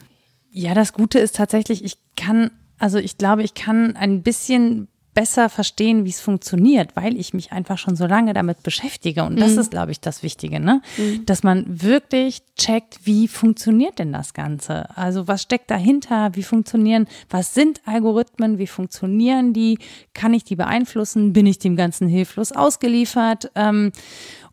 Ja, 0.50 0.74
das 0.74 0.92
Gute 0.92 1.18
ist 1.18 1.36
tatsächlich, 1.36 1.84
ich 1.84 1.96
kann, 2.16 2.50
also 2.78 2.98
ich 2.98 3.16
glaube, 3.16 3.42
ich 3.42 3.55
kann 3.55 3.96
ein 3.96 4.22
bisschen 4.22 4.88
besser 5.14 5.48
verstehen, 5.48 6.04
wie 6.04 6.10
es 6.10 6.20
funktioniert, 6.20 6.96
weil 6.96 7.18
ich 7.18 7.34
mich 7.34 7.52
einfach 7.52 7.76
schon 7.76 7.96
so 7.96 8.06
lange 8.06 8.32
damit 8.32 8.62
beschäftige. 8.62 9.24
Und 9.24 9.38
das 9.38 9.52
mhm. 9.52 9.58
ist, 9.58 9.70
glaube 9.70 9.92
ich, 9.92 10.00
das 10.00 10.22
Wichtige, 10.22 10.58
ne? 10.58 10.80
Mhm. 10.96 11.26
Dass 11.26 11.42
man 11.42 11.64
wirklich 11.68 12.42
checkt, 12.56 13.04
wie 13.04 13.28
funktioniert 13.28 13.98
denn 13.98 14.12
das 14.12 14.32
Ganze? 14.32 14.96
Also 14.96 15.28
was 15.28 15.42
steckt 15.42 15.70
dahinter? 15.70 16.34
Wie 16.34 16.42
funktionieren, 16.42 17.06
was 17.28 17.52
sind 17.52 17.82
Algorithmen? 17.84 18.58
Wie 18.58 18.66
funktionieren 18.66 19.52
die? 19.52 19.78
Kann 20.14 20.32
ich 20.32 20.44
die 20.44 20.56
beeinflussen? 20.56 21.32
Bin 21.32 21.46
ich 21.46 21.58
dem 21.58 21.76
Ganzen 21.76 22.08
hilflos 22.08 22.52
ausgeliefert? 22.52 23.50
Ähm, 23.54 23.92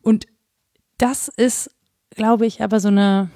und 0.01 0.25
das 0.97 1.29
ist, 1.29 1.71
glaube 2.11 2.45
ich, 2.45 2.61
aber 2.61 2.81
so 2.81 2.89
eine, 2.89 3.29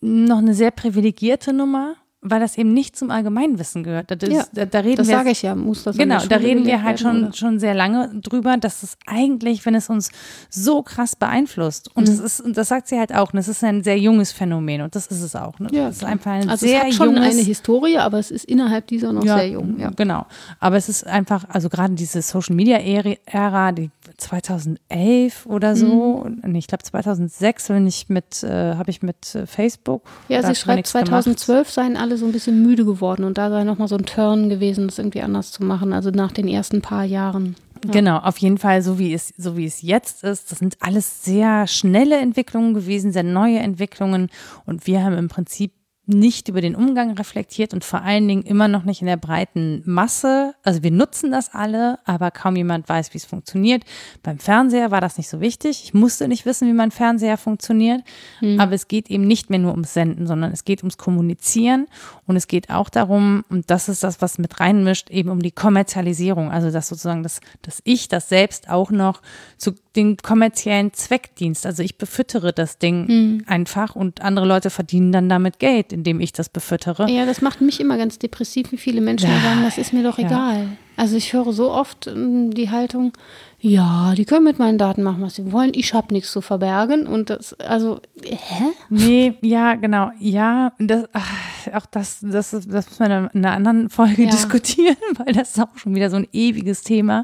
noch 0.00 0.38
eine 0.38 0.54
sehr 0.54 0.72
privilegierte 0.72 1.52
Nummer 1.52 1.94
weil 2.24 2.40
das 2.40 2.56
eben 2.56 2.72
nicht 2.72 2.96
zum 2.96 3.10
Allgemeinwissen 3.10 3.84
gehört. 3.84 4.10
Das, 4.10 4.28
ja, 4.28 4.44
da, 4.52 4.64
da 4.64 4.80
reden 4.80 4.96
das 4.96 5.06
sage 5.06 5.30
ich 5.30 5.42
ja, 5.42 5.54
muss 5.54 5.84
das 5.84 5.96
Genau, 5.96 6.18
da 6.26 6.36
reden 6.36 6.64
wir 6.64 6.82
halt 6.82 6.98
schon, 6.98 7.32
schon 7.34 7.58
sehr 7.58 7.74
lange 7.74 8.08
drüber, 8.20 8.56
dass 8.56 8.82
es 8.82 8.96
eigentlich, 9.06 9.64
wenn 9.66 9.74
es 9.74 9.90
uns 9.90 10.10
so 10.48 10.82
krass 10.82 11.16
beeinflusst, 11.16 11.94
und 11.94 12.04
mhm. 12.04 12.06
das 12.06 12.20
ist, 12.20 12.40
und 12.40 12.56
das 12.56 12.68
sagt 12.68 12.88
sie 12.88 12.98
halt 12.98 13.14
auch, 13.14 13.32
und 13.32 13.36
das 13.36 13.48
ist 13.48 13.62
ein 13.62 13.84
sehr 13.84 13.98
junges 13.98 14.32
Phänomen, 14.32 14.80
und 14.80 14.96
das 14.96 15.06
ist 15.08 15.20
es 15.20 15.36
auch. 15.36 15.58
Ne? 15.58 15.68
Ja, 15.70 15.88
das 15.88 15.96
ist 15.96 16.04
einfach 16.04 16.32
ein 16.32 16.48
also 16.48 16.66
sehr 16.66 16.80
es 16.80 16.86
hat 16.86 16.94
schon 16.94 17.14
junges, 17.14 17.34
eine 17.34 17.42
Historie, 17.42 17.98
aber 17.98 18.18
es 18.18 18.30
ist 18.30 18.46
innerhalb 18.46 18.86
dieser 18.86 19.12
noch 19.12 19.24
ja, 19.24 19.36
sehr 19.36 19.48
jung. 19.48 19.78
Ja, 19.78 19.90
genau. 19.90 20.26
Aber 20.60 20.76
es 20.76 20.88
ist 20.88 21.06
einfach, 21.06 21.44
also 21.50 21.68
gerade 21.68 21.94
diese 21.94 22.22
Social 22.22 22.56
Media 22.56 22.78
Ära, 22.78 23.72
die 23.72 23.90
2011 24.16 25.46
oder 25.46 25.76
so, 25.76 26.26
mhm. 26.42 26.54
ich 26.54 26.68
glaube 26.68 26.84
2006, 26.84 27.68
wenn 27.68 27.86
ich 27.86 28.08
mit, 28.08 28.42
äh, 28.42 28.74
habe 28.76 28.90
ich 28.90 29.02
mit 29.02 29.34
äh, 29.34 29.46
Facebook. 29.46 30.02
Ja, 30.28 30.42
sie 30.42 30.54
schreibt 30.54 30.86
2012 30.86 31.46
gemacht. 31.46 31.74
seien 31.74 31.96
alle 31.96 32.13
so 32.16 32.26
ein 32.26 32.32
bisschen 32.32 32.62
müde 32.62 32.84
geworden 32.84 33.24
und 33.24 33.38
da 33.38 33.50
sei 33.50 33.64
nochmal 33.64 33.88
so 33.88 33.96
ein 33.96 34.06
Turn 34.06 34.48
gewesen, 34.48 34.88
das 34.88 34.98
irgendwie 34.98 35.22
anders 35.22 35.52
zu 35.52 35.64
machen, 35.64 35.92
also 35.92 36.10
nach 36.10 36.32
den 36.32 36.48
ersten 36.48 36.82
paar 36.82 37.04
Jahren. 37.04 37.56
Ja. 37.84 37.90
Genau, 37.90 38.18
auf 38.18 38.38
jeden 38.38 38.58
Fall, 38.58 38.82
so 38.82 38.98
wie 38.98 39.12
es, 39.12 39.34
so 39.36 39.56
wie 39.56 39.66
es 39.66 39.82
jetzt 39.82 40.24
ist. 40.24 40.50
Das 40.50 40.58
sind 40.58 40.76
alles 40.80 41.22
sehr 41.22 41.66
schnelle 41.66 42.16
Entwicklungen 42.16 42.72
gewesen, 42.72 43.12
sehr 43.12 43.24
neue 43.24 43.58
Entwicklungen. 43.58 44.30
Und 44.64 44.86
wir 44.86 45.04
haben 45.04 45.18
im 45.18 45.28
Prinzip 45.28 45.72
nicht 46.06 46.48
über 46.48 46.60
den 46.60 46.74
Umgang 46.74 47.12
reflektiert 47.12 47.72
und 47.72 47.84
vor 47.84 48.02
allen 48.02 48.28
Dingen 48.28 48.42
immer 48.42 48.68
noch 48.68 48.84
nicht 48.84 49.00
in 49.00 49.06
der 49.06 49.16
breiten 49.16 49.82
Masse. 49.86 50.54
Also 50.62 50.82
wir 50.82 50.90
nutzen 50.90 51.30
das 51.30 51.54
alle, 51.54 51.98
aber 52.04 52.30
kaum 52.30 52.56
jemand 52.56 52.88
weiß, 52.88 53.14
wie 53.14 53.18
es 53.18 53.24
funktioniert. 53.24 53.84
Beim 54.22 54.38
Fernseher 54.38 54.90
war 54.90 55.00
das 55.00 55.16
nicht 55.16 55.28
so 55.28 55.40
wichtig. 55.40 55.82
Ich 55.84 55.94
musste 55.94 56.28
nicht 56.28 56.44
wissen, 56.44 56.68
wie 56.68 56.74
mein 56.74 56.90
Fernseher 56.90 57.38
funktioniert. 57.38 58.02
Mhm. 58.40 58.60
Aber 58.60 58.72
es 58.72 58.88
geht 58.88 59.10
eben 59.10 59.26
nicht 59.26 59.48
mehr 59.48 59.58
nur 59.58 59.72
ums 59.72 59.94
Senden, 59.94 60.26
sondern 60.26 60.52
es 60.52 60.64
geht 60.64 60.82
ums 60.82 60.98
Kommunizieren 60.98 61.86
und 62.26 62.36
es 62.36 62.48
geht 62.48 62.68
auch 62.68 62.90
darum, 62.90 63.44
und 63.48 63.70
das 63.70 63.88
ist 63.88 64.04
das, 64.04 64.20
was 64.20 64.38
mit 64.38 64.60
reinmischt, 64.60 65.10
eben 65.10 65.30
um 65.30 65.40
die 65.40 65.52
Kommerzialisierung. 65.52 66.50
Also 66.50 66.70
dass 66.70 66.88
sozusagen 66.88 67.22
das, 67.22 67.40
dass 67.62 67.80
ich 67.84 68.08
das 68.08 68.28
selbst 68.28 68.68
auch 68.68 68.90
noch 68.90 69.22
zu 69.56 69.72
den 69.96 70.16
kommerziellen 70.16 70.92
Zweckdienst. 70.92 71.66
Also 71.66 71.82
ich 71.82 71.96
befüttere 71.96 72.52
das 72.52 72.78
Ding 72.78 73.06
mhm. 73.06 73.44
einfach 73.46 73.96
und 73.96 74.20
andere 74.22 74.46
Leute 74.46 74.70
verdienen 74.70 75.12
dann 75.12 75.28
damit 75.28 75.58
Geld 75.58 75.92
indem 75.92 76.20
ich 76.20 76.32
das 76.32 76.48
befüttere. 76.48 77.10
Ja, 77.10 77.24
das 77.24 77.40
macht 77.40 77.60
mich 77.60 77.80
immer 77.80 77.96
ganz 77.96 78.18
depressiv, 78.18 78.72
wie 78.72 78.76
viele 78.76 79.00
Menschen 79.00 79.30
ja. 79.30 79.40
sagen, 79.40 79.62
das 79.64 79.78
ist 79.78 79.92
mir 79.92 80.02
doch 80.02 80.18
egal. 80.18 80.76
Also 80.96 81.16
ich 81.16 81.32
höre 81.32 81.52
so 81.52 81.70
oft 81.70 82.06
ähm, 82.06 82.52
die 82.52 82.70
Haltung, 82.70 83.12
ja, 83.66 84.14
die 84.14 84.26
können 84.26 84.44
mit 84.44 84.58
meinen 84.58 84.76
Daten 84.76 85.02
machen, 85.02 85.22
was 85.22 85.36
sie 85.36 85.50
wollen. 85.50 85.72
Ich 85.74 85.94
habe 85.94 86.12
nichts 86.12 86.30
zu 86.30 86.42
verbergen. 86.42 87.06
Und 87.06 87.30
das, 87.30 87.54
also, 87.54 87.98
hä? 88.22 88.64
Nee, 88.90 89.38
ja, 89.40 89.74
genau. 89.74 90.10
Ja, 90.18 90.72
das, 90.78 91.08
ach, 91.14 91.30
auch 91.72 91.86
das, 91.86 92.18
das, 92.20 92.50
das 92.50 92.66
müssen 92.66 92.98
wir 92.98 93.30
in 93.32 93.44
einer 93.44 93.52
anderen 93.52 93.88
Folge 93.88 94.24
ja. 94.24 94.30
diskutieren, 94.30 94.98
weil 95.16 95.32
das 95.32 95.52
ist 95.52 95.60
auch 95.60 95.76
schon 95.76 95.94
wieder 95.94 96.10
so 96.10 96.16
ein 96.16 96.28
ewiges 96.32 96.82
Thema, 96.82 97.22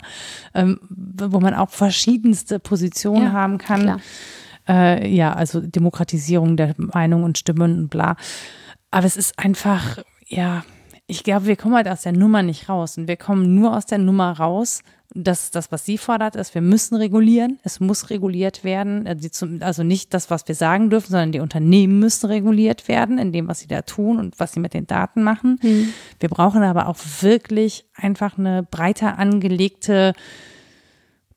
ähm, 0.55 0.81
wo 0.89 1.41
man 1.41 1.53
auch 1.53 1.69
verschiedenste 1.69 2.59
Positionen 2.59 3.25
ja, 3.25 3.33
haben 3.33 3.59
kann. 3.59 4.01
Äh, 4.67 5.15
ja, 5.15 5.35
also 5.35 5.61
Demokratisierung 5.61 6.57
der 6.57 6.75
Meinung 6.79 7.23
und 7.23 7.37
Stimmen 7.37 7.81
und 7.81 7.89
bla. 7.89 8.17
Aber 8.91 9.07
es 9.07 9.19
ist 9.19 9.39
einfach, 9.39 9.99
ja, 10.27 10.65
ich 11.11 11.25
glaube, 11.25 11.47
wir 11.47 11.57
kommen 11.57 11.75
halt 11.75 11.89
aus 11.89 12.03
der 12.03 12.13
Nummer 12.13 12.43
nicht 12.43 12.69
raus. 12.69 12.97
Und 12.97 13.09
wir 13.09 13.17
kommen 13.17 13.55
nur 13.55 13.77
aus 13.77 13.85
der 13.85 13.99
Nummer 13.99 14.31
raus. 14.31 14.83
Das, 15.13 15.51
das, 15.51 15.73
was 15.73 15.85
sie 15.85 15.99
fordert, 15.99 16.37
ist, 16.37 16.55
wir 16.55 16.63
müssen 16.63 16.95
regulieren. 16.95 17.59
Es 17.65 17.81
muss 17.81 18.11
reguliert 18.11 18.63
werden. 18.63 19.09
Also, 19.09 19.49
also 19.59 19.83
nicht 19.83 20.15
das, 20.15 20.31
was 20.31 20.47
wir 20.47 20.55
sagen 20.55 20.89
dürfen, 20.89 21.11
sondern 21.11 21.33
die 21.33 21.41
Unternehmen 21.41 21.99
müssen 21.99 22.27
reguliert 22.27 22.87
werden 22.87 23.19
in 23.19 23.33
dem, 23.33 23.49
was 23.49 23.59
sie 23.59 23.67
da 23.67 23.83
tun 23.83 24.19
und 24.19 24.39
was 24.39 24.53
sie 24.53 24.61
mit 24.61 24.73
den 24.73 24.87
Daten 24.87 25.25
machen. 25.25 25.59
Mhm. 25.63 25.93
Wir 26.21 26.29
brauchen 26.29 26.63
aber 26.63 26.87
auch 26.87 26.99
wirklich 27.23 27.87
einfach 27.97 28.39
eine 28.39 28.63
breiter 28.63 29.19
angelegte 29.19 30.13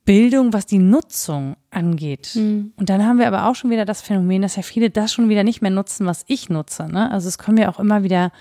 Bildung, 0.05 0.53
was 0.53 0.67
die 0.67 0.77
Nutzung 0.77 1.55
angeht. 1.71 2.33
Mhm. 2.35 2.73
Und 2.75 2.89
dann 2.89 3.03
haben 3.03 3.17
wir 3.17 3.27
aber 3.27 3.47
auch 3.47 3.55
schon 3.55 3.71
wieder 3.71 3.85
das 3.85 4.03
Phänomen, 4.03 4.43
dass 4.43 4.55
ja 4.55 4.61
viele 4.61 4.91
das 4.91 5.11
schon 5.11 5.29
wieder 5.29 5.43
nicht 5.43 5.63
mehr 5.63 5.71
nutzen, 5.71 6.05
was 6.05 6.25
ich 6.27 6.49
nutze. 6.49 6.87
Ne? 6.87 7.09
Also 7.09 7.27
es 7.27 7.39
kommen 7.39 7.57
ja 7.57 7.69
auch 7.69 7.79
immer 7.79 8.03
wieder 8.03 8.31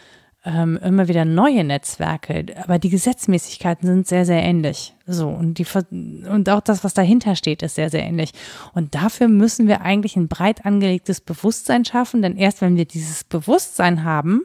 ähm, 0.45 0.79
immer 0.83 1.07
wieder 1.07 1.25
neue 1.25 1.63
Netzwerke, 1.63 2.47
aber 2.63 2.79
die 2.79 2.91
Gesetzmäßigkeiten 2.91 3.87
sind 3.87 4.09
sehr, 4.09 4.27
sehr 4.27 4.43
ähnlich. 4.43 4.95
So, 5.07 5.29
und 5.29 5.59
die 5.59 5.67
und 6.29 6.49
auch 6.49 6.61
das, 6.61 6.83
was 6.83 6.95
dahinter 6.95 7.37
steht, 7.37 7.63
ist 7.63 7.77
sehr, 7.77 7.91
sehr 7.91 8.03
ähnlich. 8.03 8.33
Und 8.75 8.95
dafür 8.95 9.29
müssen 9.29 9.69
wir 9.69 9.83
eigentlich 9.83 10.17
ein 10.17 10.29
breit 10.29 10.67
angelegtes 10.67 11.21
Bewusstsein 11.21 11.85
schaffen, 11.85 12.23
denn 12.23 12.37
erst 12.37 12.61
wenn 12.61 12.77
wir 12.77 12.87
dieses 12.87 13.23
Bewusstsein 13.23 14.03
haben, 14.03 14.43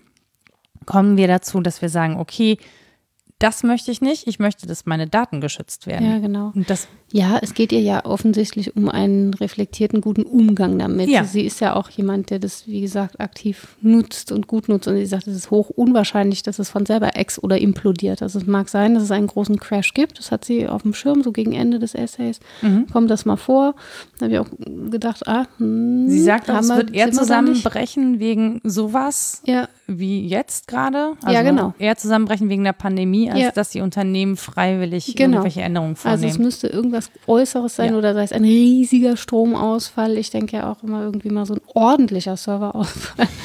kommen 0.86 1.18
wir 1.18 1.28
dazu, 1.28 1.62
dass 1.62 1.82
wir 1.82 1.90
sagen, 1.90 2.18
okay, 2.18 2.58
das 3.40 3.64
möchte 3.64 3.92
ich 3.92 4.02
nicht. 4.02 4.28
Ich 4.28 4.40
möchte, 4.40 4.66
dass 4.66 4.86
meine 4.86 5.08
Daten 5.08 5.42
geschützt 5.42 5.86
werden. 5.86 6.10
Ja, 6.10 6.18
genau. 6.20 6.52
Und 6.56 6.70
das 6.70 6.88
ja, 7.12 7.40
es 7.42 7.54
geht 7.54 7.72
ihr 7.72 7.80
ja 7.80 8.04
offensichtlich 8.06 8.76
um 8.76 8.90
einen 8.90 9.34
reflektierten, 9.34 10.02
guten 10.02 10.24
Umgang 10.24 10.78
damit. 10.78 11.08
Ja. 11.08 11.24
Sie 11.24 11.46
ist 11.46 11.62
ja 11.62 11.74
auch 11.74 11.90
jemand, 11.90 12.32
der 12.32 12.40
das, 12.40 12.68
wie 12.68 12.82
gesagt, 12.82 13.22
aktiv 13.22 13.78
nutzt 13.82 14.34
und 14.34 14.48
gut 14.48 14.68
nutzt. 14.68 14.90
Und 14.90 14.98
sie 14.98 15.06
sagt, 15.06 15.26
es 15.28 15.36
ist 15.36 15.50
hoch 15.50 15.70
unwahrscheinlich, 15.70 16.44
dass 16.44 16.60
es 16.60 16.70
von 16.70 16.86
selber 16.86 17.16
ex- 17.16 17.42
oder 17.42 17.60
implodiert. 17.60 18.22
Also 18.22 18.40
es 18.40 18.46
mag 18.46 18.68
sein, 18.68 18.94
dass 18.94 19.04
es 19.04 19.12
einen 19.12 19.28
großen 19.28 19.58
Crash 19.58 19.94
gibt. 19.94 20.20
Das 20.20 20.32
hat 20.32 20.44
sie 20.44 20.68
auf 20.68 20.82
dem 20.82 20.94
Schirm, 20.94 21.24
so 21.24 21.32
gegen 21.32 21.54
Ende 21.54 21.80
des 21.80 21.96
Essays. 21.96 22.42
Mhm. 22.62 22.88
Kommt 22.92 23.10
das 23.10 23.24
mal 23.24 23.38
vor. 23.38 23.76
Da 24.20 24.26
habe 24.26 24.34
ich 24.34 24.40
auch 24.40 24.50
gedacht, 24.92 25.28
ah, 25.28 25.46
hm, 25.60 26.10
Sie 26.10 26.22
sagt 26.22 26.50
auch, 26.50 26.60
es 26.60 26.70
wird 26.70 26.94
eher 26.94 27.14
zusammenbrechen 27.14 28.20
wegen 28.20 28.60
sowas 28.66 29.42
ja. 29.46 29.70
wie 29.88 30.28
jetzt 30.28 30.68
gerade. 30.68 31.14
Also 31.22 31.34
ja, 31.34 31.42
genau. 31.42 31.74
Eher 31.80 31.96
zusammenbrechen 31.96 32.50
wegen 32.50 32.66
der 32.66 32.74
Pandemie, 32.74 33.32
als 33.32 33.40
ja. 33.40 33.52
dass 33.52 33.70
die 33.70 33.80
Unternehmen 33.80 34.36
freiwillig 34.36 35.16
genau. 35.16 35.38
irgendwelche 35.38 35.62
Änderungen 35.62 35.96
vornehmen. 35.96 36.24
Also 36.24 36.36
es 36.36 36.38
müsste 36.38 36.68
irgendwas 36.68 36.97
irgendwas 36.98 37.12
Äußeres 37.28 37.76
sein 37.76 37.92
ja. 37.92 37.98
oder 37.98 38.14
sei 38.14 38.24
es 38.24 38.32
ein 38.32 38.44
riesiger 38.44 39.18
Stromausfall. 39.18 40.18
Ich 40.18 40.32
denke 40.32 40.58
ja 40.58 40.72
auch 40.72 40.84
immer 40.84 41.04
irgendwie 41.04 41.30
mal 41.30 41.46
so 41.46 41.56
ein 41.56 41.62
ordentlicher 41.74 42.38
Serverausfall. 42.38 43.28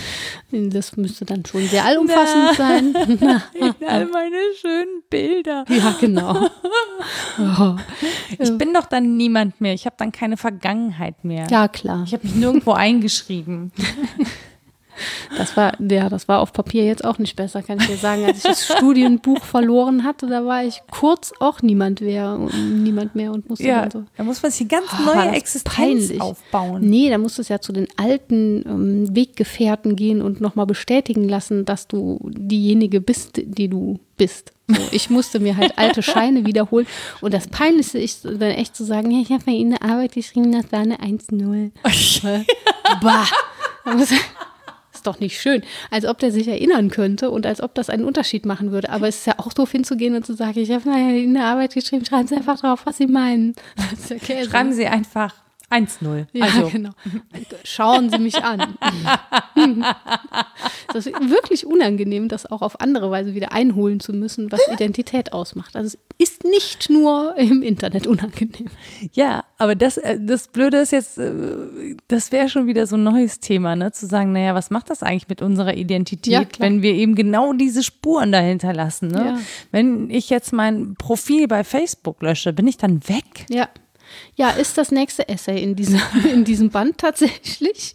Das 0.55 0.99
müsste 0.99 1.25
dann 1.25 1.47
schon 1.47 1.67
sehr 1.67 1.83
allumfassend 1.83 2.45
Na, 2.45 2.55
sein. 2.55 2.95
all 3.89 4.05
meine 4.05 4.37
schönen 4.61 5.03
Bilder. 5.09 5.65
Ja, 5.71 5.97
genau. 5.99 6.47
Oh. 7.39 7.77
Ich 8.39 8.59
bin 8.59 8.75
doch 8.75 8.85
dann 8.85 9.17
niemand 9.17 9.63
mehr. 9.63 9.73
Ich 9.73 9.87
habe 9.87 9.97
dann 9.99 10.13
keine 10.13 10.37
Vergangenheit 10.37 11.25
mehr. 11.25 11.47
Ja, 11.51 11.69
klar. 11.69 12.03
Ich 12.05 12.13
habe 12.13 12.27
mich 12.27 12.35
nirgendwo 12.35 12.73
eingeschrieben. 12.73 13.73
Das 15.37 15.57
war, 15.57 15.73
ja, 15.81 16.09
das 16.09 16.29
war 16.29 16.41
auf 16.41 16.53
Papier 16.53 16.85
jetzt 16.85 17.05
auch 17.05 17.19
nicht 17.19 17.37
besser, 17.37 17.63
kann 17.63 17.79
ich 17.81 17.87
dir 17.87 17.97
sagen. 17.97 18.25
Als 18.25 18.39
ich 18.39 18.43
das 18.43 18.67
Studienbuch 18.67 19.43
verloren 19.45 20.05
hatte, 20.05 20.27
da 20.27 20.45
war 20.45 20.65
ich 20.65 20.83
kurz 20.91 21.33
auch 21.41 21.63
niemand 21.63 22.01
mehr, 22.01 22.39
niemand 22.39 23.15
mehr 23.15 23.33
und 23.33 23.49
musste 23.49 23.65
ja, 23.65 23.89
so. 23.91 24.05
Da 24.17 24.25
muss 24.25 24.43
man 24.43 24.53
sich 24.53 24.69
ganz 24.69 24.87
oh, 24.93 25.15
neue 25.15 25.31
Existenz 25.31 25.75
peinlich. 25.75 26.21
aufbauen. 26.21 26.83
Nee, 26.83 27.11
da 27.11 27.19
musst 27.19 27.39
du 27.39 27.43
es 27.43 27.49
ja 27.49 27.61
zu 27.61 27.73
den 27.73 27.89
alten 27.97 28.65
ähm, 28.67 29.17
Weggefährten 29.17 29.97
gehen 29.97 30.23
und 30.23 30.41
nochmal 30.41 30.67
bestätigen 30.67 31.29
lassen, 31.29 31.65
dass 31.65 31.89
du 31.89 32.21
diejenige 32.25 33.01
bist, 33.01 33.41
die 33.43 33.69
du 33.69 33.99
bist. 34.17 34.53
So, 34.69 34.83
ich 34.93 35.11
musste 35.11 35.41
mir 35.41 35.57
halt 35.57 35.79
alte 35.79 36.03
Scheine 36.03 36.47
wiederholen. 36.47 36.87
Und 37.21 37.35
das 37.35 37.49
Peinlichste 37.49 37.99
ist 37.99 38.25
dann 38.25 38.43
echt 38.43 38.77
zu 38.77 38.85
sagen, 38.85 39.11
ja, 39.11 39.21
ich 39.21 39.31
habe 39.31 39.45
bei 39.45 39.53
Ihnen 39.53 39.75
eine 39.75 39.93
Arbeit 39.93 40.13
geschrieben, 40.13 40.53
das 40.53 40.71
war 40.71 40.81
eine 40.81 40.99
1-0. 40.99 41.71
bah 43.03 43.27
ist 45.03 45.07
doch 45.07 45.21
nicht 45.21 45.41
schön. 45.41 45.63
Als 45.91 46.07
ob 46.07 46.19
der 46.19 46.31
sich 46.31 46.47
erinnern 46.47 46.89
könnte 46.91 47.31
und 47.31 47.45
als 47.45 47.61
ob 47.61 47.75
das 47.75 47.91
einen 47.91 48.05
Unterschied 48.05 48.47
machen 48.47 48.71
würde. 48.71 48.91
Aber 48.91 49.09
es 49.09 49.19
ist 49.19 49.27
ja 49.27 49.35
auch 49.39 49.53
doof 49.53 49.73
hinzugehen 49.73 50.15
und 50.15 50.25
zu 50.25 50.35
sagen, 50.35 50.59
ich 50.61 50.71
habe 50.71 50.89
in 50.91 51.35
der 51.35 51.45
Arbeit 51.45 51.75
geschrieben, 51.75 52.05
schreiben 52.05 52.29
Sie 52.29 52.37
einfach 52.37 52.61
drauf, 52.61 52.83
was 52.85 52.99
Sie 52.99 53.07
meinen. 53.07 53.55
Okay, 54.13 54.45
schreiben 54.45 54.73
Sie 54.73 54.87
einfach 54.87 55.42
1-0. 55.73 56.27
Ja, 56.33 56.45
also. 56.45 56.69
genau. 56.69 56.91
Schauen 57.65 58.11
Sie 58.11 58.19
mich 58.19 58.43
an. 58.43 58.77
das 60.93 61.07
ist 61.07 61.31
wirklich 61.31 61.67
unangenehm, 61.67 62.29
das 62.29 62.51
auch 62.51 62.63
auf 62.63 62.81
andere 62.81 63.11
Weise 63.11 63.35
wieder 63.35 63.53
einholen 63.53 64.01
zu 64.01 64.13
müssen, 64.13 64.53
was 64.53 64.61
Identität 64.71 65.33
ausmacht. 65.33 65.77
Also 65.77 65.87
es 65.87 65.99
ist 66.19 66.45
nicht 66.45 66.91
nur 66.91 67.37
im 67.37 67.63
Internet 67.63 68.07
unangenehm. 68.07 68.69
Ja, 69.13 69.45
aber 69.59 69.75
das, 69.75 69.97
äh, 69.97 70.19
das 70.21 70.49
Blöde 70.49 70.79
ist 70.79 70.93
jetzt, 70.93 71.19
äh, 71.19 71.33
das 72.09 72.33
wäre 72.33 72.49
schon 72.49 72.67
wieder 72.67 72.87
so 72.87 72.97
ein 72.97 73.03
neues 73.03 73.41
Thema, 73.41 73.77
ne? 73.77 73.93
Zu 73.93 74.07
sagen, 74.07 74.33
naja, 74.33 74.55
was 74.55 74.71
macht 74.71 74.91
das 74.91 75.03
eigentlich 75.03 75.29
mit 75.29 75.43
unserer 75.43 75.75
Identität, 75.75 76.33
Ja, 76.33 76.45
wenn 76.59 76.83
wir 76.83 76.95
eben 76.95 77.15
genau 77.15 77.53
diese 77.53 77.83
Spuren 77.83 78.33
dahinter 78.33 78.73
lassen, 78.73 79.09
ne? 79.09 79.25
Ja. 79.25 79.39
Wenn 79.71 80.11
ich 80.11 80.31
jetzt 80.31 80.53
mein 80.53 80.95
Profil 80.95 81.49
bei 81.49 81.65
Facebook 81.65 82.23
lösche, 82.23 82.53
bin 82.53 82.67
ich 82.67 82.77
dann 82.77 83.09
weg? 83.09 83.47
Ja. 83.49 83.69
Ja, 84.35 84.49
ist 84.51 84.79
das 84.79 84.91
nächste 84.91 85.29
Essay 85.29 85.63
in, 85.63 85.77
dieser, 85.77 86.01
in 86.33 86.45
diesem 86.45 86.71
Band 86.71 86.97
tatsächlich? 86.99 87.95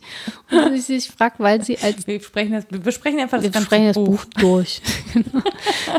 Und 0.52 0.58
man 0.58 0.80
sich 0.80 1.10
fragt, 1.10 1.40
weil 1.40 1.64
sie 1.64 1.78
als 1.80 2.06
Wir 2.06 2.22
sprechen, 2.22 2.52
das, 2.54 2.66
wir 2.70 2.80
besprechen 2.80 3.20
einfach 3.20 3.42
wir 3.42 3.50
das 3.50 3.54
ganze 3.54 3.66
sprechen 3.66 3.88
das 3.88 3.96
Buch. 3.96 4.24
Durch. 4.40 4.82
Genau. 5.14 5.42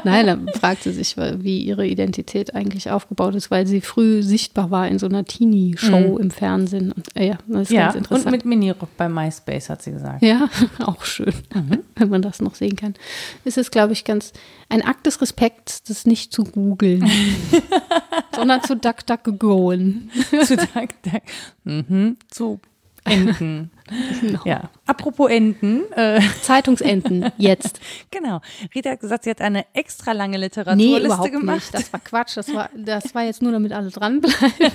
Nein, 0.05 0.27
dann 0.27 0.49
fragt 0.49 0.85
sie 0.85 0.93
sich, 0.93 1.17
wie 1.17 1.59
ihre 1.63 1.87
Identität 1.87 2.55
eigentlich 2.55 2.89
aufgebaut 2.91 3.35
ist, 3.35 3.51
weil 3.51 3.67
sie 3.67 3.81
früh 3.81 4.23
sichtbar 4.23 4.71
war 4.71 4.87
in 4.87 4.99
so 5.01 5.07
einer 5.07 5.25
Teenie-Show 5.25 6.19
im 6.19 6.31
Fernsehen. 6.31 6.93
Und, 6.93 7.07
äh, 7.17 7.29
ja, 7.29 7.39
das 7.49 7.63
ist 7.63 7.71
Mhm. 7.71 7.77
Ja, 7.77 7.83
ganz 7.87 7.95
und 7.95 7.99
interessant. 8.03 8.31
mit 8.31 8.45
Minirock 8.45 8.97
bei 8.97 9.09
MySpace, 9.09 9.71
hat 9.71 9.83
sie 9.83 9.91
gesagt. 9.93 10.23
Ja, 10.23 10.49
auch 10.85 11.05
schön, 11.05 11.33
Mhm. 11.55 11.81
wenn 11.97 12.09
man 12.11 12.23
das 12.23 12.41
noch 12.41 12.55
sehen 12.55 12.77
kann. 12.77 12.95
Es 13.45 13.57
ist, 13.57 13.73
glaube 13.73 13.93
ich, 13.93 14.05
ganz 14.05 14.33
ein 14.69 14.83
Akt 14.83 15.07
des 15.07 15.21
Respekts, 15.21 15.83
das 15.83 16.07
nicht 16.07 16.33
zu 16.33 16.45
googeln, 16.45 17.11
sondern 18.37 18.63
zu 18.63 18.77
DuckDuckGoen. 18.77 20.11
zu 20.45 20.57
Dank, 20.57 20.95
Dank. 21.03 21.23
Mhm, 21.65 22.17
zu 22.31 22.61
Enten. 23.05 23.71
Genau. 24.21 24.41
Ja. 24.45 24.69
Apropos 24.87 25.31
Enten, 25.31 25.91
äh, 25.93 26.21
Zeitungsenden, 26.43 27.33
jetzt. 27.39 27.81
genau. 28.11 28.41
Rita 28.75 28.91
hat 28.91 29.01
gesagt, 29.01 29.25
sie 29.25 29.31
hat 29.31 29.41
eine 29.41 29.65
extra 29.73 30.13
lange 30.13 30.37
Nee, 30.37 30.45
Literaturliste 30.45 31.07
überhaupt 31.07 31.33
gemacht. 31.33 31.57
nicht. 31.57 31.75
Das 31.75 31.91
war 31.93 32.01
Quatsch. 32.01 32.37
Das 32.37 32.53
war, 32.53 32.69
das 32.77 33.15
war 33.15 33.25
jetzt 33.25 33.41
nur, 33.41 33.53
damit 33.53 33.73
alle 33.73 33.89
dranbleiben. 33.91 34.53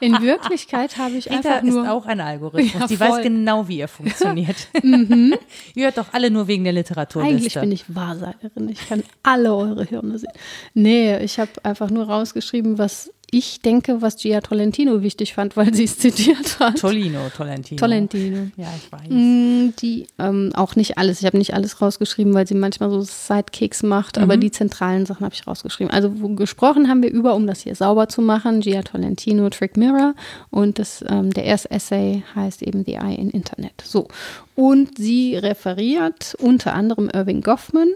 In 0.00 0.20
Wirklichkeit 0.22 0.96
habe 0.96 1.14
ich 1.14 1.26
Rita 1.26 1.36
einfach 1.56 1.62
nur. 1.62 1.82
ist 1.84 1.88
auch 1.90 2.06
ein 2.06 2.20
Algorithmus. 2.20 2.80
Ja, 2.82 2.86
die 2.86 2.96
voll. 2.96 3.08
weiß 3.08 3.22
genau, 3.22 3.66
wie 3.68 3.80
er 3.80 3.88
funktioniert. 3.88 4.68
Ihr 4.84 5.84
hört 5.86 5.98
doch 5.98 6.12
alle 6.12 6.30
nur 6.30 6.46
wegen 6.46 6.64
der 6.64 6.72
Literaturliste. 6.72 7.34
Eigentlich 7.36 7.54
bin 7.54 7.72
ich 7.72 7.94
Wahrsagerin. 7.94 8.68
Ich 8.68 8.88
kann 8.88 9.02
alle 9.22 9.54
eure 9.54 9.84
Hirne 9.84 10.18
sehen. 10.18 10.32
Nee, 10.74 11.18
ich 11.18 11.38
habe 11.40 11.50
einfach 11.64 11.90
nur 11.90 12.04
rausgeschrieben, 12.06 12.78
was 12.78 13.10
ich 13.36 13.60
denke, 13.60 14.00
was 14.00 14.14
Gia 14.16 14.40
Tolentino 14.40 15.02
wichtig 15.02 15.34
fand, 15.34 15.56
weil 15.56 15.74
sie 15.74 15.84
es 15.84 15.98
zitiert 15.98 16.60
hat. 16.60 16.78
Tolino, 16.78 17.18
Tolentino. 17.36 17.80
Tolentino. 17.80 18.48
Ja, 18.56 18.68
ich 18.76 18.92
weiß. 18.92 19.08
Mm, 19.08 19.74
Die 19.82 20.06
ähm, 20.20 20.52
auch 20.54 20.76
nicht 20.76 20.98
alles. 20.98 21.18
Ich 21.18 21.26
habe 21.26 21.38
nicht 21.38 21.52
alles 21.52 21.82
rausgeschrieben, 21.82 22.32
weil 22.32 22.46
sie 22.46 22.54
manchmal 22.54 22.90
so 22.90 23.00
Sidekicks 23.00 23.82
macht, 23.82 24.18
aber 24.18 24.36
die 24.36 24.52
zentralen 24.52 25.04
Sachen 25.04 25.24
habe 25.24 25.34
ich 25.34 25.46
rausgeschrieben. 25.46 25.92
Also 25.92 26.10
gesprochen 26.10 26.88
haben 26.88 27.02
wir 27.02 27.10
über, 27.10 27.34
um 27.34 27.48
das 27.48 27.62
hier 27.62 27.74
sauber 27.74 28.08
zu 28.08 28.22
machen, 28.22 28.60
Gia 28.60 28.82
Tolentino, 28.82 29.50
Trick 29.50 29.76
Mirror 29.76 30.14
und 30.50 30.78
das, 30.78 31.04
ähm, 31.08 31.32
der 31.32 31.44
erste 31.44 31.72
Essay 31.72 32.22
heißt 32.36 32.62
eben 32.62 32.84
The 32.84 32.94
Eye 32.94 33.16
in 33.16 33.30
Internet. 33.30 33.82
So. 33.84 34.06
Und 34.54 34.98
sie 34.98 35.36
referiert 35.36 36.36
unter 36.40 36.74
anderem 36.74 37.10
Irving 37.12 37.40
Goffman, 37.40 37.88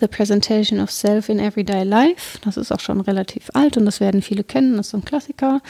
The 0.00 0.08
Presentation 0.08 0.80
of 0.80 0.90
Self 0.90 1.28
in 1.28 1.38
Everyday 1.38 1.84
Life. 1.84 2.38
Das 2.42 2.56
ist 2.56 2.72
auch 2.72 2.80
schon 2.80 3.00
relativ 3.00 3.50
alt 3.52 3.76
und 3.76 3.84
das 3.84 4.00
werden 4.00 4.22
viele 4.22 4.42
kennen. 4.42 4.76
Das 4.76 4.88
ist 4.88 4.94
ein 4.94 5.04
Klassiker. 5.04 5.60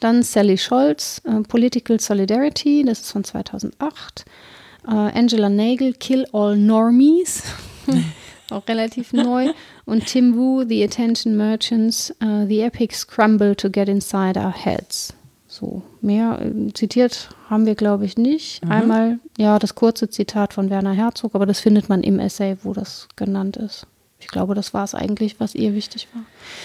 Dann 0.00 0.22
Sally 0.22 0.58
Scholz, 0.58 1.20
äh, 1.24 1.40
Political 1.40 1.98
Solidarity. 1.98 2.84
Das 2.86 3.00
ist 3.00 3.12
von 3.12 3.24
2008. 3.24 4.24
Äh, 4.86 4.90
Angela 4.90 5.48
Nagel, 5.48 5.94
Kill 5.94 6.26
All 6.32 6.56
Normies. 6.56 7.42
auch 8.50 8.66
relativ 8.68 9.12
neu. 9.12 9.50
Und 9.84 10.06
Tim 10.06 10.36
Wu, 10.36 10.64
The 10.66 10.84
Attention 10.84 11.36
Merchants, 11.36 12.10
äh, 12.20 12.46
The 12.46 12.60
Epics 12.60 13.06
Crumble 13.06 13.56
to 13.56 13.70
Get 13.70 13.88
Inside 13.88 14.38
Our 14.38 14.52
Heads. 14.52 15.13
So, 15.54 15.82
mehr 16.00 16.40
äh, 16.40 16.72
zitiert 16.72 17.28
haben 17.48 17.64
wir, 17.64 17.76
glaube 17.76 18.04
ich, 18.04 18.16
nicht. 18.16 18.60
Einmal, 18.68 19.20
ja, 19.38 19.60
das 19.60 19.76
kurze 19.76 20.10
Zitat 20.10 20.52
von 20.52 20.68
Werner 20.68 20.94
Herzog, 20.94 21.36
aber 21.36 21.46
das 21.46 21.60
findet 21.60 21.88
man 21.88 22.02
im 22.02 22.18
Essay, 22.18 22.56
wo 22.64 22.72
das 22.72 23.06
genannt 23.14 23.56
ist. 23.56 23.86
Ich 24.18 24.26
glaube, 24.26 24.56
das 24.56 24.74
war 24.74 24.82
es 24.82 24.96
eigentlich, 24.96 25.38
was 25.38 25.54
ihr 25.54 25.72
wichtig 25.74 26.08
war. 26.12 26.24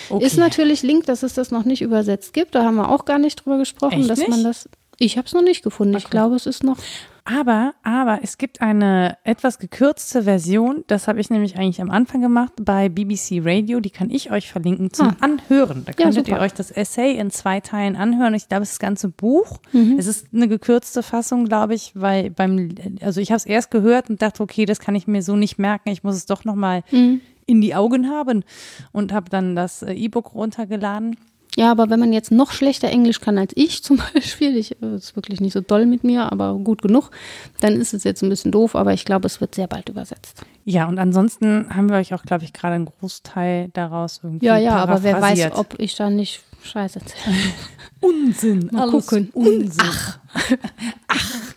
Okay. 0.09 0.25
Ist 0.25 0.37
natürlich 0.37 0.81
Link, 0.81 1.05
dass 1.05 1.21
es 1.21 1.35
das 1.35 1.51
noch 1.51 1.65
nicht 1.65 1.83
übersetzt 1.83 2.33
gibt. 2.33 2.55
Da 2.55 2.63
haben 2.63 2.77
wir 2.77 2.89
auch 2.89 3.05
gar 3.05 3.19
nicht 3.19 3.35
drüber 3.45 3.59
gesprochen, 3.59 3.99
Echt 3.99 4.09
dass 4.09 4.27
man 4.27 4.41
nicht? 4.41 4.45
das. 4.45 4.69
Ich 4.99 5.17
habe 5.17 5.25
es 5.25 5.33
noch 5.33 5.41
nicht 5.41 5.63
gefunden. 5.63 5.95
Ich 5.97 6.09
glaube, 6.09 6.35
es 6.35 6.45
ist 6.45 6.63
noch. 6.63 6.77
Aber, 7.23 7.73
aber 7.83 8.19
es 8.23 8.37
gibt 8.39 8.59
eine 8.59 9.15
etwas 9.23 9.59
gekürzte 9.59 10.23
Version, 10.23 10.83
das 10.87 11.07
habe 11.07 11.19
ich 11.19 11.29
nämlich 11.29 11.57
eigentlich 11.57 11.79
am 11.79 11.91
Anfang 11.91 12.21
gemacht 12.21 12.53
bei 12.59 12.89
BBC 12.89 13.41
Radio, 13.43 13.79
die 13.81 13.91
kann 13.91 14.09
ich 14.09 14.31
euch 14.31 14.51
verlinken 14.51 14.91
zum 14.91 15.09
Ah. 15.09 15.15
Anhören. 15.19 15.83
Da 15.85 15.93
könntet 15.93 16.27
ihr 16.27 16.33
super. 16.33 16.41
euch 16.45 16.53
das 16.53 16.71
Essay 16.71 17.17
in 17.17 17.29
zwei 17.29 17.59
Teilen 17.59 17.95
anhören. 17.95 18.33
Ich 18.33 18.47
glaube, 18.49 18.63
es 18.63 18.69
ist 18.71 18.75
das 18.81 18.87
ganze 18.87 19.09
Buch. 19.09 19.59
Mhm. 19.73 19.95
Es 19.99 20.07
ist 20.07 20.27
eine 20.33 20.47
gekürzte 20.47 21.03
Fassung, 21.03 21.45
glaube 21.45 21.75
ich, 21.75 21.91
weil 21.93 22.31
beim, 22.31 22.73
also 23.01 23.21
ich 23.21 23.29
habe 23.29 23.37
es 23.37 23.45
erst 23.45 23.69
gehört 23.69 24.09
und 24.09 24.21
dachte, 24.23 24.41
okay, 24.41 24.65
das 24.65 24.79
kann 24.79 24.95
ich 24.95 25.05
mir 25.07 25.21
so 25.21 25.35
nicht 25.35 25.59
merken. 25.59 25.89
Ich 25.89 26.03
muss 26.03 26.15
es 26.15 26.25
doch 26.25 26.45
nochmal 26.45 26.83
Mhm. 26.91 27.21
in 27.45 27.61
die 27.61 27.75
Augen 27.75 28.09
haben 28.09 28.43
und 28.91 29.13
habe 29.13 29.29
dann 29.29 29.55
das 29.55 29.83
äh, 29.83 29.93
E-Book 29.93 30.33
runtergeladen. 30.33 31.15
Ja, 31.59 31.71
aber 31.71 31.89
wenn 31.89 31.99
man 31.99 32.13
jetzt 32.13 32.31
noch 32.31 32.53
schlechter 32.53 32.87
Englisch 32.87 33.19
kann 33.19 33.37
als 33.37 33.51
ich 33.53 33.83
zum 33.83 34.01
Beispiel, 34.13 34.55
ich 34.55 34.81
äh, 34.81 34.95
ist 34.95 35.17
wirklich 35.17 35.41
nicht 35.41 35.51
so 35.51 35.59
doll 35.59 35.85
mit 35.85 36.05
mir, 36.05 36.31
aber 36.31 36.53
gut 36.53 36.81
genug, 36.81 37.11
dann 37.59 37.73
ist 37.73 37.93
es 37.93 38.05
jetzt 38.05 38.23
ein 38.23 38.29
bisschen 38.29 38.53
doof, 38.53 38.77
aber 38.77 38.93
ich 38.93 39.03
glaube, 39.03 39.27
es 39.27 39.41
wird 39.41 39.55
sehr 39.55 39.67
bald 39.67 39.89
übersetzt. 39.89 40.41
Ja, 40.63 40.87
und 40.87 40.99
ansonsten 40.99 41.75
haben 41.75 41.89
wir 41.89 41.97
euch 41.97 42.13
auch, 42.13 42.23
glaube 42.23 42.45
ich, 42.45 42.53
gerade 42.53 42.75
einen 42.75 42.85
Großteil 42.85 43.71
daraus 43.73 44.21
irgendwie 44.23 44.45
Ja, 44.45 44.57
ja, 44.57 44.77
aber 44.77 45.03
wer 45.03 45.21
weiß, 45.21 45.51
ob 45.55 45.77
ich 45.79 45.97
da 45.97 46.09
nicht 46.09 46.41
Scheiße 46.63 47.01
erzähle. 47.01 47.35
Unsinn. 47.99 48.69
Mal 48.71 48.83
alles 48.83 49.07
gucken. 49.07 49.29
Unsinn. 49.33 49.69
Ach. 51.07 51.53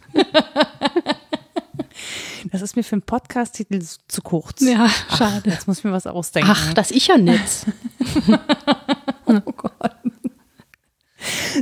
Das 2.51 2.61
ist 2.61 2.75
mir 2.75 2.83
für 2.83 2.97
einen 2.97 3.03
Podcast-Titel 3.03 3.81
zu 3.81 4.23
kurz. 4.23 4.61
Ja, 4.61 4.89
Ach, 4.89 5.17
schade. 5.17 5.49
Jetzt 5.49 5.69
muss 5.69 5.79
ich 5.79 5.85
mir 5.85 5.93
was 5.93 6.07
ausdenken. 6.07 6.51
Ach, 6.53 6.75
das 6.75 6.91
ich 6.91 7.07
ja 7.07 7.17
nicht. 7.17 7.67
oh 9.27 9.53
Gott. 9.57 9.92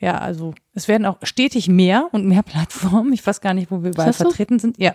ja, 0.00 0.18
also 0.18 0.54
es 0.74 0.88
werden 0.88 1.06
auch 1.06 1.18
stetig 1.22 1.68
mehr 1.68 2.08
und 2.12 2.26
mehr 2.26 2.42
Plattformen. 2.44 3.12
Ich 3.12 3.26
weiß 3.26 3.40
gar 3.40 3.54
nicht, 3.54 3.70
wo 3.70 3.82
wir 3.82 3.90
überall 3.90 4.12
vertreten 4.12 4.58
sind. 4.58 4.78
Ja, 4.78 4.94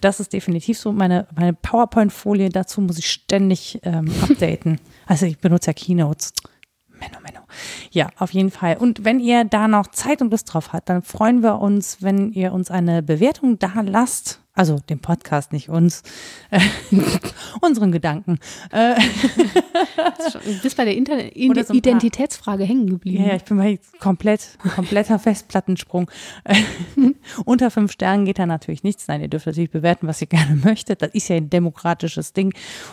das 0.00 0.20
ist 0.20 0.32
definitiv 0.32 0.78
so. 0.78 0.92
Meine, 0.92 1.26
meine 1.36 1.52
PowerPoint-Folie 1.52 2.48
dazu 2.48 2.80
muss 2.80 2.98
ich 2.98 3.10
ständig 3.10 3.80
ähm, 3.82 4.10
updaten. 4.22 4.80
Also 5.06 5.26
ich 5.26 5.38
benutze 5.38 5.68
ja 5.68 5.74
Keynotes. 5.74 6.32
Menno, 6.88 7.20
Menno. 7.20 7.40
Ja, 7.90 8.08
auf 8.18 8.32
jeden 8.32 8.50
Fall. 8.50 8.76
Und 8.76 9.04
wenn 9.04 9.20
ihr 9.20 9.44
da 9.44 9.68
noch 9.68 9.88
Zeit 9.88 10.22
und 10.22 10.30
Lust 10.30 10.52
drauf 10.52 10.72
habt, 10.72 10.88
dann 10.88 11.02
freuen 11.02 11.42
wir 11.42 11.58
uns, 11.58 11.98
wenn 12.00 12.32
ihr 12.32 12.52
uns 12.52 12.70
eine 12.70 13.02
Bewertung 13.02 13.58
da 13.58 13.72
lasst. 13.82 14.41
Also 14.54 14.78
den 14.78 14.98
Podcast, 14.98 15.52
nicht 15.52 15.68
uns. 15.70 16.02
Äh, 16.50 16.60
unseren 17.60 17.90
Gedanken. 17.90 18.38
Äh, 18.70 18.94
Du 20.32 20.62
bist 20.62 20.76
bei 20.76 20.84
der 20.84 20.96
Inter 20.96 21.18
so 21.64 21.74
Identitätsfrage 21.74 22.64
hängen 22.64 22.88
geblieben. 22.88 23.22
ja, 23.22 23.30
ja, 23.30 23.36
ich 23.36 23.44
bin 23.44 23.56
bei 23.56 23.78
komplett, 24.00 24.58
kompletter 24.74 25.18
Festplattensprung. 25.18 26.10
Äh, 26.44 26.56
unter 27.44 27.70
fünf 27.70 27.92
Sternen 27.92 28.24
geht 28.24 28.38
da 28.38 28.46
natürlich 28.46 28.82
nichts. 28.82 29.08
Nein, 29.08 29.22
ihr 29.22 29.28
dürft 29.28 29.46
natürlich 29.46 29.70
bewerten, 29.70 30.06
was 30.06 30.20
ihr 30.20 30.26
gerne 30.26 30.56
möchtet. 30.56 31.02
Das 31.02 31.14
ist 31.14 31.28
ja 31.28 31.36
ein 31.36 31.50
demokratisches 31.50 32.32
Ding. 32.32 32.52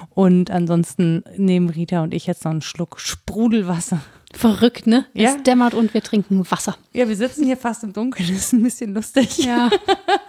Und 0.09 0.51
ansonsten 0.51 1.23
nehmen 1.37 1.69
Rita 1.69 2.01
und 2.03 2.13
ich 2.13 2.27
jetzt 2.27 2.45
noch 2.45 2.51
einen 2.51 2.61
Schluck 2.61 2.99
Sprudelwasser. 2.99 4.01
Verrückt, 4.33 4.85
ne? 4.85 5.05
Ja. 5.13 5.29
Es 5.31 5.43
dämmert 5.43 5.73
und 5.73 5.93
wir 5.93 6.01
trinken 6.03 6.49
Wasser. 6.51 6.77
Ja, 6.93 7.07
wir 7.09 7.15
sitzen 7.15 7.45
hier 7.45 7.57
fast 7.57 7.83
im 7.83 7.93
Dunkeln. 7.93 8.27
Das 8.29 8.37
ist 8.37 8.53
ein 8.53 8.61
bisschen 8.61 8.93
lustig. 8.93 9.39
Ja, 9.39 9.69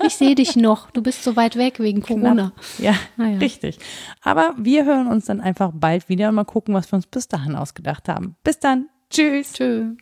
ich 0.07 0.15
sehe 0.17 0.35
dich 0.35 0.57
noch. 0.57 0.91
Du 0.91 1.03
bist 1.03 1.23
so 1.23 1.37
weit 1.37 1.57
weg 1.57 1.79
wegen 1.81 2.01
Corona. 2.01 2.53
Ja, 2.79 2.95
Ah 3.19 3.27
ja. 3.27 3.39
richtig. 3.39 3.79
Aber 4.23 4.55
wir 4.57 4.85
hören 4.87 5.07
uns 5.07 5.27
dann 5.27 5.41
einfach 5.41 5.71
bald 5.75 6.09
wieder 6.09 6.31
und 6.31 6.37
mal 6.37 6.45
gucken, 6.45 6.75
was 6.75 6.91
wir 6.91 6.97
uns 6.97 7.07
bis 7.07 7.29
dahin 7.29 7.55
ausgedacht 7.55 8.09
haben. 8.09 8.37
Bis 8.43 8.59
dann. 8.59 8.89
Tschüss. 9.11 9.53
Tschüss. 9.53 9.97